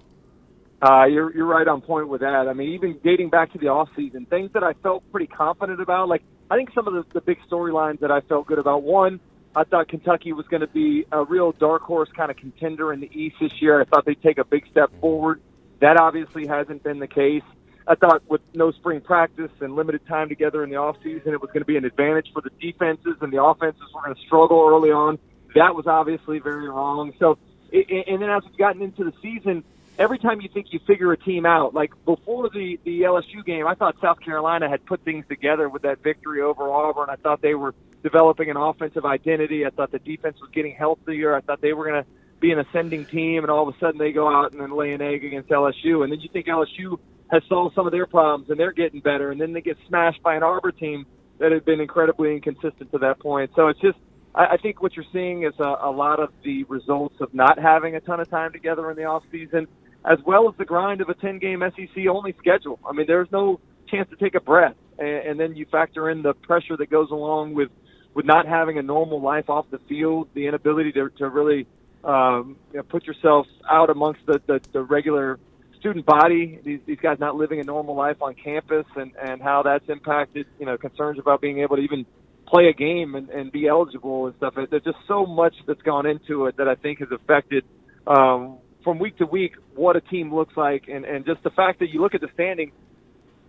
Uh, 0.80 1.06
you're 1.06 1.36
you're 1.36 1.48
right 1.48 1.68
on 1.68 1.82
point 1.82 2.08
with 2.08 2.22
that. 2.22 2.48
I 2.48 2.54
mean, 2.54 2.70
even 2.74 3.00
dating 3.04 3.32
back 3.32 3.52
to 3.54 3.58
the 3.58 3.70
off 3.70 3.90
season, 3.96 4.28
things 4.28 4.52
that 4.54 4.64
I 4.64 4.74
felt 4.84 5.12
pretty 5.12 5.26
confident 5.26 5.82
about. 5.82 6.08
Like 6.08 6.22
I 6.52 6.56
think 6.56 6.70
some 6.76 6.88
of 6.88 6.94
the, 6.94 7.04
the 7.16 7.22
big 7.22 7.40
storylines 7.50 8.00
that 8.02 8.12
I 8.12 8.22
felt 8.22 8.46
good 8.46 8.60
about. 8.60 8.84
One 8.84 9.20
I 9.56 9.64
thought 9.66 9.90
Kentucky 9.90 10.32
was 10.34 10.48
going 10.48 10.62
to 10.62 10.68
be 10.68 11.06
a 11.12 11.24
real 11.24 11.52
dark 11.52 11.82
horse 11.82 12.10
kind 12.16 12.32
of 12.32 12.38
contender 12.38 12.94
in 12.94 13.02
the 13.02 13.10
East 13.14 13.36
this 13.42 13.62
year. 13.62 13.82
I 13.82 13.86
thought 13.86 14.06
they'd 14.06 14.22
take 14.22 14.38
a 14.38 14.46
big 14.46 14.66
step 14.72 14.92
forward. 15.02 15.42
That 15.82 16.00
obviously 16.00 16.48
hasn't 16.48 16.84
been 16.84 17.00
the 17.00 17.08
case. 17.08 17.44
I 17.88 17.96
thought 17.96 18.22
with 18.30 18.42
no 18.54 18.72
spring 18.72 19.02
practice 19.02 19.52
and 19.60 19.76
limited 19.76 20.06
time 20.08 20.30
together 20.30 20.64
in 20.64 20.70
the 20.70 20.76
offseason, 20.76 21.28
it 21.28 21.42
was 21.42 21.48
going 21.48 21.62
to 21.62 21.66
be 21.66 21.76
an 21.76 21.84
advantage 21.84 22.28
for 22.32 22.42
the 22.42 22.52
defenses 22.62 23.18
and 23.20 23.34
the 23.34 23.44
offenses 23.44 23.82
were 23.94 24.02
going 24.04 24.16
to 24.16 24.22
struggle 24.22 24.66
early 24.70 24.92
on. 24.92 25.20
That 25.56 25.76
was 25.76 25.86
obviously 25.88 26.40
very 26.40 26.70
wrong. 26.70 27.12
So, 27.20 27.38
and 27.74 28.22
then 28.22 28.30
as 28.30 28.44
we've 28.46 28.58
gotten 28.58 28.82
into 28.82 29.04
the 29.04 29.14
season, 29.22 29.64
every 29.98 30.20
time 30.20 30.42
you 30.42 30.50
think 30.50 30.68
you 30.72 30.80
figure 30.88 31.12
a 31.12 31.18
team 31.18 31.46
out, 31.46 31.74
like 31.74 31.92
before 32.06 32.50
the 32.50 32.80
the 32.84 33.02
LSU 33.02 33.46
game, 33.46 33.68
I 33.68 33.76
thought 33.76 33.96
South 34.02 34.20
Carolina 34.20 34.70
had 34.70 34.86
put 34.86 35.04
things 35.04 35.26
together 35.28 35.70
with 35.70 35.84
that 35.84 36.02
victory 36.04 36.42
over 36.42 36.70
Auburn. 36.70 37.10
I 37.10 37.16
thought 37.16 37.42
they 37.42 37.56
were 37.56 37.74
developing 38.04 38.50
an 38.50 38.58
offensive 38.58 39.06
identity. 39.06 39.66
I 39.66 39.70
thought 39.70 39.92
the 39.92 40.00
defense 40.00 40.38
was 40.42 40.50
getting 40.52 40.74
healthier. 40.74 41.36
I 41.36 41.42
thought 41.42 41.62
they 41.62 41.74
were 41.74 41.86
going 41.86 42.04
to 42.04 42.10
be 42.40 42.52
an 42.52 42.60
ascending 42.60 43.06
team, 43.06 43.44
and 43.44 43.52
all 43.52 43.68
of 43.68 43.74
a 43.74 43.80
sudden 43.80 44.00
they 44.00 44.12
go 44.12 44.28
out 44.28 44.52
and 44.52 44.62
then 44.62 44.72
lay 44.72 44.94
an 44.94 45.02
egg 45.02 45.24
against 45.24 45.50
LSU. 45.50 46.04
And 46.04 46.12
then 46.12 46.20
you 46.20 46.30
think 46.34 46.48
LSU 46.48 46.98
has 47.32 47.44
solved 47.48 47.76
some 47.76 47.86
of 47.86 47.92
their 47.92 48.08
problems 48.08 48.50
and 48.50 48.60
they're 48.60 48.74
getting 48.74 49.00
better, 49.00 49.32
and 49.32 49.40
then 49.40 49.54
they 49.54 49.62
get 49.62 49.78
smashed 49.88 50.22
by 50.24 50.36
an 50.36 50.44
Auburn 50.44 50.76
team 50.76 51.06
that 51.40 51.52
had 51.52 51.64
been 51.64 51.80
incredibly 51.80 52.34
inconsistent 52.34 52.92
to 52.92 52.98
that 53.00 53.20
point. 53.20 53.52
So 53.56 53.68
it's 53.68 53.80
just, 53.80 53.98
I, 54.36 54.46
I 54.54 54.58
think 54.58 54.82
what 54.82 54.96
you're 54.96 55.06
seeing 55.14 55.44
is 55.44 55.54
a, 55.60 55.76
a 55.84 55.92
lot 55.92 56.20
of 56.20 56.30
the 56.44 56.64
results 56.66 57.16
of 57.20 57.34
not 57.34 57.60
having 57.60 57.96
a 57.96 58.00
ton 58.02 58.20
of 58.20 58.30
time 58.30 58.52
together 58.52 58.90
in 58.92 58.98
the 58.98 59.06
off 59.06 59.24
season, 59.32 59.68
as 60.10 60.20
well 60.26 60.50
as 60.50 60.56
the 60.58 60.66
grind 60.66 61.02
of 61.02 61.10
a 61.10 61.14
10 61.14 61.40
game 61.40 61.64
SEC 61.76 62.08
only 62.10 62.34
schedule. 62.40 62.80
I 62.88 62.94
mean, 62.94 63.06
there's 63.08 63.32
no 63.32 63.60
chance 63.90 64.10
to 64.10 64.16
take 64.16 64.36
a 64.36 64.42
breath, 64.42 64.76
and, 64.98 65.08
and 65.08 65.40
then 65.40 65.56
you 65.56 65.66
factor 65.72 66.10
in 66.10 66.22
the 66.22 66.34
pressure 66.34 66.78
that 66.78 66.90
goes 66.90 67.12
along 67.12 67.54
with 67.54 67.70
with 68.14 68.26
not 68.26 68.46
having 68.46 68.78
a 68.78 68.82
normal 68.82 69.22
life 69.22 69.50
off 69.50 69.66
the 69.72 69.80
field, 69.88 70.28
the 70.34 70.46
inability 70.48 70.92
to, 70.92 71.10
to 71.18 71.30
really 71.30 71.66
um, 72.04 72.58
you 72.72 72.78
know, 72.78 72.84
put 72.84 73.06
yourself 73.06 73.48
out 73.70 73.90
amongst 73.90 74.26
the, 74.26 74.42
the, 74.48 74.60
the 74.74 74.82
regular 74.82 75.40
student 75.80 76.06
body, 76.06 76.60
these, 76.64 76.80
these 76.86 77.00
guys 77.02 77.18
not 77.20 77.36
living 77.36 77.60
a 77.60 77.64
normal 77.64 77.96
life 77.96 78.22
on 78.22 78.36
campus 78.36 78.86
and, 78.96 79.14
and 79.22 79.42
how 79.42 79.64
that's 79.64 79.88
impacted, 79.90 80.46
you 80.60 80.66
know, 80.66 80.78
concerns 80.78 81.20
about 81.20 81.42
being 81.42 81.60
able 81.60 81.76
to 81.76 81.82
even 81.82 82.06
play 82.52 82.68
a 82.68 82.74
game 82.74 83.16
and, 83.16 83.30
and 83.30 83.52
be 83.52 83.68
eligible 83.68 84.28
and 84.28 84.36
stuff. 84.36 84.54
There's 84.56 84.84
just 84.84 84.98
so 85.08 85.26
much 85.26 85.56
that's 85.66 85.82
gone 85.82 86.06
into 86.06 86.46
it 86.46 86.58
that 86.58 86.68
I 86.68 86.76
think 86.76 87.00
has 87.00 87.10
affected 87.12 87.64
um, 88.06 88.58
from 88.84 89.00
week 89.00 89.18
to 89.18 89.26
week 89.26 89.54
what 89.74 89.96
a 89.96 90.02
team 90.02 90.36
looks 90.36 90.56
like 90.58 90.90
and, 90.90 91.06
and 91.06 91.26
just 91.26 91.42
the 91.44 91.50
fact 91.50 91.80
that 91.80 91.90
you 91.90 92.02
look 92.02 92.14
at 92.14 92.22
the 92.22 92.30
standings– 92.34 92.74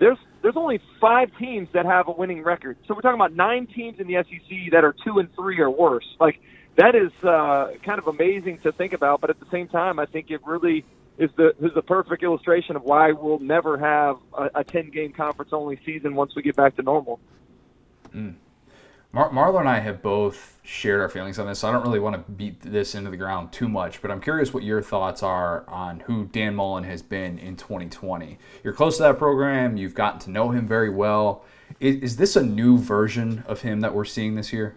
there's 0.03 0.19
there's 0.43 0.57
only 0.57 0.81
five 1.01 1.31
teams 1.39 1.69
that 1.75 1.87
have 1.87 2.09
a 2.09 2.13
winning 2.13 2.43
record. 2.43 2.77
So 2.89 2.95
we're 2.95 3.03
talking 3.03 3.21
about 3.21 3.35
nine 3.35 3.69
teams 3.69 4.01
in 4.01 4.09
the 4.09 4.15
SEC 4.15 4.73
that 4.73 4.83
are 4.83 4.95
two 5.05 5.21
and 5.21 5.33
three 5.37 5.61
or 5.61 5.71
worse. 5.71 6.05
Like 6.19 6.41
that 6.77 6.97
is 6.97 7.13
uh, 7.23 7.75
kind 7.85 8.01
of 8.01 8.09
amazing 8.09 8.59
to 8.65 8.73
think 8.73 8.95
about. 8.95 9.21
But 9.21 9.31
at 9.31 9.39
the 9.39 9.47
same 9.53 9.69
time, 9.69 10.01
I 10.01 10.07
think 10.07 10.33
it 10.33 10.41
really 10.45 10.85
is 11.19 11.31
the 11.37 11.55
is 11.61 11.73
the 11.77 11.83
perfect 11.83 12.25
illustration 12.25 12.75
of 12.75 12.83
why 12.83 13.13
we'll 13.13 13.39
never 13.39 13.79
have 13.79 14.17
a, 14.37 14.61
a 14.61 14.65
ten 14.65 14.91
game 14.91 15.13
conference 15.13 15.53
only 15.53 15.79
season 15.87 16.17
once 16.17 16.35
we 16.35 16.43
get 16.43 16.57
back 16.57 16.75
to 16.77 16.83
normal. 16.83 17.21
Mm. 18.13 18.35
Mar- 19.15 19.29
Marler 19.29 19.61
and 19.61 19.69
I 19.69 19.81
have 19.81 20.01
both 20.01 20.59
shared 20.63 21.01
our 21.01 21.09
feelings 21.09 21.39
on 21.39 21.47
this, 21.47 21.59
so 21.59 21.69
I 21.69 21.73
don't 21.73 21.83
really 21.83 22.01
want 22.01 22.17
to 22.17 22.33
beat 22.33 22.61
this 22.63 22.95
into 22.95 23.11
the 23.11 23.17
ground 23.19 23.53
too 23.53 23.69
much, 23.69 24.01
but 24.01 24.11
I'm 24.11 24.23
curious 24.23 24.55
what 24.55 24.63
your 24.63 24.81
thoughts 24.81 25.23
are 25.23 25.69
on 25.69 26.01
who 26.01 26.25
Dan 26.25 26.55
Mullen 26.55 26.85
has 26.85 27.03
been 27.03 27.39
in 27.39 27.57
2020. 27.57 28.39
You're 28.65 28.73
close 28.73 28.97
to 28.97 29.03
that 29.03 29.19
program, 29.19 29.77
you've 29.77 29.95
gotten 29.95 30.19
to 30.21 30.31
know 30.31 30.51
him 30.51 30.67
very 30.67 30.89
well. 30.89 31.45
Is, 31.79 31.97
is 31.97 32.17
this 32.17 32.37
a 32.37 32.43
new 32.43 32.79
version 32.79 33.45
of 33.47 33.61
him 33.61 33.81
that 33.81 33.95
we're 33.95 34.07
seeing 34.07 34.35
this 34.35 34.51
year? 34.51 34.77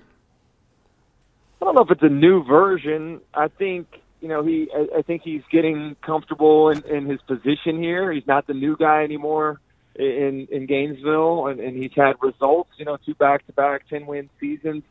I 1.61 1.65
don't 1.65 1.75
know 1.75 1.81
if 1.81 1.91
it's 1.91 2.03
a 2.03 2.09
new 2.09 2.43
version. 2.43 3.21
I 3.33 3.47
think 3.47 3.87
you 4.21 4.27
know 4.27 4.43
he. 4.43 4.69
I, 4.75 4.99
I 4.99 5.01
think 5.01 5.23
he's 5.23 5.41
getting 5.51 5.95
comfortable 6.05 6.69
in, 6.69 6.83
in 6.83 7.05
his 7.05 7.19
position 7.21 7.81
here. 7.81 8.11
He's 8.11 8.27
not 8.27 8.45
the 8.45 8.53
new 8.53 8.77
guy 8.77 9.03
anymore 9.03 9.59
in 9.95 10.47
in 10.51 10.65
Gainesville, 10.65 11.47
and, 11.47 11.59
and 11.59 11.75
he's 11.75 11.91
had 11.95 12.15
results. 12.21 12.71
You 12.77 12.85
know, 12.85 12.97
two 13.05 13.15
back-to-back 13.15 13.87
ten-win 13.89 14.29
seasons 14.39 14.83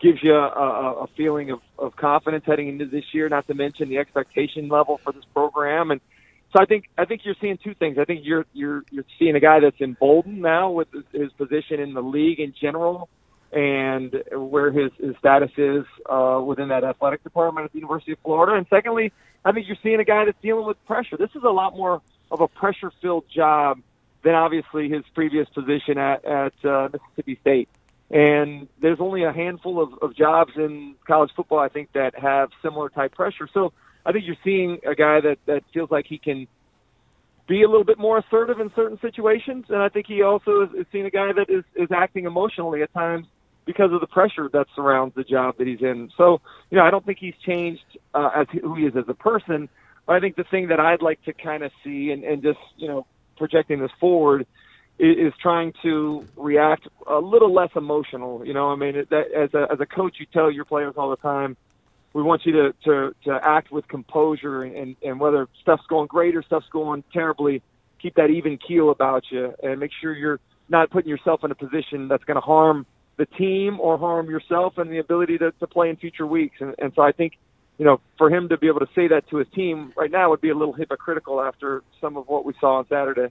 gives 0.00 0.22
you 0.22 0.34
a, 0.34 1.04
a 1.04 1.06
feeling 1.16 1.50
of, 1.50 1.60
of 1.78 1.94
confidence 1.96 2.44
heading 2.44 2.68
into 2.68 2.86
this 2.86 3.04
year. 3.12 3.28
Not 3.28 3.46
to 3.46 3.54
mention 3.54 3.88
the 3.88 3.98
expectation 3.98 4.68
level 4.68 5.00
for 5.02 5.12
this 5.12 5.24
program, 5.32 5.90
and 5.90 6.00
so 6.52 6.62
I 6.62 6.66
think 6.66 6.84
I 6.98 7.04
think 7.04 7.22
you're 7.24 7.36
seeing 7.40 7.58
two 7.58 7.74
things. 7.74 7.98
I 7.98 8.04
think 8.04 8.20
you're 8.24 8.46
you're 8.52 8.82
you're 8.90 9.04
seeing 9.18 9.36
a 9.36 9.40
guy 9.40 9.60
that's 9.60 9.80
emboldened 9.80 10.42
now 10.42 10.70
with 10.70 10.88
his, 11.12 11.32
position 11.32 11.80
in 11.80 11.94
the 11.94 12.02
league 12.02 12.40
in 12.40 12.52
general, 12.60 13.08
and 13.52 14.22
where 14.32 14.70
his 14.70 14.90
his 14.98 15.16
status 15.18 15.50
is 15.56 15.84
uh, 16.10 16.42
within 16.44 16.68
that 16.68 16.84
athletic 16.84 17.22
department 17.22 17.64
at 17.64 17.72
the 17.72 17.78
University 17.78 18.12
of 18.12 18.18
Florida. 18.22 18.54
And 18.56 18.66
secondly, 18.68 19.12
I 19.44 19.52
think 19.52 19.66
you're 19.66 19.78
seeing 19.82 20.00
a 20.00 20.04
guy 20.04 20.24
that's 20.24 20.40
dealing 20.42 20.66
with 20.66 20.84
pressure. 20.86 21.16
This 21.16 21.30
is 21.34 21.42
a 21.42 21.50
lot 21.50 21.76
more 21.76 22.02
of 22.30 22.40
a 22.40 22.48
pressure-filled 22.48 23.24
job 23.34 23.80
than 24.22 24.34
obviously 24.34 24.88
his 24.88 25.02
previous 25.14 25.48
position 25.48 25.98
at, 25.98 26.24
at 26.24 26.64
uh, 26.64 26.88
Mississippi 26.92 27.38
State. 27.40 27.68
And 28.10 28.68
there's 28.80 29.00
only 29.00 29.24
a 29.24 29.32
handful 29.32 29.82
of, 29.82 29.94
of 30.02 30.14
jobs 30.14 30.52
in 30.56 30.96
college 31.06 31.30
football, 31.34 31.58
I 31.58 31.68
think, 31.68 31.92
that 31.94 32.18
have 32.18 32.50
similar 32.62 32.88
type 32.90 33.14
pressure. 33.14 33.48
So 33.52 33.72
I 34.04 34.12
think 34.12 34.26
you're 34.26 34.36
seeing 34.44 34.80
a 34.86 34.94
guy 34.94 35.20
that, 35.20 35.38
that 35.46 35.62
feels 35.72 35.90
like 35.90 36.06
he 36.06 36.18
can 36.18 36.46
be 37.48 37.62
a 37.62 37.68
little 37.68 37.84
bit 37.84 37.98
more 37.98 38.18
assertive 38.18 38.60
in 38.60 38.70
certain 38.76 39.00
situations. 39.00 39.66
And 39.70 39.82
I 39.82 39.88
think 39.88 40.06
he 40.06 40.22
also 40.22 40.62
is, 40.62 40.70
is 40.80 40.86
seen 40.92 41.06
a 41.06 41.10
guy 41.10 41.32
that 41.32 41.48
is, 41.48 41.64
is 41.74 41.88
acting 41.90 42.26
emotionally 42.26 42.82
at 42.82 42.92
times 42.92 43.26
because 43.64 43.92
of 43.92 44.00
the 44.00 44.06
pressure 44.06 44.48
that 44.52 44.66
surrounds 44.76 45.14
the 45.14 45.24
job 45.24 45.56
that 45.58 45.66
he's 45.66 45.80
in. 45.80 46.10
So, 46.16 46.40
you 46.70 46.78
know, 46.78 46.84
I 46.84 46.90
don't 46.90 47.06
think 47.06 47.18
he's 47.18 47.34
changed 47.44 47.98
uh, 48.12 48.30
as 48.34 48.46
who 48.60 48.74
he 48.74 48.84
is 48.84 48.96
as 48.96 49.04
a 49.08 49.14
person. 49.14 49.68
But 50.06 50.16
I 50.16 50.20
think 50.20 50.36
the 50.36 50.44
thing 50.44 50.68
that 50.68 50.80
I'd 50.80 51.00
like 51.00 51.22
to 51.24 51.32
kind 51.32 51.62
of 51.62 51.70
see 51.82 52.10
and, 52.10 52.24
and 52.24 52.42
just, 52.42 52.58
you 52.76 52.88
know, 52.88 53.06
projecting 53.36 53.80
this 53.80 53.90
forward 54.00 54.46
is, 54.98 55.32
trying 55.40 55.72
to 55.82 56.26
react 56.36 56.86
a 57.08 57.18
little 57.18 57.52
less 57.52 57.70
emotional. 57.74 58.46
You 58.46 58.54
know, 58.54 58.70
I 58.70 58.76
mean, 58.76 59.06
that, 59.10 59.32
as 59.32 59.52
a, 59.54 59.66
as 59.72 59.80
a 59.80 59.86
coach, 59.86 60.16
you 60.20 60.26
tell 60.32 60.50
your 60.50 60.64
players 60.64 60.94
all 60.96 61.10
the 61.10 61.16
time, 61.16 61.56
we 62.12 62.22
want 62.22 62.44
you 62.44 62.52
to, 62.52 62.74
to, 62.84 63.14
to 63.24 63.40
act 63.42 63.72
with 63.72 63.88
composure 63.88 64.62
and, 64.62 64.96
and 65.02 65.18
whether 65.18 65.48
stuff's 65.60 65.86
going 65.88 66.06
great 66.06 66.36
or 66.36 66.42
stuff's 66.42 66.68
going 66.70 67.02
terribly, 67.12 67.62
keep 68.00 68.14
that 68.16 68.30
even 68.30 68.58
keel 68.58 68.90
about 68.90 69.24
you 69.30 69.54
and 69.62 69.80
make 69.80 69.90
sure 70.00 70.12
you're 70.14 70.40
not 70.68 70.90
putting 70.90 71.08
yourself 71.08 71.42
in 71.42 71.50
a 71.50 71.54
position 71.54 72.08
that's 72.08 72.24
going 72.24 72.36
to 72.36 72.40
harm 72.40 72.86
the 73.16 73.26
team 73.26 73.80
or 73.80 73.98
harm 73.98 74.28
yourself 74.28 74.78
and 74.78 74.90
the 74.90 74.98
ability 74.98 75.38
to, 75.38 75.52
to 75.52 75.66
play 75.66 75.88
in 75.88 75.96
future 75.96 76.26
weeks. 76.26 76.56
And, 76.60 76.74
and 76.78 76.92
so 76.94 77.02
I 77.02 77.12
think, 77.12 77.38
you 77.78 77.84
know, 77.84 78.00
for 78.18 78.30
him 78.30 78.48
to 78.48 78.56
be 78.56 78.68
able 78.68 78.80
to 78.80 78.88
say 78.94 79.08
that 79.08 79.28
to 79.30 79.38
his 79.38 79.48
team 79.54 79.92
right 79.96 80.10
now 80.10 80.30
would 80.30 80.40
be 80.40 80.50
a 80.50 80.54
little 80.54 80.74
hypocritical 80.74 81.40
after 81.40 81.82
some 82.00 82.16
of 82.16 82.28
what 82.28 82.44
we 82.44 82.54
saw 82.60 82.78
on 82.78 82.88
Saturday. 82.88 83.28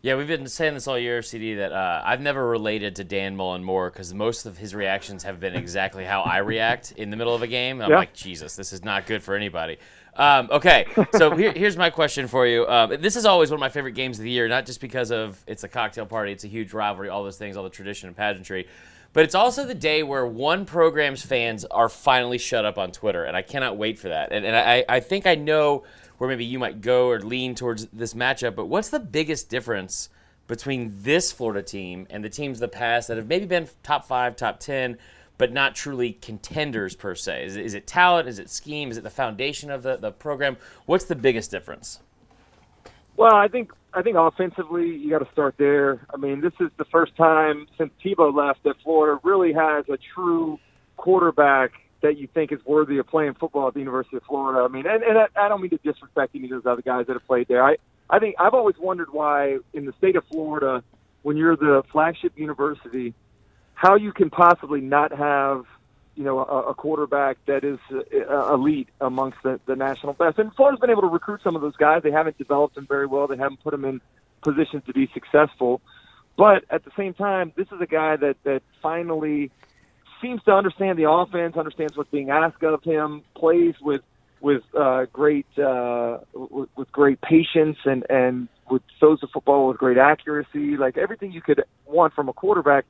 Yeah, 0.00 0.14
we've 0.14 0.28
been 0.28 0.46
saying 0.46 0.74
this 0.74 0.86
all 0.86 0.96
year, 0.96 1.22
CD, 1.22 1.56
that 1.56 1.72
uh, 1.72 2.02
I've 2.04 2.20
never 2.20 2.46
related 2.46 2.96
to 2.96 3.04
Dan 3.04 3.34
Mullen 3.34 3.64
more 3.64 3.90
because 3.90 4.14
most 4.14 4.46
of 4.46 4.56
his 4.56 4.72
reactions 4.72 5.24
have 5.24 5.40
been 5.40 5.56
exactly 5.56 6.04
how 6.04 6.22
I 6.22 6.38
react 6.38 6.92
in 6.92 7.10
the 7.10 7.16
middle 7.16 7.34
of 7.34 7.42
a 7.42 7.48
game. 7.48 7.82
I'm 7.82 7.90
yeah. 7.90 7.96
like, 7.96 8.14
Jesus, 8.14 8.54
this 8.54 8.72
is 8.72 8.84
not 8.84 9.06
good 9.06 9.24
for 9.24 9.34
anybody. 9.34 9.78
Um, 10.14 10.48
okay, 10.52 10.86
so 11.16 11.30
here, 11.36 11.52
here's 11.52 11.76
my 11.76 11.90
question 11.90 12.28
for 12.28 12.46
you. 12.46 12.64
Um, 12.68 13.00
this 13.00 13.16
is 13.16 13.26
always 13.26 13.50
one 13.50 13.56
of 13.56 13.60
my 13.60 13.70
favorite 13.70 13.92
games 13.92 14.18
of 14.20 14.24
the 14.24 14.30
year, 14.30 14.46
not 14.46 14.66
just 14.66 14.80
because 14.80 15.10
of 15.10 15.42
it's 15.48 15.64
a 15.64 15.68
cocktail 15.68 16.06
party, 16.06 16.30
it's 16.30 16.44
a 16.44 16.48
huge 16.48 16.72
rivalry, 16.72 17.08
all 17.08 17.24
those 17.24 17.36
things, 17.36 17.56
all 17.56 17.64
the 17.64 17.70
tradition 17.70 18.06
and 18.06 18.16
pageantry, 18.16 18.68
but 19.12 19.24
it's 19.24 19.34
also 19.34 19.64
the 19.64 19.74
day 19.74 20.02
where 20.02 20.26
one 20.26 20.64
program's 20.64 21.22
fans 21.22 21.64
are 21.64 21.88
finally 21.88 22.38
shut 22.38 22.64
up 22.64 22.78
on 22.78 22.92
Twitter, 22.92 23.24
and 23.24 23.36
I 23.36 23.42
cannot 23.42 23.76
wait 23.76 23.98
for 23.98 24.08
that. 24.08 24.32
And, 24.32 24.44
and 24.44 24.54
I, 24.54 24.84
I 24.88 25.00
think 25.00 25.26
I 25.26 25.34
know 25.34 25.84
where 26.18 26.28
maybe 26.28 26.44
you 26.44 26.58
might 26.58 26.80
go 26.80 27.08
or 27.08 27.20
lean 27.20 27.54
towards 27.54 27.86
this 27.86 28.14
matchup. 28.14 28.54
But 28.54 28.66
what's 28.66 28.90
the 28.90 29.00
biggest 29.00 29.48
difference 29.48 30.10
between 30.46 30.92
this 31.02 31.32
Florida 31.32 31.62
team 31.62 32.06
and 32.10 32.22
the 32.22 32.28
teams 32.28 32.58
of 32.58 32.60
the 32.60 32.68
past 32.68 33.08
that 33.08 33.16
have 33.16 33.28
maybe 33.28 33.46
been 33.46 33.68
top 33.82 34.06
five, 34.06 34.36
top 34.36 34.60
10, 34.60 34.98
but 35.38 35.52
not 35.52 35.74
truly 35.74 36.12
contenders 36.12 36.94
per 36.96 37.14
se? 37.14 37.46
Is 37.46 37.56
is 37.56 37.74
it 37.74 37.86
talent? 37.86 38.28
Is 38.28 38.38
it 38.38 38.50
scheme? 38.50 38.90
Is 38.90 38.98
it 38.98 39.04
the 39.04 39.10
foundation 39.10 39.70
of 39.70 39.82
the, 39.82 39.96
the 39.96 40.10
program? 40.12 40.56
What's 40.86 41.04
the 41.04 41.16
biggest 41.16 41.50
difference? 41.50 42.00
Well, 43.18 43.34
I 43.34 43.48
think 43.48 43.72
I 43.92 44.02
think 44.02 44.16
offensively 44.16 44.86
you 44.86 45.10
got 45.10 45.18
to 45.18 45.32
start 45.32 45.56
there. 45.58 46.06
I 46.14 46.16
mean, 46.16 46.40
this 46.40 46.52
is 46.60 46.70
the 46.78 46.84
first 46.84 47.16
time 47.16 47.66
since 47.76 47.90
Tebow 48.04 48.32
left 48.32 48.62
that 48.62 48.76
Florida 48.84 49.18
really 49.24 49.52
has 49.52 49.84
a 49.88 49.98
true 50.14 50.60
quarterback 50.96 51.72
that 52.00 52.16
you 52.16 52.28
think 52.32 52.52
is 52.52 52.60
worthy 52.64 52.98
of 52.98 53.08
playing 53.08 53.34
football 53.34 53.66
at 53.66 53.74
the 53.74 53.80
University 53.80 54.18
of 54.18 54.22
Florida. 54.22 54.64
I 54.64 54.68
mean, 54.68 54.86
and, 54.86 55.02
and 55.02 55.18
I, 55.18 55.46
I 55.46 55.48
don't 55.48 55.60
mean 55.60 55.70
to 55.70 55.78
disrespect 55.78 56.36
any 56.36 56.44
of 56.44 56.50
those 56.50 56.70
other 56.70 56.82
guys 56.82 57.06
that 57.08 57.14
have 57.14 57.26
played 57.26 57.48
there. 57.48 57.64
I, 57.64 57.74
I 58.08 58.20
think 58.20 58.36
I've 58.38 58.54
always 58.54 58.76
wondered 58.78 59.08
why 59.10 59.58
in 59.74 59.84
the 59.84 59.92
state 59.98 60.14
of 60.14 60.22
Florida, 60.30 60.84
when 61.22 61.36
you're 61.36 61.56
the 61.56 61.82
flagship 61.90 62.34
university, 62.36 63.14
how 63.74 63.96
you 63.96 64.12
can 64.12 64.30
possibly 64.30 64.80
not 64.80 65.10
have, 65.10 65.64
you 66.18 66.24
know, 66.24 66.40
a, 66.40 66.70
a 66.70 66.74
quarterback 66.74 67.36
that 67.46 67.62
is 67.62 67.78
uh, 67.92 68.52
elite 68.52 68.88
amongst 69.00 69.38
the, 69.44 69.60
the 69.66 69.76
national 69.76 70.14
best. 70.14 70.36
And 70.40 70.52
Florida's 70.54 70.80
been 70.80 70.90
able 70.90 71.02
to 71.02 71.08
recruit 71.08 71.40
some 71.44 71.54
of 71.54 71.62
those 71.62 71.76
guys. 71.76 72.02
They 72.02 72.10
haven't 72.10 72.36
developed 72.38 72.74
them 72.74 72.88
very 72.88 73.06
well. 73.06 73.28
They 73.28 73.36
haven't 73.36 73.62
put 73.62 73.70
them 73.70 73.84
in 73.84 74.00
positions 74.42 74.82
to 74.86 74.92
be 74.92 75.08
successful. 75.14 75.80
But 76.36 76.64
at 76.70 76.84
the 76.84 76.90
same 76.96 77.14
time, 77.14 77.52
this 77.56 77.68
is 77.68 77.80
a 77.80 77.86
guy 77.86 78.16
that 78.16 78.34
that 78.42 78.62
finally 78.82 79.52
seems 80.20 80.42
to 80.42 80.50
understand 80.50 80.98
the 80.98 81.08
offense, 81.08 81.56
understands 81.56 81.96
what's 81.96 82.10
being 82.10 82.30
asked 82.30 82.64
of 82.64 82.82
him, 82.82 83.22
plays 83.36 83.74
with 83.80 84.02
with 84.40 84.62
uh, 84.76 85.06
great 85.12 85.46
uh, 85.56 86.18
with, 86.34 86.68
with 86.76 86.90
great 86.90 87.20
patience 87.20 87.76
and 87.84 88.04
and 88.10 88.48
with 88.68 88.82
throws 88.98 89.20
the 89.20 89.28
football 89.32 89.68
with 89.68 89.78
great 89.78 89.98
accuracy. 89.98 90.76
Like 90.76 90.98
everything 90.98 91.30
you 91.30 91.42
could 91.42 91.62
want 91.86 92.12
from 92.12 92.28
a 92.28 92.32
quarterback, 92.32 92.86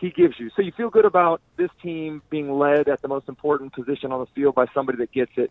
he 0.00 0.10
gives 0.10 0.34
you. 0.38 0.50
So 0.54 0.62
you 0.62 0.72
feel 0.76 0.90
good 0.90 1.04
about 1.04 1.40
this 1.56 1.70
team 1.82 2.22
being 2.30 2.50
led 2.58 2.88
at 2.88 3.02
the 3.02 3.08
most 3.08 3.28
important 3.28 3.72
position 3.72 4.12
on 4.12 4.20
the 4.20 4.26
field 4.34 4.54
by 4.54 4.66
somebody 4.72 4.98
that 4.98 5.12
gets 5.12 5.32
it. 5.36 5.50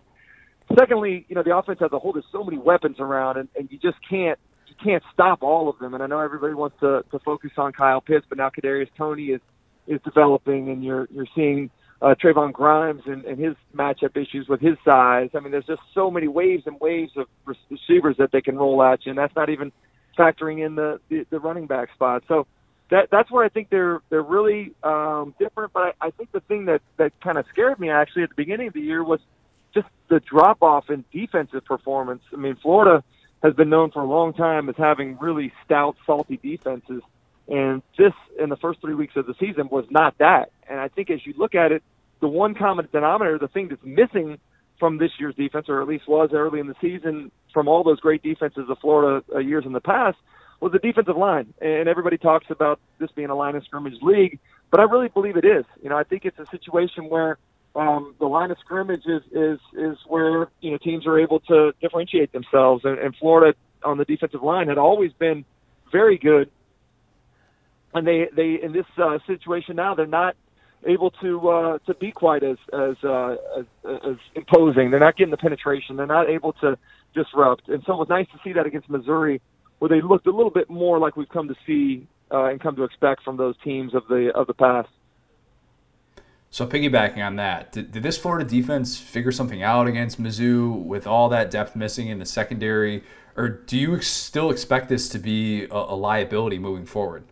Secondly, 0.78 1.26
you 1.30 1.36
know 1.36 1.44
the 1.44 1.56
offense 1.56 1.80
as 1.82 1.92
a 1.92 2.00
whole. 2.00 2.14
There's 2.14 2.26
so 2.32 2.44
many 2.44 2.58
weapons 2.58 2.98
around, 3.00 3.38
and, 3.38 3.50
and 3.56 3.70
you 3.72 3.78
just 3.78 3.98
can't 4.10 4.38
you 4.68 4.76
can't 4.84 5.04
stop 5.14 5.42
all 5.42 5.70
of 5.70 5.80
them. 5.80 5.94
And 5.94 6.04
I 6.04 6.08
know 6.08 6.20
everybody 6.20 6.54
wants 6.54 6.78
to 6.82 7.04
to 7.12 7.20
focus 7.20 7.52
on 7.58 7.72
Kyle 7.72 8.02
Pitts, 8.02 8.26
but 8.28 8.38
now 8.38 8.50
Kadarius 8.50 8.90
Toney 8.98 9.28
is 9.28 9.42
is 9.88 10.02
developing, 10.04 10.70
and 10.70 10.84
you're 10.84 11.08
you're 11.10 11.28
seeing 11.36 11.70
uh, 12.02 12.16
Trevon 12.22 12.52
Grimes 12.52 13.02
and, 13.06 13.24
and 13.26 13.40
his 13.40 13.56
matchup 13.76 14.16
issues 14.18 14.48
with 14.48 14.60
his 14.60 14.78
size. 14.86 15.30
I 15.34 15.40
mean, 15.40 15.52
there's 15.52 15.66
just 15.66 15.82
so 15.94 16.12
many 16.12 16.28
waves 16.28 16.64
and 16.66 16.80
waves 16.80 17.12
of 17.16 17.28
receivers 17.70 18.18
that 18.18 18.32
they 18.32 18.42
can 18.42 18.58
roll 18.58 18.84
at 18.84 19.06
you, 19.06 19.12
and 19.12 19.18
that's 19.18 19.36
not 19.36 19.50
even 19.50 19.72
factoring 20.18 20.66
in 20.66 20.76
the 20.76 21.00
the, 21.10 21.26
the 21.30 21.40
running 21.40 21.68
back 21.68 21.94
spot. 21.94 22.24
So 22.28 22.46
that 22.90 23.10
that's 23.12 23.30
where 23.32 23.44
I 23.44 23.50
think 23.50 23.70
they're 23.70 24.02
they're 24.10 24.22
really 24.22 24.74
um, 24.84 25.34
different. 25.40 25.74
But 25.74 25.96
I, 26.02 26.08
I 26.08 26.12
think 26.12 26.32
the 26.32 26.40
thing 26.42 26.66
that 26.66 26.82
that 26.98 27.14
kind 27.22 27.38
of 27.38 27.46
scared 27.52 27.80
me 27.80 27.90
actually 27.90 28.24
at 28.24 28.30
the 28.30 28.36
beginning 28.36 28.68
of 28.68 28.74
the 28.74 28.82
year 28.82 29.04
was 29.04 29.20
just 29.74 29.88
the 30.10 30.20
drop 30.20 30.62
off 30.62 30.90
in 30.90 31.04
defensive 31.12 31.66
performance. 31.66 32.22
I 32.34 32.38
mean, 32.38 32.58
Florida 32.62 33.04
has 33.44 33.54
been 33.54 33.70
known 33.70 33.92
for 33.92 34.02
a 34.02 34.08
long 34.08 34.34
time 34.34 34.70
as 34.70 34.76
having 34.78 35.18
really 35.20 35.52
stout, 35.66 35.96
salty 36.06 36.38
defenses. 36.38 37.02
And 37.48 37.82
this, 37.98 38.14
in 38.40 38.50
the 38.50 38.58
first 38.58 38.82
three 38.82 38.96
weeks 38.96 39.16
of 39.16 39.26
the 39.26 39.36
season, 39.40 39.70
was 39.70 39.86
not 39.90 40.18
that. 40.18 40.52
And 40.70 40.80
I 40.80 40.90
think 40.90 41.10
as 41.10 41.26
you 41.26 41.34
look 41.38 41.56
at 41.56 41.72
it, 41.72 41.82
the 42.20 42.28
one 42.28 42.56
common 42.56 42.88
denominator, 42.92 43.38
the 43.38 43.48
thing 43.48 43.70
that's 43.70 43.84
missing 43.86 44.40
from 44.80 44.98
this 44.98 45.12
year's 45.20 45.36
defense, 45.36 45.68
or 45.70 45.82
at 45.82 45.88
least 45.88 46.08
was 46.08 46.32
early 46.34 46.60
in 46.60 46.68
the 46.68 46.76
season 46.82 47.32
from 47.54 47.68
all 47.68 47.84
those 47.84 48.00
great 48.00 48.22
defenses 48.22 48.66
of 48.70 48.78
Florida 48.80 49.24
uh, 49.34 49.40
years 49.40 49.66
in 49.66 49.72
the 49.72 49.80
past, 49.82 50.18
was 50.60 50.72
the 50.72 50.80
defensive 50.80 51.18
line. 51.18 51.54
And 51.62 51.88
everybody 51.88 52.18
talks 52.18 52.48
about 52.50 52.80
this 53.00 53.10
being 53.12 53.30
a 53.30 53.36
line 53.36 53.56
of 53.56 53.64
scrimmage 53.64 54.02
league, 54.02 54.40
but 54.72 54.80
I 54.80 54.84
really 54.84 55.10
believe 55.10 55.38
it 55.38 55.46
is. 55.46 55.66
You 55.82 55.90
know, 55.90 55.98
I 55.98 56.04
think 56.04 56.26
it's 56.26 56.40
a 56.40 56.46
situation 56.48 57.10
where 57.10 57.38
um, 57.76 58.16
the 58.20 58.26
line 58.26 58.50
of 58.52 58.58
scrimmage 58.60 59.06
is, 59.06 59.22
is 59.32 59.60
is 59.74 59.98
where 60.08 60.48
you 60.62 60.72
know 60.72 60.78
teams 60.78 61.06
are 61.06 61.20
able 61.20 61.40
to 61.42 61.74
differentiate 61.80 62.32
themselves, 62.32 62.84
and, 62.86 62.98
and 62.98 63.16
Florida 63.16 63.56
on 63.84 63.98
the 64.00 64.06
defensive 64.06 64.42
line 64.42 64.68
had 64.68 64.80
always 64.80 65.14
been 65.14 65.46
very 65.92 66.18
good 66.18 66.50
and 67.94 68.08
they 68.08 68.28
they 68.36 68.60
in 68.62 68.72
this 68.74 68.86
uh, 68.98 69.18
situation 69.28 69.76
now 69.76 69.96
they're 69.96 70.06
not 70.06 70.36
able 70.86 71.12
to 71.12 71.50
uh, 71.50 71.78
to 71.86 71.94
be 71.96 72.12
quite 72.12 72.44
as 72.44 72.58
as, 72.74 72.96
uh, 73.04 73.36
as 73.58 73.66
as 73.86 74.16
imposing. 74.36 74.92
They're 74.92 75.00
not 75.00 75.18
getting 75.18 75.32
the 75.32 75.38
penetration. 75.38 75.96
They're 75.96 76.06
not 76.06 76.30
able 76.30 76.54
to 76.54 76.78
disrupt. 77.14 77.68
And 77.68 77.84
so 77.86 77.94
it 77.94 77.98
was 77.98 78.10
nice 78.10 78.28
to 78.28 78.40
see 78.44 78.54
that 78.54 78.66
against 78.66 78.90
Missouri, 78.90 79.42
where 79.80 79.90
they 79.90 80.02
looked 80.02 80.28
a 80.28 80.32
little 80.32 80.52
bit 80.52 80.70
more 80.70 81.00
like 81.00 81.16
we've 81.16 81.30
come 81.30 81.48
to 81.48 81.56
see 81.66 82.08
uh, 82.32 82.46
and 82.46 82.60
come 82.60 82.76
to 82.76 82.84
expect 82.84 83.24
from 83.24 83.38
those 83.38 83.56
teams 83.64 83.94
of 83.94 84.04
the 84.10 84.32
of 84.36 84.48
the 84.48 84.54
past. 84.54 84.90
So 86.50 86.66
piggybacking 86.66 87.26
on 87.26 87.36
that, 87.36 87.74
did, 87.74 87.92
did 87.92 88.04
this 88.04 88.18
Florida 88.18 88.50
defense 88.50 88.98
figure 88.98 89.34
something 89.34 89.62
out 89.62 89.88
against 89.88 90.22
Mizzou 90.22 90.82
with 90.82 91.06
all 91.06 91.28
that 91.30 91.52
depth 91.52 91.76
missing 91.76 92.08
in 92.08 92.20
the 92.20 92.26
secondary, 92.26 93.04
or 93.36 93.50
do 93.50 93.78
you 93.78 93.96
ex- 93.96 94.08
still 94.08 94.50
expect 94.50 94.88
this 94.88 95.10
to 95.10 95.20
be 95.20 95.66
a, 95.66 95.76
a 95.76 95.96
liability 95.96 96.58
moving 96.58 96.86
forward? 96.86 97.26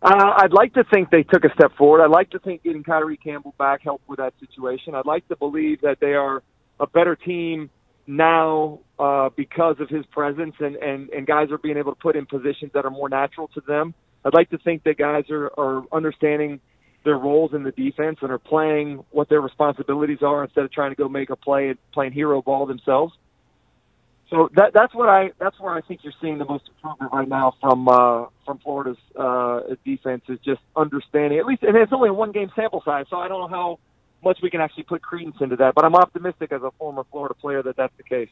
Uh, 0.00 0.34
I'd 0.36 0.52
like 0.52 0.72
to 0.74 0.84
think 0.84 1.10
they 1.10 1.24
took 1.24 1.44
a 1.44 1.52
step 1.52 1.76
forward. 1.76 2.02
I'd 2.04 2.10
like 2.10 2.30
to 2.30 2.38
think 2.38 2.62
getting 2.62 2.84
Kyree 2.84 3.20
Campbell 3.20 3.54
back 3.58 3.82
helped 3.82 4.08
with 4.08 4.18
that 4.18 4.32
situation. 4.38 4.94
I'd 4.94 5.06
like 5.06 5.26
to 5.26 5.36
believe 5.36 5.80
that 5.80 5.98
they 5.98 6.14
are 6.14 6.44
a 6.78 6.86
better 6.86 7.16
team 7.16 7.70
now 8.08 8.80
uh, 8.98 9.28
because 9.36 9.76
of 9.78 9.88
his 9.88 10.04
presence 10.06 10.54
and, 10.58 10.76
and, 10.76 11.10
and 11.10 11.26
guys 11.26 11.50
are 11.50 11.58
being 11.58 11.76
able 11.76 11.94
to 11.94 12.00
put 12.00 12.16
in 12.16 12.26
positions 12.26 12.72
that 12.74 12.84
are 12.84 12.90
more 12.90 13.08
natural 13.08 13.48
to 13.48 13.60
them. 13.60 13.94
I'd 14.24 14.34
like 14.34 14.50
to 14.50 14.58
think 14.58 14.82
that 14.84 14.98
guys 14.98 15.24
are, 15.30 15.50
are 15.56 15.84
understanding 15.92 16.60
their 17.04 17.16
roles 17.16 17.54
in 17.54 17.62
the 17.62 17.70
defense 17.70 18.18
and 18.22 18.32
are 18.32 18.38
playing 18.38 19.04
what 19.10 19.28
their 19.28 19.40
responsibilities 19.40 20.18
are 20.22 20.42
instead 20.42 20.64
of 20.64 20.72
trying 20.72 20.90
to 20.90 20.96
go 20.96 21.08
make 21.08 21.30
a 21.30 21.36
play 21.36 21.68
and 21.68 21.78
playing 21.92 22.12
hero 22.12 22.42
ball 22.42 22.66
themselves 22.66 23.14
so 24.30 24.50
that 24.56 24.72
that's 24.74 24.94
what 24.94 25.08
I 25.08 25.30
that's 25.38 25.58
where 25.58 25.72
I 25.72 25.80
think 25.80 26.00
you're 26.02 26.12
seeing 26.20 26.38
the 26.38 26.44
most 26.44 26.64
improvement 26.68 27.12
right 27.12 27.28
now 27.28 27.54
from 27.60 27.88
uh, 27.88 28.26
from 28.44 28.58
Florida's 28.58 28.98
uh, 29.18 29.60
defense 29.84 30.22
is 30.28 30.38
just 30.44 30.60
understanding 30.76 31.38
at 31.38 31.46
least 31.46 31.62
and 31.62 31.76
it's 31.76 31.92
only 31.92 32.10
a 32.10 32.12
one 32.12 32.32
game 32.32 32.50
sample 32.54 32.82
size, 32.84 33.06
so 33.08 33.16
I 33.16 33.28
don't 33.28 33.40
know 33.40 33.48
how 33.48 33.78
much 34.22 34.38
we 34.42 34.50
can 34.50 34.60
actually 34.60 34.84
put 34.84 35.02
credence 35.02 35.36
into 35.40 35.56
that. 35.56 35.74
But 35.74 35.84
I'm 35.84 35.94
optimistic 35.94 36.52
as 36.52 36.62
a 36.62 36.70
former 36.78 37.04
Florida 37.10 37.34
player 37.34 37.62
that 37.62 37.76
that's 37.76 37.96
the 37.96 38.02
case. 38.02 38.30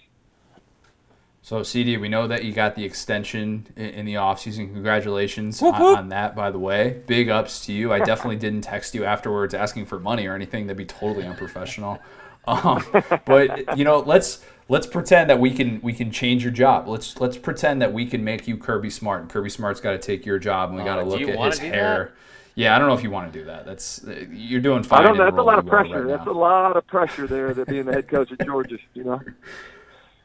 So 1.46 1.62
CD, 1.62 1.96
we 1.96 2.08
know 2.08 2.26
that 2.26 2.44
you 2.44 2.52
got 2.52 2.74
the 2.74 2.84
extension 2.84 3.68
in 3.76 4.04
the 4.04 4.14
offseason. 4.14 4.72
Congratulations 4.72 5.62
on, 5.62 5.80
on, 5.80 6.08
that, 6.08 6.34
by 6.34 6.50
the 6.50 6.58
way. 6.58 7.02
Big 7.06 7.28
ups 7.28 7.64
to 7.66 7.72
you. 7.72 7.92
I 7.92 8.00
definitely 8.00 8.34
didn't 8.34 8.62
text 8.62 8.96
you 8.96 9.04
afterwards 9.04 9.54
asking 9.54 9.86
for 9.86 10.00
money 10.00 10.26
or 10.26 10.34
anything. 10.34 10.66
That'd 10.66 10.76
be 10.76 10.84
totally 10.84 11.24
unprofessional. 11.24 12.00
Um, 12.48 12.84
but 13.24 13.76
you 13.76 13.84
know, 13.84 13.98
let's 13.98 14.44
let's 14.68 14.86
pretend 14.86 15.30
that 15.30 15.40
we 15.40 15.50
can 15.50 15.80
we 15.82 15.92
can 15.92 16.12
change 16.12 16.44
your 16.44 16.52
job. 16.52 16.86
Let's 16.86 17.18
let's 17.18 17.36
pretend 17.36 17.82
that 17.82 17.92
we 17.92 18.06
can 18.06 18.22
make 18.22 18.46
you 18.46 18.56
Kirby 18.56 18.88
Smart, 18.88 19.22
and 19.22 19.28
Kirby 19.28 19.50
Smart's 19.50 19.80
got 19.80 19.90
to 19.90 19.98
take 19.98 20.24
your 20.24 20.38
job, 20.38 20.68
and 20.68 20.78
we 20.78 20.84
got 20.84 20.96
to 20.96 21.02
do 21.02 21.08
look 21.08 21.22
at 21.22 21.52
his 21.52 21.58
hair. 21.58 22.04
that? 22.04 22.12
Yeah, 22.56 22.74
I 22.74 22.78
don't 22.78 22.88
know 22.88 22.94
if 22.94 23.02
you 23.02 23.10
want 23.10 23.30
to 23.30 23.38
do 23.38 23.44
that. 23.44 23.66
That's 23.66 24.02
uh, 24.02 24.24
you're 24.30 24.62
doing 24.62 24.82
fine. 24.82 25.00
I 25.00 25.02
don't 25.04 25.18
know. 25.18 25.24
That's 25.24 25.36
a 25.36 25.42
lot 25.42 25.58
of 25.58 25.66
pressure. 25.66 26.04
right 26.04 26.16
That's 26.16 26.26
a 26.26 26.32
lot 26.32 26.74
of 26.76 26.86
pressure 26.86 27.26
there. 27.26 27.52
That 27.52 27.68
being 27.68 27.84
the 27.84 27.92
head 27.92 28.08
coach 28.08 28.32
at 28.32 28.44
Georgia, 28.44 28.78
you 28.94 29.04
know. 29.04 29.20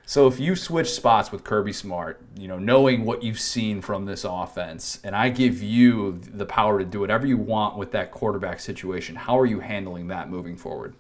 So 0.06 0.28
if 0.28 0.40
you 0.40 0.56
switch 0.56 0.90
spots 0.90 1.32
with 1.32 1.44
Kirby 1.44 1.74
Smart, 1.74 2.22
you 2.38 2.48
know, 2.48 2.58
knowing 2.58 3.04
what 3.04 3.22
you've 3.22 3.40
seen 3.40 3.82
from 3.82 4.06
this 4.06 4.24
offense, 4.24 5.00
and 5.04 5.14
I 5.16 5.30
give 5.30 5.62
you 5.62 6.20
the 6.20 6.46
power 6.46 6.80
to 6.80 6.86
do 6.86 7.02
whatever 7.02 7.28
you 7.28 7.38
want 7.38 7.78
with 7.78 7.92
that 7.92 8.12
quarterback 8.12 8.62
situation, 8.62 9.16
how 9.16 9.38
are 9.38 9.46
you 9.46 9.60
handling 9.60 10.08
that 10.08 10.30
moving 10.30 10.56
forward? 10.56 10.96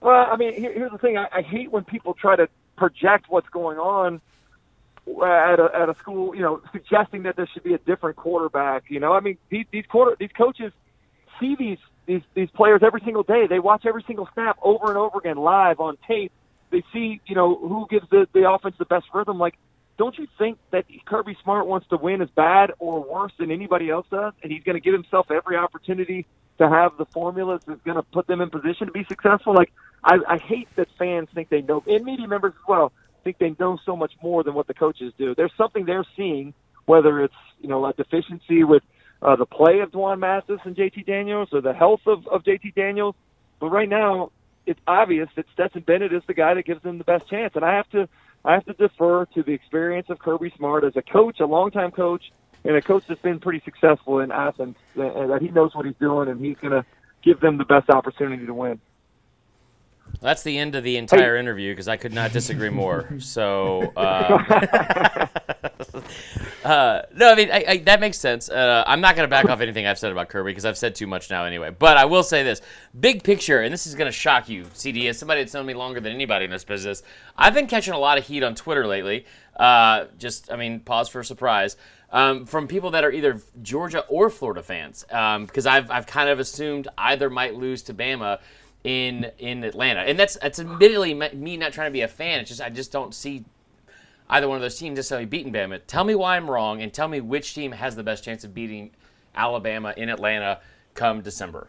Well, 0.00 0.28
I 0.30 0.36
mean, 0.36 0.52
here's 0.54 0.92
the 0.92 0.98
thing. 0.98 1.16
I, 1.16 1.26
I 1.32 1.40
hate 1.40 1.70
when 1.70 1.84
people 1.84 2.12
try 2.12 2.36
to 2.36 2.48
project 2.76 3.26
what's 3.30 3.48
going 3.48 3.78
on 3.78 4.20
Uh, 5.06 5.22
at 5.22 5.60
a, 5.60 5.68
at 5.74 5.88
a 5.90 5.94
school, 5.98 6.34
you 6.34 6.40
know, 6.40 6.62
suggesting 6.72 7.24
that 7.24 7.36
there 7.36 7.46
should 7.52 7.62
be 7.62 7.74
a 7.74 7.78
different 7.78 8.16
quarterback. 8.16 8.84
You 8.88 9.00
know, 9.00 9.12
I 9.12 9.20
mean, 9.20 9.36
these 9.50 9.66
these 9.70 9.84
quarter 9.84 10.16
these 10.18 10.32
coaches 10.34 10.72
see 11.38 11.56
these 11.58 11.78
these 12.06 12.22
these 12.32 12.48
players 12.50 12.80
every 12.82 13.02
single 13.04 13.22
day. 13.22 13.46
They 13.46 13.58
watch 13.58 13.84
every 13.84 14.02
single 14.06 14.26
snap 14.32 14.58
over 14.62 14.88
and 14.88 14.96
over 14.96 15.18
again 15.18 15.36
live 15.36 15.78
on 15.78 15.98
tape. 16.08 16.32
They 16.70 16.82
see, 16.90 17.20
you 17.26 17.34
know, 17.34 17.54
who 17.54 17.86
gives 17.90 18.08
the 18.08 18.26
the 18.32 18.50
offense 18.50 18.76
the 18.78 18.86
best 18.86 19.04
rhythm. 19.12 19.38
Like, 19.38 19.58
don't 19.98 20.16
you 20.16 20.26
think 20.38 20.56
that 20.70 20.86
Kirby 21.04 21.36
Smart 21.42 21.66
wants 21.66 21.86
to 21.88 21.98
win 21.98 22.22
as 22.22 22.30
bad 22.30 22.72
or 22.78 23.04
worse 23.04 23.32
than 23.38 23.50
anybody 23.50 23.90
else 23.90 24.06
does, 24.10 24.32
and 24.42 24.50
he's 24.50 24.62
going 24.62 24.76
to 24.76 24.80
give 24.80 24.94
himself 24.94 25.30
every 25.30 25.56
opportunity 25.56 26.24
to 26.56 26.68
have 26.68 26.96
the 26.96 27.04
formulas 27.04 27.60
that's 27.66 27.82
going 27.82 27.96
to 27.96 28.02
put 28.02 28.26
them 28.26 28.40
in 28.40 28.48
position 28.48 28.86
to 28.86 28.92
be 28.92 29.04
successful? 29.04 29.52
Like, 29.54 29.70
I, 30.02 30.16
I 30.26 30.38
hate 30.38 30.68
that 30.76 30.88
fans 30.98 31.28
think 31.34 31.50
they 31.50 31.60
know, 31.60 31.82
and 31.86 32.04
media 32.04 32.26
members 32.26 32.54
as 32.54 32.66
well 32.66 32.92
think 33.24 33.38
they 33.38 33.56
know 33.58 33.78
so 33.84 33.96
much 33.96 34.12
more 34.22 34.44
than 34.44 34.54
what 34.54 34.66
the 34.66 34.74
coaches 34.74 35.12
do. 35.18 35.34
There's 35.34 35.52
something 35.56 35.84
they're 35.84 36.06
seeing, 36.16 36.54
whether 36.86 37.22
it's 37.22 37.34
you 37.60 37.68
know 37.68 37.84
a 37.84 37.92
deficiency 37.92 38.62
with 38.62 38.82
uh, 39.22 39.36
the 39.36 39.46
play 39.46 39.80
of 39.80 39.90
Dwan 39.90 40.18
Mathis 40.20 40.60
and 40.64 40.76
JT 40.76 41.06
Daniels 41.06 41.48
or 41.52 41.60
the 41.60 41.72
health 41.72 42.02
of, 42.06 42.26
of 42.28 42.44
JT 42.44 42.74
Daniels. 42.74 43.14
But 43.58 43.70
right 43.70 43.88
now, 43.88 44.30
it's 44.66 44.80
obvious 44.86 45.28
that 45.36 45.46
Stetson 45.52 45.82
Bennett 45.82 46.12
is 46.12 46.22
the 46.26 46.34
guy 46.34 46.54
that 46.54 46.64
gives 46.64 46.82
them 46.82 46.98
the 46.98 47.04
best 47.04 47.28
chance, 47.28 47.52
and 47.56 47.64
I 47.64 47.74
have 47.74 47.88
to 47.90 48.08
I 48.44 48.52
have 48.54 48.64
to 48.66 48.74
defer 48.74 49.24
to 49.26 49.42
the 49.42 49.52
experience 49.52 50.10
of 50.10 50.18
Kirby 50.18 50.52
Smart 50.56 50.84
as 50.84 50.96
a 50.96 51.02
coach, 51.02 51.40
a 51.40 51.46
longtime 51.46 51.92
coach, 51.92 52.30
and 52.64 52.76
a 52.76 52.82
coach 52.82 53.04
that's 53.08 53.22
been 53.22 53.40
pretty 53.40 53.62
successful 53.64 54.20
in 54.20 54.30
Athens, 54.30 54.76
and 54.96 55.30
that 55.30 55.40
he 55.40 55.48
knows 55.48 55.74
what 55.74 55.86
he's 55.86 55.96
doing, 55.98 56.28
and 56.28 56.44
he's 56.44 56.58
going 56.58 56.72
to 56.72 56.84
give 57.22 57.40
them 57.40 57.56
the 57.56 57.64
best 57.64 57.88
opportunity 57.88 58.44
to 58.44 58.52
win. 58.52 58.80
That's 60.20 60.42
the 60.42 60.58
end 60.58 60.74
of 60.74 60.84
the 60.84 60.96
entire 60.96 61.36
interview 61.36 61.72
because 61.72 61.88
I 61.88 61.96
could 61.96 62.12
not 62.12 62.32
disagree 62.32 62.70
more. 62.70 63.08
So, 63.18 63.92
uh, 63.96 65.26
uh, 66.64 67.02
no, 67.14 67.32
I 67.32 67.34
mean 67.34 67.50
I, 67.50 67.64
I, 67.68 67.76
that 67.78 68.00
makes 68.00 68.18
sense. 68.18 68.48
Uh, 68.48 68.84
I'm 68.86 69.00
not 69.00 69.16
going 69.16 69.28
to 69.28 69.30
back 69.30 69.46
off 69.46 69.60
anything 69.60 69.86
I've 69.86 69.98
said 69.98 70.12
about 70.12 70.28
Kirby 70.28 70.50
because 70.50 70.64
I've 70.64 70.78
said 70.78 70.94
too 70.94 71.06
much 71.06 71.30
now 71.30 71.44
anyway. 71.44 71.70
But 71.70 71.96
I 71.96 72.04
will 72.06 72.22
say 72.22 72.42
this: 72.42 72.60
big 72.98 73.22
picture, 73.22 73.60
and 73.60 73.72
this 73.72 73.86
is 73.86 73.94
going 73.94 74.06
to 74.06 74.16
shock 74.16 74.48
you, 74.48 74.66
CD, 74.72 75.08
as 75.08 75.18
somebody 75.18 75.42
that's 75.42 75.54
known 75.54 75.66
me 75.66 75.74
longer 75.74 76.00
than 76.00 76.12
anybody 76.12 76.46
in 76.46 76.50
this 76.50 76.64
business. 76.64 77.02
I've 77.36 77.54
been 77.54 77.66
catching 77.66 77.94
a 77.94 77.98
lot 77.98 78.18
of 78.18 78.26
heat 78.26 78.42
on 78.42 78.54
Twitter 78.54 78.86
lately. 78.86 79.26
Uh, 79.56 80.06
just, 80.18 80.50
I 80.50 80.56
mean, 80.56 80.80
pause 80.80 81.08
for 81.08 81.20
a 81.20 81.24
surprise. 81.24 81.76
Um, 82.10 82.46
from 82.46 82.68
people 82.68 82.92
that 82.92 83.02
are 83.02 83.10
either 83.10 83.40
Georgia 83.60 84.04
or 84.08 84.30
Florida 84.30 84.62
fans, 84.62 85.04
because 85.08 85.66
I've, 85.66 85.90
I've 85.90 86.06
kind 86.06 86.28
of 86.28 86.38
assumed 86.38 86.86
either 86.96 87.28
might 87.28 87.54
lose 87.56 87.82
to 87.84 87.94
Bama 87.94 88.38
in 88.84 89.30
in 89.38 89.64
Atlanta, 89.64 90.00
and 90.00 90.18
that's 90.18 90.36
that's 90.36 90.60
admittedly 90.60 91.14
me 91.14 91.56
not 91.56 91.72
trying 91.72 91.88
to 91.88 91.92
be 91.92 92.02
a 92.02 92.08
fan. 92.08 92.40
It's 92.40 92.50
just 92.50 92.60
I 92.60 92.68
just 92.68 92.92
don't 92.92 93.14
see 93.14 93.44
either 94.28 94.46
one 94.46 94.56
of 94.56 94.62
those 94.62 94.78
teams 94.78 94.96
necessarily 94.96 95.26
beating 95.26 95.52
Bama. 95.52 95.80
Tell 95.86 96.04
me 96.04 96.14
why 96.14 96.36
I'm 96.36 96.50
wrong, 96.50 96.82
and 96.82 96.92
tell 96.92 97.08
me 97.08 97.20
which 97.20 97.54
team 97.54 97.72
has 97.72 97.96
the 97.96 98.02
best 98.02 98.22
chance 98.22 98.44
of 98.44 98.54
beating 98.54 98.90
Alabama 99.34 99.94
in 99.96 100.08
Atlanta 100.08 100.60
come 100.94 101.22
December. 101.22 101.68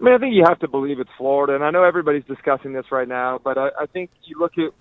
I 0.00 0.04
mean, 0.04 0.14
I 0.14 0.18
think 0.18 0.34
you 0.34 0.44
have 0.46 0.58
to 0.60 0.68
believe 0.68 1.00
it's 1.00 1.10
Florida, 1.16 1.54
and 1.54 1.64
I 1.64 1.70
know 1.70 1.84
everybody's 1.84 2.24
discussing 2.24 2.72
this 2.72 2.90
right 2.90 3.08
now, 3.08 3.40
but 3.42 3.56
I, 3.56 3.70
I 3.80 3.86
think 3.86 4.10
you 4.24 4.38
look 4.38 4.58
at, 4.58 4.72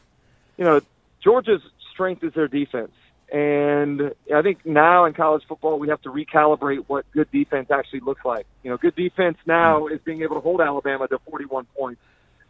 you 0.57 0.65
know, 0.65 0.81
Georgia's 1.23 1.61
strength 1.91 2.23
is 2.23 2.33
their 2.33 2.47
defense. 2.47 2.91
And 3.33 4.13
I 4.33 4.43
think 4.43 4.63
now 4.63 5.05
in 5.05 5.13
college 5.13 5.41
football, 5.49 5.79
we 5.79 5.89
have 5.89 5.99
to 6.03 6.09
recalibrate 6.09 6.83
what 6.85 7.09
good 7.13 7.31
defense 7.31 7.71
actually 7.71 8.01
looks 8.01 8.23
like. 8.23 8.45
You 8.61 8.69
know, 8.69 8.77
good 8.77 8.95
defense 8.95 9.37
now 9.47 9.87
is 9.87 9.99
being 10.05 10.21
able 10.21 10.35
to 10.35 10.41
hold 10.41 10.61
Alabama 10.61 11.07
to 11.07 11.17
41 11.31 11.65
points. 11.75 11.99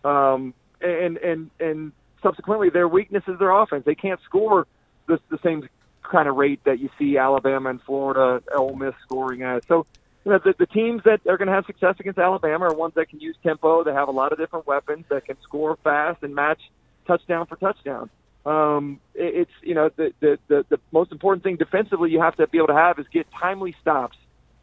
Um, 0.04 0.54
and, 0.82 1.16
and, 1.20 1.50
and 1.58 1.94
subsequently, 2.22 2.70
their 2.70 2.90
weakness 2.90 3.24
is 3.30 3.40
their 3.40 3.52
offense. 3.52 3.86
They 3.86 3.96
can't 3.96 4.20
score 4.26 4.68
the, 5.08 5.20
the 5.30 5.40
same 5.42 5.70
kind 6.04 6.28
of 6.28 6.36
rate 6.36 6.60
that 6.66 6.80
you 6.80 6.90
see 7.00 7.18
Alabama 7.18 7.70
and 7.70 7.82
Florida, 7.84 8.44
Ole 8.54 8.76
Miss 8.76 8.94
scoring 9.04 9.42
at. 9.42 9.66
So, 9.70 9.86
you 10.26 10.34
know, 10.34 10.40
the, 10.44 10.54
the 10.60 10.68
teams 10.68 11.02
that 11.06 11.22
are 11.30 11.38
going 11.38 11.48
to 11.48 11.54
have 11.54 11.66
success 11.66 11.96
against 11.98 12.20
Alabama 12.20 12.66
are 12.66 12.76
ones 12.76 12.96
that 12.96 13.08
can 13.08 13.22
use 13.22 13.38
tempo, 13.42 13.86
that 13.86 13.94
have 13.94 14.10
a 14.10 14.12
lot 14.12 14.34
of 14.34 14.38
different 14.38 14.68
weapons, 14.68 15.06
that 15.08 15.24
can 15.24 15.38
score 15.44 15.78
fast 15.82 16.24
and 16.24 16.36
match 16.36 16.60
touchdown 17.08 17.46
for 17.46 17.56
touchdown 17.56 18.10
um, 18.46 19.00
it, 19.14 19.36
it's 19.36 19.52
you 19.62 19.74
know 19.74 19.90
the, 19.96 20.14
the 20.20 20.40
the 20.48 20.66
the 20.70 20.80
most 20.92 21.12
important 21.12 21.44
thing 21.44 21.56
defensively 21.56 22.12
you 22.12 22.22
have 22.22 22.36
to 22.38 22.48
be 22.48 22.58
able 22.58 22.68
to 22.68 22.76
have 22.76 23.00
is 23.00 23.06
get 23.12 23.28
timely 23.32 23.76
stops, 23.82 24.18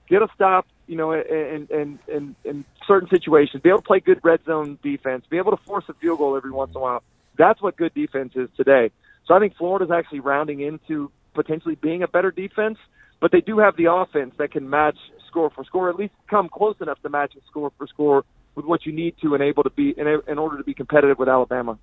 get 0.09 0.23
a 0.23 0.29
stop, 0.35 0.67
you 0.87 0.97
know, 0.97 1.13
in 1.13 1.69
in 1.71 1.99
in, 2.09 2.37
in 2.45 2.65
certain 2.87 3.09
situations, 3.09 3.63
be 3.63 3.69
able 3.69 3.79
to 3.79 3.87
play 3.87 4.01
good 4.01 4.21
red 4.23 4.45
zone 4.45 4.79
defense, 4.83 5.25
be 5.31 5.39
able 5.39 5.57
to 5.57 5.63
force 5.65 5.85
a 5.89 5.95
field 5.95 6.19
goal 6.19 6.37
every 6.37 6.51
once 6.51 6.71
in 6.73 6.77
a 6.77 6.81
while. 6.81 7.03
That's 7.39 7.63
what 7.63 7.77
good 7.77 7.95
defense 7.95 8.33
is 8.35 8.49
today. 8.57 8.91
So 9.27 9.35
I 9.35 9.39
think 9.39 9.57
Florida's 9.57 9.91
actually 9.91 10.21
rounding 10.21 10.61
into 10.61 11.11
potentially 11.33 11.77
being 11.77 12.03
a 12.03 12.09
better 12.09 12.31
defense, 12.31 12.79
but 13.21 13.31
they 13.31 13.41
do 13.41 13.59
have 13.59 13.77
the 13.77 13.93
offense 13.93 14.35
that 14.39 14.51
can 14.51 14.69
match 14.69 14.97
score 15.29 15.51
for 15.51 15.65
score, 15.65 15.89
at 15.89 15.97
least 15.97 16.13
come 16.29 16.49
close 16.49 16.75
enough 16.81 17.01
to 17.03 17.09
match 17.09 17.33
score 17.49 17.71
for 17.79 17.87
score 17.87 18.25
with 18.57 18.67
what 18.67 18.85
you 18.85 18.93
need 18.93 19.15
to 19.23 19.35
enable 19.35 19.63
to 19.63 19.71
be 19.71 19.95
in, 19.97 20.07
in 20.27 20.39
order 20.39 20.59
to 20.59 20.65
be 20.65 20.75
competitive 20.75 21.19
with 21.19 21.29
Alabama. 21.29 21.79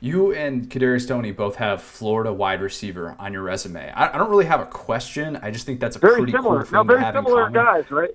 You 0.00 0.32
and 0.34 0.68
Kadarius 0.68 1.08
Toney 1.08 1.32
both 1.32 1.56
have 1.56 1.82
Florida 1.82 2.32
wide 2.32 2.60
receiver 2.60 3.16
on 3.18 3.32
your 3.32 3.42
resume. 3.42 3.90
I, 3.92 4.12
I 4.14 4.18
don't 4.18 4.30
really 4.30 4.44
have 4.44 4.60
a 4.60 4.66
question. 4.66 5.36
I 5.42 5.50
just 5.50 5.64
think 5.66 5.80
that's 5.80 5.96
a 5.96 5.98
very 5.98 6.16
pretty 6.18 6.32
similar. 6.32 6.58
cool 6.58 6.64
thing 6.66 6.72
no, 6.74 6.82
very 6.84 6.98
to 7.00 7.04
have 7.04 7.14
similar 7.14 7.50
guys, 7.50 7.90
right? 7.90 8.10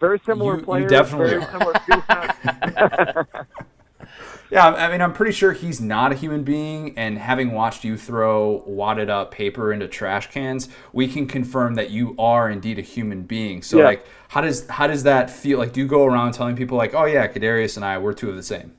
Very 0.00 0.20
similar 0.24 0.58
You- 0.60 0.78
you 0.82 0.86
definitely 0.88 1.30
very 1.30 1.42
are. 1.44 2.24
similar. 2.34 3.26
Yeah, 4.50 4.66
I 4.68 4.90
mean, 4.90 5.02
I'm 5.02 5.12
pretty 5.12 5.32
sure 5.32 5.52
he's 5.52 5.78
not 5.78 6.10
a 6.10 6.14
human 6.14 6.42
being, 6.42 6.96
and 6.96 7.18
having 7.18 7.52
watched 7.52 7.84
you 7.84 7.98
throw 7.98 8.62
wadded 8.66 9.10
up 9.10 9.30
paper 9.30 9.74
into 9.74 9.86
trash 9.86 10.30
cans, 10.30 10.70
we 10.94 11.06
can 11.06 11.26
confirm 11.26 11.74
that 11.74 11.90
you 11.90 12.14
are 12.18 12.48
indeed 12.48 12.78
a 12.78 12.82
human 12.82 13.24
being. 13.24 13.60
So, 13.60 13.76
Yeah. 13.80 13.84
like, 13.84 14.06
how 14.28 14.40
does 14.40 14.66
how 14.68 14.86
does 14.86 15.02
that 15.02 15.28
feel? 15.28 15.58
Like, 15.58 15.74
do 15.74 15.80
you 15.80 15.86
go 15.86 16.06
around 16.06 16.32
telling 16.32 16.56
people 16.56 16.78
like, 16.78 16.94
"Oh 16.94 17.04
yeah, 17.04 17.28
Kadarius 17.28 17.76
and 17.76 17.84
I, 17.84 17.98
we're 17.98 18.14
two 18.14 18.30
of 18.30 18.36
the 18.36 18.42
same"? 18.42 18.72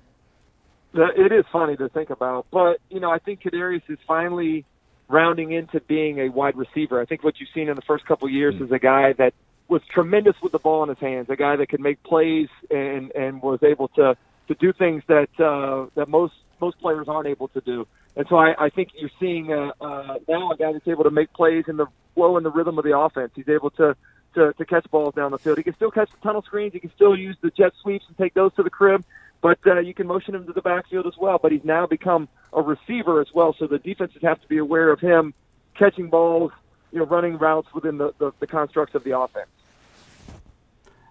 It 0.93 1.31
is 1.31 1.45
funny 1.51 1.77
to 1.77 1.87
think 1.89 2.09
about, 2.09 2.47
but 2.51 2.79
you 2.89 2.99
know, 2.99 3.11
I 3.11 3.19
think 3.19 3.41
Kadarius 3.41 3.83
is 3.89 3.99
finally 4.07 4.65
rounding 5.07 5.51
into 5.51 5.79
being 5.81 6.19
a 6.19 6.29
wide 6.29 6.57
receiver. 6.57 6.99
I 6.99 7.05
think 7.05 7.23
what 7.23 7.39
you've 7.39 7.49
seen 7.53 7.69
in 7.69 7.75
the 7.75 7.81
first 7.83 8.05
couple 8.05 8.27
of 8.27 8.33
years 8.33 8.55
is 8.59 8.71
a 8.71 8.79
guy 8.79 9.13
that 9.13 9.33
was 9.67 9.81
tremendous 9.93 10.35
with 10.41 10.51
the 10.51 10.59
ball 10.59 10.81
in 10.83 10.89
his 10.89 10.97
hands, 10.97 11.27
a 11.29 11.35
guy 11.35 11.55
that 11.55 11.69
could 11.69 11.79
make 11.79 12.01
plays 12.03 12.49
and 12.71 13.11
and 13.11 13.41
was 13.41 13.59
able 13.63 13.87
to 13.89 14.17
to 14.47 14.55
do 14.55 14.73
things 14.73 15.03
that 15.07 15.29
uh, 15.39 15.85
that 15.95 16.09
most 16.09 16.33
most 16.59 16.79
players 16.79 17.07
aren't 17.07 17.27
able 17.27 17.47
to 17.49 17.61
do. 17.61 17.87
And 18.15 18.25
so 18.27 18.35
I, 18.35 18.65
I 18.65 18.69
think 18.69 18.89
you're 18.95 19.11
seeing 19.19 19.53
uh, 19.53 19.71
uh, 19.79 20.17
now 20.27 20.51
a 20.51 20.57
guy 20.57 20.73
that's 20.73 20.87
able 20.87 21.03
to 21.03 21.11
make 21.11 21.31
plays 21.33 21.65
in 21.67 21.77
the 21.77 21.85
flow 22.15 22.35
and 22.35 22.45
the 22.45 22.51
rhythm 22.51 22.77
of 22.77 22.83
the 22.83 22.97
offense. 22.97 23.31
He's 23.35 23.47
able 23.47 23.69
to, 23.71 23.95
to 24.35 24.53
to 24.53 24.65
catch 24.65 24.89
balls 24.91 25.13
down 25.15 25.31
the 25.31 25.37
field. 25.37 25.57
He 25.57 25.63
can 25.63 25.75
still 25.75 25.91
catch 25.91 26.09
the 26.11 26.17
tunnel 26.21 26.41
screens. 26.41 26.73
He 26.73 26.79
can 26.79 26.91
still 26.95 27.15
use 27.15 27.37
the 27.41 27.51
jet 27.51 27.73
sweeps 27.81 28.05
and 28.07 28.17
take 28.17 28.33
those 28.33 28.53
to 28.55 28.63
the 28.63 28.69
crib. 28.69 29.05
But 29.41 29.59
uh, 29.65 29.79
you 29.79 29.93
can 29.93 30.07
motion 30.07 30.35
him 30.35 30.45
to 30.47 30.53
the 30.53 30.61
backfield 30.61 31.07
as 31.07 31.13
well. 31.17 31.39
But 31.41 31.51
he's 31.51 31.63
now 31.63 31.87
become 31.87 32.27
a 32.53 32.61
receiver 32.61 33.21
as 33.21 33.27
well. 33.33 33.55
So 33.57 33.67
the 33.67 33.79
defenses 33.79 34.21
have 34.21 34.41
to 34.41 34.47
be 34.47 34.57
aware 34.57 34.91
of 34.91 34.99
him 34.99 35.33
catching 35.77 36.09
balls, 36.09 36.51
you 36.91 36.99
know, 36.99 37.05
running 37.05 37.37
routes 37.37 37.67
within 37.73 37.97
the, 37.97 38.13
the, 38.17 38.31
the 38.39 38.47
constructs 38.47 38.95
of 38.95 39.03
the 39.03 39.17
offense. 39.17 39.47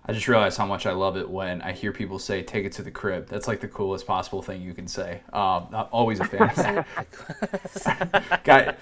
I 0.04 0.12
just 0.12 0.26
realized 0.26 0.56
how 0.56 0.64
much 0.64 0.86
I 0.86 0.92
love 0.92 1.18
it 1.18 1.28
when 1.28 1.60
I 1.60 1.72
hear 1.72 1.92
people 1.92 2.18
say 2.18 2.42
"take 2.42 2.64
it 2.64 2.72
to 2.72 2.82
the 2.82 2.90
crib." 2.90 3.28
That's 3.28 3.46
like 3.46 3.60
the 3.60 3.68
coolest 3.68 4.06
possible 4.06 4.40
thing 4.40 4.62
you 4.62 4.72
can 4.72 4.88
say. 4.88 5.20
Um, 5.34 5.66
not 5.70 5.90
always 5.92 6.18
a 6.18 6.24
fan. 6.24 6.48
Guy, 8.44 8.74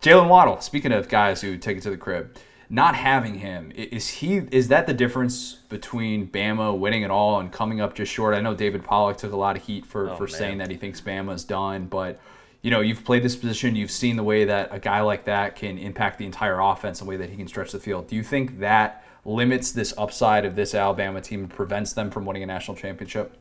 Jaylen 0.00 0.28
Waddle. 0.28 0.62
Speaking 0.62 0.92
of 0.92 1.10
guys 1.10 1.42
who 1.42 1.58
take 1.58 1.76
it 1.76 1.82
to 1.82 1.90
the 1.90 1.98
crib, 1.98 2.34
not 2.72 2.94
having 2.94 3.34
him 3.34 3.72
is 3.72 4.08
he 4.08 4.36
is 4.52 4.68
that 4.68 4.86
the 4.86 4.94
difference 4.94 5.54
between 5.68 6.28
Bama 6.28 6.78
winning 6.78 7.02
it 7.02 7.10
all 7.10 7.40
and 7.40 7.52
coming 7.52 7.80
up 7.80 7.94
just 7.94 8.12
short? 8.12 8.34
I 8.34 8.40
know 8.40 8.54
David 8.54 8.84
Pollack 8.84 9.18
took 9.18 9.32
a 9.32 9.36
lot 9.36 9.56
of 9.56 9.64
heat 9.64 9.84
for 9.84 10.10
oh, 10.10 10.16
for 10.16 10.24
man. 10.24 10.32
saying 10.32 10.58
that 10.58 10.70
he 10.70 10.76
thinks 10.76 11.00
Bama's 11.00 11.44
done, 11.44 11.86
but. 11.86 12.20
You 12.62 12.70
know, 12.70 12.82
you've 12.82 13.06
played 13.06 13.22
this 13.22 13.36
position. 13.36 13.74
You've 13.74 13.90
seen 13.90 14.16
the 14.16 14.22
way 14.22 14.44
that 14.44 14.68
a 14.70 14.78
guy 14.78 15.00
like 15.00 15.24
that 15.24 15.56
can 15.56 15.78
impact 15.78 16.18
the 16.18 16.26
entire 16.26 16.60
offense, 16.60 16.98
the 16.98 17.06
way 17.06 17.16
that 17.16 17.30
he 17.30 17.36
can 17.36 17.48
stretch 17.48 17.72
the 17.72 17.80
field. 17.80 18.06
Do 18.06 18.16
you 18.16 18.22
think 18.22 18.58
that 18.58 19.02
limits 19.24 19.72
this 19.72 19.94
upside 19.96 20.44
of 20.44 20.56
this 20.56 20.74
Alabama 20.74 21.22
team 21.22 21.40
and 21.40 21.50
prevents 21.50 21.94
them 21.94 22.10
from 22.10 22.26
winning 22.26 22.42
a 22.42 22.46
national 22.46 22.76
championship? 22.76 23.34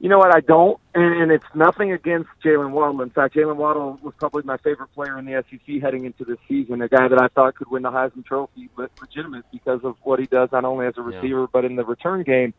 You 0.00 0.08
know 0.08 0.18
what? 0.18 0.34
I 0.34 0.40
don't, 0.40 0.78
and 0.94 1.32
it's 1.32 1.44
nothing 1.56 1.90
against 1.90 2.28
Jaylen 2.44 2.70
Waddle. 2.70 3.02
In 3.02 3.10
fact, 3.10 3.34
Jaylen 3.34 3.56
Waddle 3.56 3.98
was 4.00 4.14
probably 4.16 4.44
my 4.44 4.56
favorite 4.58 4.94
player 4.94 5.18
in 5.18 5.24
the 5.24 5.42
SEC 5.50 5.82
heading 5.82 6.04
into 6.04 6.24
this 6.24 6.38
season. 6.48 6.80
A 6.82 6.88
guy 6.88 7.08
that 7.08 7.20
I 7.20 7.26
thought 7.26 7.56
could 7.56 7.68
win 7.68 7.82
the 7.82 7.90
Heisman 7.90 8.24
Trophy, 8.24 8.68
but 8.76 8.92
legitimate 9.00 9.44
because 9.50 9.80
of 9.82 9.96
what 10.04 10.20
he 10.20 10.26
does 10.26 10.50
not 10.52 10.64
only 10.64 10.86
as 10.86 10.94
a 10.98 11.02
receiver 11.02 11.40
yeah. 11.40 11.46
but 11.52 11.64
in 11.64 11.74
the 11.74 11.84
return 11.84 12.22
game. 12.22 12.54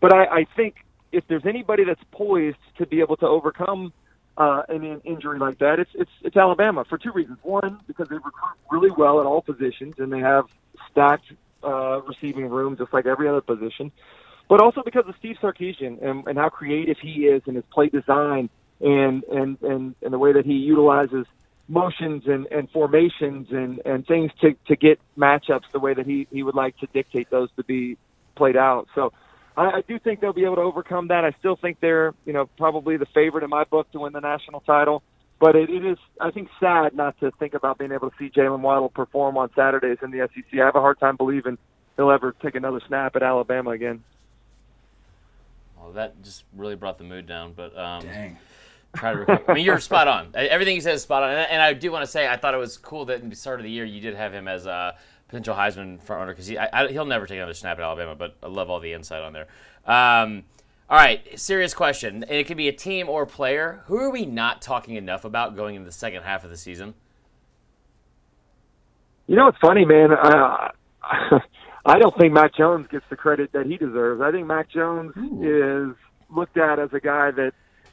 But 0.00 0.12
I, 0.12 0.24
I 0.24 0.46
think 0.56 0.84
if 1.12 1.24
there's 1.28 1.46
anybody 1.46 1.84
that's 1.84 2.02
poised 2.10 2.58
to 2.78 2.86
be 2.86 3.00
able 3.00 3.16
to 3.18 3.26
overcome 3.26 3.92
uh, 4.36 4.62
an 4.68 5.00
injury 5.04 5.38
like 5.38 5.58
that, 5.58 5.78
it's 5.78 5.90
it's 5.94 6.10
it's 6.22 6.36
Alabama 6.36 6.84
for 6.84 6.98
two 6.98 7.12
reasons. 7.12 7.38
One, 7.42 7.78
because 7.86 8.08
they 8.08 8.16
recruit 8.16 8.58
really 8.68 8.90
well 8.90 9.20
at 9.20 9.26
all 9.26 9.42
positions 9.42 9.94
and 9.98 10.12
they 10.12 10.20
have 10.20 10.46
stacked 10.90 11.32
uh, 11.62 12.00
receiving 12.02 12.48
room 12.48 12.76
just 12.76 12.92
like 12.92 13.06
every 13.06 13.28
other 13.28 13.42
position 13.42 13.92
but 14.50 14.60
also 14.60 14.82
because 14.84 15.04
of 15.06 15.14
Steve 15.20 15.36
Sarkisian 15.40 16.02
and, 16.02 16.26
and 16.26 16.36
how 16.36 16.48
creative 16.48 16.98
he 17.00 17.26
is 17.26 17.40
in 17.46 17.54
his 17.54 17.64
play 17.72 17.88
design 17.88 18.50
and 18.80 19.22
and 19.24 19.62
and, 19.62 19.94
and 20.02 20.12
the 20.12 20.18
way 20.18 20.32
that 20.32 20.44
he 20.44 20.54
utilizes 20.54 21.24
motions 21.68 22.24
and, 22.26 22.48
and 22.50 22.68
formations 22.70 23.46
and, 23.52 23.80
and 23.84 24.04
things 24.04 24.32
to, 24.40 24.56
to 24.66 24.74
get 24.74 24.98
matchups 25.16 25.70
the 25.72 25.78
way 25.78 25.94
that 25.94 26.04
he, 26.04 26.26
he 26.32 26.42
would 26.42 26.56
like 26.56 26.76
to 26.78 26.88
dictate 26.92 27.30
those 27.30 27.48
to 27.54 27.62
be 27.62 27.96
played 28.34 28.56
out. 28.56 28.88
So 28.96 29.12
I, 29.56 29.66
I 29.66 29.82
do 29.86 30.00
think 30.00 30.20
they'll 30.20 30.32
be 30.32 30.44
able 30.44 30.56
to 30.56 30.62
overcome 30.62 31.08
that. 31.08 31.24
I 31.24 31.30
still 31.38 31.54
think 31.54 31.78
they're, 31.78 32.12
you 32.26 32.32
know, 32.32 32.46
probably 32.58 32.96
the 32.96 33.06
favorite 33.06 33.44
in 33.44 33.50
my 33.50 33.62
book 33.62 33.88
to 33.92 34.00
win 34.00 34.12
the 34.12 34.20
national 34.20 34.62
title. 34.62 35.04
But 35.38 35.54
it, 35.54 35.70
it 35.70 35.84
is, 35.84 35.98
I 36.20 36.32
think, 36.32 36.48
sad 36.58 36.96
not 36.96 37.20
to 37.20 37.30
think 37.38 37.54
about 37.54 37.78
being 37.78 37.92
able 37.92 38.10
to 38.10 38.16
see 38.18 38.30
Jaylen 38.30 38.60
Waddle 38.62 38.88
perform 38.88 39.38
on 39.38 39.50
Saturdays 39.54 39.98
in 40.02 40.10
the 40.10 40.28
SEC. 40.34 40.58
I 40.60 40.64
have 40.64 40.74
a 40.74 40.80
hard 40.80 40.98
time 40.98 41.16
believing 41.16 41.56
he'll 41.96 42.10
ever 42.10 42.34
take 42.42 42.56
another 42.56 42.80
snap 42.88 43.14
at 43.14 43.22
Alabama 43.22 43.70
again. 43.70 44.02
Well, 45.80 45.92
that 45.92 46.22
just 46.22 46.44
really 46.54 46.76
brought 46.76 46.98
the 46.98 47.04
mood 47.04 47.26
down. 47.26 47.52
But 47.54 47.76
um, 47.78 48.02
dang. 48.02 48.38
Try 48.96 49.12
to 49.12 49.18
recover. 49.18 49.50
I 49.50 49.54
mean, 49.54 49.64
you're 49.64 49.80
spot 49.80 50.08
on. 50.08 50.30
Everything 50.34 50.74
you 50.74 50.80
said 50.80 50.94
is 50.94 51.02
spot 51.02 51.22
on. 51.22 51.30
And, 51.30 51.50
and 51.50 51.62
I 51.62 51.72
do 51.72 51.92
want 51.92 52.04
to 52.04 52.10
say, 52.10 52.28
I 52.28 52.36
thought 52.36 52.54
it 52.54 52.58
was 52.58 52.76
cool 52.76 53.04
that 53.06 53.20
in 53.20 53.30
the 53.30 53.36
start 53.36 53.60
of 53.60 53.64
the 53.64 53.70
year 53.70 53.84
you 53.84 54.00
did 54.00 54.14
have 54.14 54.32
him 54.32 54.48
as 54.48 54.66
a 54.66 54.96
potential 55.28 55.54
Heisman 55.54 56.02
front 56.02 56.20
runner 56.20 56.32
because 56.32 56.46
he, 56.46 56.58
he'll 56.90 57.04
never 57.04 57.26
take 57.26 57.36
another 57.36 57.54
snap 57.54 57.78
at 57.78 57.84
Alabama. 57.84 58.14
But 58.16 58.36
I 58.42 58.48
love 58.48 58.68
all 58.68 58.80
the 58.80 58.92
insight 58.92 59.22
on 59.22 59.32
there. 59.32 59.46
Um, 59.86 60.44
all 60.88 60.96
right, 60.96 61.38
serious 61.38 61.72
question, 61.72 62.24
and 62.24 62.32
it 62.32 62.48
could 62.48 62.56
be 62.56 62.66
a 62.66 62.72
team 62.72 63.08
or 63.08 63.22
a 63.22 63.26
player. 63.26 63.84
Who 63.86 63.96
are 63.98 64.10
we 64.10 64.26
not 64.26 64.60
talking 64.60 64.96
enough 64.96 65.24
about 65.24 65.54
going 65.54 65.76
into 65.76 65.86
the 65.86 65.92
second 65.92 66.24
half 66.24 66.42
of 66.42 66.50
the 66.50 66.56
season? 66.56 66.94
You 69.28 69.36
know, 69.36 69.46
it's 69.46 69.58
funny, 69.58 69.84
man. 69.84 70.10
Uh, 70.12 70.70
I 71.84 71.98
don't 71.98 72.16
think 72.16 72.32
Mac 72.32 72.54
Jones 72.54 72.86
gets 72.90 73.04
the 73.08 73.16
credit 73.16 73.52
that 73.52 73.66
he 73.66 73.76
deserves. 73.76 74.20
I 74.20 74.30
think 74.30 74.46
Mac 74.46 74.70
Jones 74.70 75.12
Ooh. 75.16 75.90
is 75.90 75.96
looked 76.34 76.56
at 76.56 76.78
as 76.78 76.90
a 76.92 77.00
guy 77.00 77.30
that 77.30 77.52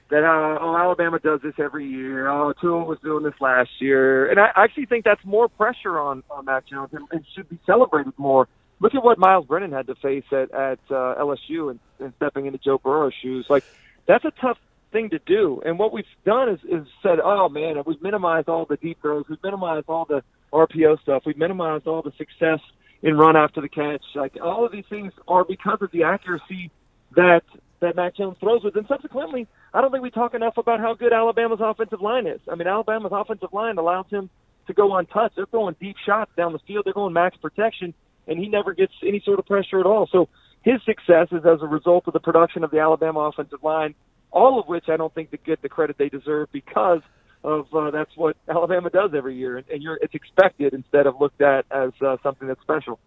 that 0.10 0.24
uh, 0.24 0.58
oh 0.62 0.78
Alabama 0.78 1.20
does 1.20 1.42
this 1.42 1.54
every 1.58 1.86
year. 1.86 2.30
Oh 2.30 2.54
Tua 2.54 2.84
was 2.84 3.00
doing 3.04 3.24
this 3.24 3.34
last 3.40 3.70
year, 3.80 4.30
and 4.30 4.40
I 4.40 4.50
actually 4.56 4.86
think 4.86 5.06
that's 5.06 5.24
more 5.26 5.48
pressure 5.48 6.00
on 6.00 6.24
on 6.30 6.46
Mac 6.46 6.68
Jones 6.68 6.90
and, 6.94 7.08
and 7.12 7.26
should 7.36 7.50
be 7.50 7.60
celebrated 7.66 8.14
more. 8.18 8.48
Look 8.80 8.94
at 8.94 9.04
what 9.04 9.18
Myles 9.18 9.46
Brennan 9.46 9.72
had 9.72 9.88
to 9.88 9.96
face 9.96 10.26
at 10.32 10.52
at 10.52 10.80
uh, 10.90 11.16
LSU 11.20 11.72
and, 11.72 11.80
and 12.00 12.14
stepping 12.18 12.46
into 12.46 12.60
Joe 12.60 12.78
Burrow's 12.78 13.14
shoes. 13.22 13.46
Like 13.50 13.64
that's 14.06 14.26
a 14.26 14.32
tough 14.40 14.58
thing 14.92 15.10
to 15.10 15.20
do. 15.20 15.62
And 15.66 15.78
what 15.78 15.92
we've 15.92 16.06
done 16.26 16.50
is, 16.50 16.60
is 16.64 16.88
said, 17.04 17.20
oh 17.22 17.50
man, 17.50 17.76
we've 17.86 18.02
minimized 18.02 18.48
all 18.48 18.66
the 18.66 18.78
deep 18.78 19.02
throws, 19.02 19.26
we've 19.30 19.44
minimized 19.44 19.86
all 19.90 20.06
the 20.06 20.24
RPO 20.54 21.02
stuff, 21.02 21.24
we've 21.26 21.38
minimized 21.38 21.88
all 21.88 22.02
the 22.02 22.14
success 22.18 22.60
in 23.02 23.18
run 23.18 23.36
after 23.36 23.62
the 23.62 23.70
catch. 23.70 24.04
Like 24.16 24.38
all 24.42 24.66
of 24.66 24.72
these 24.72 24.86
things 24.90 25.14
are 25.28 25.44
because 25.44 25.80
of 25.82 25.92
the 25.92 26.04
accuracy 26.04 26.72
that 27.16 27.44
that 27.80 27.96
Mac 27.96 28.16
Jones 28.16 28.38
throws 28.40 28.64
with. 28.64 28.76
And 28.76 28.88
subsequently, 28.88 29.48
I 29.74 29.82
don't 29.82 29.92
think 29.92 30.04
we 30.04 30.10
talk 30.10 30.34
enough 30.34 30.58
about 30.58 30.80
how 30.80 30.96
good 30.96 31.14
Alabama's 31.14 31.60
offensive 31.62 32.02
line 32.02 32.26
is. 32.26 32.40
I 32.52 32.56
mean, 32.56 32.68
Alabama's 32.68 33.12
offensive 33.14 33.54
line 33.54 33.78
allows 33.78 34.08
him 34.10 34.32
to 34.66 34.74
go 34.74 34.96
untouched. 34.96 35.36
They're 35.36 35.46
throwing 35.46 35.76
deep 35.80 35.96
shots 36.04 36.32
down 36.36 36.54
the 36.54 36.60
field. 36.60 36.86
They're 36.86 36.94
going 36.94 37.14
max 37.14 37.38
protection, 37.38 37.94
and 38.28 38.40
he 38.40 38.50
never 38.50 38.74
gets 38.74 38.94
any 39.04 39.22
sort 39.24 39.38
of 39.38 39.46
pressure 39.46 39.80
at 39.80 39.86
all. 39.86 40.10
So 40.12 40.28
his 40.64 40.82
success 40.86 41.28
is 41.32 41.46
as 41.46 41.62
a 41.62 41.68
result 41.68 42.08
of 42.08 42.14
the 42.14 42.20
production 42.20 42.64
of 42.64 42.72
the 42.72 42.80
Alabama 42.80 43.20
offensive 43.20 43.64
line, 43.64 43.94
all 44.32 44.60
of 44.60 44.68
which 44.68 44.86
I 44.90 44.98
don't 44.98 45.14
think 45.14 45.30
they 45.30 45.38
get 45.38 45.62
the 45.62 45.70
credit 45.70 45.98
they 46.00 46.10
deserve 46.10 46.50
because– 46.52 47.02
of 47.44 47.74
uh, 47.74 47.92
that's 47.92 48.16
what 48.16 48.36
Alabama 48.50 48.90
does 48.90 49.12
every 49.14 49.36
year, 49.36 49.58
and, 49.58 49.70
and 49.70 49.82
you're, 49.82 49.98
it's 50.02 50.14
expected 50.14 50.74
instead 50.74 51.08
of 51.08 51.20
looked 51.20 51.42
at 51.42 51.66
as 51.72 51.92
uh, 52.02 52.18
something 52.24 52.48
that's 52.48 52.62
special. 52.62 53.00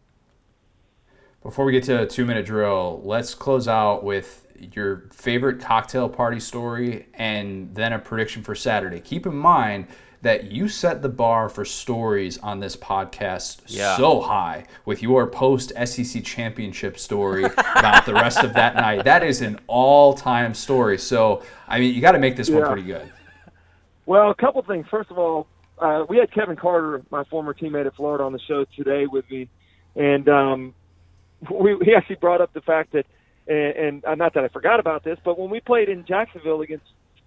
Before 1.42 1.64
we 1.64 1.72
get 1.72 1.84
to 1.84 2.02
a 2.02 2.06
two 2.06 2.26
minute 2.26 2.46
drill, 2.46 3.00
let's 3.04 3.34
close 3.34 3.66
out 3.66 4.04
with 4.04 4.46
your 4.74 5.08
favorite 5.12 5.60
cocktail 5.60 6.08
party 6.08 6.38
story 6.38 7.06
and 7.14 7.74
then 7.74 7.92
a 7.92 7.98
prediction 7.98 8.42
for 8.42 8.54
Saturday. 8.54 9.00
Keep 9.00 9.26
in 9.26 9.34
mind 9.34 9.86
that 10.22 10.52
you 10.52 10.68
set 10.68 11.00
the 11.00 11.08
bar 11.08 11.48
for 11.48 11.64
stories 11.64 12.36
on 12.38 12.60
this 12.60 12.76
podcast 12.76 13.62
yeah. 13.66 13.96
so 13.96 14.20
high 14.20 14.64
with 14.84 15.02
your 15.02 15.26
post 15.26 15.72
SEC 15.86 16.22
championship 16.22 16.98
story 16.98 17.44
about 17.44 18.04
the 18.04 18.12
rest 18.12 18.44
of 18.44 18.52
that 18.52 18.76
night. 18.76 19.04
That 19.04 19.24
is 19.24 19.40
an 19.40 19.58
all 19.66 20.12
time 20.12 20.52
story. 20.52 20.98
So, 20.98 21.42
I 21.66 21.80
mean, 21.80 21.94
you 21.94 22.02
got 22.02 22.12
to 22.12 22.18
make 22.18 22.36
this 22.36 22.50
yeah. 22.50 22.58
one 22.58 22.66
pretty 22.66 22.82
good. 22.82 23.10
Well, 24.10 24.28
a 24.28 24.34
couple 24.34 24.60
things. 24.62 24.86
First 24.90 25.12
of 25.12 25.18
all, 25.18 25.46
uh, 25.78 26.04
we 26.08 26.16
had 26.16 26.32
Kevin 26.32 26.56
Carter, 26.56 27.00
my 27.12 27.22
former 27.30 27.54
teammate 27.54 27.86
at 27.86 27.94
Florida, 27.94 28.24
on 28.24 28.32
the 28.32 28.40
show 28.40 28.64
today 28.76 29.06
with 29.06 29.24
me, 29.30 29.48
and 29.94 30.28
um, 30.28 30.74
we, 31.48 31.76
he 31.84 31.94
actually 31.94 32.16
brought 32.16 32.40
up 32.40 32.52
the 32.52 32.60
fact 32.60 32.92
that, 32.94 33.06
and, 33.46 33.76
and 33.76 34.04
uh, 34.04 34.16
not 34.16 34.34
that 34.34 34.42
I 34.42 34.48
forgot 34.48 34.80
about 34.80 35.04
this, 35.04 35.16
but 35.24 35.38
when 35.38 35.48
we 35.48 35.60
played 35.60 35.88
in 35.88 36.04
Jacksonville 36.06 36.60
against 36.60 36.86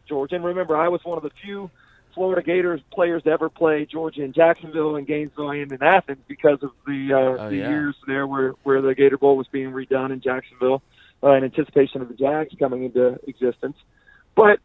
Georgia, 0.10 0.36
and 0.36 0.44
remember, 0.44 0.76
I 0.76 0.90
was 0.90 1.00
one 1.06 1.18
of 1.18 1.24
the 1.24 1.30
few 1.42 1.72
Florida 2.14 2.42
Gators 2.42 2.82
players 2.92 3.24
to 3.24 3.30
ever 3.30 3.48
play 3.48 3.86
Georgia 3.86 4.22
in 4.22 4.34
Jacksonville 4.34 4.98
and 4.98 5.08
Gainesville 5.08 5.52
and 5.52 5.72
in 5.72 5.82
Athens 5.82 6.20
because 6.28 6.62
of 6.64 6.72
the 6.86 7.14
uh, 7.14 7.44
oh, 7.44 7.50
the 7.50 7.56
yeah. 7.56 7.70
years 7.70 7.96
there 8.08 8.28
where 8.28 8.56
where 8.64 8.82
the 8.82 8.94
Gator 8.94 9.18
Bowl 9.18 9.38
was 9.38 9.48
being 9.54 9.72
redone 9.72 10.12
in 10.12 10.20
Jacksonville 10.20 10.82
uh, 11.24 11.32
in 11.32 11.46
anticipation 11.46 12.02
of 12.02 12.10
the 12.10 12.16
Jags 12.16 12.54
coming 12.60 12.84
into 12.84 13.18
existence. 13.26 13.78
But 14.36 14.60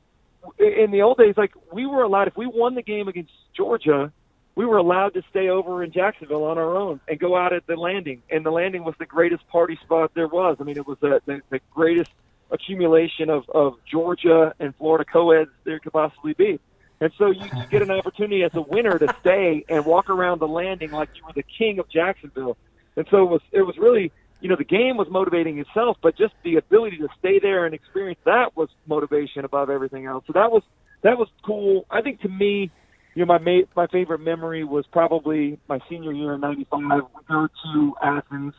in 0.59 0.91
the 0.91 1.03
old 1.03 1.19
days, 1.19 1.35
like 1.37 1.53
we 1.73 1.87
were 1.87 2.03
allowed 2.03 2.29
if 2.29 2.37
we 2.37 2.47
won 2.47 2.75
the 2.75 2.83
game 2.83 3.09
against 3.09 3.33
Georgia, 3.57 4.13
we 4.55 4.65
were 4.67 4.77
allowed 4.77 5.15
to 5.15 5.23
stay 5.31 5.49
over 5.49 5.85
in 5.85 5.93
Jacksonville 5.93 6.45
on 6.45 6.59
our 6.59 6.77
own 6.77 7.01
and 7.07 7.19
go 7.19 7.37
out 7.37 7.53
at 7.53 7.67
the 7.67 7.77
landing. 7.77 8.23
And 8.31 8.45
the 8.45 8.51
landing 8.51 8.85
was 8.85 8.95
the 8.99 9.07
greatest 9.07 9.47
party 9.49 9.79
spot 9.85 10.13
there 10.15 10.27
was. 10.27 10.57
I 10.61 10.65
mean, 10.65 10.77
it 10.77 10.87
was 10.87 10.99
the, 11.01 11.23
the, 11.27 11.41
the 11.51 11.61
greatest 11.73 12.11
accumulation 12.51 13.31
of, 13.31 13.49
of 13.51 13.77
Georgia 13.89 14.55
and 14.59 14.75
Florida 14.75 15.05
co-eds 15.05 15.51
there 15.65 15.79
could 15.79 15.93
possibly 15.93 16.33
be. 16.33 16.59
And 17.01 17.13
so 17.17 17.31
you, 17.31 17.45
you 17.45 17.67
get 17.71 17.83
an 17.83 17.91
opportunity 17.93 18.43
as 18.43 18.51
a 18.55 18.61
winner 18.61 18.99
to 18.99 19.15
stay 19.21 19.65
and 19.69 19.85
walk 19.85 20.11
around 20.11 20.41
the 20.41 20.49
landing 20.49 20.91
like 20.91 21.11
you 21.15 21.25
were 21.25 21.33
the 21.33 21.45
king 21.45 21.79
of 21.79 21.89
Jacksonville. 21.89 22.57
And 22.97 23.07
so 23.11 23.23
it 23.23 23.31
was 23.31 23.41
it 23.53 23.63
was 23.63 23.79
really 23.79 24.11
you 24.41 24.49
know, 24.49 24.57
the 24.57 24.65
game 24.65 24.97
was 24.97 25.09
motivating 25.11 25.59
itself, 25.59 25.97
but 26.03 26.17
just 26.17 26.35
the 26.45 26.57
ability 26.57 26.99
to 26.99 27.09
stay 27.19 27.39
there 27.41 27.67
and 27.67 27.75
experience 27.75 28.21
that 28.25 28.57
was 28.57 28.69
motivation 28.87 29.45
above 29.45 29.71
everything 29.71 30.07
else. 30.07 30.25
So 30.27 30.33
that 30.35 30.51
was 30.51 30.63
that 31.03 31.19
was 31.19 31.29
cool. 31.45 31.87
I 31.91 32.03
think 32.03 32.21
to 32.21 32.29
me, 32.29 32.71
you 33.15 33.25
know, 33.25 33.27
my 33.27 33.39
ma- 33.39 33.67
my 33.75 33.87
favorite 33.89 34.21
memory 34.21 34.65
was 34.65 34.85
probably 34.93 35.59
my 35.69 35.81
senior 35.89 36.13
year 36.13 36.35
in 36.35 36.41
'95. 36.41 36.81
We 36.83 37.23
go 37.29 37.49
to 37.65 37.95
Athens. 38.03 38.55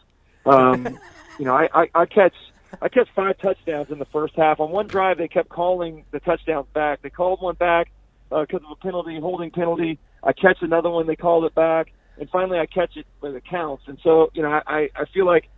Um, 0.46 1.00
you 1.38 1.46
know, 1.46 1.54
I, 1.54 1.68
I, 1.74 1.86
I 1.96 2.06
catch 2.06 2.36
I 2.82 2.90
catch 2.90 3.08
five 3.16 3.38
touchdowns 3.40 3.88
in 3.90 4.00
the 4.00 4.08
first 4.12 4.34
half. 4.36 4.60
On 4.60 4.72
one 4.72 4.88
drive, 4.88 5.18
they 5.18 5.28
kept 5.28 5.50
calling 5.50 6.04
the 6.12 6.20
touchdowns 6.20 6.68
back. 6.74 7.02
They 7.02 7.10
called 7.10 7.42
one 7.42 7.56
back 7.56 7.88
because 8.30 8.62
uh, 8.62 8.68
of 8.68 8.72
a 8.72 8.76
penalty, 8.76 9.18
holding 9.20 9.52
penalty. 9.52 9.98
I 10.24 10.34
catch 10.34 10.58
another 10.62 10.90
one, 10.90 11.08
they 11.08 11.16
called 11.16 11.46
it 11.46 11.56
back, 11.56 11.88
and 12.18 12.30
finally 12.30 12.60
I 12.60 12.66
catch 12.66 12.98
it 12.98 13.06
when 13.22 13.34
it 13.34 13.44
counts. 13.50 13.84
And 13.88 13.98
so, 14.04 14.30
you 14.34 14.42
know, 14.42 14.50
I 14.50 14.90
I 14.96 15.06
feel 15.14 15.26
like 15.26 15.50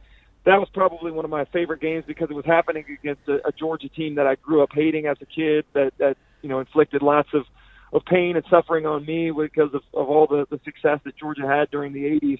that 0.44 0.60
was 0.60 0.70
probably 0.74 1.12
one 1.12 1.26
of 1.26 1.32
my 1.32 1.46
favorite 1.46 1.82
games 1.82 2.04
because 2.08 2.30
it 2.30 2.34
was 2.34 2.46
happening 2.46 2.86
against 2.92 3.28
a, 3.28 3.48
a 3.48 3.52
Georgia 3.52 3.90
team 3.90 4.16
that 4.16 4.28
I 4.28 4.36
grew 4.36 4.64
up 4.64 4.70
hating 4.74 5.06
as 5.06 5.18
a 5.22 5.26
kid 5.26 5.66
that 5.74 5.94
that 5.98 6.18
you 6.42 6.50
know 6.50 6.60
inflicted 6.60 7.02
lots 7.02 7.30
of 7.34 7.46
of 7.94 8.06
pain 8.06 8.36
and 8.36 8.46
suffering 8.50 8.86
on 8.86 9.06
me 9.06 9.32
because 9.32 9.74
of, 9.74 9.82
of 9.94 10.10
all 10.10 10.26
the, 10.26 10.46
the 10.50 10.60
success 10.64 11.00
that 11.04 11.16
Georgia 11.18 11.46
had 11.46 11.70
during 11.72 11.92
the 11.92 12.04
80s. 12.04 12.40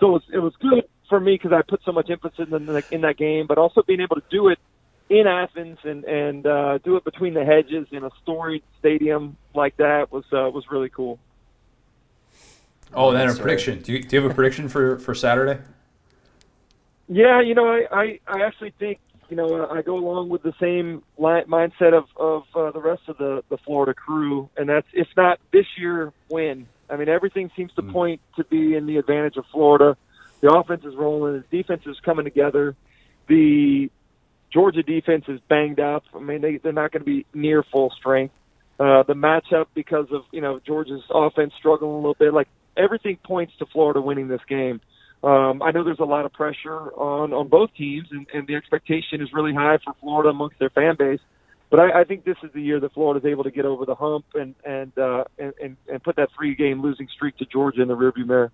So 0.00 0.08
it 0.08 0.10
was, 0.10 0.22
it 0.34 0.38
was 0.38 0.52
good 0.60 0.84
for 1.08 1.20
me 1.20 1.34
because 1.34 1.52
I 1.52 1.62
put 1.62 1.80
so 1.84 1.92
much 1.92 2.10
emphasis 2.10 2.48
in, 2.50 2.66
the, 2.66 2.82
in 2.90 3.02
that 3.02 3.16
game, 3.16 3.46
but 3.46 3.58
also 3.58 3.82
being 3.82 4.00
able 4.00 4.16
to 4.16 4.22
do 4.28 4.48
it 4.48 4.58
in 5.08 5.26
Athens 5.26 5.78
and 5.84 6.04
and 6.04 6.46
uh, 6.46 6.78
do 6.78 6.96
it 6.96 7.04
between 7.04 7.32
the 7.32 7.44
hedges 7.44 7.86
in 7.92 8.04
a 8.04 8.10
storied 8.22 8.62
stadium 8.78 9.36
like 9.54 9.74
that 9.78 10.12
was 10.12 10.24
uh, 10.32 10.50
was 10.50 10.64
really 10.70 10.90
cool. 10.90 11.18
Oh, 12.92 13.12
then 13.12 13.28
a 13.28 13.34
prediction. 13.34 13.80
Do 13.80 13.92
you, 13.92 14.02
do 14.02 14.16
you 14.16 14.22
have 14.22 14.30
a 14.30 14.34
prediction 14.34 14.68
for 14.68 14.98
for 14.98 15.14
Saturday? 15.14 15.60
Yeah, 17.08 17.40
you 17.40 17.54
know, 17.54 17.66
I, 17.66 17.86
I, 17.90 18.20
I 18.26 18.42
actually 18.42 18.72
think, 18.78 18.98
you 19.30 19.36
know, 19.36 19.66
I 19.66 19.82
go 19.82 19.96
along 19.96 20.28
with 20.28 20.42
the 20.42 20.54
same 20.60 21.02
line, 21.16 21.44
mindset 21.44 21.94
of, 21.94 22.04
of 22.16 22.44
uh, 22.54 22.70
the 22.70 22.80
rest 22.80 23.02
of 23.08 23.18
the, 23.18 23.42
the 23.48 23.58
Florida 23.58 23.94
crew, 23.94 24.48
and 24.56 24.68
that's 24.68 24.86
if 24.92 25.08
not 25.16 25.38
this 25.52 25.66
year, 25.76 26.12
when. 26.28 26.66
I 26.90 26.96
mean, 26.96 27.08
everything 27.08 27.50
seems 27.54 27.72
to 27.74 27.82
mm. 27.82 27.92
point 27.92 28.20
to 28.36 28.44
be 28.44 28.74
in 28.74 28.86
the 28.86 28.96
advantage 28.96 29.36
of 29.36 29.44
Florida. 29.52 29.96
The 30.40 30.54
offense 30.54 30.84
is 30.84 30.94
rolling, 30.94 31.44
the 31.50 31.56
defense 31.56 31.82
is 31.86 31.98
coming 32.00 32.24
together. 32.24 32.76
The 33.26 33.90
Georgia 34.50 34.82
defense 34.82 35.24
is 35.28 35.40
banged 35.48 35.80
up. 35.80 36.04
I 36.14 36.20
mean, 36.20 36.40
they, 36.40 36.56
they're 36.56 36.72
not 36.72 36.92
going 36.92 37.02
to 37.02 37.06
be 37.06 37.26
near 37.34 37.62
full 37.62 37.90
strength. 37.90 38.34
Uh, 38.80 39.02
the 39.02 39.14
matchup 39.14 39.66
because 39.74 40.06
of 40.12 40.22
you 40.30 40.40
know 40.40 40.60
Georgia's 40.60 41.02
offense 41.10 41.52
struggling 41.58 41.90
a 41.90 41.96
little 41.96 42.14
bit. 42.14 42.32
Like 42.32 42.48
everything 42.76 43.16
points 43.16 43.52
to 43.58 43.66
Florida 43.66 44.00
winning 44.00 44.28
this 44.28 44.40
game. 44.48 44.80
Um, 45.22 45.62
I 45.62 45.72
know 45.72 45.82
there's 45.82 45.98
a 45.98 46.04
lot 46.04 46.24
of 46.24 46.32
pressure 46.32 46.92
on 46.92 47.32
on 47.32 47.48
both 47.48 47.74
teams, 47.74 48.08
and, 48.10 48.26
and 48.32 48.46
the 48.46 48.54
expectation 48.54 49.20
is 49.20 49.32
really 49.32 49.52
high 49.52 49.78
for 49.84 49.94
Florida 50.00 50.28
amongst 50.28 50.58
their 50.58 50.70
fan 50.70 50.96
base. 50.96 51.20
But 51.70 51.80
I, 51.80 52.00
I 52.00 52.04
think 52.04 52.24
this 52.24 52.36
is 52.42 52.50
the 52.52 52.62
year 52.62 52.80
that 52.80 52.94
Florida's 52.94 53.28
able 53.28 53.44
to 53.44 53.50
get 53.50 53.64
over 53.64 53.84
the 53.84 53.96
hump 53.96 54.26
and 54.34 54.54
and 54.64 54.96
uh, 54.96 55.24
and, 55.38 55.52
and 55.62 55.76
and 55.88 56.02
put 56.02 56.16
that 56.16 56.28
three 56.36 56.54
game 56.54 56.80
losing 56.80 57.08
streak 57.08 57.36
to 57.38 57.46
Georgia 57.46 57.82
in 57.82 57.88
the 57.88 57.96
rearview 57.96 58.26
mirror. 58.26 58.52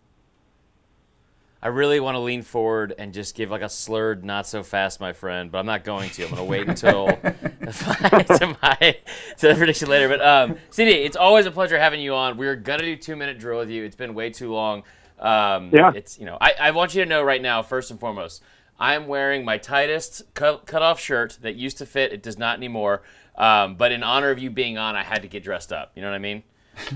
I 1.65 1.69
really 1.69 1.99
want 1.99 2.17
to 2.17 2.19
lean 2.19 2.43
forward 2.43 2.95
and 2.99 3.15
just 3.15 3.35
give 3.35 3.51
like 3.51 3.63
a 3.63 3.71
slurred, 3.71 4.23
not 4.23 4.47
so 4.47 4.63
fast, 4.63 5.01
my 5.01 5.15
friend, 5.15 5.51
but 5.51 5.59
I'm 5.59 5.67
not 5.67 5.83
going 5.83 6.11
to. 6.11 6.25
I'm 6.25 6.29
going 6.29 6.39
to 6.39 6.45
wait 6.45 6.69
until 6.69 7.07
to 7.17 8.57
my 8.61 8.97
to 9.39 9.49
the 9.49 9.55
prediction 9.55 9.89
later. 9.89 10.09
But 10.09 10.21
um, 10.21 10.59
CD, 10.71 10.91
it's 10.93 11.17
always 11.17 11.47
a 11.47 11.51
pleasure 11.51 11.79
having 11.79 12.01
you 12.01 12.15
on. 12.15 12.37
We're 12.37 12.57
gonna 12.57 12.83
do 12.83 12.97
two 12.97 13.17
minute 13.17 13.39
drill 13.39 13.61
with 13.61 13.71
you. 13.71 13.85
It's 13.85 13.97
been 13.97 14.15
way 14.15 14.31
too 14.31 14.53
long. 14.53 14.83
Um, 15.19 15.71
Yeah. 15.73 15.93
It's 15.95 16.19
you 16.19 16.27
know 16.27 16.37
I, 16.41 16.55
I 16.61 16.71
want 16.73 16.95
you 16.95 17.03
to 17.03 17.09
know 17.09 17.23
right 17.23 17.41
now, 17.43 17.63
first 17.63 17.91
and 17.91 17.99
foremost, 18.01 18.43
I'm 18.79 19.07
wearing 19.07 19.45
my 19.45 19.59
tightest 19.59 20.23
cut, 20.35 20.67
cut 20.67 20.83
off 20.83 20.99
shirt 21.01 21.39
that 21.43 21.55
used 21.55 21.79
to 21.79 21.87
fit. 21.87 22.13
It 22.13 22.23
does 22.23 22.39
not 22.39 22.57
anymore. 22.57 23.03
Um, 23.37 23.75
but 23.77 23.91
in 23.93 24.03
honor 24.03 24.31
of 24.31 24.39
you 24.39 24.51
being 24.51 24.79
on, 24.79 24.95
I 24.97 25.03
had 25.03 25.23
to 25.23 25.29
get 25.29 25.43
dressed 25.43 25.73
up. 25.73 25.93
You 25.95 26.03
know 26.03 26.09
what 26.11 26.15
I 26.17 26.19
mean? 26.19 26.43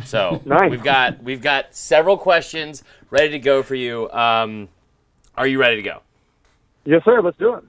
So 0.05 0.43
Nice. 0.47 0.71
we've 0.71 0.83
got 0.83 1.23
we've 1.23 1.43
got 1.43 1.75
several 1.75 2.17
questions 2.19 2.83
ready 3.11 3.31
to 3.31 3.39
go 3.39 3.63
for 3.63 3.75
you. 3.75 4.11
Um, 4.11 4.69
are 5.37 5.47
you 5.47 5.59
ready 5.61 5.77
to 5.77 5.83
go? 5.83 6.01
Yes, 6.85 7.05
sir. 7.05 7.21
Let's 7.23 7.37
do 7.39 7.55
it. 7.55 7.65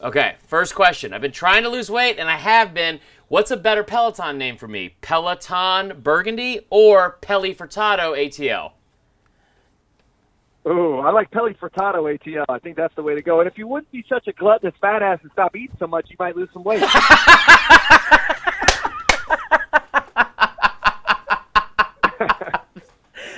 Okay, 0.00 0.34
first 0.46 0.74
question. 0.74 1.12
I've 1.14 1.22
been 1.22 1.32
trying 1.32 1.62
to 1.62 1.68
lose 1.70 1.90
weight, 1.90 2.18
and 2.18 2.28
I 2.28 2.36
have 2.36 2.74
been. 2.74 3.00
What's 3.28 3.50
a 3.50 3.56
better 3.56 3.82
Peloton 3.82 4.38
name 4.38 4.56
for 4.56 4.68
me? 4.68 4.94
Peloton 5.00 6.00
Burgundy 6.00 6.60
or 6.70 7.18
Pelli 7.22 7.56
Furtado 7.56 8.16
ATL? 8.16 8.70
Oh, 10.68 10.98
I 10.98 11.12
like 11.12 11.30
Pelly 11.30 11.54
Furtado 11.54 12.02
ATL. 12.18 12.44
I 12.48 12.58
think 12.58 12.76
that's 12.76 12.94
the 12.96 13.02
way 13.02 13.14
to 13.14 13.22
go. 13.22 13.38
And 13.40 13.48
if 13.48 13.56
you 13.56 13.68
wouldn't 13.68 13.92
be 13.92 14.04
such 14.08 14.26
a 14.26 14.32
gluttonous 14.32 14.74
fat 14.80 15.00
ass 15.00 15.20
and 15.22 15.30
stop 15.30 15.54
eating 15.54 15.76
so 15.78 15.86
much, 15.86 16.10
you 16.10 16.16
might 16.18 16.36
lose 16.36 16.48
some 16.52 16.64
weight. 16.64 16.82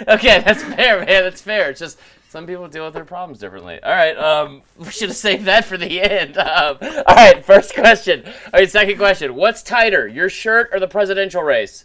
Okay, 0.07 0.41
that's 0.41 0.63
fair, 0.63 0.99
man. 1.01 1.25
That's 1.25 1.43
fair. 1.43 1.71
It's 1.71 1.81
just 1.81 1.99
some 2.29 2.47
people 2.47 2.67
deal 2.69 2.85
with 2.85 2.95
their 2.95 3.05
problems 3.05 3.41
differently. 3.41 3.79
All 3.83 3.91
right, 3.91 4.17
um, 4.17 4.63
we 4.79 4.91
should 4.91 5.09
have 5.09 5.17
saved 5.17 5.45
that 5.45 5.67
for 5.67 5.77
the 5.77 6.01
end. 6.01 6.39
Um, 6.39 6.79
all 6.81 7.15
right, 7.15 7.45
first 7.45 7.75
question. 7.75 8.25
All 8.25 8.33
right, 8.55 8.71
second 8.71 8.97
question. 8.97 9.35
What's 9.35 9.63
tighter, 9.63 10.07
your 10.09 10.31
shirt 10.31 10.71
or 10.73 10.81
the 10.81 10.89
presidential 10.89 11.43
race? 11.43 11.85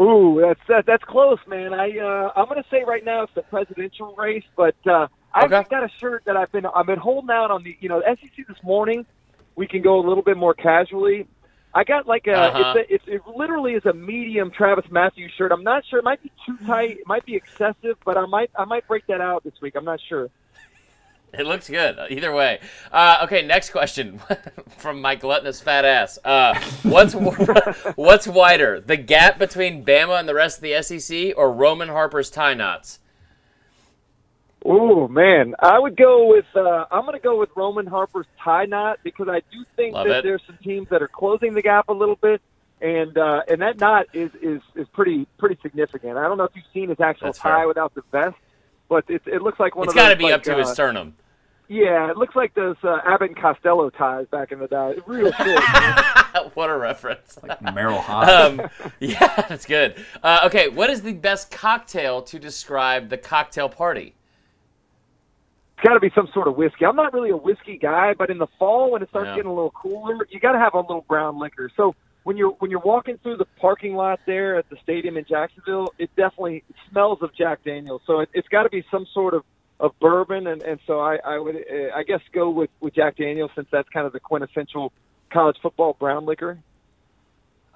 Ooh, 0.00 0.40
that's 0.42 0.60
that, 0.68 0.84
that's 0.86 1.04
close, 1.08 1.38
man. 1.48 1.74
I 1.74 1.90
uh, 1.98 2.30
I'm 2.36 2.48
gonna 2.48 2.64
say 2.70 2.84
right 2.86 3.04
now 3.04 3.24
it's 3.24 3.32
the 3.34 3.42
presidential 3.42 4.14
race, 4.16 4.44
but 4.56 4.76
uh, 4.90 5.08
I've 5.34 5.52
Okay. 5.52 5.64
got 5.70 5.84
a 5.84 5.88
shirt 6.00 6.22
that 6.26 6.36
I've 6.36 6.52
been 6.52 6.66
I've 6.66 6.86
been 6.86 6.98
holding 6.98 7.30
out 7.30 7.50
on 7.50 7.64
the 7.64 7.76
you 7.80 7.88
know 7.88 8.02
SEC 8.06 8.46
this 8.48 8.58
morning. 8.62 9.04
We 9.56 9.66
can 9.66 9.82
go 9.82 9.98
a 10.00 10.06
little 10.06 10.22
bit 10.22 10.36
more 10.36 10.54
casually. 10.54 11.26
I 11.74 11.84
got 11.84 12.06
like 12.06 12.26
a 12.28 12.50
Uh-huh. 12.50 12.56
it's 12.56 12.74
a 12.74 12.80
it's, 12.88 13.04
it 13.08 13.22
literally 13.36 13.72
is 13.72 13.84
a 13.86 13.94
medium 13.94 14.50
Travis 14.56 14.86
Matthews 14.92 15.32
shirt. 15.38 15.52
I'm 15.52 15.64
not 15.64 15.84
sure. 15.90 15.98
It 16.00 16.04
might 16.04 16.22
be 16.22 16.32
too 16.46 16.58
tight. 16.66 16.92
It 17.00 17.06
might 17.06 17.24
be 17.26 17.36
excessive, 17.36 17.96
but 18.06 18.16
I 18.16 18.26
might 18.26 18.50
I 18.58 18.64
might 18.64 18.86
break 18.86 19.04
that 19.08 19.20
out 19.20 19.44
this 19.44 19.54
week. 19.62 19.74
I'm 19.76 19.84
not 19.86 20.00
sure. 20.08 20.28
It 21.32 21.44
looks 21.46 21.68
good. 21.68 21.98
Either 22.10 22.32
way. 22.32 22.60
Uh, 22.90 23.18
okay, 23.24 23.42
next 23.42 23.70
question 23.70 24.20
from 24.78 25.00
my 25.00 25.16
gluttonous 25.16 25.60
fat 25.60 25.84
ass. 25.84 26.18
Uh, 26.24 26.58
what's 26.82 27.14
what's 27.96 28.26
wider, 28.26 28.80
the 28.80 28.96
gap 28.96 29.38
between 29.38 29.84
Bama 29.84 30.18
and 30.18 30.28
the 30.28 30.34
rest 30.34 30.58
of 30.58 30.62
the 30.62 30.82
SEC, 30.82 31.34
or 31.36 31.52
Roman 31.52 31.88
Harper's 31.88 32.30
tie 32.30 32.54
knots? 32.54 33.00
Oh 34.64 35.06
man, 35.08 35.54
I 35.60 35.78
would 35.78 35.96
go 35.96 36.26
with. 36.26 36.46
Uh, 36.54 36.86
I'm 36.90 37.02
going 37.02 37.12
to 37.12 37.22
go 37.22 37.38
with 37.38 37.50
Roman 37.54 37.86
Harper's 37.86 38.26
tie 38.42 38.64
knot 38.64 38.98
because 39.04 39.28
I 39.28 39.40
do 39.52 39.64
think 39.76 39.94
Love 39.94 40.08
that 40.08 40.18
it. 40.18 40.24
there's 40.24 40.42
some 40.46 40.58
teams 40.62 40.88
that 40.88 41.02
are 41.02 41.08
closing 41.08 41.54
the 41.54 41.62
gap 41.62 41.88
a 41.88 41.92
little 41.92 42.16
bit, 42.16 42.40
and 42.80 43.16
uh, 43.16 43.42
and 43.48 43.60
that 43.62 43.78
knot 43.78 44.06
is 44.12 44.30
is 44.42 44.62
is 44.74 44.88
pretty 44.92 45.26
pretty 45.38 45.58
significant. 45.62 46.16
I 46.16 46.26
don't 46.26 46.38
know 46.38 46.44
if 46.44 46.52
you've 46.56 46.64
seen 46.74 46.88
his 46.88 46.98
actual 47.00 47.28
That's 47.28 47.38
tie 47.38 47.58
fair. 47.58 47.68
without 47.68 47.94
the 47.94 48.02
vest, 48.10 48.36
but 48.88 49.04
it 49.08 49.22
it 49.26 49.42
looks 49.42 49.58
like 49.60 49.76
one 49.76 49.84
It's 49.84 49.92
of 49.92 49.96
those. 49.96 50.02
It's 50.02 50.08
got 50.08 50.10
to 50.10 50.16
be 50.16 50.24
like, 50.24 50.34
up 50.34 50.42
to 50.44 50.54
his 50.56 50.68
uh, 50.68 50.74
sternum. 50.74 51.14
Yeah, 51.68 52.10
it 52.10 52.16
looks 52.16 52.36
like 52.36 52.54
those 52.54 52.76
uh, 52.84 52.98
Abbott 53.04 53.30
and 53.30 53.36
Costello 53.36 53.90
ties 53.90 54.26
back 54.30 54.52
in 54.52 54.60
the 54.60 54.68
day. 54.68 54.94
Real 55.04 55.32
short. 55.32 56.54
what 56.54 56.70
a 56.70 56.76
reference. 56.76 57.38
Merrill 57.74 57.98
Hobbs. 58.00 58.60
um, 58.60 58.70
yeah, 59.00 59.44
that's 59.48 59.66
good. 59.66 59.96
Uh, 60.22 60.42
okay, 60.46 60.68
what 60.68 60.90
is 60.90 61.02
the 61.02 61.12
best 61.12 61.50
cocktail 61.50 62.22
to 62.22 62.38
describe 62.38 63.08
the 63.08 63.18
cocktail 63.18 63.68
party? 63.68 64.14
it's 65.78 65.86
got 65.86 65.94
to 65.94 66.00
be 66.00 66.10
some 66.14 66.28
sort 66.32 66.48
of 66.48 66.56
whiskey. 66.56 66.86
I'm 66.86 66.96
not 66.96 67.12
really 67.12 67.30
a 67.30 67.36
whiskey 67.36 67.76
guy, 67.76 68.14
but 68.16 68.30
in 68.30 68.38
the 68.38 68.46
fall 68.58 68.92
when 68.92 69.02
it 69.02 69.10
starts 69.10 69.26
Yeah. 69.26 69.34
getting 69.36 69.50
a 69.50 69.54
little 69.54 69.72
cooler, 69.72 70.16
you 70.30 70.40
got 70.40 70.52
to 70.52 70.58
have 70.58 70.72
a 70.74 70.80
little 70.80 71.04
brown 71.06 71.38
liquor. 71.38 71.70
So 71.76 71.94
when 72.26 72.36
you're 72.36 72.50
when 72.58 72.72
you're 72.72 72.80
walking 72.80 73.16
through 73.22 73.36
the 73.36 73.44
parking 73.60 73.94
lot 73.94 74.18
there 74.26 74.56
at 74.56 74.68
the 74.68 74.76
stadium 74.82 75.16
in 75.16 75.24
Jacksonville, 75.24 75.94
it 75.96 76.10
definitely 76.16 76.64
smells 76.90 77.22
of 77.22 77.32
Jack 77.32 77.62
Daniels. 77.62 78.02
So 78.04 78.18
it, 78.18 78.28
it's 78.34 78.48
got 78.48 78.64
to 78.64 78.68
be 78.68 78.84
some 78.90 79.06
sort 79.14 79.32
of 79.32 79.44
of 79.78 79.92
bourbon, 80.00 80.48
and 80.48 80.60
and 80.60 80.80
so 80.88 80.98
I 80.98 81.18
I 81.24 81.38
would 81.38 81.54
uh, 81.54 81.94
I 81.94 82.02
guess 82.02 82.20
go 82.32 82.50
with 82.50 82.70
with 82.80 82.96
Jack 82.96 83.16
Daniels 83.16 83.52
since 83.54 83.68
that's 83.70 83.88
kind 83.90 84.08
of 84.08 84.12
the 84.12 84.18
quintessential 84.18 84.92
college 85.30 85.56
football 85.62 85.96
brown 86.00 86.26
liquor. 86.26 86.58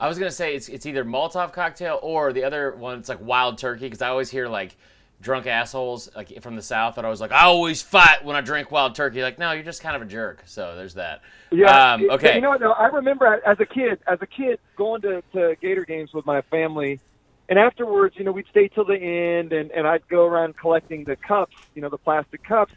I 0.01 0.09
was 0.09 0.19
gonna 0.19 0.33
say 0.33 0.57
it's 0.57 0.69
it's 0.69 0.85
either 0.85 1.05
Molotov 1.05 1.53
cocktail 1.53 2.01
or 2.03 2.33
the 2.33 2.43
other 2.43 2.75
one. 2.75 2.99
It's 2.99 3.09
like 3.09 3.21
wild 3.21 3.57
turkey 3.57 3.87
because 3.87 4.03
I 4.03 4.09
always 4.09 4.31
hear 4.31 4.49
like 4.49 4.77
drunk 5.21 5.47
assholes 5.47 6.09
like 6.17 6.43
from 6.43 6.57
the 6.57 6.63
south 6.63 6.95
that 6.95 7.05
I 7.05 7.11
was 7.11 7.21
like 7.21 7.33
I 7.33 7.43
always 7.43 7.83
fight 7.83 8.25
when 8.25 8.37
I 8.37 8.41
drink 8.41 8.71
wild 8.71 8.95
turkey. 8.95 9.23
Like 9.23 9.39
no, 9.39 9.53
you're 9.53 9.63
just 9.63 9.83
kind 9.83 9.97
of 9.97 10.03
a 10.03 10.07
jerk. 10.07 10.43
So 10.47 10.77
there's 10.77 10.95
that. 10.95 11.23
Yeah. 11.51 11.95
Um, 11.95 12.11
okay. 12.11 12.37
You 12.37 12.41
know 12.41 12.51
what? 12.51 12.61
Though? 12.61 12.73
I 12.73 12.87
remember 12.87 13.41
as 13.47 13.61
a 13.61 13.67
kid, 13.67 13.99
as 14.07 14.19
a 14.23 14.27
kid, 14.27 14.59
going 14.77 15.03
to, 15.03 15.23
to 15.33 15.57
Gator 15.61 15.85
games 15.85 16.13
with 16.13 16.25
my 16.25 16.43
family, 16.43 17.01
and 17.49 17.59
afterwards, 17.59 18.17
you 18.17 18.25
know, 18.25 18.33
we'd 18.33 18.47
stay 18.51 18.69
till 18.69 18.85
the 18.85 18.97
end, 18.97 19.53
and 19.53 19.71
and 19.73 19.87
I'd 19.87 20.07
go 20.09 20.25
around 20.25 20.57
collecting 20.57 21.05
the 21.05 21.17
cups, 21.17 21.57
you 21.75 21.83
know, 21.83 21.89
the 21.89 21.99
plastic 21.99 22.43
cups, 22.43 22.73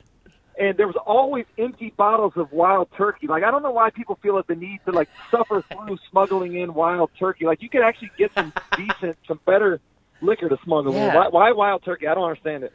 and 0.60 0.78
there 0.78 0.88
was 0.88 0.96
always 1.06 1.46
empty 1.58 1.94
bottles 1.96 2.34
of 2.36 2.52
wild 2.52 2.90
turkey. 2.98 3.28
Like 3.28 3.44
I 3.44 3.52
don't 3.52 3.64
know 3.64 3.72
why 3.72 3.90
people 3.90 4.18
feel 4.22 4.36
like 4.36 4.48
the 4.48 4.56
need 4.56 4.80
to 4.86 4.92
like 4.92 5.10
suffer 5.32 5.62
through 5.62 5.98
smuggling 6.10 6.56
in 6.56 6.74
wild 6.74 7.12
turkey. 7.18 7.46
Like 7.46 7.62
you 7.62 7.70
could 7.70 7.84
actually 7.84 8.12
get 8.18 8.34
some 8.34 8.52
decent, 8.76 9.18
some 9.28 9.40
better 9.46 9.80
liquor 10.24 10.50
to 10.50 10.58
smuggle 10.64 10.94
in. 10.94 11.00
Yeah. 11.00 11.16
Why, 11.16 11.28
why 11.30 11.52
wild 11.52 11.84
turkey? 11.84 12.08
I 12.08 12.16
don't 12.16 12.24
understand 12.24 12.64
it. 12.64 12.74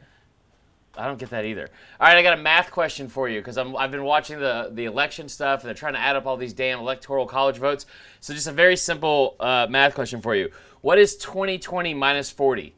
I 0.97 1.07
don't 1.07 1.19
get 1.19 1.29
that 1.29 1.45
either. 1.45 1.69
All 1.99 2.07
right, 2.07 2.17
I 2.17 2.23
got 2.23 2.37
a 2.37 2.41
math 2.41 2.71
question 2.71 3.07
for 3.07 3.29
you 3.29 3.39
because 3.39 3.57
I've 3.57 3.91
been 3.91 4.03
watching 4.03 4.39
the, 4.39 4.69
the 4.73 4.85
election 4.85 5.29
stuff 5.29 5.61
and 5.61 5.67
they're 5.67 5.75
trying 5.75 5.93
to 5.93 5.99
add 5.99 6.15
up 6.15 6.25
all 6.25 6.35
these 6.35 6.53
damn 6.53 6.79
electoral 6.79 7.25
college 7.25 7.57
votes. 7.57 7.85
So, 8.19 8.33
just 8.33 8.47
a 8.47 8.51
very 8.51 8.75
simple 8.75 9.35
uh, 9.39 9.67
math 9.69 9.95
question 9.95 10.21
for 10.21 10.35
you. 10.35 10.49
What 10.81 10.97
is 10.97 11.15
2020 11.17 11.93
minus 11.93 12.31
40? 12.31 12.73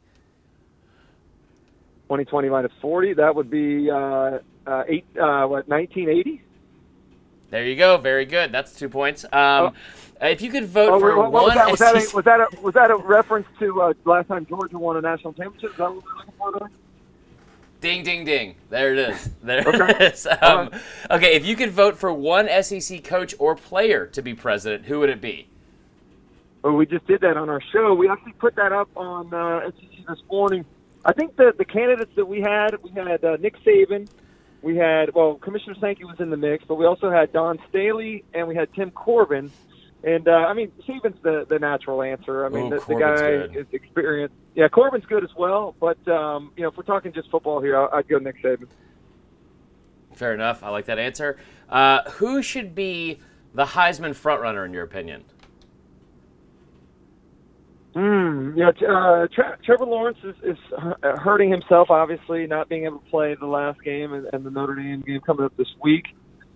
2020 2.04 2.48
minus 2.50 2.72
40, 2.80 3.14
that 3.14 3.34
would 3.34 3.50
be 3.50 3.90
uh, 3.90 4.38
uh, 4.66 4.84
eight. 4.86 5.06
Uh, 5.16 5.46
what 5.46 5.68
1980? 5.68 6.42
There 7.50 7.66
you 7.66 7.76
go. 7.76 7.96
Very 7.96 8.24
good. 8.24 8.52
That's 8.52 8.74
two 8.74 8.88
points. 8.88 9.24
Um, 9.32 9.74
If 10.22 10.40
you 10.40 10.50
could 10.50 10.66
vote 10.66 10.92
Oh, 10.92 11.00
for 11.00 11.16
what, 11.16 11.32
what 11.32 11.44
was 11.44 11.48
one 11.50 11.56
that? 11.56 11.70
Was 11.70 11.80
that, 11.80 12.00
SEC 12.00 12.12
a, 12.12 12.16
was 12.16 12.24
that 12.24 12.40
a 12.40 12.60
was 12.60 12.74
that 12.74 12.90
a 12.90 12.96
reference 12.96 13.46
to 13.58 13.82
uh, 13.82 13.92
last 14.04 14.28
time 14.28 14.46
Georgia 14.46 14.78
won 14.78 14.96
a 14.96 15.00
national 15.00 15.32
championship? 15.32 15.72
Is 15.72 15.76
that 15.78 15.92
what 15.92 16.04
we're 16.04 16.16
looking 16.16 16.34
for 16.38 16.52
there? 16.58 16.70
Ding, 17.80 18.04
ding, 18.04 18.24
ding. 18.24 18.54
There 18.70 18.92
it 18.92 18.98
is. 19.00 19.30
There 19.42 19.66
Okay. 19.66 19.90
it 20.06 20.14
is. 20.14 20.28
Um, 20.40 20.70
Okay, 21.10 21.34
if 21.34 21.44
you 21.44 21.56
could 21.56 21.72
vote 21.72 21.96
for 21.98 22.12
one 22.12 22.48
SEC 22.62 23.02
coach 23.02 23.34
or 23.40 23.56
player 23.56 24.06
to 24.06 24.22
be 24.22 24.32
president, 24.34 24.84
who 24.84 25.00
would 25.00 25.10
it 25.10 25.20
be? 25.20 25.48
Well, 26.62 26.74
we 26.74 26.86
just 26.86 27.04
did 27.08 27.22
that 27.22 27.36
on 27.36 27.48
our 27.50 27.60
show. 27.72 27.92
We 27.94 28.08
actually 28.08 28.34
put 28.34 28.54
that 28.54 28.70
up 28.70 28.88
on 28.96 29.34
uh, 29.34 29.72
SEC 29.72 30.06
this 30.06 30.22
morning. 30.30 30.64
I 31.04 31.12
think 31.12 31.34
the 31.34 31.52
the 31.58 31.64
candidates 31.64 32.12
that 32.14 32.26
we 32.26 32.40
had, 32.40 32.80
we 32.84 32.90
had 32.92 33.24
uh, 33.24 33.36
Nick 33.40 33.56
Saban, 33.64 34.08
we 34.62 34.76
had 34.76 35.12
well 35.14 35.34
Commissioner 35.34 35.74
Sankey 35.80 36.04
was 36.04 36.20
in 36.20 36.30
the 36.30 36.36
mix, 36.36 36.64
but 36.64 36.76
we 36.76 36.86
also 36.86 37.10
had 37.10 37.32
Dawn 37.32 37.58
Staley 37.68 38.22
and 38.32 38.46
we 38.46 38.54
had 38.54 38.72
Tim 38.74 38.92
Corbin. 38.92 39.50
And 40.04 40.26
uh, 40.26 40.32
I 40.32 40.52
mean, 40.52 40.72
Saban's 40.88 41.20
the 41.22 41.46
the 41.48 41.58
natural 41.58 42.02
answer. 42.02 42.44
I 42.44 42.48
mean, 42.48 42.72
Ooh, 42.72 42.78
the, 42.80 42.84
the 42.86 42.94
guy 42.94 43.16
good. 43.16 43.56
is 43.56 43.66
experienced. 43.72 44.34
Yeah, 44.54 44.68
Corbin's 44.68 45.06
good 45.06 45.22
as 45.22 45.30
well. 45.36 45.76
But 45.80 45.96
um, 46.08 46.52
you 46.56 46.62
know, 46.64 46.70
if 46.70 46.76
we're 46.76 46.82
talking 46.82 47.12
just 47.12 47.30
football 47.30 47.60
here, 47.60 47.78
I- 47.78 47.98
I'd 47.98 48.08
go 48.08 48.18
Nick 48.18 48.42
Saban. 48.42 48.66
Fair 50.14 50.34
enough. 50.34 50.62
I 50.62 50.70
like 50.70 50.86
that 50.86 50.98
answer. 50.98 51.38
Uh, 51.68 52.02
who 52.12 52.42
should 52.42 52.74
be 52.74 53.18
the 53.54 53.64
Heisman 53.64 54.10
frontrunner 54.10 54.66
in 54.66 54.74
your 54.74 54.82
opinion? 54.84 55.24
Hmm. 57.94 58.56
Yeah, 58.56 58.70
uh, 58.88 59.26
Tre- 59.32 59.56
Trevor 59.64 59.84
Lawrence 59.84 60.18
is, 60.24 60.34
is 60.42 60.56
hurting 61.02 61.50
himself, 61.50 61.90
obviously, 61.90 62.46
not 62.46 62.68
being 62.68 62.84
able 62.86 62.98
to 63.00 63.10
play 63.10 63.34
the 63.38 63.46
last 63.46 63.82
game 63.82 64.14
and, 64.14 64.26
and 64.32 64.44
the 64.44 64.50
Notre 64.50 64.74
Dame 64.74 65.02
game 65.02 65.20
coming 65.20 65.44
up 65.44 65.54
this 65.58 65.68
week. 65.82 66.06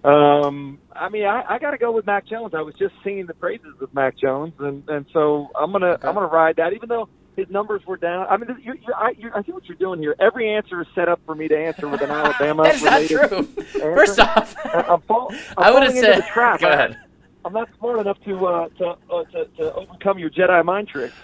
Um, 0.07 0.79
I 0.93 1.09
mean, 1.09 1.25
I, 1.25 1.43
I 1.49 1.59
got 1.59 1.73
to 1.73 1.79
go 1.79 1.91
with 1.91 2.07
Mac 2.07 2.27
Jones. 2.29 2.55
I 2.55 2.63
was 2.63 2.75
just 2.79 2.95
singing 3.03 3.27
the 3.27 3.35
praises 3.35 3.75
of 3.81 3.93
Mac 3.93 4.17
Jones, 4.17 4.53
and 4.61 4.89
and 4.89 5.05
so 5.13 5.49
I'm 5.59 5.73
gonna 5.73 5.93
Okay. 5.95 6.07
I'm 6.09 6.15
gonna 6.15 6.27
ride 6.29 6.57
that, 6.57 6.73
even 6.75 6.89
though 6.89 7.09
his 7.37 7.49
numbers 7.51 7.83
were 7.87 7.97
down. 7.97 8.27
I 8.31 8.37
mean, 8.37 8.49
you're, 8.63 8.77
you're, 8.77 8.95
I, 8.95 9.11
you're, 9.19 9.37
I 9.37 9.43
see 9.43 9.53
what 9.53 9.65
you're 9.67 9.77
doing 9.77 10.01
here. 10.01 10.15
Every 10.21 10.49
answer 10.55 10.81
is 10.81 10.87
set 10.95 11.09
up 11.09 11.21
for 11.27 11.35
me 11.35 11.49
to 11.49 11.59
answer 11.59 11.89
with 11.89 12.01
an 12.03 12.11
Alabama. 12.13 12.63
That's 12.63 12.83
not 12.83 13.03
true. 13.03 13.19
answer. 13.39 13.63
First 13.81 14.21
off, 14.21 14.55
I'm, 14.65 15.01
fall, 15.03 15.33
I'm 15.33 15.39
I 15.59 15.71
would 15.73 15.83
have 15.83 15.93
falling 15.93 15.97
into 15.97 16.01
said. 16.01 16.19
the 16.19 16.27
trap. 16.33 16.61
Go 16.61 16.69
ahead. 16.71 16.97
I'm 17.45 17.53
not 17.53 17.69
smart 17.79 17.99
enough 18.01 18.19
to 18.25 18.47
uh, 18.47 18.69
to, 18.79 18.87
uh, 19.11 19.25
to 19.33 19.45
to 19.59 19.75
overcome 19.75 20.19
your 20.19 20.31
Jedi 20.31 20.65
mind 20.65 20.89
tricks. 20.89 21.15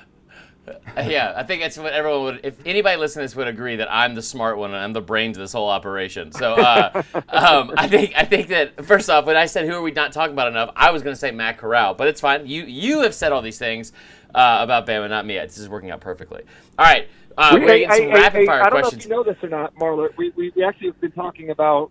Yeah, 0.97 1.33
I 1.35 1.43
think 1.43 1.63
that's 1.63 1.77
what 1.77 1.93
everyone 1.93 2.23
would. 2.23 2.41
If 2.45 2.65
anybody 2.65 2.97
listening 2.97 3.23
to 3.23 3.25
this 3.25 3.37
would 3.37 3.49
agree 3.49 3.77
that 3.77 3.93
I'm 3.93 4.15
the 4.15 4.23
smart 4.23 4.59
one 4.59 4.71
and 4.73 4.79
I'm 4.79 4.93
the 4.93 5.01
brains 5.01 5.37
of 5.37 5.41
this 5.43 5.53
whole 5.53 5.69
operation. 5.69 6.31
So 6.33 6.55
uh, 6.55 7.03
um, 7.29 7.73
I 7.77 7.89
think 7.89 8.13
I 8.17 8.25
think 8.25 8.49
that 8.49 8.85
first 8.85 9.11
off, 9.11 9.27
when 9.27 9.37
I 9.37 9.47
said 9.47 9.67
who 9.67 9.75
are 9.75 9.83
we 9.83 9.91
not 9.91 10.13
talking 10.13 10.35
about 10.35 10.49
enough, 10.49 10.71
I 10.77 10.91
was 10.91 11.03
going 11.03 11.15
to 11.15 11.19
say 11.19 11.31
Matt 11.31 11.59
Corral, 11.59 11.95
but 11.95 12.09
it's 12.09 12.21
fine. 12.21 12.47
You 12.47 12.65
you 12.65 13.01
have 13.01 13.15
said 13.15 13.33
all 13.33 13.43
these 13.43 13.59
things 13.59 13.93
uh, 14.35 14.59
about 14.61 14.87
Bama, 14.87 15.09
not 15.09 15.27
me. 15.27 15.39
This 15.39 15.59
is 15.59 15.69
working 15.69 15.91
out 15.91 16.01
perfectly. 16.01 16.43
All 16.79 16.85
right, 16.85 17.09
uh, 17.37 17.51
we're 17.53 17.61
gonna 17.61 17.79
get 17.81 17.93
some 17.93 18.03
hey, 18.03 18.13
rapid 18.13 18.47
fire 18.47 18.61
I 18.61 18.71
don't 18.71 18.81
questions. 18.81 19.07
know 19.09 19.21
if 19.21 19.27
you 19.27 19.33
know 19.33 19.33
this 19.35 19.43
or 19.43 19.49
not, 19.49 19.75
Marler. 19.77 20.17
We, 20.17 20.31
we, 20.37 20.53
we 20.55 20.65
actually 20.65 20.89
have 20.89 21.01
been 21.01 21.13
talking 21.13 21.51
about 21.51 21.91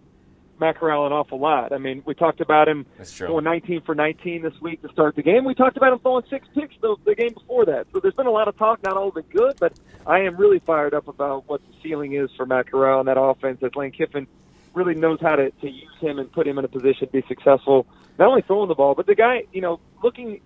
Matt 0.62 0.82
an 0.82 0.90
awful 0.90 1.40
lot. 1.40 1.74
I 1.74 1.80
mean, 1.80 2.04
we 2.06 2.14
talked 2.14 2.40
about 2.40 2.68
him 2.68 2.86
going 3.20 3.44
19 3.44 3.82
for 3.82 3.96
19 3.96 4.44
this 4.44 4.54
week 4.62 4.84
to 4.84 4.90
start 4.90 5.16
the 5.16 5.24
game. 5.24 5.44
We 5.44 5.56
talked 5.56 5.76
about 5.76 5.92
him 5.92 6.00
throwing 6.00 6.24
six 6.30 6.48
picks 6.54 6.76
the, 6.82 6.96
the 7.04 7.16
game 7.16 7.34
before 7.34 7.66
that. 7.66 7.88
So 7.92 8.00
there's 8.00 8.14
been 8.14 8.28
a 8.28 8.32
lot 8.32 8.48
of 8.48 8.56
talk, 8.58 8.84
not 8.84 8.96
all 8.96 9.10
of 9.10 9.18
it 9.18 9.28
good, 9.32 9.56
but 9.60 9.74
I 10.06 10.20
am 10.20 10.38
really 10.38 10.60
fired 10.60 10.94
up 10.94 11.08
about 11.08 11.50
what 11.50 11.62
the 11.62 11.74
ceiling 11.82 12.14
is 12.14 12.30
for 12.38 12.46
Matt 12.46 12.70
Corral 12.70 13.00
and 13.00 13.08
that 13.08 13.20
offense 13.20 13.64
as 13.64 13.76
Lane 13.76 13.92
Kiffin 13.92 14.28
really 14.76 14.94
knows 14.94 15.20
how 15.20 15.36
to, 15.36 15.50
to 15.50 15.68
use 15.68 15.98
him 16.00 16.20
and 16.20 16.32
put 16.32 16.48
him 16.48 16.60
in 16.60 16.64
a 16.64 16.68
position 16.68 17.08
to 17.08 17.12
be 17.12 17.24
successful, 17.28 17.88
not 18.20 18.28
only 18.28 18.44
throwing 18.44 18.70
the 18.70 18.76
ball, 18.76 18.94
but 18.94 19.08
the 19.08 19.16
guy, 19.16 19.44
you 19.52 19.62
know, 19.62 19.80
looking 20.04 20.42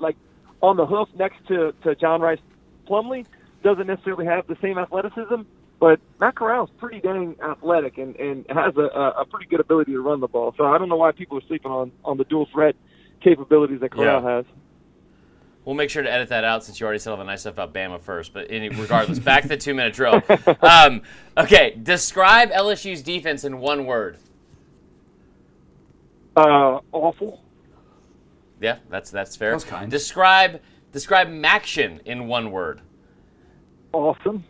like 0.00 0.16
on 0.62 0.76
the 0.76 0.84
hoof 0.84 1.08
next 1.14 1.46
to, 1.46 1.72
to 1.84 1.94
John 1.94 2.20
Rhys 2.20 2.40
Plumlee 2.88 3.24
doesn't 3.62 3.86
necessarily 3.86 4.26
have 4.26 4.48
the 4.48 4.56
same 4.60 4.78
athleticism, 4.78 5.42
but 5.80 6.00
Matt 6.20 6.36
Corral's 6.36 6.70
pretty 6.78 7.00
dang 7.00 7.36
athletic 7.42 7.98
and, 7.98 8.16
and 8.16 8.46
has 8.48 8.76
a, 8.76 8.80
a 8.82 9.22
a 9.22 9.24
pretty 9.26 9.46
good 9.46 9.60
ability 9.60 9.92
to 9.92 10.00
run 10.00 10.20
the 10.20 10.28
ball. 10.28 10.54
So 10.56 10.64
I 10.64 10.78
don't 10.78 10.88
know 10.88 10.96
why 10.96 11.12
people 11.12 11.38
are 11.38 11.46
sleeping 11.46 11.70
on, 11.70 11.92
on 12.04 12.16
the 12.16 12.24
dual 12.24 12.46
threat 12.52 12.74
capabilities 13.22 13.80
that 13.80 13.90
Corral 13.90 14.22
Yeah. 14.22 14.36
has. 14.36 14.44
We'll 15.64 15.74
make 15.74 15.88
sure 15.88 16.02
to 16.02 16.12
edit 16.12 16.28
that 16.28 16.44
out 16.44 16.62
since 16.62 16.78
you 16.78 16.84
already 16.84 16.98
said 16.98 17.10
all 17.12 17.16
the 17.16 17.24
nice 17.24 17.40
stuff 17.40 17.54
about 17.54 17.72
Bama 17.72 17.98
first. 18.00 18.34
But 18.34 18.48
any, 18.50 18.68
regardless, 18.68 19.18
back 19.18 19.42
to 19.42 19.48
the 19.48 19.56
two 19.56 19.72
minute 19.74 19.94
drill. 19.94 20.22
Um, 20.62 21.02
okay, 21.38 21.78
describe 21.82 22.50
LSU's 22.50 23.02
defense 23.02 23.44
in 23.44 23.58
one 23.58 23.86
word. 23.86 24.18
Uh, 26.36 26.80
awful. 26.92 27.40
Yeah, 28.60 28.78
that's 28.90 29.10
that's 29.10 29.36
fair. 29.36 29.56
That 29.56 29.66
kind. 29.66 29.90
Describe 29.90 30.60
describe 30.92 31.28
MACtion 31.28 32.00
in 32.04 32.26
one 32.28 32.50
word. 32.50 32.80
Awesome. 33.92 34.44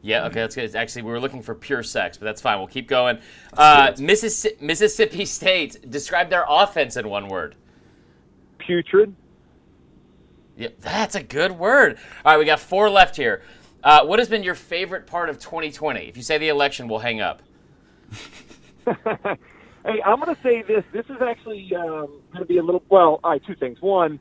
Yeah, 0.00 0.26
okay, 0.26 0.40
that's 0.40 0.54
good. 0.54 0.64
It's 0.64 0.74
Actually, 0.74 1.02
we 1.02 1.10
were 1.10 1.20
looking 1.20 1.42
for 1.42 1.54
pure 1.54 1.82
sex, 1.82 2.16
but 2.16 2.24
that's 2.24 2.40
fine. 2.40 2.58
We'll 2.58 2.68
keep 2.68 2.88
going. 2.88 3.18
Uh, 3.52 3.92
Mississi- 3.92 4.60
Mississippi 4.60 5.24
State. 5.24 5.90
Describe 5.90 6.30
their 6.30 6.44
offense 6.48 6.96
in 6.96 7.08
one 7.08 7.28
word. 7.28 7.56
Putrid. 8.58 9.14
Yeah, 10.56 10.68
that's 10.80 11.14
a 11.14 11.22
good 11.22 11.52
word. 11.52 11.98
All 12.24 12.32
right, 12.32 12.38
we 12.38 12.44
got 12.44 12.60
four 12.60 12.88
left 12.90 13.16
here. 13.16 13.42
Uh, 13.82 14.04
what 14.04 14.18
has 14.18 14.28
been 14.28 14.42
your 14.42 14.54
favorite 14.54 15.06
part 15.06 15.28
of 15.28 15.38
2020? 15.38 16.08
If 16.08 16.16
you 16.16 16.22
say 16.22 16.38
the 16.38 16.48
election, 16.48 16.88
we'll 16.88 16.98
hang 17.00 17.20
up. 17.20 17.42
Hey, 19.84 20.02
I'm 20.04 20.20
going 20.20 20.34
to 20.34 20.42
say 20.42 20.62
this. 20.62 20.84
This 20.92 21.06
is 21.06 21.22
actually 21.22 21.72
um, 21.74 22.20
going 22.32 22.40
to 22.40 22.44
be 22.44 22.58
a 22.58 22.62
little. 22.62 22.82
Well, 22.90 23.20
all 23.24 23.30
right, 23.30 23.42
two 23.46 23.54
things. 23.54 23.80
One, 23.80 24.18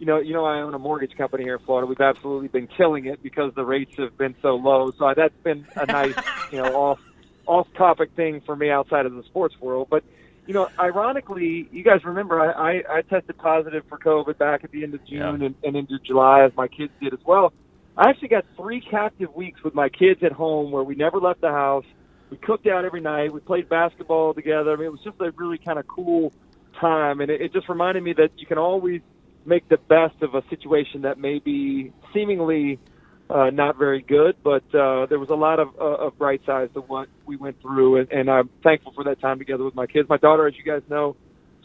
you 0.00 0.06
know, 0.06 0.18
you 0.18 0.32
know, 0.32 0.46
I 0.46 0.62
own 0.62 0.72
a 0.72 0.78
mortgage 0.78 1.14
company 1.16 1.44
here 1.44 1.56
in 1.56 1.64
Florida. 1.64 1.86
We've 1.86 2.00
absolutely 2.00 2.48
been 2.48 2.66
killing 2.66 3.04
it 3.04 3.22
because 3.22 3.52
the 3.54 3.64
rates 3.66 3.92
have 3.98 4.16
been 4.16 4.34
so 4.40 4.56
low. 4.56 4.90
So 4.98 5.12
that's 5.14 5.36
been 5.44 5.66
a 5.76 5.84
nice, 5.84 6.14
you 6.50 6.56
know, 6.58 6.74
off 6.74 6.98
off 7.46 7.68
topic 7.76 8.10
thing 8.16 8.40
for 8.46 8.56
me 8.56 8.70
outside 8.70 9.04
of 9.06 9.12
the 9.14 9.22
sports 9.24 9.54
world. 9.60 9.88
But 9.90 10.02
you 10.46 10.54
know, 10.54 10.68
ironically, 10.78 11.68
you 11.70 11.84
guys 11.84 12.02
remember 12.02 12.40
I, 12.40 12.78
I, 12.78 12.82
I 12.98 13.02
tested 13.02 13.36
positive 13.36 13.84
for 13.90 13.98
COVID 13.98 14.38
back 14.38 14.64
at 14.64 14.70
the 14.70 14.82
end 14.84 14.94
of 14.94 15.06
June 15.06 15.18
Yeah. 15.18 15.46
and, 15.46 15.54
and 15.62 15.76
into 15.76 15.98
July, 15.98 16.44
as 16.44 16.52
my 16.56 16.66
kids 16.66 16.92
did 17.00 17.12
as 17.12 17.20
well. 17.26 17.52
I 17.96 18.08
actually 18.08 18.28
got 18.28 18.46
three 18.56 18.80
captive 18.80 19.34
weeks 19.34 19.62
with 19.62 19.74
my 19.74 19.90
kids 19.90 20.22
at 20.22 20.32
home 20.32 20.72
where 20.72 20.82
we 20.82 20.94
never 20.94 21.18
left 21.18 21.42
the 21.42 21.50
house. 21.50 21.84
We 22.30 22.38
cooked 22.38 22.66
out 22.66 22.86
every 22.86 23.02
night. 23.02 23.34
We 23.34 23.40
played 23.40 23.68
basketball 23.68 24.32
together. 24.32 24.72
I 24.72 24.76
mean, 24.76 24.86
it 24.86 24.92
was 24.92 25.02
just 25.04 25.20
a 25.20 25.30
really 25.36 25.58
kind 25.58 25.78
of 25.78 25.86
cool 25.86 26.32
time, 26.80 27.20
and 27.20 27.30
it, 27.30 27.42
it 27.42 27.52
just 27.52 27.68
reminded 27.68 28.02
me 28.02 28.14
that 28.14 28.30
you 28.38 28.46
can 28.46 28.56
always 28.56 29.02
make 29.44 29.68
the 29.68 29.76
best 29.76 30.22
of 30.22 30.34
a 30.34 30.42
situation 30.50 31.02
that 31.02 31.18
may 31.18 31.38
be 31.38 31.92
seemingly 32.12 32.78
uh, 33.30 33.50
not 33.50 33.78
very 33.78 34.02
good, 34.02 34.36
but 34.42 34.64
uh, 34.74 35.06
there 35.06 35.18
was 35.18 35.30
a 35.30 35.34
lot 35.36 35.60
of, 35.60 35.68
uh, 35.80 36.06
of 36.06 36.18
bright 36.18 36.40
sides 36.44 36.72
to 36.74 36.80
what 36.80 37.08
we 37.26 37.36
went 37.36 37.60
through, 37.62 37.98
and, 37.98 38.10
and 38.10 38.30
I'm 38.30 38.50
thankful 38.62 38.92
for 38.92 39.04
that 39.04 39.20
time 39.20 39.38
together 39.38 39.64
with 39.64 39.74
my 39.74 39.86
kids. 39.86 40.08
My 40.08 40.16
daughter, 40.16 40.46
as 40.46 40.54
you 40.56 40.64
guys 40.64 40.82
know, 40.88 41.16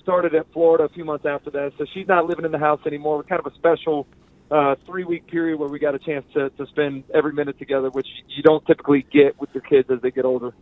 started 0.01 0.35
at 0.35 0.45
Florida 0.53 0.83
a 0.83 0.89
few 0.89 1.03
months 1.03 1.25
after 1.25 1.49
that, 1.51 1.73
so 1.77 1.85
she's 1.93 2.07
not 2.07 2.27
living 2.27 2.45
in 2.45 2.51
the 2.51 2.59
house 2.59 2.81
anymore. 2.85 3.19
It's 3.21 3.29
kind 3.29 3.41
of 3.43 3.51
a 3.51 3.55
special 3.55 4.05
uh, 4.51 4.75
three 4.85 5.03
week 5.03 5.25
period 5.27 5.59
where 5.59 5.69
we 5.69 5.79
got 5.79 5.95
a 5.95 5.99
chance 5.99 6.25
to, 6.35 6.51
to 6.51 6.67
spend 6.67 7.03
every 7.13 7.33
minute 7.33 7.57
together, 7.57 7.89
which 7.89 8.07
you 8.27 8.43
don't 8.43 8.63
typically 8.67 9.05
get 9.11 9.39
with 9.39 9.49
your 9.53 9.63
kids 9.63 9.89
as 9.89 9.99
they 10.01 10.11
get 10.11 10.25
older. 10.25 10.53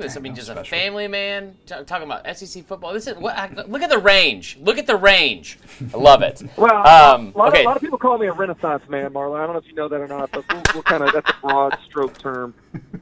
This, 0.00 0.16
I 0.16 0.20
mean, 0.20 0.34
That's 0.34 0.48
just 0.48 0.58
a 0.58 0.64
family 0.64 1.08
man 1.08 1.56
t- 1.66 1.74
talking 1.86 2.04
about 2.06 2.26
SEC 2.36 2.64
football. 2.64 2.92
This 2.92 3.06
is 3.06 3.16
what. 3.16 3.36
I, 3.36 3.48
look 3.66 3.82
at 3.82 3.90
the 3.90 3.98
range. 3.98 4.58
Look 4.60 4.78
at 4.78 4.86
the 4.86 4.96
range. 4.96 5.58
I 5.92 5.96
love 5.96 6.22
it. 6.22 6.42
Well, 6.56 6.86
Um, 6.86 7.32
a, 7.34 7.38
lot 7.38 7.48
okay. 7.48 7.60
of, 7.60 7.64
a 7.64 7.68
lot 7.68 7.76
of 7.76 7.82
people 7.82 7.98
call 7.98 8.18
me 8.18 8.26
a 8.26 8.32
Renaissance 8.32 8.82
man, 8.88 9.12
Marler. 9.12 9.40
I 9.40 9.44
don't 9.46 9.52
know 9.54 9.60
if 9.60 9.66
you 9.66 9.74
know 9.74 9.88
that 9.88 10.00
or 10.00 10.08
not, 10.08 10.30
but 10.32 10.44
we'll, 10.52 10.62
we'll 10.74 10.82
kind 10.82 11.02
of 11.02 11.12
that's 11.12 11.30
a 11.30 11.34
broad 11.40 11.78
stroke 11.86 12.18
term. 12.18 12.54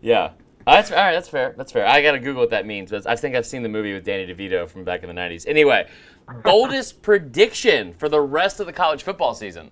Yeah. 0.00 0.32
Uh, 0.66 0.76
That's 0.76 0.90
all 0.90 0.98
right. 0.98 1.12
That's 1.12 1.28
fair. 1.30 1.54
That's 1.56 1.72
fair. 1.72 1.86
I 1.86 2.02
gotta 2.02 2.18
Google 2.18 2.42
what 2.42 2.50
that 2.50 2.66
means, 2.66 2.90
but 2.90 3.06
I 3.06 3.16
think 3.16 3.34
I've 3.34 3.46
seen 3.46 3.62
the 3.62 3.68
movie 3.70 3.94
with 3.94 4.04
Danny 4.04 4.26
DeVito 4.26 4.68
from 4.68 4.84
back 4.84 5.02
in 5.02 5.08
the 5.08 5.14
'90s. 5.18 5.46
Anyway, 5.46 5.88
boldest 6.42 7.00
prediction 7.02 7.94
for 7.94 8.08
the 8.10 8.20
rest 8.20 8.60
of 8.60 8.66
the 8.66 8.72
college 8.72 9.02
football 9.02 9.34
season. 9.34 9.70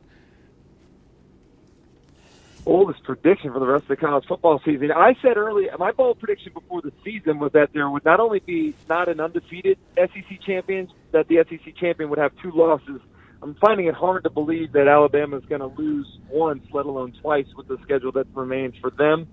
Oldest 2.64 3.02
prediction 3.02 3.52
for 3.52 3.58
the 3.58 3.66
rest 3.66 3.84
of 3.84 3.88
the 3.88 3.96
college 3.96 4.24
football 4.28 4.60
season. 4.64 4.90
I 4.94 5.14
said 5.20 5.36
earlier, 5.36 5.70
my 5.78 5.90
bold 5.90 6.20
prediction 6.20 6.52
before 6.54 6.80
the 6.80 6.92
season 7.04 7.40
was 7.40 7.50
that 7.54 7.70
there 7.74 7.90
would 7.90 8.04
not 8.04 8.20
only 8.20 8.40
be 8.46 8.76
not 8.88 9.08
an 9.08 9.18
undefeated 9.18 9.78
SEC 9.96 10.38
champion, 10.46 10.88
that 11.12 11.26
the 11.26 11.44
SEC 11.48 11.74
champion 11.76 12.08
would 12.10 12.20
have 12.20 12.30
two 12.40 12.52
losses. 12.54 13.00
I'm 13.42 13.56
finding 13.60 13.88
it 13.88 13.94
hard 13.94 14.22
to 14.22 14.30
believe 14.30 14.72
that 14.72 14.86
Alabama 14.86 15.38
is 15.38 15.44
going 15.46 15.60
to 15.60 15.66
lose 15.66 16.06
once, 16.30 16.62
let 16.72 16.86
alone 16.86 17.12
twice, 17.20 17.46
with 17.56 17.66
the 17.66 17.78
schedule 17.82 18.12
that 18.12 18.26
remains 18.32 18.74
for 18.80 18.92
them. 18.96 19.26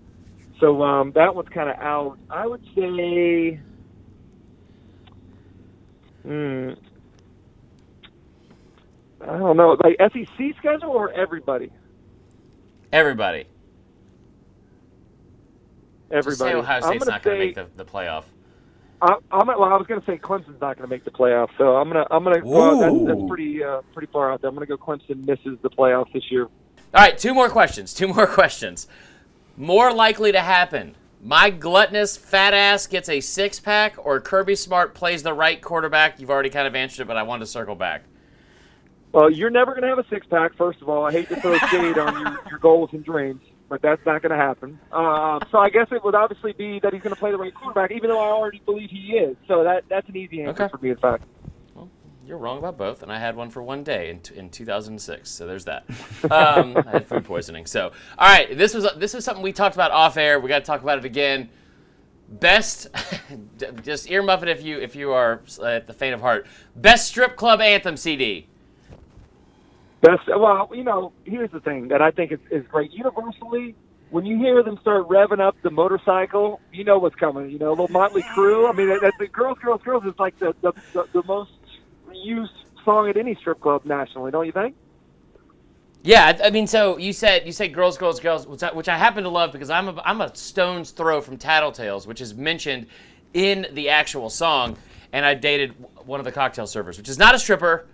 So 0.60 0.82
um, 0.82 1.12
that 1.14 1.36
one's 1.36 1.50
kind 1.50 1.70
of 1.70 1.76
out. 1.78 2.18
I 2.32 2.48
would 2.48 2.64
say, 2.76 3.60
hmm, 6.24 6.70
I 9.22 9.38
don't 9.38 9.58
know, 9.58 9.78
like 9.84 9.98
SEC 10.00 10.56
schedule 10.58 10.90
or 10.90 11.12
everybody. 11.12 11.72
Everybody. 12.92 13.46
Just 16.12 16.28
Everybody. 16.28 16.52
say 16.52 16.58
Ohio 16.58 16.82
State's 16.82 17.06
gonna 17.06 17.12
not 17.12 17.24
going 17.24 17.40
to 17.40 17.46
make 17.46 17.56
the, 17.56 17.68
the 17.76 17.86
playoff. 17.86 18.24
I, 19.02 19.16
I'm 19.32 19.48
well. 19.48 19.64
I 19.64 19.78
was 19.78 19.88
going 19.88 20.02
to 20.02 20.06
say 20.06 20.18
Clemson's 20.18 20.60
not 20.60 20.78
going 20.78 20.82
to 20.82 20.88
make 20.88 21.06
the 21.06 21.12
playoff, 21.12 21.50
so 21.58 21.78
I'm 21.78 21.88
gonna 21.88 22.06
I'm 22.12 22.24
gonna 22.24 22.42
well, 22.44 22.80
that's, 22.80 23.06
that's 23.06 23.30
pretty 23.30 23.64
uh, 23.64 23.82
pretty 23.94 24.12
far 24.12 24.32
out 24.32 24.42
there. 24.42 24.50
I'm 24.50 24.56
going 24.56 24.68
to 24.68 24.78
go 24.78 24.84
Clemson 24.84 25.26
misses 25.26 25.58
the 25.62 25.70
playoffs 25.70 26.12
this 26.12 26.30
year. 26.30 26.44
All 26.46 26.52
right, 26.94 27.18
two 27.18 27.34
more 27.34 27.50
questions. 27.50 27.94
Two 27.94 28.08
more 28.08 28.28
questions. 28.40 28.88
More 29.56 29.94
likely 29.94 30.32
to 30.32 30.42
happen. 30.42 30.96
My 31.22 31.50
gluttonous 31.50 32.18
fat 32.18 32.54
ass 32.54 32.88
gets 32.88 33.08
a 33.10 33.20
six 33.20 33.60
pack, 33.60 33.96
or 33.98 34.20
Kirby 34.20 34.56
Smart 34.56 34.96
plays 34.96 35.22
the 35.22 35.34
right 35.34 35.62
quarterback. 35.62 36.20
You've 36.20 36.30
already 36.30 36.50
kind 36.50 36.68
of 36.68 36.76
answered 36.76 37.04
it, 37.04 37.08
but 37.08 37.18
I 37.18 37.24
wanted 37.24 37.42
to 37.42 37.52
circle 37.52 37.76
back. 37.76 38.04
Well, 39.12 39.32
you're 39.32 39.50
never 39.50 39.72
going 39.72 39.82
to 39.84 39.88
have 39.90 40.00
a 40.00 40.06
six 40.10 40.28
pack. 40.28 40.56
First 40.58 40.82
of 40.82 40.90
all, 40.90 41.06
I 41.06 41.12
hate 41.12 41.30
to 41.30 41.42
throw 41.42 41.58
shade 41.58 41.98
on 41.98 42.20
your, 42.22 42.40
your 42.50 42.60
goals 42.60 42.90
and 42.94 43.04
dreams, 43.04 43.42
but 43.68 43.82
that's 43.82 44.06
not 44.06 44.22
going 44.22 44.32
to 44.32 44.38
happen. 44.38 44.80
Uh, 44.92 45.40
so 45.52 45.58
I 45.58 45.70
guess 45.70 45.88
it 45.92 46.04
would 46.04 46.14
obviously 46.16 46.54
be 46.54 46.80
that 46.82 46.94
he's 46.94 47.02
going 47.02 47.16
to 47.16 47.20
play 47.20 47.32
the 47.32 47.38
right 47.38 47.54
quarterback, 47.54 47.92
even 47.92 48.10
though 48.10 48.20
I 48.20 48.30
already 48.32 48.62
believe 48.66 48.90
he 48.92 49.14
is. 49.14 49.36
So 49.48 49.64
that 49.64 49.86
that's 49.90 50.08
an 50.10 50.16
easy 50.16 50.44
answer 50.44 50.64
Okay. 50.66 50.72
for 50.72 50.78
me. 50.84 50.92
In 50.92 50.98
fact, 50.98 51.24
You're 52.24 52.38
wrong 52.38 52.60
about 52.60 52.78
both, 52.78 53.02
and 53.02 53.12
I 53.12 53.18
had 53.18 53.36
one 53.36 53.50
for 53.50 53.64
one 53.64 53.84
day 53.84 54.12
in, 54.12 54.22
in 54.38 54.50
2006. 54.52 55.28
So 55.32 55.48
there's 55.48 55.66
that. 55.66 55.86
Um, 56.32 56.78
I 56.78 56.92
had 56.92 57.08
food 57.08 57.26
poisoning. 57.26 57.66
So 57.66 57.92
all 58.20 58.28
right, 58.28 58.56
this 58.56 58.76
was 58.76 58.86
this 58.98 59.16
was 59.16 59.26
something 59.26 59.42
we 59.42 59.52
talked 59.54 59.76
about 59.76 59.90
off 59.90 60.18
air. 60.18 60.40
We 60.40 60.50
got 60.50 60.60
to 60.60 60.66
talk 60.66 60.84
about 60.84 61.00
it 61.00 61.06
again. 61.06 61.50
Best, 62.28 62.86
just 63.84 64.08
earmuff 64.10 64.44
it 64.44 64.50
if 64.50 64.62
you 64.64 64.80
if 64.80 64.96
you 64.96 65.12
are 65.14 65.42
at 65.64 65.88
the 65.88 65.94
faint 65.94 66.14
of 66.14 66.22
heart. 66.22 66.46
Best 66.76 67.08
strip 67.08 67.36
club 67.36 67.60
anthem 67.62 67.98
CD. 67.98 68.46
Best, 70.02 70.22
well, 70.28 70.70
you 70.74 70.84
know, 70.84 71.12
here's 71.26 71.52
the 71.52 71.60
thing 71.60 71.90
that 71.90 72.02
I 72.02 72.12
think 72.12 72.32
is, 72.32 72.40
is 72.52 72.66
great. 72.68 72.92
Universally, 72.94 73.76
when 74.12 74.26
you 74.26 74.38
hear 74.38 74.64
them 74.64 74.78
start 74.80 75.08
revving 75.08 75.40
up 75.40 75.56
the 75.62 75.70
motorcycle, 75.70 76.62
you 76.72 76.84
know 76.84 76.98
what's 77.00 77.16
coming. 77.16 77.50
You 77.50 77.60
know, 77.60 77.70
a 77.70 77.72
little 77.72 77.90
Motley 77.90 78.24
Crue. 78.24 78.70
I 78.70 78.74
mean, 78.74 78.88
that, 78.88 79.14
the 79.20 79.28
girls, 79.28 79.58
girls, 79.60 79.82
girls 79.84 80.06
is 80.06 80.14
like 80.18 80.38
the 80.40 80.56
the, 80.62 80.74
the 80.94 81.06
the 81.14 81.24
most 81.24 81.52
used 82.14 82.54
song 82.86 83.10
at 83.10 83.18
any 83.18 83.36
strip 83.36 83.60
club 83.60 83.86
nationally, 83.86 84.32
don't 84.32 84.46
you 84.46 84.52
think? 84.52 84.76
Yeah, 86.02 86.34
I 86.42 86.48
I 86.48 86.50
mean, 86.50 86.68
so 86.68 86.98
you 86.98 87.12
said 87.12 87.46
you 87.46 87.52
said 87.52 87.74
girls, 87.74 87.98
girls, 87.98 88.20
girls, 88.20 88.48
which 88.48 88.64
I, 88.64 88.72
which 88.72 88.88
I 88.88 88.98
happen 88.98 89.24
to 89.24 89.30
love 89.30 89.52
because 89.52 89.70
I'm 89.70 89.90
a, 89.90 90.02
I'm 90.04 90.22
a 90.22 90.34
stone's 90.36 90.92
throw 90.92 91.20
from 91.22 91.38
Tattletales, 91.38 92.08
which 92.08 92.22
is 92.22 92.34
mentioned 92.34 92.88
in 93.34 93.68
the 93.74 93.90
actual 93.90 94.30
song, 94.30 94.78
and 95.12 95.26
I 95.26 95.34
dated 95.34 95.76
one 96.06 96.20
of 96.20 96.26
the 96.26 96.32
cocktail 96.32 96.68
servers, 96.68 96.98
which 96.98 97.10
is 97.10 97.20
not 97.20 97.36
a 97.36 97.40
stripper, 97.40 97.86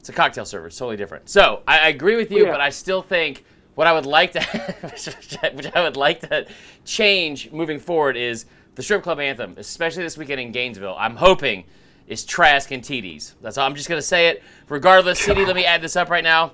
it's 0.00 0.08
a 0.08 0.12
cocktail 0.12 0.44
server, 0.44 0.66
it's 0.66 0.76
totally 0.76 0.96
different. 0.96 1.28
So 1.28 1.62
I, 1.68 1.78
I 1.78 1.88
agree 1.88 2.16
with 2.16 2.32
you, 2.32 2.46
Yeah. 2.46 2.50
but 2.52 2.60
I 2.60 2.70
still 2.70 3.02
think 3.02 3.44
what 3.76 3.86
I 3.86 3.92
would 3.92 4.06
like 4.06 4.32
to, 4.32 4.40
which 4.82 5.08
I- 5.42 5.50
which 5.50 5.66
I 5.74 5.82
would 5.82 5.96
like 5.96 6.20
to 6.28 6.46
change 6.84 7.50
moving 7.52 7.78
forward 7.78 8.16
is 8.16 8.46
the 8.74 8.82
strip 8.82 9.02
club 9.02 9.20
anthem, 9.20 9.54
especially 9.58 10.02
this 10.02 10.16
weekend 10.18 10.40
in 10.40 10.52
Gainesville. 10.52 10.96
I'm 10.98 11.16
hoping 11.16 11.64
is 12.06 12.24
Trask 12.24 12.70
and 12.72 12.82
TDs. 12.82 13.34
That's 13.40 13.56
all. 13.58 13.66
I'm 13.66 13.74
just 13.76 13.88
gonna 13.88 14.02
say 14.02 14.28
it. 14.28 14.42
Regardless, 14.68 15.20
CD, 15.20 15.44
let 15.44 15.54
me 15.54 15.64
add 15.64 15.80
this 15.82 15.94
up 15.96 16.10
right 16.10 16.24
now. 16.24 16.52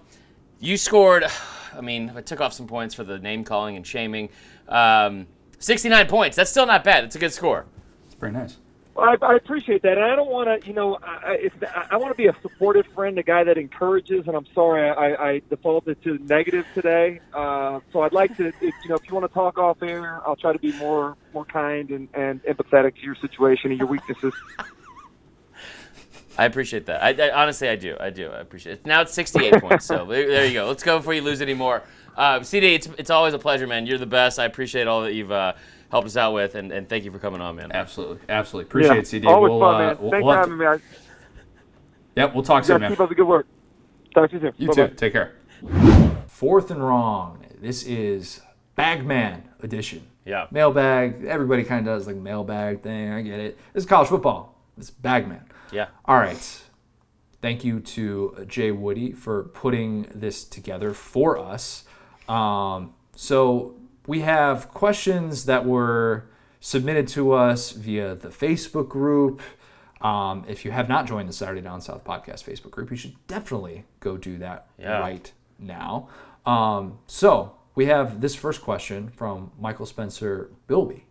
You 0.61 0.77
scored. 0.77 1.25
I 1.75 1.81
mean, 1.83 2.13
I 2.17 2.21
took 2.23 2.41
off 2.41 2.53
some 2.53 2.67
points 2.67 2.95
for 2.95 3.05
the 3.05 3.19
name 3.19 3.45
calling 3.45 3.77
and 3.77 3.87
shaming. 3.87 4.29
Um, 4.69 5.27
69 5.59 6.07
points. 6.07 6.37
That's 6.37 6.51
still 6.51 6.67
not 6.67 6.83
bad. 6.85 7.05
That's 7.05 7.17
a 7.17 7.19
good 7.19 7.33
score. 7.33 7.67
It's 8.07 8.15
pretty 8.15 8.35
nice. 8.37 8.57
I, 8.99 9.17
I 9.23 9.35
appreciate 9.35 9.83
that, 9.83 9.93
and 9.99 10.05
I 10.05 10.17
don't 10.17 10.31
want 10.31 10.63
to, 10.63 10.67
you 10.67 10.75
know, 10.75 10.99
I, 11.03 11.51
I- 11.63 11.87
I, 11.91 11.97
want 11.97 12.13
to 12.13 12.17
be 12.17 12.27
a 12.27 12.37
supportive 12.43 12.87
friend, 12.95 13.19
a 13.19 13.23
guy 13.23 13.45
that 13.45 13.59
encourages. 13.59 14.27
And 14.27 14.37
I'm 14.37 14.47
sorry, 14.55 14.89
I, 14.89 15.31
I 15.31 15.43
defaulted 15.51 16.03
to 16.05 16.19
negative 16.19 16.65
today. 16.75 17.21
Uh, 17.33 17.81
so 17.93 18.03
I'd 18.03 18.13
like 18.13 18.37
to, 18.39 18.47
if, 18.49 18.55
you 18.61 18.89
know, 18.89 18.95
if 18.97 19.07
you 19.09 19.15
want 19.15 19.27
to 19.27 19.33
talk 19.33 19.59
off 19.59 19.83
air, 19.83 20.21
I'll 20.27 20.37
try 20.37 20.53
to 20.53 20.59
be 20.59 20.73
more 20.79 21.17
more 21.35 21.45
kind 21.45 21.91
and, 21.91 22.09
and 22.15 22.43
empathetic 22.45 22.97
to 22.97 23.03
your 23.03 23.15
situation 23.17 23.71
and 23.71 23.79
your 23.79 23.89
weaknesses. 23.89 24.33
I 26.39 26.45
appreciate 26.45 26.87
that. 26.87 27.03
I, 27.03 27.29
I 27.29 27.43
honestly, 27.43 27.69
I 27.69 27.77
do. 27.77 27.97
I 27.99 28.11
do. 28.11 28.29
I 28.29 28.41
appreciate 28.41 28.75
it. 28.75 28.87
Now 28.87 29.01
it's 29.03 29.15
68 29.15 29.55
points. 29.61 29.87
So 29.87 30.05
there 30.07 30.27
there 30.29 30.47
you 30.47 30.55
go. 30.55 30.67
Let's 30.67 30.83
go 30.83 30.99
before 30.99 31.15
you 31.15 31.23
lose 31.23 31.41
any 31.41 31.55
more. 31.55 31.83
Uh, 32.17 32.43
CD, 32.43 32.75
it's 32.75 32.89
it's 32.99 33.11
always 33.11 33.35
a 33.35 33.39
pleasure, 33.39 33.67
man. 33.67 33.87
You're 33.87 33.99
the 33.99 34.07
best. 34.07 34.39
I 34.39 34.45
appreciate 34.45 34.87
all 34.87 35.03
that 35.03 35.15
you've 35.15 35.33
uh, 35.33 35.55
helped 35.91 36.07
us 36.07 36.17
out 36.17 36.35
with, 36.35 36.55
and, 36.55 36.73
and 36.73 36.89
thank 36.89 37.05
you 37.05 37.13
for 37.13 37.19
coming 37.19 37.41
on, 37.41 37.57
man. 37.57 37.73
Absolutely, 37.73 38.19
absolutely. 38.29 38.69
Appreciate 38.69 38.95
yeah. 38.95 39.01
it, 39.01 39.07
CD. 39.07 39.27
Always 39.27 39.51
we'll, 39.51 39.61
fun, 39.61 39.75
uh, 39.75 39.79
man. 39.79 39.97
we'll- 40.01 40.11
Thanks 40.11 40.25
we'll 40.25 40.35
for 40.35 40.39
having 40.39 40.53
to- 40.53 40.57
me. 40.59 40.67
I, 40.67 40.79
Yep, 42.17 42.35
we'll 42.35 42.45
talk 42.45 42.63
you 42.63 42.67
soon, 42.69 42.75
guys 42.77 42.81
man. 42.81 42.91
keep 42.93 43.01
up 43.01 43.09
the 43.11 43.15
good 43.15 43.27
work. 43.29 43.47
Talk 44.15 44.31
to 44.31 44.37
you 44.37 44.41
soon. 44.41 44.53
You 44.57 44.69
Bye-bye. 44.69 44.87
too. 44.89 44.95
Take 44.95 45.13
care. 45.13 45.35
Fourth 46.29 46.71
and 46.71 46.83
wrong. 46.83 47.45
This 47.61 47.83
is 47.85 48.41
Bagman 48.75 49.43
edition. 49.63 50.07
Yeah. 50.25 50.47
Mailbag. 50.51 51.25
Everybody 51.27 51.63
kind 51.63 51.87
of 51.87 51.95
does 51.95 52.07
like 52.07 52.17
mailbag 52.17 52.83
thing. 52.83 53.13
I 53.13 53.21
get 53.21 53.39
it. 53.39 53.59
This 53.75 53.85
is 53.85 53.89
college 53.89 54.09
football. 54.09 54.55
It's 54.79 54.89
Bagman. 54.91 55.43
Yeah. 55.73 55.89
All 56.07 56.17
right. 56.17 56.63
Thank 57.43 57.65
you 57.65 57.81
to 57.81 58.45
Jay 58.49 58.71
Woody 58.71 59.13
for 59.13 59.45
putting 59.45 60.09
this 60.15 60.45
together 60.45 60.95
for 60.95 61.39
us. 61.39 61.85
Um, 62.31 62.95
so 63.15 63.75
we 64.07 64.21
have 64.21 64.69
questions 64.71 65.45
that 65.47 65.65
were 65.65 66.29
submitted 66.61 67.09
to 67.09 67.33
us 67.33 67.73
via 67.73 68.15
the 68.15 68.29
Facebook 68.29 68.89
group. 68.89 69.41
Um, 70.01 70.45
if 70.49 70.65
you 70.65 70.71
have 70.73 70.89
not 70.89 71.07
joined 71.07 71.29
the 71.29 71.33
Saturday 71.33 71.61
Down 71.61 71.81
South 71.81 72.05
podcast 72.05 72.45
Facebook 72.45 72.71
group, 72.71 72.91
you 72.91 72.97
should 72.97 73.15
definitely 73.27 73.85
go 74.01 74.17
do 74.17 74.39
that 74.39 74.69
Yeah. 74.79 74.99
right 74.99 75.33
now. 75.59 76.09
Um, 76.45 76.99
so 77.07 77.53
we 77.75 77.87
have 77.87 78.21
this 78.21 78.35
first 78.35 78.63
question 78.63 79.09
from 79.09 79.53
Michael 79.59 79.87
Spencer 79.87 80.51
Bilby. 80.67 81.07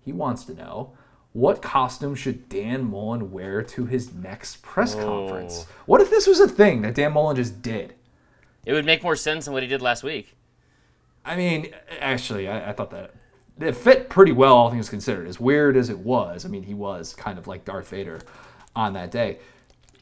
He 0.00 0.12
wants 0.12 0.44
to 0.44 0.54
know 0.54 0.92
what 1.32 1.60
costume 1.62 2.14
should 2.14 2.48
Dan 2.48 2.84
Mullen 2.90 3.30
wear 3.30 3.62
to 3.62 3.84
his 3.84 4.14
next 4.14 4.62
press 4.62 4.94
conference? 4.94 5.66
What 5.86 6.00
if 6.00 6.08
this 6.10 6.26
was 6.26 6.40
a 6.40 6.48
thing 6.48 6.82
that 6.82 6.94
Dan 6.94 7.12
Mullen 7.12 7.36
just 7.36 7.60
did? 7.60 7.94
It 8.64 8.72
would 8.72 8.86
make 8.86 9.02
more 9.02 9.14
sense 9.16 9.44
than 9.44 9.54
what 9.54 9.62
he 9.62 9.68
did 9.68 9.82
last 9.82 10.02
week. 10.02 10.34
I 11.28 11.36
mean, 11.36 11.72
actually, 12.00 12.48
I, 12.48 12.70
I 12.70 12.72
thought 12.72 12.90
that 12.90 13.12
it 13.60 13.76
fit 13.76 14.08
pretty 14.08 14.32
well, 14.32 14.54
all 14.56 14.70
things 14.70 14.88
considered. 14.88 15.26
As 15.26 15.38
weird 15.40 15.76
as 15.76 15.90
it 15.90 15.98
was, 15.98 16.44
I 16.44 16.48
mean, 16.48 16.62
he 16.62 16.74
was 16.74 17.14
kind 17.14 17.38
of 17.38 17.46
like 17.46 17.64
Darth 17.64 17.88
Vader 17.90 18.20
on 18.74 18.92
that 18.94 19.10
day. 19.10 19.38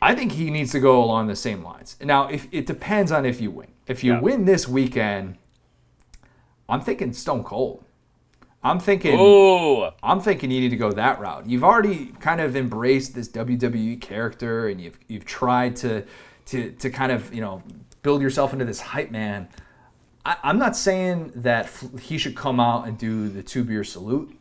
I 0.00 0.14
think 0.14 0.32
he 0.32 0.50
needs 0.50 0.72
to 0.72 0.80
go 0.80 1.02
along 1.02 1.26
the 1.28 1.36
same 1.36 1.62
lines. 1.62 1.96
Now, 2.02 2.28
if 2.28 2.46
it 2.52 2.66
depends 2.66 3.10
on 3.12 3.24
if 3.24 3.40
you 3.40 3.50
win. 3.50 3.68
If 3.86 4.04
you 4.04 4.12
Yeah. 4.14 4.20
win 4.20 4.44
this 4.44 4.68
weekend, 4.68 5.36
I'm 6.68 6.80
thinking 6.80 7.12
Stone 7.12 7.44
Cold. 7.44 7.82
I'm 8.62 8.80
thinking. 8.80 9.18
Ooh. 9.18 9.84
I'm 10.02 10.20
thinking 10.20 10.50
you 10.50 10.60
need 10.60 10.70
to 10.70 10.76
go 10.76 10.90
that 10.92 11.20
route. 11.20 11.48
You've 11.48 11.62
already 11.64 12.06
kind 12.20 12.40
of 12.40 12.56
embraced 12.56 13.14
this 13.14 13.28
WWE 13.28 14.00
character, 14.00 14.68
and 14.68 14.80
you've 14.80 14.98
you've 15.08 15.24
tried 15.24 15.76
to 15.76 16.04
to 16.46 16.72
to 16.72 16.90
kind 16.90 17.12
of 17.12 17.32
you 17.32 17.40
know 17.40 17.62
build 18.02 18.20
yourself 18.22 18.52
into 18.52 18.64
this 18.64 18.80
hype 18.80 19.10
man. 19.10 19.48
I, 20.26 20.36
I'm 20.42 20.58
not 20.58 20.76
saying 20.76 21.32
that 21.36 21.70
he 22.00 22.18
should 22.18 22.34
come 22.34 22.58
out 22.58 22.88
and 22.88 22.98
do 22.98 23.28
the 23.28 23.44
two 23.44 23.62
beer 23.62 23.84
salute, 23.84 24.36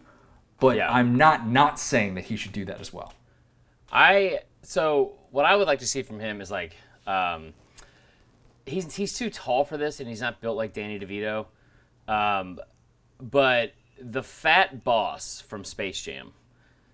but 0.60 0.78
Yeah. 0.78 0.91
I'm 0.91 1.16
not 1.16 1.48
not 1.48 1.80
saying 1.80 2.16
that 2.16 2.26
he 2.26 2.36
should 2.36 2.53
do 2.53 2.66
that 2.66 2.82
as 2.82 2.91
well. 2.91 3.14
I 3.91 4.40
so 4.64 5.14
what 5.30 5.45
I 5.45 5.56
would 5.56 5.68
like 5.68 5.80
to 5.80 5.88
see 5.88 6.02
from 6.02 6.20
him 6.20 6.41
is 6.41 6.49
like 6.49 6.76
um, 7.06 7.53
he's 8.66 8.95
he's 8.95 9.14
too 9.14 9.30
tall 9.30 9.64
for 9.64 9.78
this, 9.78 9.99
and 9.99 10.10
he's 10.10 10.22
not 10.22 10.41
built 10.41 10.57
like 10.57 10.74
Danny 10.74 10.99
DeVito. 10.99 11.45
Um, 12.07 12.60
but 13.22 13.74
the 14.02 14.24
fat 14.24 14.84
boss 14.84 15.40
from 15.40 15.64
Space 15.64 16.02
Jam 16.02 16.34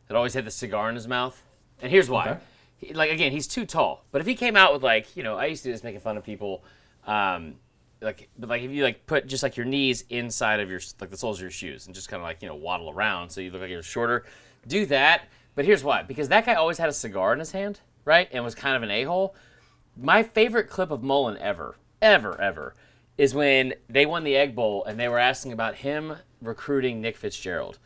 that 0.08 0.18
always 0.18 0.34
had 0.34 0.44
the 0.46 0.52
cigar 0.52 0.90
in 0.90 0.96
his 0.96 1.08
mouth, 1.08 1.42
and 1.82 1.90
here's 1.90 2.10
why. 2.10 2.30
Okay. 2.30 2.40
He, 2.78 2.94
like 2.94 3.10
again, 3.10 3.32
he's 3.32 3.48
too 3.48 3.66
tall. 3.66 4.04
But 4.12 4.20
if 4.20 4.28
he 4.28 4.36
came 4.36 4.58
out 4.58 4.74
with 4.74 4.84
like 4.84 5.16
you 5.16 5.24
know, 5.24 5.38
I 5.38 5.46
used 5.46 5.64
to 5.64 5.70
do 5.70 5.74
this 5.74 5.84
making 5.84 6.02
fun 6.02 6.18
of 6.18 6.26
people. 6.26 6.66
Um, 7.08 7.56
like, 8.02 8.30
but 8.38 8.50
like 8.50 8.64
if 8.64 8.72
you 8.72 8.84
like 8.84 9.06
put 9.06 9.28
just 9.28 9.44
like 9.44 9.56
your 9.56 9.66
knees 9.66 10.04
inside 10.10 10.60
of 10.60 10.70
your 10.70 10.82
like 11.00 11.12
the 11.12 11.18
soles 11.18 11.38
of 11.38 11.42
your 11.42 11.52
shoes 11.52 11.86
and 11.86 11.96
just 11.96 12.10
kind 12.10 12.20
of 12.20 12.26
like 12.26 12.42
you 12.42 12.48
know 12.48 12.56
waddle 12.56 12.90
around 12.90 13.30
so 13.30 13.42
you 13.42 13.52
look 13.52 13.62
like 13.62 13.70
you're 13.70 13.84
shorter, 13.84 14.26
do 14.68 14.86
that. 14.88 15.24
But 15.56 15.66
here's 15.66 15.84
why: 15.84 16.04
because 16.04 16.30
that 16.30 16.46
guy 16.46 16.56
always 16.56 16.78
had 16.78 16.90
a 16.90 16.94
cigar 16.94 17.34
in 17.34 17.40
his 17.40 17.52
hand, 17.52 17.80
right, 18.06 18.28
and 18.32 18.44
was 18.44 18.56
kind 18.56 18.76
of 18.76 18.84
an 18.84 18.92
a 18.92 19.04
hole. 19.04 19.36
My 19.96 20.24
favorite 20.24 20.70
clip 20.70 20.90
of 20.90 21.04
Mullen 21.04 21.38
ever, 21.38 21.76
ever, 22.02 22.40
ever, 22.40 22.76
is 23.18 23.36
when 23.36 23.74
they 23.90 24.06
won 24.06 24.24
the 24.24 24.36
Egg 24.36 24.56
Bowl 24.56 24.84
and 24.86 25.00
they 25.00 25.10
were 25.10 25.20
asking 25.20 25.52
about 25.52 25.76
him 25.76 26.16
recruiting 26.42 27.02
Nick 27.02 27.18
Fitzgerald, 27.18 27.78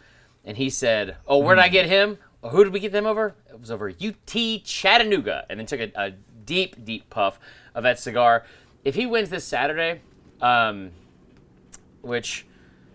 and 0.46 0.58
he 0.58 0.70
said, 0.70 1.18
"Oh, 1.28 1.40
where 1.40 1.56
did 1.56 1.64
I 1.64 1.68
hmm. 1.68 1.74
get 1.74 1.86
him? 1.88 2.18
Or 2.42 2.52
who 2.52 2.64
did 2.64 2.74
we 2.74 2.80
get 2.80 2.92
them 2.92 3.08
over? 3.08 3.36
It 3.50 3.60
was 3.60 3.72
over 3.72 3.90
UT 3.90 4.64
Chattanooga," 4.64 5.46
and 5.50 5.60
then 5.60 5.68
took 5.68 5.82
a, 5.82 5.92
a 5.96 6.12
deep, 6.46 6.86
deep 6.86 7.10
puff 7.10 7.40
of 7.74 7.84
that 7.84 8.00
cigar. 8.00 8.46
If 8.86 8.94
he 8.94 9.08
wins 9.08 9.30
this 9.30 9.44
Saturday, 9.44 10.02
um, 10.42 10.92
which 12.02 12.46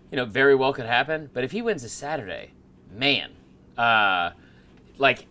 you 0.09 0.15
know 0.15 0.25
very 0.25 0.55
well 0.55 0.73
could 0.73 0.85
happen, 0.85 1.29
but 1.33 1.43
if 1.43 1.51
he 1.51 1.61
wins 1.61 1.83
this 1.83 1.91
Saturday, 1.91 2.51
man, 2.95 3.31
uh, 3.77 4.31
like 4.97 5.27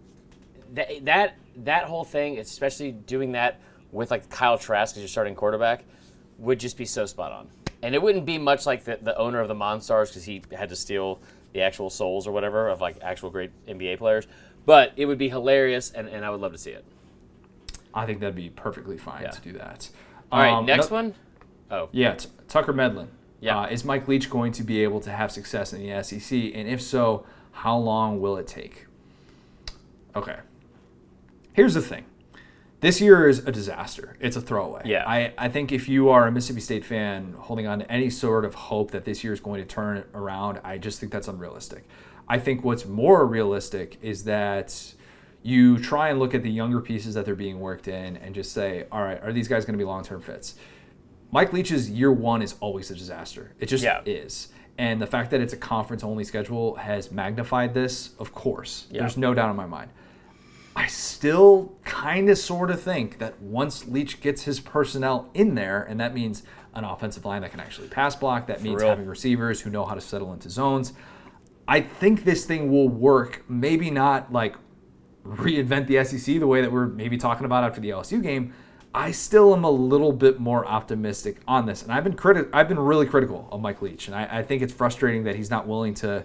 that 0.74 1.04
that 1.04 1.36
that 1.58 1.84
whole 1.84 2.04
thing, 2.04 2.38
especially 2.38 2.90
doing 2.90 3.32
that 3.32 3.60
with 3.92 4.10
like 4.10 4.28
Kyle 4.28 4.58
Trask 4.58 4.96
as 4.96 5.02
your 5.02 5.08
starting 5.08 5.36
quarterback, 5.36 5.84
would 6.38 6.58
just 6.58 6.76
be 6.76 6.84
so 6.84 7.06
spot 7.06 7.30
on. 7.30 7.48
And 7.80 7.94
it 7.94 8.02
wouldn't 8.02 8.24
be 8.26 8.38
much 8.38 8.66
like 8.66 8.84
the, 8.84 8.98
the 9.00 9.16
owner 9.16 9.40
of 9.40 9.46
the 9.46 9.54
Monstars 9.54 10.08
because 10.08 10.24
he 10.24 10.42
had 10.52 10.70
to 10.70 10.76
steal 10.76 11.20
the 11.52 11.60
actual 11.60 11.90
souls 11.90 12.26
or 12.26 12.32
whatever 12.32 12.68
of 12.68 12.80
like 12.80 12.96
actual 13.02 13.30
great 13.30 13.50
NBA 13.68 13.98
players. 13.98 14.26
But 14.66 14.92
it 14.96 15.04
would 15.04 15.18
be 15.18 15.28
hilarious, 15.28 15.90
and, 15.90 16.08
and 16.08 16.24
I 16.24 16.30
would 16.30 16.40
love 16.40 16.52
to 16.52 16.58
see 16.58 16.70
it. 16.70 16.84
I 17.94 18.06
think 18.06 18.20
that'd 18.20 18.34
be 18.34 18.50
perfectly 18.50 18.98
fine 18.98 19.22
Yeah. 19.22 19.30
to 19.30 19.40
do 19.40 19.52
that. 19.52 19.88
All 20.32 20.40
right, 20.40 20.52
Um, 20.52 20.66
next 20.66 20.90
no- 20.90 20.96
one. 20.96 21.14
Oh, 21.70 21.88
Yeah, 21.92 22.14
T- 22.14 22.28
Tucker 22.48 22.72
Medlin. 22.72 23.08
Yeah. 23.40 23.60
Uh, 23.60 23.66
is 23.66 23.84
Mike 23.84 24.08
Leach 24.08 24.28
going 24.30 24.52
to 24.52 24.62
be 24.62 24.82
able 24.82 25.00
to 25.00 25.10
have 25.10 25.30
success 25.30 25.72
in 25.72 25.80
the 25.80 25.90
SEC? 25.90 26.52
And 26.54 26.68
if 26.68 26.80
so, 26.82 27.24
how 27.52 27.76
long 27.76 28.20
will 28.20 28.36
it 28.36 28.46
take? 28.46 28.86
Okay. 30.16 30.36
Here's 31.52 31.74
the 31.74 31.82
thing. 31.82 32.04
This 32.80 33.00
year 33.00 33.28
is 33.28 33.38
a 33.46 33.52
disaster. 33.52 34.16
It's 34.20 34.36
a 34.36 34.40
throwaway. 34.40 34.82
Yeah. 34.84 35.04
I, 35.06 35.32
I 35.38 35.48
think 35.48 35.72
if 35.72 35.88
you 35.88 36.10
are 36.10 36.26
a 36.26 36.32
Mississippi 36.32 36.60
State 36.60 36.84
fan 36.84 37.34
holding 37.38 37.66
on 37.66 37.78
to 37.80 37.90
any 37.90 38.10
sort 38.10 38.44
of 38.44 38.54
hope 38.54 38.90
that 38.90 39.04
this 39.04 39.24
year 39.24 39.32
is 39.32 39.40
going 39.40 39.60
to 39.62 39.66
turn 39.66 40.04
around, 40.14 40.60
I 40.64 40.76
just 40.78 41.00
think 41.00 41.10
that's 41.12 41.28
unrealistic. 41.28 41.84
I 42.28 42.38
think 42.38 42.64
what's 42.64 42.84
more 42.86 43.26
realistic 43.26 43.98
is 44.02 44.24
that 44.24 44.94
you 45.46 45.78
try 45.78 46.08
and 46.08 46.18
look 46.18 46.34
at 46.34 46.42
the 46.42 46.50
younger 46.50 46.80
pieces 46.80 47.14
that 47.14 47.26
they're 47.26 47.34
being 47.34 47.60
worked 47.60 47.86
in 47.86 48.16
and 48.16 48.34
just 48.34 48.50
say, 48.52 48.86
all 48.90 49.02
right, 49.02 49.22
are 49.22 49.30
these 49.30 49.46
guys 49.46 49.66
going 49.66 49.74
to 49.74 49.78
be 49.78 49.84
long 49.84 50.02
term 50.02 50.22
fits? 50.22 50.54
Mike 51.30 51.52
Leach's 51.52 51.90
year 51.90 52.10
one 52.10 52.40
is 52.40 52.54
always 52.60 52.90
a 52.90 52.94
disaster. 52.94 53.52
It 53.60 53.66
just 53.66 53.84
Yeah. 53.84 54.00
is. 54.06 54.48
And 54.78 55.02
the 55.02 55.06
fact 55.06 55.30
that 55.32 55.40
it's 55.42 55.52
a 55.52 55.56
conference 55.58 56.02
only 56.02 56.24
schedule 56.24 56.76
has 56.76 57.12
magnified 57.12 57.74
this, 57.74 58.10
of 58.18 58.32
course. 58.34 58.86
Yeah. 58.90 59.00
There's 59.00 59.18
no 59.18 59.34
doubt 59.34 59.50
in 59.50 59.56
my 59.56 59.66
mind. 59.66 59.90
I 60.74 60.86
still 60.86 61.74
kind 61.84 62.30
of 62.30 62.38
sort 62.38 62.70
of 62.70 62.80
think 62.80 63.18
that 63.18 63.40
once 63.40 63.86
Leach 63.86 64.20
gets 64.22 64.44
his 64.44 64.60
personnel 64.60 65.28
in 65.34 65.54
there, 65.56 65.82
and 65.82 66.00
that 66.00 66.14
means 66.14 66.42
an 66.72 66.84
offensive 66.84 67.24
line 67.24 67.42
that 67.42 67.50
can 67.50 67.60
actually 67.60 67.88
pass 67.88 68.16
block, 68.16 68.46
that 68.46 68.62
means 68.62 68.80
real. 68.80 68.88
having 68.88 69.06
receivers 69.06 69.60
who 69.60 69.70
know 69.70 69.84
how 69.84 69.94
to 69.94 70.00
settle 70.00 70.32
into 70.32 70.48
zones. 70.48 70.94
I 71.68 71.80
think 71.80 72.24
this 72.24 72.44
thing 72.44 72.70
will 72.72 72.88
work. 72.88 73.44
Maybe 73.48 73.90
not 73.90 74.32
like 74.32 74.56
reinvent 75.26 75.86
the 75.86 76.04
SEC 76.04 76.38
the 76.38 76.46
way 76.46 76.60
that 76.60 76.70
we're 76.72 76.86
maybe 76.86 77.16
talking 77.16 77.44
about 77.44 77.64
after 77.64 77.80
the 77.80 77.90
LSU 77.90 78.22
game. 78.22 78.52
I 78.94 79.10
still 79.10 79.54
am 79.54 79.64
a 79.64 79.70
little 79.70 80.12
bit 80.12 80.38
more 80.38 80.64
optimistic 80.64 81.38
on 81.48 81.66
this, 81.66 81.82
and 81.82 81.90
I've 81.90 82.04
been 82.04 82.14
criti- 82.14 82.48
I've 82.52 82.68
been 82.68 82.78
really 82.78 83.06
critical 83.06 83.48
of 83.50 83.60
Mike 83.60 83.82
Leach, 83.82 84.06
and 84.06 84.14
I, 84.14 84.38
I 84.38 84.42
think 84.44 84.62
it's 84.62 84.72
frustrating 84.72 85.24
that 85.24 85.34
he's 85.34 85.50
not 85.50 85.66
willing 85.66 85.94
to 85.94 86.24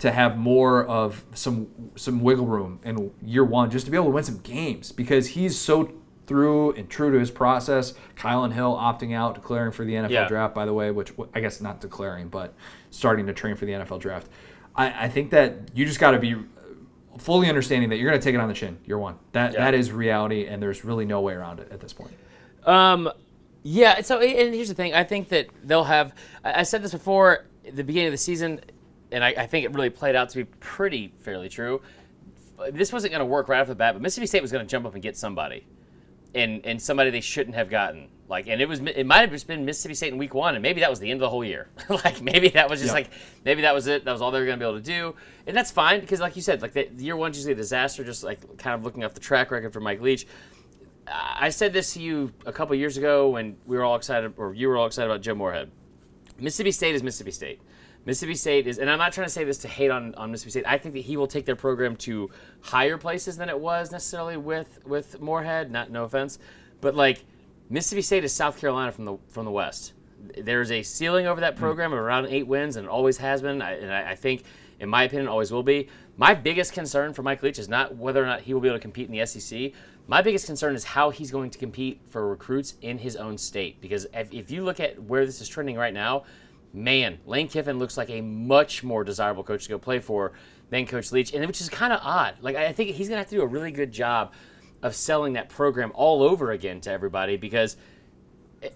to 0.00 0.10
have 0.10 0.36
more 0.36 0.84
of 0.86 1.24
some 1.32 1.68
some 1.96 2.20
wiggle 2.20 2.44
room 2.46 2.80
in 2.84 3.12
year 3.22 3.44
one 3.44 3.70
just 3.70 3.86
to 3.86 3.90
be 3.90 3.96
able 3.96 4.06
to 4.06 4.10
win 4.12 4.24
some 4.24 4.38
games 4.38 4.92
because 4.92 5.28
he's 5.28 5.58
so 5.58 5.90
through 6.26 6.72
and 6.72 6.88
true 6.90 7.10
to 7.12 7.18
his 7.18 7.30
process. 7.30 7.94
Kylan 8.16 8.52
Hill 8.52 8.74
opting 8.76 9.14
out, 9.14 9.34
declaring 9.34 9.72
for 9.72 9.84
the 9.84 9.94
NFL 9.94 10.10
Yeah. 10.10 10.28
draft, 10.28 10.54
by 10.54 10.66
the 10.66 10.72
way, 10.74 10.90
which 10.90 11.12
I 11.34 11.40
guess 11.40 11.60
not 11.62 11.80
declaring, 11.80 12.28
but 12.28 12.52
starting 12.90 13.26
to 13.26 13.32
train 13.32 13.56
for 13.56 13.64
the 13.64 13.72
NFL 13.72 14.00
draft. 14.00 14.28
I, 14.76 15.04
I 15.04 15.08
think 15.08 15.30
that 15.30 15.70
you 15.74 15.84
just 15.86 15.98
got 16.00 16.12
to 16.12 16.18
be 16.18 16.36
fully 17.18 17.48
understanding 17.48 17.90
that 17.90 17.96
you're 17.96 18.08
going 18.10 18.20
to 18.20 18.24
take 18.24 18.34
it 18.34 18.40
on 18.40 18.48
the 18.48 18.54
chin 18.54 18.78
year 18.84 18.98
one. 18.98 19.16
That 19.32 19.52
Yeah. 19.52 19.64
that 19.64 19.74
is 19.74 19.92
reality, 19.92 20.46
and 20.46 20.62
there's 20.62 20.84
really 20.84 21.04
no 21.04 21.20
way 21.20 21.34
around 21.34 21.60
it 21.60 21.70
at 21.70 21.80
this 21.80 21.92
point. 21.92 22.12
Um, 22.64 23.10
yeah. 23.62 24.00
So, 24.02 24.20
and 24.20 24.54
here's 24.54 24.68
the 24.68 24.74
thing. 24.74 24.94
I 24.94 25.04
think 25.04 25.28
that 25.28 25.46
they'll 25.64 25.84
have. 25.84 26.14
I 26.44 26.60
I 26.60 26.62
said 26.62 26.82
this 26.82 26.92
before 26.92 27.44
at 27.66 27.76
the 27.76 27.84
beginning 27.84 28.08
of 28.08 28.12
the 28.12 28.18
season, 28.18 28.60
and 29.10 29.22
I, 29.24 29.28
I 29.36 29.46
think 29.46 29.64
it 29.64 29.72
really 29.74 29.90
played 29.90 30.16
out 30.16 30.30
to 30.30 30.38
be 30.38 30.44
pretty 30.44 31.12
fairly 31.20 31.48
true. 31.48 31.80
This 32.70 32.92
wasn't 32.92 33.12
going 33.12 33.20
to 33.20 33.26
work 33.26 33.48
right 33.48 33.60
off 33.60 33.66
the 33.66 33.74
bat, 33.74 33.94
but 33.94 34.02
Mississippi 34.02 34.26
State 34.26 34.42
was 34.42 34.52
going 34.52 34.64
to 34.64 34.70
jump 34.70 34.86
up 34.86 34.94
and 34.94 35.02
get 35.02 35.16
somebody, 35.16 35.66
and 36.34 36.64
and 36.64 36.80
somebody 36.80 37.10
they 37.10 37.20
shouldn't 37.20 37.56
have 37.56 37.68
gotten. 37.70 38.08
Like, 38.32 38.48
and 38.48 38.62
it 38.62 38.68
was 38.68 38.80
it 38.80 39.04
might 39.06 39.20
have 39.20 39.30
just 39.30 39.46
been 39.46 39.66
Mississippi 39.66 39.94
State 39.94 40.10
in 40.12 40.18
week 40.18 40.32
one, 40.32 40.54
and 40.54 40.62
maybe 40.62 40.80
that 40.80 40.88
was 40.90 40.98
the 41.00 41.10
end 41.10 41.18
of 41.18 41.20
the 41.20 41.28
whole 41.28 41.44
year. 41.44 41.68
like, 41.88 42.22
maybe 42.22 42.48
that 42.48 42.70
was 42.70 42.80
just 42.80 42.88
Yeah. 42.88 42.94
like 42.94 43.10
maybe 43.44 43.62
that 43.62 43.74
was 43.74 43.86
it. 43.86 44.06
That 44.06 44.12
was 44.12 44.22
all 44.22 44.30
they 44.30 44.40
were 44.40 44.46
going 44.46 44.58
to 44.58 44.64
be 44.64 44.68
able 44.68 44.80
to 44.80 44.84
do, 44.84 45.14
and 45.46 45.54
that's 45.54 45.70
fine 45.70 46.00
because, 46.00 46.18
like 46.18 46.34
you 46.34 46.40
said, 46.42 46.62
like 46.62 46.72
the, 46.72 46.88
year 46.96 47.14
one's 47.14 47.36
usually 47.36 47.52
a 47.52 47.56
disaster. 47.56 48.02
Just 48.02 48.24
like 48.24 48.56
kind 48.56 48.74
of 48.74 48.84
looking 48.84 49.04
off 49.04 49.12
the 49.14 49.20
track 49.20 49.50
record 49.50 49.72
for 49.72 49.80
Mike 49.80 50.00
Leach. 50.00 50.26
I 51.06 51.50
said 51.50 51.72
this 51.74 51.92
to 51.94 52.00
you 52.00 52.32
a 52.46 52.52
couple 52.52 52.74
years 52.74 52.96
ago 52.96 53.28
when 53.28 53.56
we 53.66 53.76
were 53.76 53.84
all 53.84 53.96
excited, 53.96 54.32
or 54.38 54.54
you 54.54 54.68
were 54.68 54.78
all 54.78 54.86
excited 54.86 55.10
about 55.10 55.20
Joe 55.20 55.34
Moorhead. 55.34 55.70
Mississippi 56.38 56.72
State 56.72 56.94
is 56.94 57.02
Mississippi 57.02 57.32
State. 57.32 57.60
Mississippi 58.06 58.34
State 58.34 58.66
is, 58.66 58.78
and 58.78 58.90
I'm 58.90 58.98
not 58.98 59.12
trying 59.12 59.26
to 59.26 59.32
say 59.32 59.44
this 59.44 59.58
to 59.58 59.68
hate 59.68 59.90
on, 59.90 60.14
on 60.16 60.30
Mississippi 60.30 60.50
State. 60.50 60.64
I 60.66 60.78
think 60.78 60.94
that 60.94 61.00
he 61.02 61.16
will 61.16 61.26
take 61.28 61.44
their 61.44 61.54
program 61.56 61.96
to 61.96 62.30
higher 62.62 62.96
places 62.98 63.36
than 63.36 63.48
it 63.48 63.58
was 63.58 63.92
necessarily 63.92 64.36
with 64.36 64.80
with 64.86 65.20
Moorhead. 65.20 65.70
Not 65.70 65.90
no 65.90 66.04
offense, 66.04 66.38
but 66.80 66.94
like 66.96 67.24
Mississippi 67.72 68.02
State 68.02 68.22
is 68.22 68.34
South 68.34 68.60
Carolina 68.60 68.92
from 68.92 69.06
the 69.06 69.16
from 69.28 69.46
the 69.46 69.50
West. 69.50 69.94
There's 70.36 70.70
a 70.70 70.82
ceiling 70.82 71.26
over 71.26 71.40
that 71.40 71.54
hmm. 71.54 71.60
program 71.60 71.94
of 71.94 71.98
around 71.98 72.26
eight 72.26 72.46
wins, 72.46 72.76
and 72.76 72.86
it 72.86 72.90
always 72.90 73.16
has 73.16 73.40
been. 73.40 73.62
I, 73.62 73.72
and 73.78 73.90
I, 73.90 74.10
I 74.10 74.14
think, 74.14 74.44
in 74.78 74.90
my 74.90 75.04
opinion, 75.04 75.26
always 75.26 75.50
will 75.50 75.62
be. 75.62 75.88
My 76.18 76.34
biggest 76.34 76.74
concern 76.74 77.14
for 77.14 77.22
Mike 77.22 77.42
Leach 77.42 77.58
is 77.58 77.70
not 77.70 77.96
whether 77.96 78.22
or 78.22 78.26
not 78.26 78.42
he 78.42 78.52
will 78.52 78.60
be 78.60 78.68
able 78.68 78.76
to 78.76 78.82
compete 78.82 79.08
in 79.08 79.18
the 79.18 79.24
SEC. 79.24 79.72
My 80.06 80.20
biggest 80.20 80.44
concern 80.44 80.74
is 80.74 80.84
how 80.84 81.08
he's 81.08 81.30
going 81.30 81.48
to 81.48 81.58
compete 81.58 82.02
for 82.10 82.28
recruits 82.28 82.74
in 82.82 82.98
his 82.98 83.16
own 83.16 83.38
state. 83.38 83.80
Because 83.80 84.06
if, 84.12 84.30
if 84.34 84.50
you 84.50 84.64
look 84.64 84.78
at 84.78 85.02
where 85.02 85.24
this 85.24 85.40
is 85.40 85.48
trending 85.48 85.76
right 85.76 85.94
now, 85.94 86.24
man, 86.74 87.20
Lane 87.24 87.48
Kiffin 87.48 87.78
looks 87.78 87.96
like 87.96 88.10
a 88.10 88.20
much 88.20 88.84
more 88.84 89.02
desirable 89.02 89.44
coach 89.44 89.62
to 89.62 89.70
go 89.70 89.78
play 89.78 89.98
for 89.98 90.32
than 90.68 90.86
Coach 90.86 91.10
Leach, 91.10 91.32
and 91.32 91.46
which 91.46 91.62
is 91.62 91.70
kind 91.70 91.94
of 91.94 92.00
odd. 92.02 92.34
Like 92.42 92.56
I 92.56 92.72
think 92.72 92.90
he's 92.90 93.08
going 93.08 93.16
to 93.16 93.20
have 93.20 93.30
to 93.30 93.36
do 93.36 93.42
a 93.42 93.46
really 93.46 93.70
good 93.70 93.92
job 93.92 94.34
of 94.82 94.94
selling 94.94 95.34
that 95.34 95.48
program 95.48 95.92
all 95.94 96.22
over 96.22 96.50
again 96.50 96.80
to 96.80 96.90
everybody 96.90 97.36
because 97.36 97.76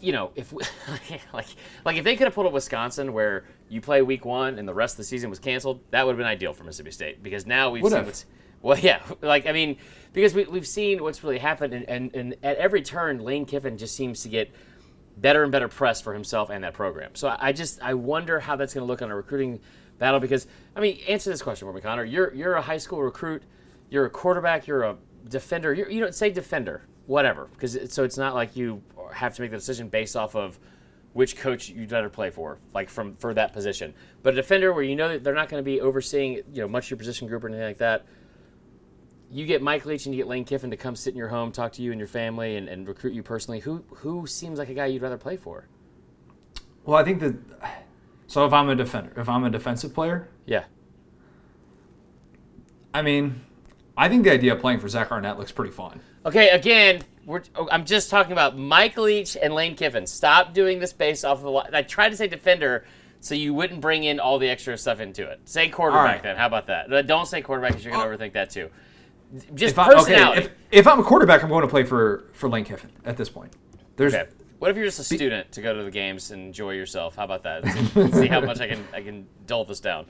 you 0.00 0.12
know, 0.12 0.32
if 0.34 0.52
we, 0.52 0.62
like 1.32 1.48
like 1.84 1.96
if 1.96 2.04
they 2.04 2.16
could 2.16 2.26
have 2.26 2.34
pulled 2.34 2.46
up 2.46 2.52
Wisconsin 2.52 3.12
where 3.12 3.44
you 3.68 3.80
play 3.80 4.02
week 4.02 4.24
one 4.24 4.58
and 4.58 4.68
the 4.68 4.74
rest 4.74 4.94
of 4.94 4.98
the 4.98 5.04
season 5.04 5.30
was 5.30 5.38
canceled, 5.38 5.80
that 5.90 6.04
would 6.04 6.12
have 6.12 6.18
been 6.18 6.26
ideal 6.26 6.52
for 6.52 6.64
Mississippi 6.64 6.90
State 6.90 7.22
because 7.22 7.46
now 7.46 7.70
we've 7.70 7.84
seen 7.84 8.04
what's 8.04 8.26
well, 8.62 8.78
yeah, 8.78 9.00
like 9.22 9.46
I 9.46 9.52
mean, 9.52 9.76
because 10.12 10.34
we, 10.34 10.44
we've 10.44 10.66
seen 10.66 11.02
what's 11.02 11.22
really 11.22 11.38
happened, 11.38 11.72
and, 11.72 11.88
and, 11.88 12.14
and 12.14 12.36
at 12.42 12.56
every 12.56 12.82
turn, 12.82 13.18
Lane 13.18 13.44
Kiffin 13.44 13.78
just 13.78 13.94
seems 13.94 14.22
to 14.22 14.28
get 14.28 14.50
better 15.16 15.42
and 15.42 15.52
better 15.52 15.68
press 15.68 16.00
for 16.00 16.12
himself 16.12 16.50
and 16.50 16.64
that 16.64 16.74
program. 16.74 17.14
So 17.14 17.28
I, 17.28 17.48
I 17.48 17.52
just 17.52 17.80
I 17.82 17.94
wonder 17.94 18.40
how 18.40 18.56
that's 18.56 18.74
going 18.74 18.86
to 18.86 18.90
look 18.90 19.02
on 19.02 19.10
a 19.10 19.16
recruiting 19.16 19.60
battle 19.98 20.20
because 20.20 20.46
I 20.74 20.80
mean, 20.80 20.98
answer 21.08 21.30
this 21.30 21.42
question 21.42 21.68
for 21.68 21.72
me, 21.72 21.80
Connor. 21.80 22.04
You're 22.04 22.34
you're 22.34 22.54
a 22.54 22.62
high 22.62 22.78
school 22.78 23.02
recruit, 23.02 23.42
you're 23.88 24.06
a 24.06 24.10
quarterback, 24.10 24.66
you're 24.66 24.82
a 24.82 24.96
defender. 25.28 25.72
You're, 25.74 25.90
you 25.90 26.00
don't 26.00 26.14
say 26.14 26.30
defender, 26.30 26.82
whatever, 27.06 27.46
because 27.52 27.74
it, 27.76 27.92
so 27.92 28.04
it's 28.04 28.18
not 28.18 28.34
like 28.34 28.56
you 28.56 28.82
have 29.12 29.34
to 29.36 29.42
make 29.42 29.50
the 29.50 29.56
decision 29.56 29.88
based 29.88 30.16
off 30.16 30.34
of 30.34 30.58
which 31.12 31.36
coach 31.36 31.70
you'd 31.70 31.88
better 31.88 32.10
play 32.10 32.30
for, 32.30 32.58
like 32.74 32.90
from 32.90 33.16
for 33.16 33.32
that 33.34 33.52
position. 33.52 33.94
But 34.22 34.34
a 34.34 34.36
defender 34.36 34.72
where 34.72 34.82
you 34.82 34.96
know 34.96 35.08
that 35.08 35.24
they're 35.24 35.34
not 35.34 35.48
going 35.48 35.60
to 35.60 35.64
be 35.64 35.80
overseeing 35.80 36.34
you 36.34 36.62
know 36.62 36.68
much 36.68 36.86
of 36.86 36.90
your 36.90 36.98
position 36.98 37.26
group 37.28 37.42
or 37.44 37.48
anything 37.48 37.64
like 37.66 37.78
that. 37.78 38.04
You 39.30 39.44
get 39.44 39.60
Mike 39.60 39.86
Leach 39.86 40.06
and 40.06 40.14
you 40.14 40.20
get 40.20 40.28
Lane 40.28 40.44
Kiffin 40.44 40.70
to 40.70 40.76
come 40.76 40.94
sit 40.94 41.10
in 41.10 41.16
your 41.16 41.28
home, 41.28 41.50
talk 41.50 41.72
to 41.72 41.82
you 41.82 41.90
and 41.90 41.98
your 41.98 42.06
family, 42.06 42.56
and, 42.56 42.68
and 42.68 42.86
recruit 42.86 43.12
you 43.12 43.22
personally. 43.22 43.60
Who 43.60 43.84
who 43.96 44.26
seems 44.26 44.58
like 44.58 44.68
a 44.68 44.74
guy 44.74 44.86
you'd 44.86 45.02
rather 45.02 45.18
play 45.18 45.36
for? 45.36 45.66
Well, 46.84 46.96
I 46.96 47.02
think 47.02 47.20
that. 47.20 47.34
So 48.28 48.44
if 48.44 48.52
I'm 48.52 48.68
a 48.68 48.74
defender, 48.74 49.12
if 49.16 49.28
I'm 49.28 49.44
a 49.44 49.50
defensive 49.50 49.94
player, 49.94 50.28
Yeah. 50.46 50.64
I 52.92 53.02
mean, 53.02 53.40
I 53.96 54.08
think 54.08 54.24
the 54.24 54.32
idea 54.32 54.52
of 54.54 54.60
playing 54.60 54.80
for 54.80 54.88
Zach 54.88 55.10
Arnett 55.10 55.38
looks 55.38 55.52
pretty 55.52 55.72
fun. 55.72 56.00
Okay, 56.24 56.50
again, 56.50 57.02
we're, 57.24 57.42
oh, 57.54 57.68
I'm 57.70 57.84
just 57.84 58.10
talking 58.10 58.32
about 58.32 58.58
Mike 58.58 58.96
Leach 58.96 59.36
and 59.40 59.54
Lane 59.54 59.74
Kiffin. 59.74 60.06
Stop 60.06 60.52
doing 60.52 60.78
this 60.78 60.92
based 60.92 61.24
off 61.24 61.42
of 61.42 61.44
the. 61.44 61.76
I 61.76 61.82
tried 61.82 62.10
to 62.10 62.16
say 62.16 62.28
defender, 62.28 62.84
so 63.20 63.34
you 63.34 63.54
wouldn't 63.54 63.80
bring 63.80 64.04
in 64.04 64.20
all 64.20 64.38
the 64.38 64.48
extra 64.48 64.76
stuff 64.76 65.00
into 65.00 65.28
it. 65.28 65.40
Say 65.44 65.68
quarterback 65.68 66.06
right. 66.06 66.22
then. 66.22 66.36
How 66.36 66.46
about 66.46 66.66
that? 66.66 67.06
Don't 67.06 67.26
say 67.26 67.40
quarterback 67.40 67.70
because 67.70 67.84
you're 67.84 67.94
going 67.94 68.08
to 68.08 68.24
overthink 68.24 68.34
that 68.34 68.50
too. 68.50 68.70
Just 69.54 69.72
If 69.72 69.78
I, 69.78 69.92
okay, 70.02 70.38
if, 70.38 70.50
if 70.70 70.86
I'm 70.86 71.00
a 71.00 71.02
quarterback, 71.02 71.42
I'm 71.42 71.48
going 71.48 71.62
to 71.62 71.68
play 71.68 71.82
for 71.82 72.28
for 72.32 72.48
Lane 72.48 72.64
Kiffin 72.64 72.90
at 73.04 73.16
this 73.16 73.28
point. 73.28 73.52
There's 73.96 74.14
okay. 74.14 74.28
What 74.58 74.70
if 74.70 74.76
you're 74.76 74.86
just 74.86 75.00
a 75.00 75.04
student 75.04 75.52
to 75.52 75.62
go 75.62 75.74
to 75.74 75.84
the 75.84 75.90
games 75.90 76.30
and 76.30 76.42
enjoy 76.42 76.72
yourself? 76.72 77.16
How 77.16 77.24
about 77.24 77.42
that? 77.42 77.66
See, 77.66 78.12
see 78.12 78.26
how 78.26 78.40
much 78.40 78.60
I 78.60 78.68
can 78.68 78.84
I 78.92 79.02
can 79.02 79.26
dull 79.46 79.64
this 79.64 79.80
down. 79.80 80.06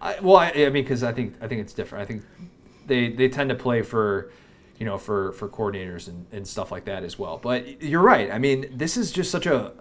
I, 0.00 0.18
well, 0.20 0.36
I, 0.36 0.48
I 0.50 0.70
mean, 0.70 0.82
because 0.82 1.02
I 1.02 1.12
think 1.12 1.34
I 1.40 1.46
think 1.46 1.60
it's 1.60 1.74
different. 1.74 2.02
I 2.02 2.06
think 2.06 2.24
they 2.86 3.08
they 3.10 3.28
tend 3.28 3.50
to 3.50 3.56
play 3.56 3.82
for, 3.82 4.30
you 4.78 4.86
know, 4.86 4.98
for 4.98 5.32
for 5.32 5.48
coordinators 5.48 6.08
and, 6.08 6.26
and 6.32 6.46
stuff 6.46 6.70
like 6.72 6.84
that 6.86 7.04
as 7.04 7.18
well. 7.18 7.38
But 7.38 7.82
you're 7.82 8.02
right. 8.02 8.30
I 8.30 8.38
mean, 8.38 8.66
this 8.72 8.96
is 8.96 9.12
just 9.12 9.30
such 9.30 9.46
a 9.46 9.72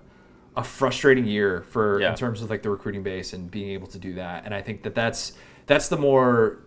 a 0.55 0.63
frustrating 0.63 1.25
year 1.25 1.61
for 1.61 2.01
Yeah. 2.01 2.09
in 2.11 2.15
terms 2.15 2.41
of 2.41 2.49
like 2.49 2.63
the 2.63 2.69
recruiting 2.69 3.03
base 3.03 3.33
and 3.33 3.49
being 3.49 3.69
able 3.69 3.87
to 3.87 3.99
do 3.99 4.13
that. 4.15 4.45
And 4.45 4.53
I 4.53 4.61
think 4.61 4.83
that 4.83 4.95
that's 4.95 5.33
that's 5.67 5.87
the 5.89 5.97
more 5.97 6.59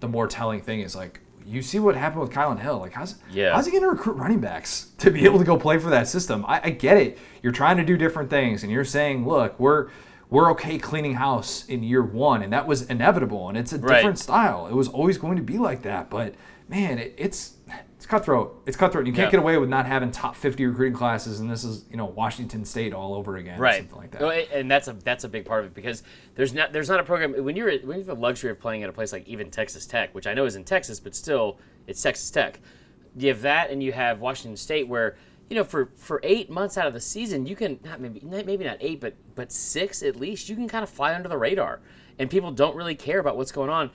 the 0.00 0.08
more 0.08 0.26
telling 0.26 0.60
thing 0.62 0.80
is 0.80 0.96
like 0.96 1.20
you 1.46 1.62
see 1.62 1.78
what 1.78 1.96
happened 1.96 2.20
with 2.20 2.30
Kylan 2.30 2.60
Hill. 2.60 2.78
Like, 2.78 2.92
how's 2.92 3.16
Yeah. 3.30 3.54
how's 3.54 3.64
he 3.66 3.72
going 3.72 3.82
to 3.82 3.88
recruit 3.90 4.14
running 4.14 4.40
backs 4.40 4.90
to 4.98 5.10
be 5.10 5.24
able 5.24 5.38
to 5.38 5.44
go 5.44 5.56
play 5.56 5.78
for 5.78 5.90
that 5.90 6.06
system? 6.06 6.44
I, 6.46 6.60
I 6.64 6.70
get 6.70 6.96
it. 6.98 7.18
You're 7.42 7.52
trying 7.52 7.76
to 7.78 7.84
do 7.84 7.96
different 7.96 8.28
things, 8.30 8.62
and 8.62 8.70
you're 8.70 8.84
saying, 8.84 9.26
look, 9.26 9.58
we're 9.58 9.88
we're 10.30 10.50
okay 10.52 10.78
cleaning 10.78 11.14
house 11.14 11.64
in 11.66 11.82
year 11.82 12.02
one, 12.02 12.42
and 12.42 12.52
that 12.52 12.66
was 12.66 12.82
inevitable, 12.82 13.48
and 13.48 13.58
it's 13.58 13.72
a 13.72 13.78
Right. 13.78 13.96
different 13.96 14.18
style. 14.18 14.66
It 14.68 14.74
was 14.74 14.88
always 14.88 15.18
going 15.18 15.36
to 15.36 15.42
be 15.42 15.58
like 15.58 15.82
that, 15.82 16.08
but 16.08 16.34
man, 16.68 16.98
it, 16.98 17.14
it's 17.18 17.56
it's 17.96 18.06
cutthroat. 18.06 18.62
It's 18.64 18.76
cutthroat. 18.78 19.06
You 19.06 19.12
can't 19.12 19.26
Yeah. 19.26 19.32
get 19.32 19.40
away 19.40 19.58
with 19.58 19.68
not 19.68 19.84
having 19.84 20.10
top 20.10 20.34
50 20.34 20.64
recruiting 20.64 20.96
classes, 20.96 21.38
and 21.40 21.50
this 21.50 21.64
is 21.64 21.84
you 21.90 21.96
know 21.96 22.06
Washington 22.06 22.64
State 22.64 22.94
all 22.94 23.12
over 23.14 23.36
again, 23.36 23.58
right 23.58 23.78
something 23.78 23.96
like 23.98 24.10
that. 24.12 24.52
And 24.54 24.70
that's 24.70 24.88
a 24.88 24.92
that's 24.94 25.24
a 25.24 25.28
big 25.28 25.44
part 25.44 25.64
of 25.64 25.72
it 25.72 25.74
because 25.74 26.02
there's 26.36 26.54
not 26.54 26.72
there's 26.72 26.88
not 26.88 27.00
a 27.00 27.04
program 27.04 27.44
when 27.44 27.56
you're 27.56 27.70
when 27.80 27.98
you 27.98 28.04
have 28.04 28.06
the 28.06 28.14
luxury 28.14 28.50
of 28.50 28.58
playing 28.60 28.82
at 28.84 28.88
a 28.88 28.92
place 28.92 29.12
like 29.12 29.26
even 29.28 29.50
Texas 29.50 29.84
Tech 29.84 30.14
which 30.14 30.26
I 30.26 30.32
know 30.34 30.44
is 30.46 30.54
in 30.56 30.64
Texas 30.64 30.98
but 31.00 31.14
still 31.14 31.58
it's 31.86 32.00
Texas 32.02 32.30
Tech 32.30 32.60
you 33.16 33.28
have 33.28 33.42
that 33.42 33.70
and 33.70 33.82
you 33.82 33.92
have 33.92 34.20
Washington 34.20 34.56
State 34.56 34.86
where 34.88 35.16
you 35.50 35.56
know 35.56 35.64
for 35.64 35.90
for 35.96 36.20
eight 36.22 36.48
months 36.48 36.78
out 36.78 36.86
of 36.86 36.94
the 36.94 37.00
season 37.00 37.44
you 37.44 37.54
can 37.54 37.78
not 37.84 38.00
maybe 38.00 38.20
maybe 38.22 38.64
not 38.64 38.78
eight 38.80 39.00
but 39.00 39.14
but 39.34 39.52
six 39.52 40.02
at 40.02 40.16
least 40.16 40.48
you 40.48 40.56
can 40.56 40.68
kind 40.68 40.82
of 40.82 40.88
fly 40.88 41.14
under 41.14 41.28
the 41.28 41.36
radar 41.36 41.80
and 42.18 42.30
people 42.30 42.50
don't 42.50 42.76
really 42.76 42.94
care 42.94 43.18
about 43.18 43.36
what's 43.36 43.52
going 43.52 43.68
on 43.68 43.90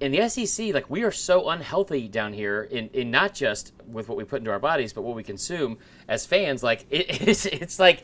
in 0.00 0.12
the 0.12 0.28
SEC, 0.28 0.72
like 0.72 0.88
we 0.88 1.02
are 1.02 1.10
so 1.10 1.50
unhealthy 1.50 2.08
down 2.08 2.32
here 2.32 2.62
in, 2.62 2.88
in 2.88 3.10
not 3.10 3.34
just 3.34 3.74
with 3.86 4.08
what 4.08 4.16
we 4.16 4.24
put 4.24 4.38
into 4.38 4.50
our 4.50 4.58
bodies, 4.58 4.92
but 4.92 5.02
what 5.02 5.14
we 5.14 5.22
consume 5.22 5.78
as 6.08 6.24
fans. 6.24 6.62
Like 6.62 6.86
it, 6.90 7.06
it's 7.28 7.46
it's 7.46 7.78
like 7.78 8.02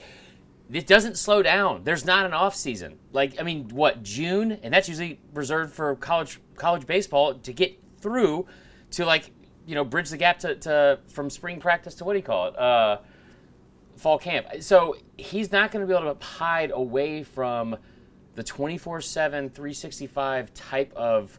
it 0.71 0.87
doesn't 0.87 1.17
slow 1.17 1.43
down. 1.43 1.85
There's 1.85 2.05
not 2.05 2.27
an 2.27 2.35
off 2.35 2.55
season. 2.55 2.99
Like 3.13 3.41
I 3.41 3.43
mean, 3.43 3.69
what 3.69 4.03
June, 4.03 4.53
and 4.63 4.73
that's 4.75 4.89
usually 4.89 5.21
reserved 5.33 5.73
for 5.73 5.97
college 5.97 6.39
college 6.55 6.87
baseball 6.87 7.35
to 7.35 7.53
get 7.53 7.79
through 8.01 8.47
to 8.93 9.07
like 9.07 9.31
you 9.67 9.75
know 9.75 9.85
bridge 9.85 10.11
the 10.11 10.17
gap 10.17 10.39
to, 10.41 10.55
to 10.57 10.99
from 11.09 11.29
spring 11.29 11.61
practice 11.61 11.95
to 11.97 12.05
what 12.05 12.13
do 12.13 12.19
you 12.19 12.25
call 12.25 12.49
it? 12.49 12.59
Uh, 12.59 12.99
fall 13.97 14.19
camp. 14.19 14.47
So 14.61 14.97
he's 15.17 15.51
not 15.53 15.71
going 15.73 15.87
to 15.87 15.93
be 15.93 15.99
able 15.99 16.15
to 16.15 16.25
hide 16.25 16.71
away 16.71 17.23
from 17.23 17.77
the 18.35 18.45
24/7 18.45 19.53
365 19.53 20.53
type 20.55 20.93
of 20.95 21.39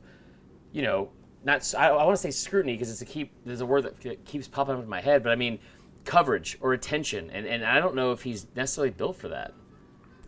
you 0.71 0.81
know 0.81 1.09
not 1.43 1.73
I 1.75 1.91
want 1.91 2.15
to 2.15 2.21
say 2.21 2.31
scrutiny 2.31 2.73
because 2.73 2.91
it's 2.91 3.01
a 3.01 3.05
keep 3.05 3.31
there's 3.45 3.61
a 3.61 3.65
word 3.65 3.83
that 4.01 4.25
keeps 4.25 4.47
popping 4.47 4.75
up 4.75 4.83
in 4.83 4.89
my 4.89 5.01
head, 5.01 5.23
but 5.23 5.31
I 5.31 5.35
mean 5.35 5.59
coverage 6.03 6.57
or 6.61 6.73
attention, 6.73 7.29
and 7.29 7.45
and 7.45 7.63
I 7.65 7.79
don't 7.79 7.95
know 7.95 8.11
if 8.11 8.23
he's 8.23 8.47
necessarily 8.55 8.91
built 8.91 9.15
for 9.17 9.27
that. 9.29 9.53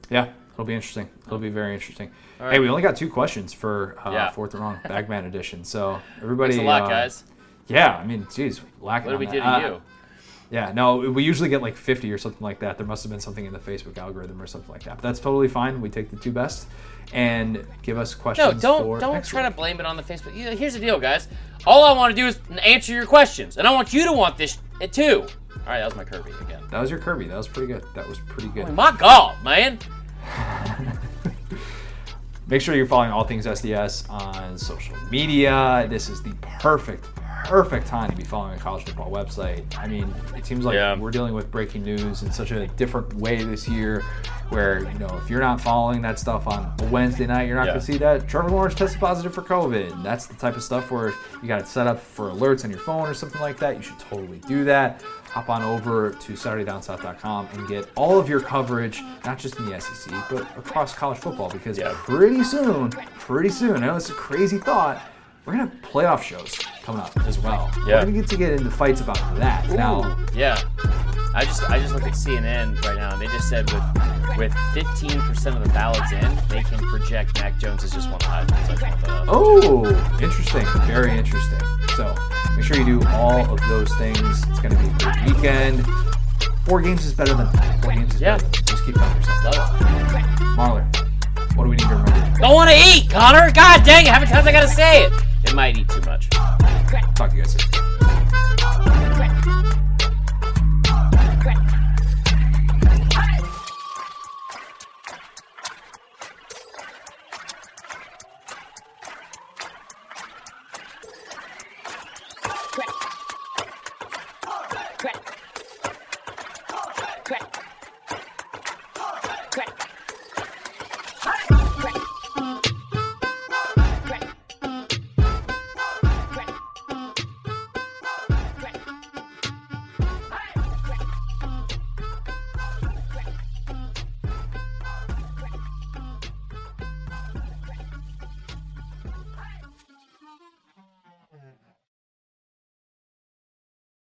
Yeah, 0.10 0.30
it'll 0.54 0.66
be 0.66 0.74
interesting. 0.76 1.10
It'll 1.26 1.38
be 1.40 1.50
very 1.50 1.74
interesting. 1.74 2.12
right. 2.40 2.54
Hey, 2.54 2.60
we 2.60 2.70
only 2.70 2.82
got 2.82 2.96
two 2.96 3.10
questions 3.10 3.54
for 3.54 3.96
uh, 4.06 4.12
Yeah. 4.12 4.30
fourth 4.32 4.54
and 4.54 4.62
wrong 4.64 4.80
Bagman 4.88 5.26
edition. 5.26 5.64
So 5.64 6.00
everybody, 6.22 6.54
Thanks 6.54 6.64
a 6.64 6.68
lot, 6.68 6.84
uh, 6.84 6.88
guys. 6.88 7.24
Yeah, 7.70 7.96
I 7.96 8.06
mean, 8.06 8.28
geez, 8.34 8.62
lacking. 8.82 9.12
What 9.12 9.20
did 9.20 9.28
we 9.28 9.34
do 9.34 9.40
to. 9.40 9.48
Uh, 9.48 9.60
you? 9.60 9.82
Yeah, 10.52 10.72
no, 10.74 10.98
we 10.98 11.24
usually 11.24 11.50
get 11.50 11.62
like 11.62 11.76
50 11.76 12.12
or 12.12 12.18
something 12.18 12.41
like 12.41 12.60
that. 12.60 12.78
There 12.78 12.88
must 12.88 13.04
have 13.04 13.12
been 13.12 13.20
something 13.20 13.46
in 13.46 13.54
the 13.54 13.60
Facebook 13.60 14.00
algorithm 14.00 14.41
or 14.41 14.48
something 14.48 14.72
like 14.72 14.84
that. 14.84 14.96
But 14.96 15.04
that's 15.04 15.20
totally 15.20 15.48
fine. 15.48 15.80
We 15.80 15.90
take 15.90 16.10
the 16.10 16.16
two 16.16 16.32
best 16.32 16.68
and 17.14 17.66
give 17.84 18.00
us 18.00 18.16
questions. 18.16 18.64
No, 18.64 18.88
don't 18.88 19.00
don't 19.00 19.24
try 19.24 19.44
to 19.44 19.52
blame 19.52 19.80
it 19.80 19.86
on 19.86 19.96
the 19.96 20.04
Facebook. 20.04 20.32
Here's 20.32 20.74
the 20.74 20.80
deal, 20.80 21.00
guys. 21.00 21.28
All 21.68 21.84
I 21.84 21.91
want 21.91 22.16
to 22.16 22.20
do 22.20 22.28
is 22.28 22.40
answer 22.64 22.94
your 22.94 23.06
questions, 23.06 23.58
and 23.58 23.68
I 23.68 23.72
want 23.72 23.94
you 23.94 24.06
to 24.06 24.12
want 24.12 24.38
this 24.38 24.58
too. 24.91 25.22
All 25.22 25.66
right, 25.68 25.80
that 25.80 25.86
was 25.86 25.96
my 25.96 26.04
Kirby 26.04 26.32
again. 26.41 26.64
That 26.72 26.82
was 26.82 26.90
your 26.90 27.00
Kirby. 27.00 27.28
That 27.28 27.38
was 27.38 27.48
pretty 27.48 27.72
good. 27.72 27.84
That 27.94 28.08
was 28.08 28.18
pretty 28.20 28.50
good. 28.50 28.74
My 28.74 28.91
God, 28.91 29.44
man. 29.44 29.78
Make 32.50 32.62
sure 32.62 32.74
you're 32.74 32.88
following 32.88 33.12
all 33.12 33.24
things 33.24 33.46
SDS 33.46 34.10
on 34.10 34.58
social 34.58 34.96
media. 35.12 35.86
This 35.88 36.10
is 36.10 36.24
the 36.24 36.34
perfect, 36.60 37.04
perfect 37.46 37.86
time 37.86 38.10
to 38.10 38.16
be 38.16 38.24
following 38.24 38.56
a 38.56 38.58
college 38.58 38.86
football 38.86 39.12
website. 39.12 39.64
I 39.78 39.88
mean, 39.88 40.12
it 40.36 40.48
seems 40.48 40.66
like 40.66 40.74
Yeah. 40.74 40.98
we're 40.98 41.12
dealing 41.12 41.36
with 41.36 41.52
breaking 41.52 41.84
news 41.84 42.24
in 42.24 42.32
such 42.32 42.50
a 42.52 42.66
different 42.70 43.14
way 43.14 43.44
this 43.44 43.68
year. 43.68 44.04
Where 44.50 44.80
you 44.80 44.98
know, 44.98 45.16
if 45.24 45.30
you're 45.30 45.42
not 45.42 45.62
following 45.62 46.02
that 46.02 46.18
stuff 46.18 46.48
on 46.48 46.74
a 46.80 46.86
Wednesday 46.86 47.28
night, 47.28 47.48
you're 47.48 47.56
not 47.56 47.68
Yeah. 47.68 47.74
going 47.74 47.80
to 47.82 47.86
see 47.86 47.98
that 48.00 48.28
Trevor 48.28 48.50
Lawrence 48.50 48.74
tested 48.74 49.00
positive 49.00 49.32
for 49.32 49.44
COVID. 49.44 50.02
That's 50.02 50.26
the 50.26 50.34
type 50.34 50.56
of 50.56 50.64
stuff 50.64 50.90
where 50.90 51.14
you 51.44 51.48
got 51.48 51.60
it 51.62 51.68
set 51.68 51.86
up 51.86 52.00
for 52.02 52.32
alerts 52.32 52.64
on 52.66 52.72
your 52.72 52.80
phone 52.80 53.08
or 53.08 53.14
something 53.14 53.40
like 53.42 53.58
that. 53.60 53.76
You 53.78 53.84
should 53.84 54.00
totally 54.00 54.40
do 54.48 54.64
that. 54.64 55.04
Hop 55.32 55.50
on 55.50 55.62
over 55.62 56.12
to 56.12 56.34
SaturdayDownSouth.com 56.34 57.50
and 57.54 57.68
get 57.68 57.88
all 57.96 58.20
of 58.20 58.28
your 58.28 58.40
coverage, 58.40 59.02
not 59.26 59.38
just 59.38 59.58
in 59.60 59.66
the 59.68 59.80
SEC, 59.80 60.14
but 60.30 60.42
across 60.58 60.94
college 60.96 61.20
football. 61.20 61.50
Because 61.50 61.78
Yeah. 61.78 61.94
pretty 61.96 62.44
soon, 62.44 62.90
pretty 63.20 63.50
soon, 63.50 63.84
I 63.84 63.88
know 63.88 63.96
it's 63.96 64.10
a 64.10 64.14
crazy 64.14 64.58
thought, 64.58 65.00
we're 65.46 65.54
gonna 65.54 65.66
have 65.70 65.82
playoff 65.82 66.22
shows 66.24 66.58
coming 66.84 67.02
up 67.02 67.16
as 67.28 67.38
well. 67.40 67.70
Yeah. 67.86 67.96
We're 67.96 68.02
gonna 68.06 68.12
get 68.14 68.28
to 68.30 68.38
get 68.38 68.54
into 68.54 68.72
fights 68.72 69.02
about 69.02 69.20
that. 69.38 69.70
Now, 69.70 70.18
Yeah. 70.34 70.60
I 71.36 71.46
just 71.46 71.70
I 71.70 71.80
just 71.80 71.94
looked 71.94 72.08
at 72.08 72.14
CNN 72.16 72.76
right 72.84 72.98
now, 72.98 73.14
and 73.14 73.22
they 73.22 73.28
just 73.28 73.50
said 73.50 73.72
with 73.72 73.84
with 74.38 74.54
15% 74.74 75.56
of 75.58 75.64
the 75.64 75.70
ballots 75.74 76.12
in, 76.12 76.38
they 76.48 76.64
can 76.64 76.80
project 76.90 77.40
Mac 77.42 77.58
Jones 77.60 77.84
as 77.84 77.92
just 77.92 78.10
won 78.10 78.20
Heisman. 78.22 78.50
So 78.66 78.72
I 78.72 78.76
just 78.76 78.82
want 78.84 79.02
that 79.02 79.10
out. 79.10 79.26
oh, 79.28 80.18
interesting, 80.22 80.66
very 80.88 81.18
interesting. 81.18 81.60
So 82.00 82.16
make 82.56 82.64
sure 82.64 82.78
you 82.78 82.86
do 83.02 83.08
all 83.10 83.42
of 83.52 83.60
those 83.68 83.94
things. 83.96 84.18
It's 84.48 84.60
gonna 84.62 84.80
be 84.80 84.88
a 84.88 85.04
great 85.04 85.36
weekend. 85.36 85.86
Four 86.66 86.80
games 86.80 87.06
is 87.06 87.14
better 87.14 87.34
than 87.34 87.48
four 87.82 87.92
games 87.92 88.16
is 88.16 88.22
Yeah. 88.22 88.38
better 88.38 88.48
than 88.48 88.66
just 88.68 88.86
keep 88.86 88.96
telling 88.96 89.18
yourself. 89.18 89.56
Marler, 90.56 90.86
what 91.58 91.66
do 91.66 91.70
we 91.70 91.76
need 91.76 91.90
to 91.90 91.96
remember? 91.96 92.40
Don't 92.40 92.56
want 92.56 92.70
to 92.70 92.78
eat, 92.78 93.10
Connor. 93.10 93.52
God 93.52 93.84
dang 93.84 94.06
it! 94.06 94.14
How 94.14 94.20
many 94.22 94.32
times 94.32 94.48
I 94.48 94.54
gotta 94.54 94.70
say 94.70 95.08
it? 95.08 95.14
It 95.44 95.54
might 95.54 95.76
eat 95.78 95.90
too 95.90 96.00
much. 96.10 96.30
Talk 96.30 97.32
to 97.32 97.36
you 97.36 97.44
guys 97.44 97.52
soon. 97.52 97.89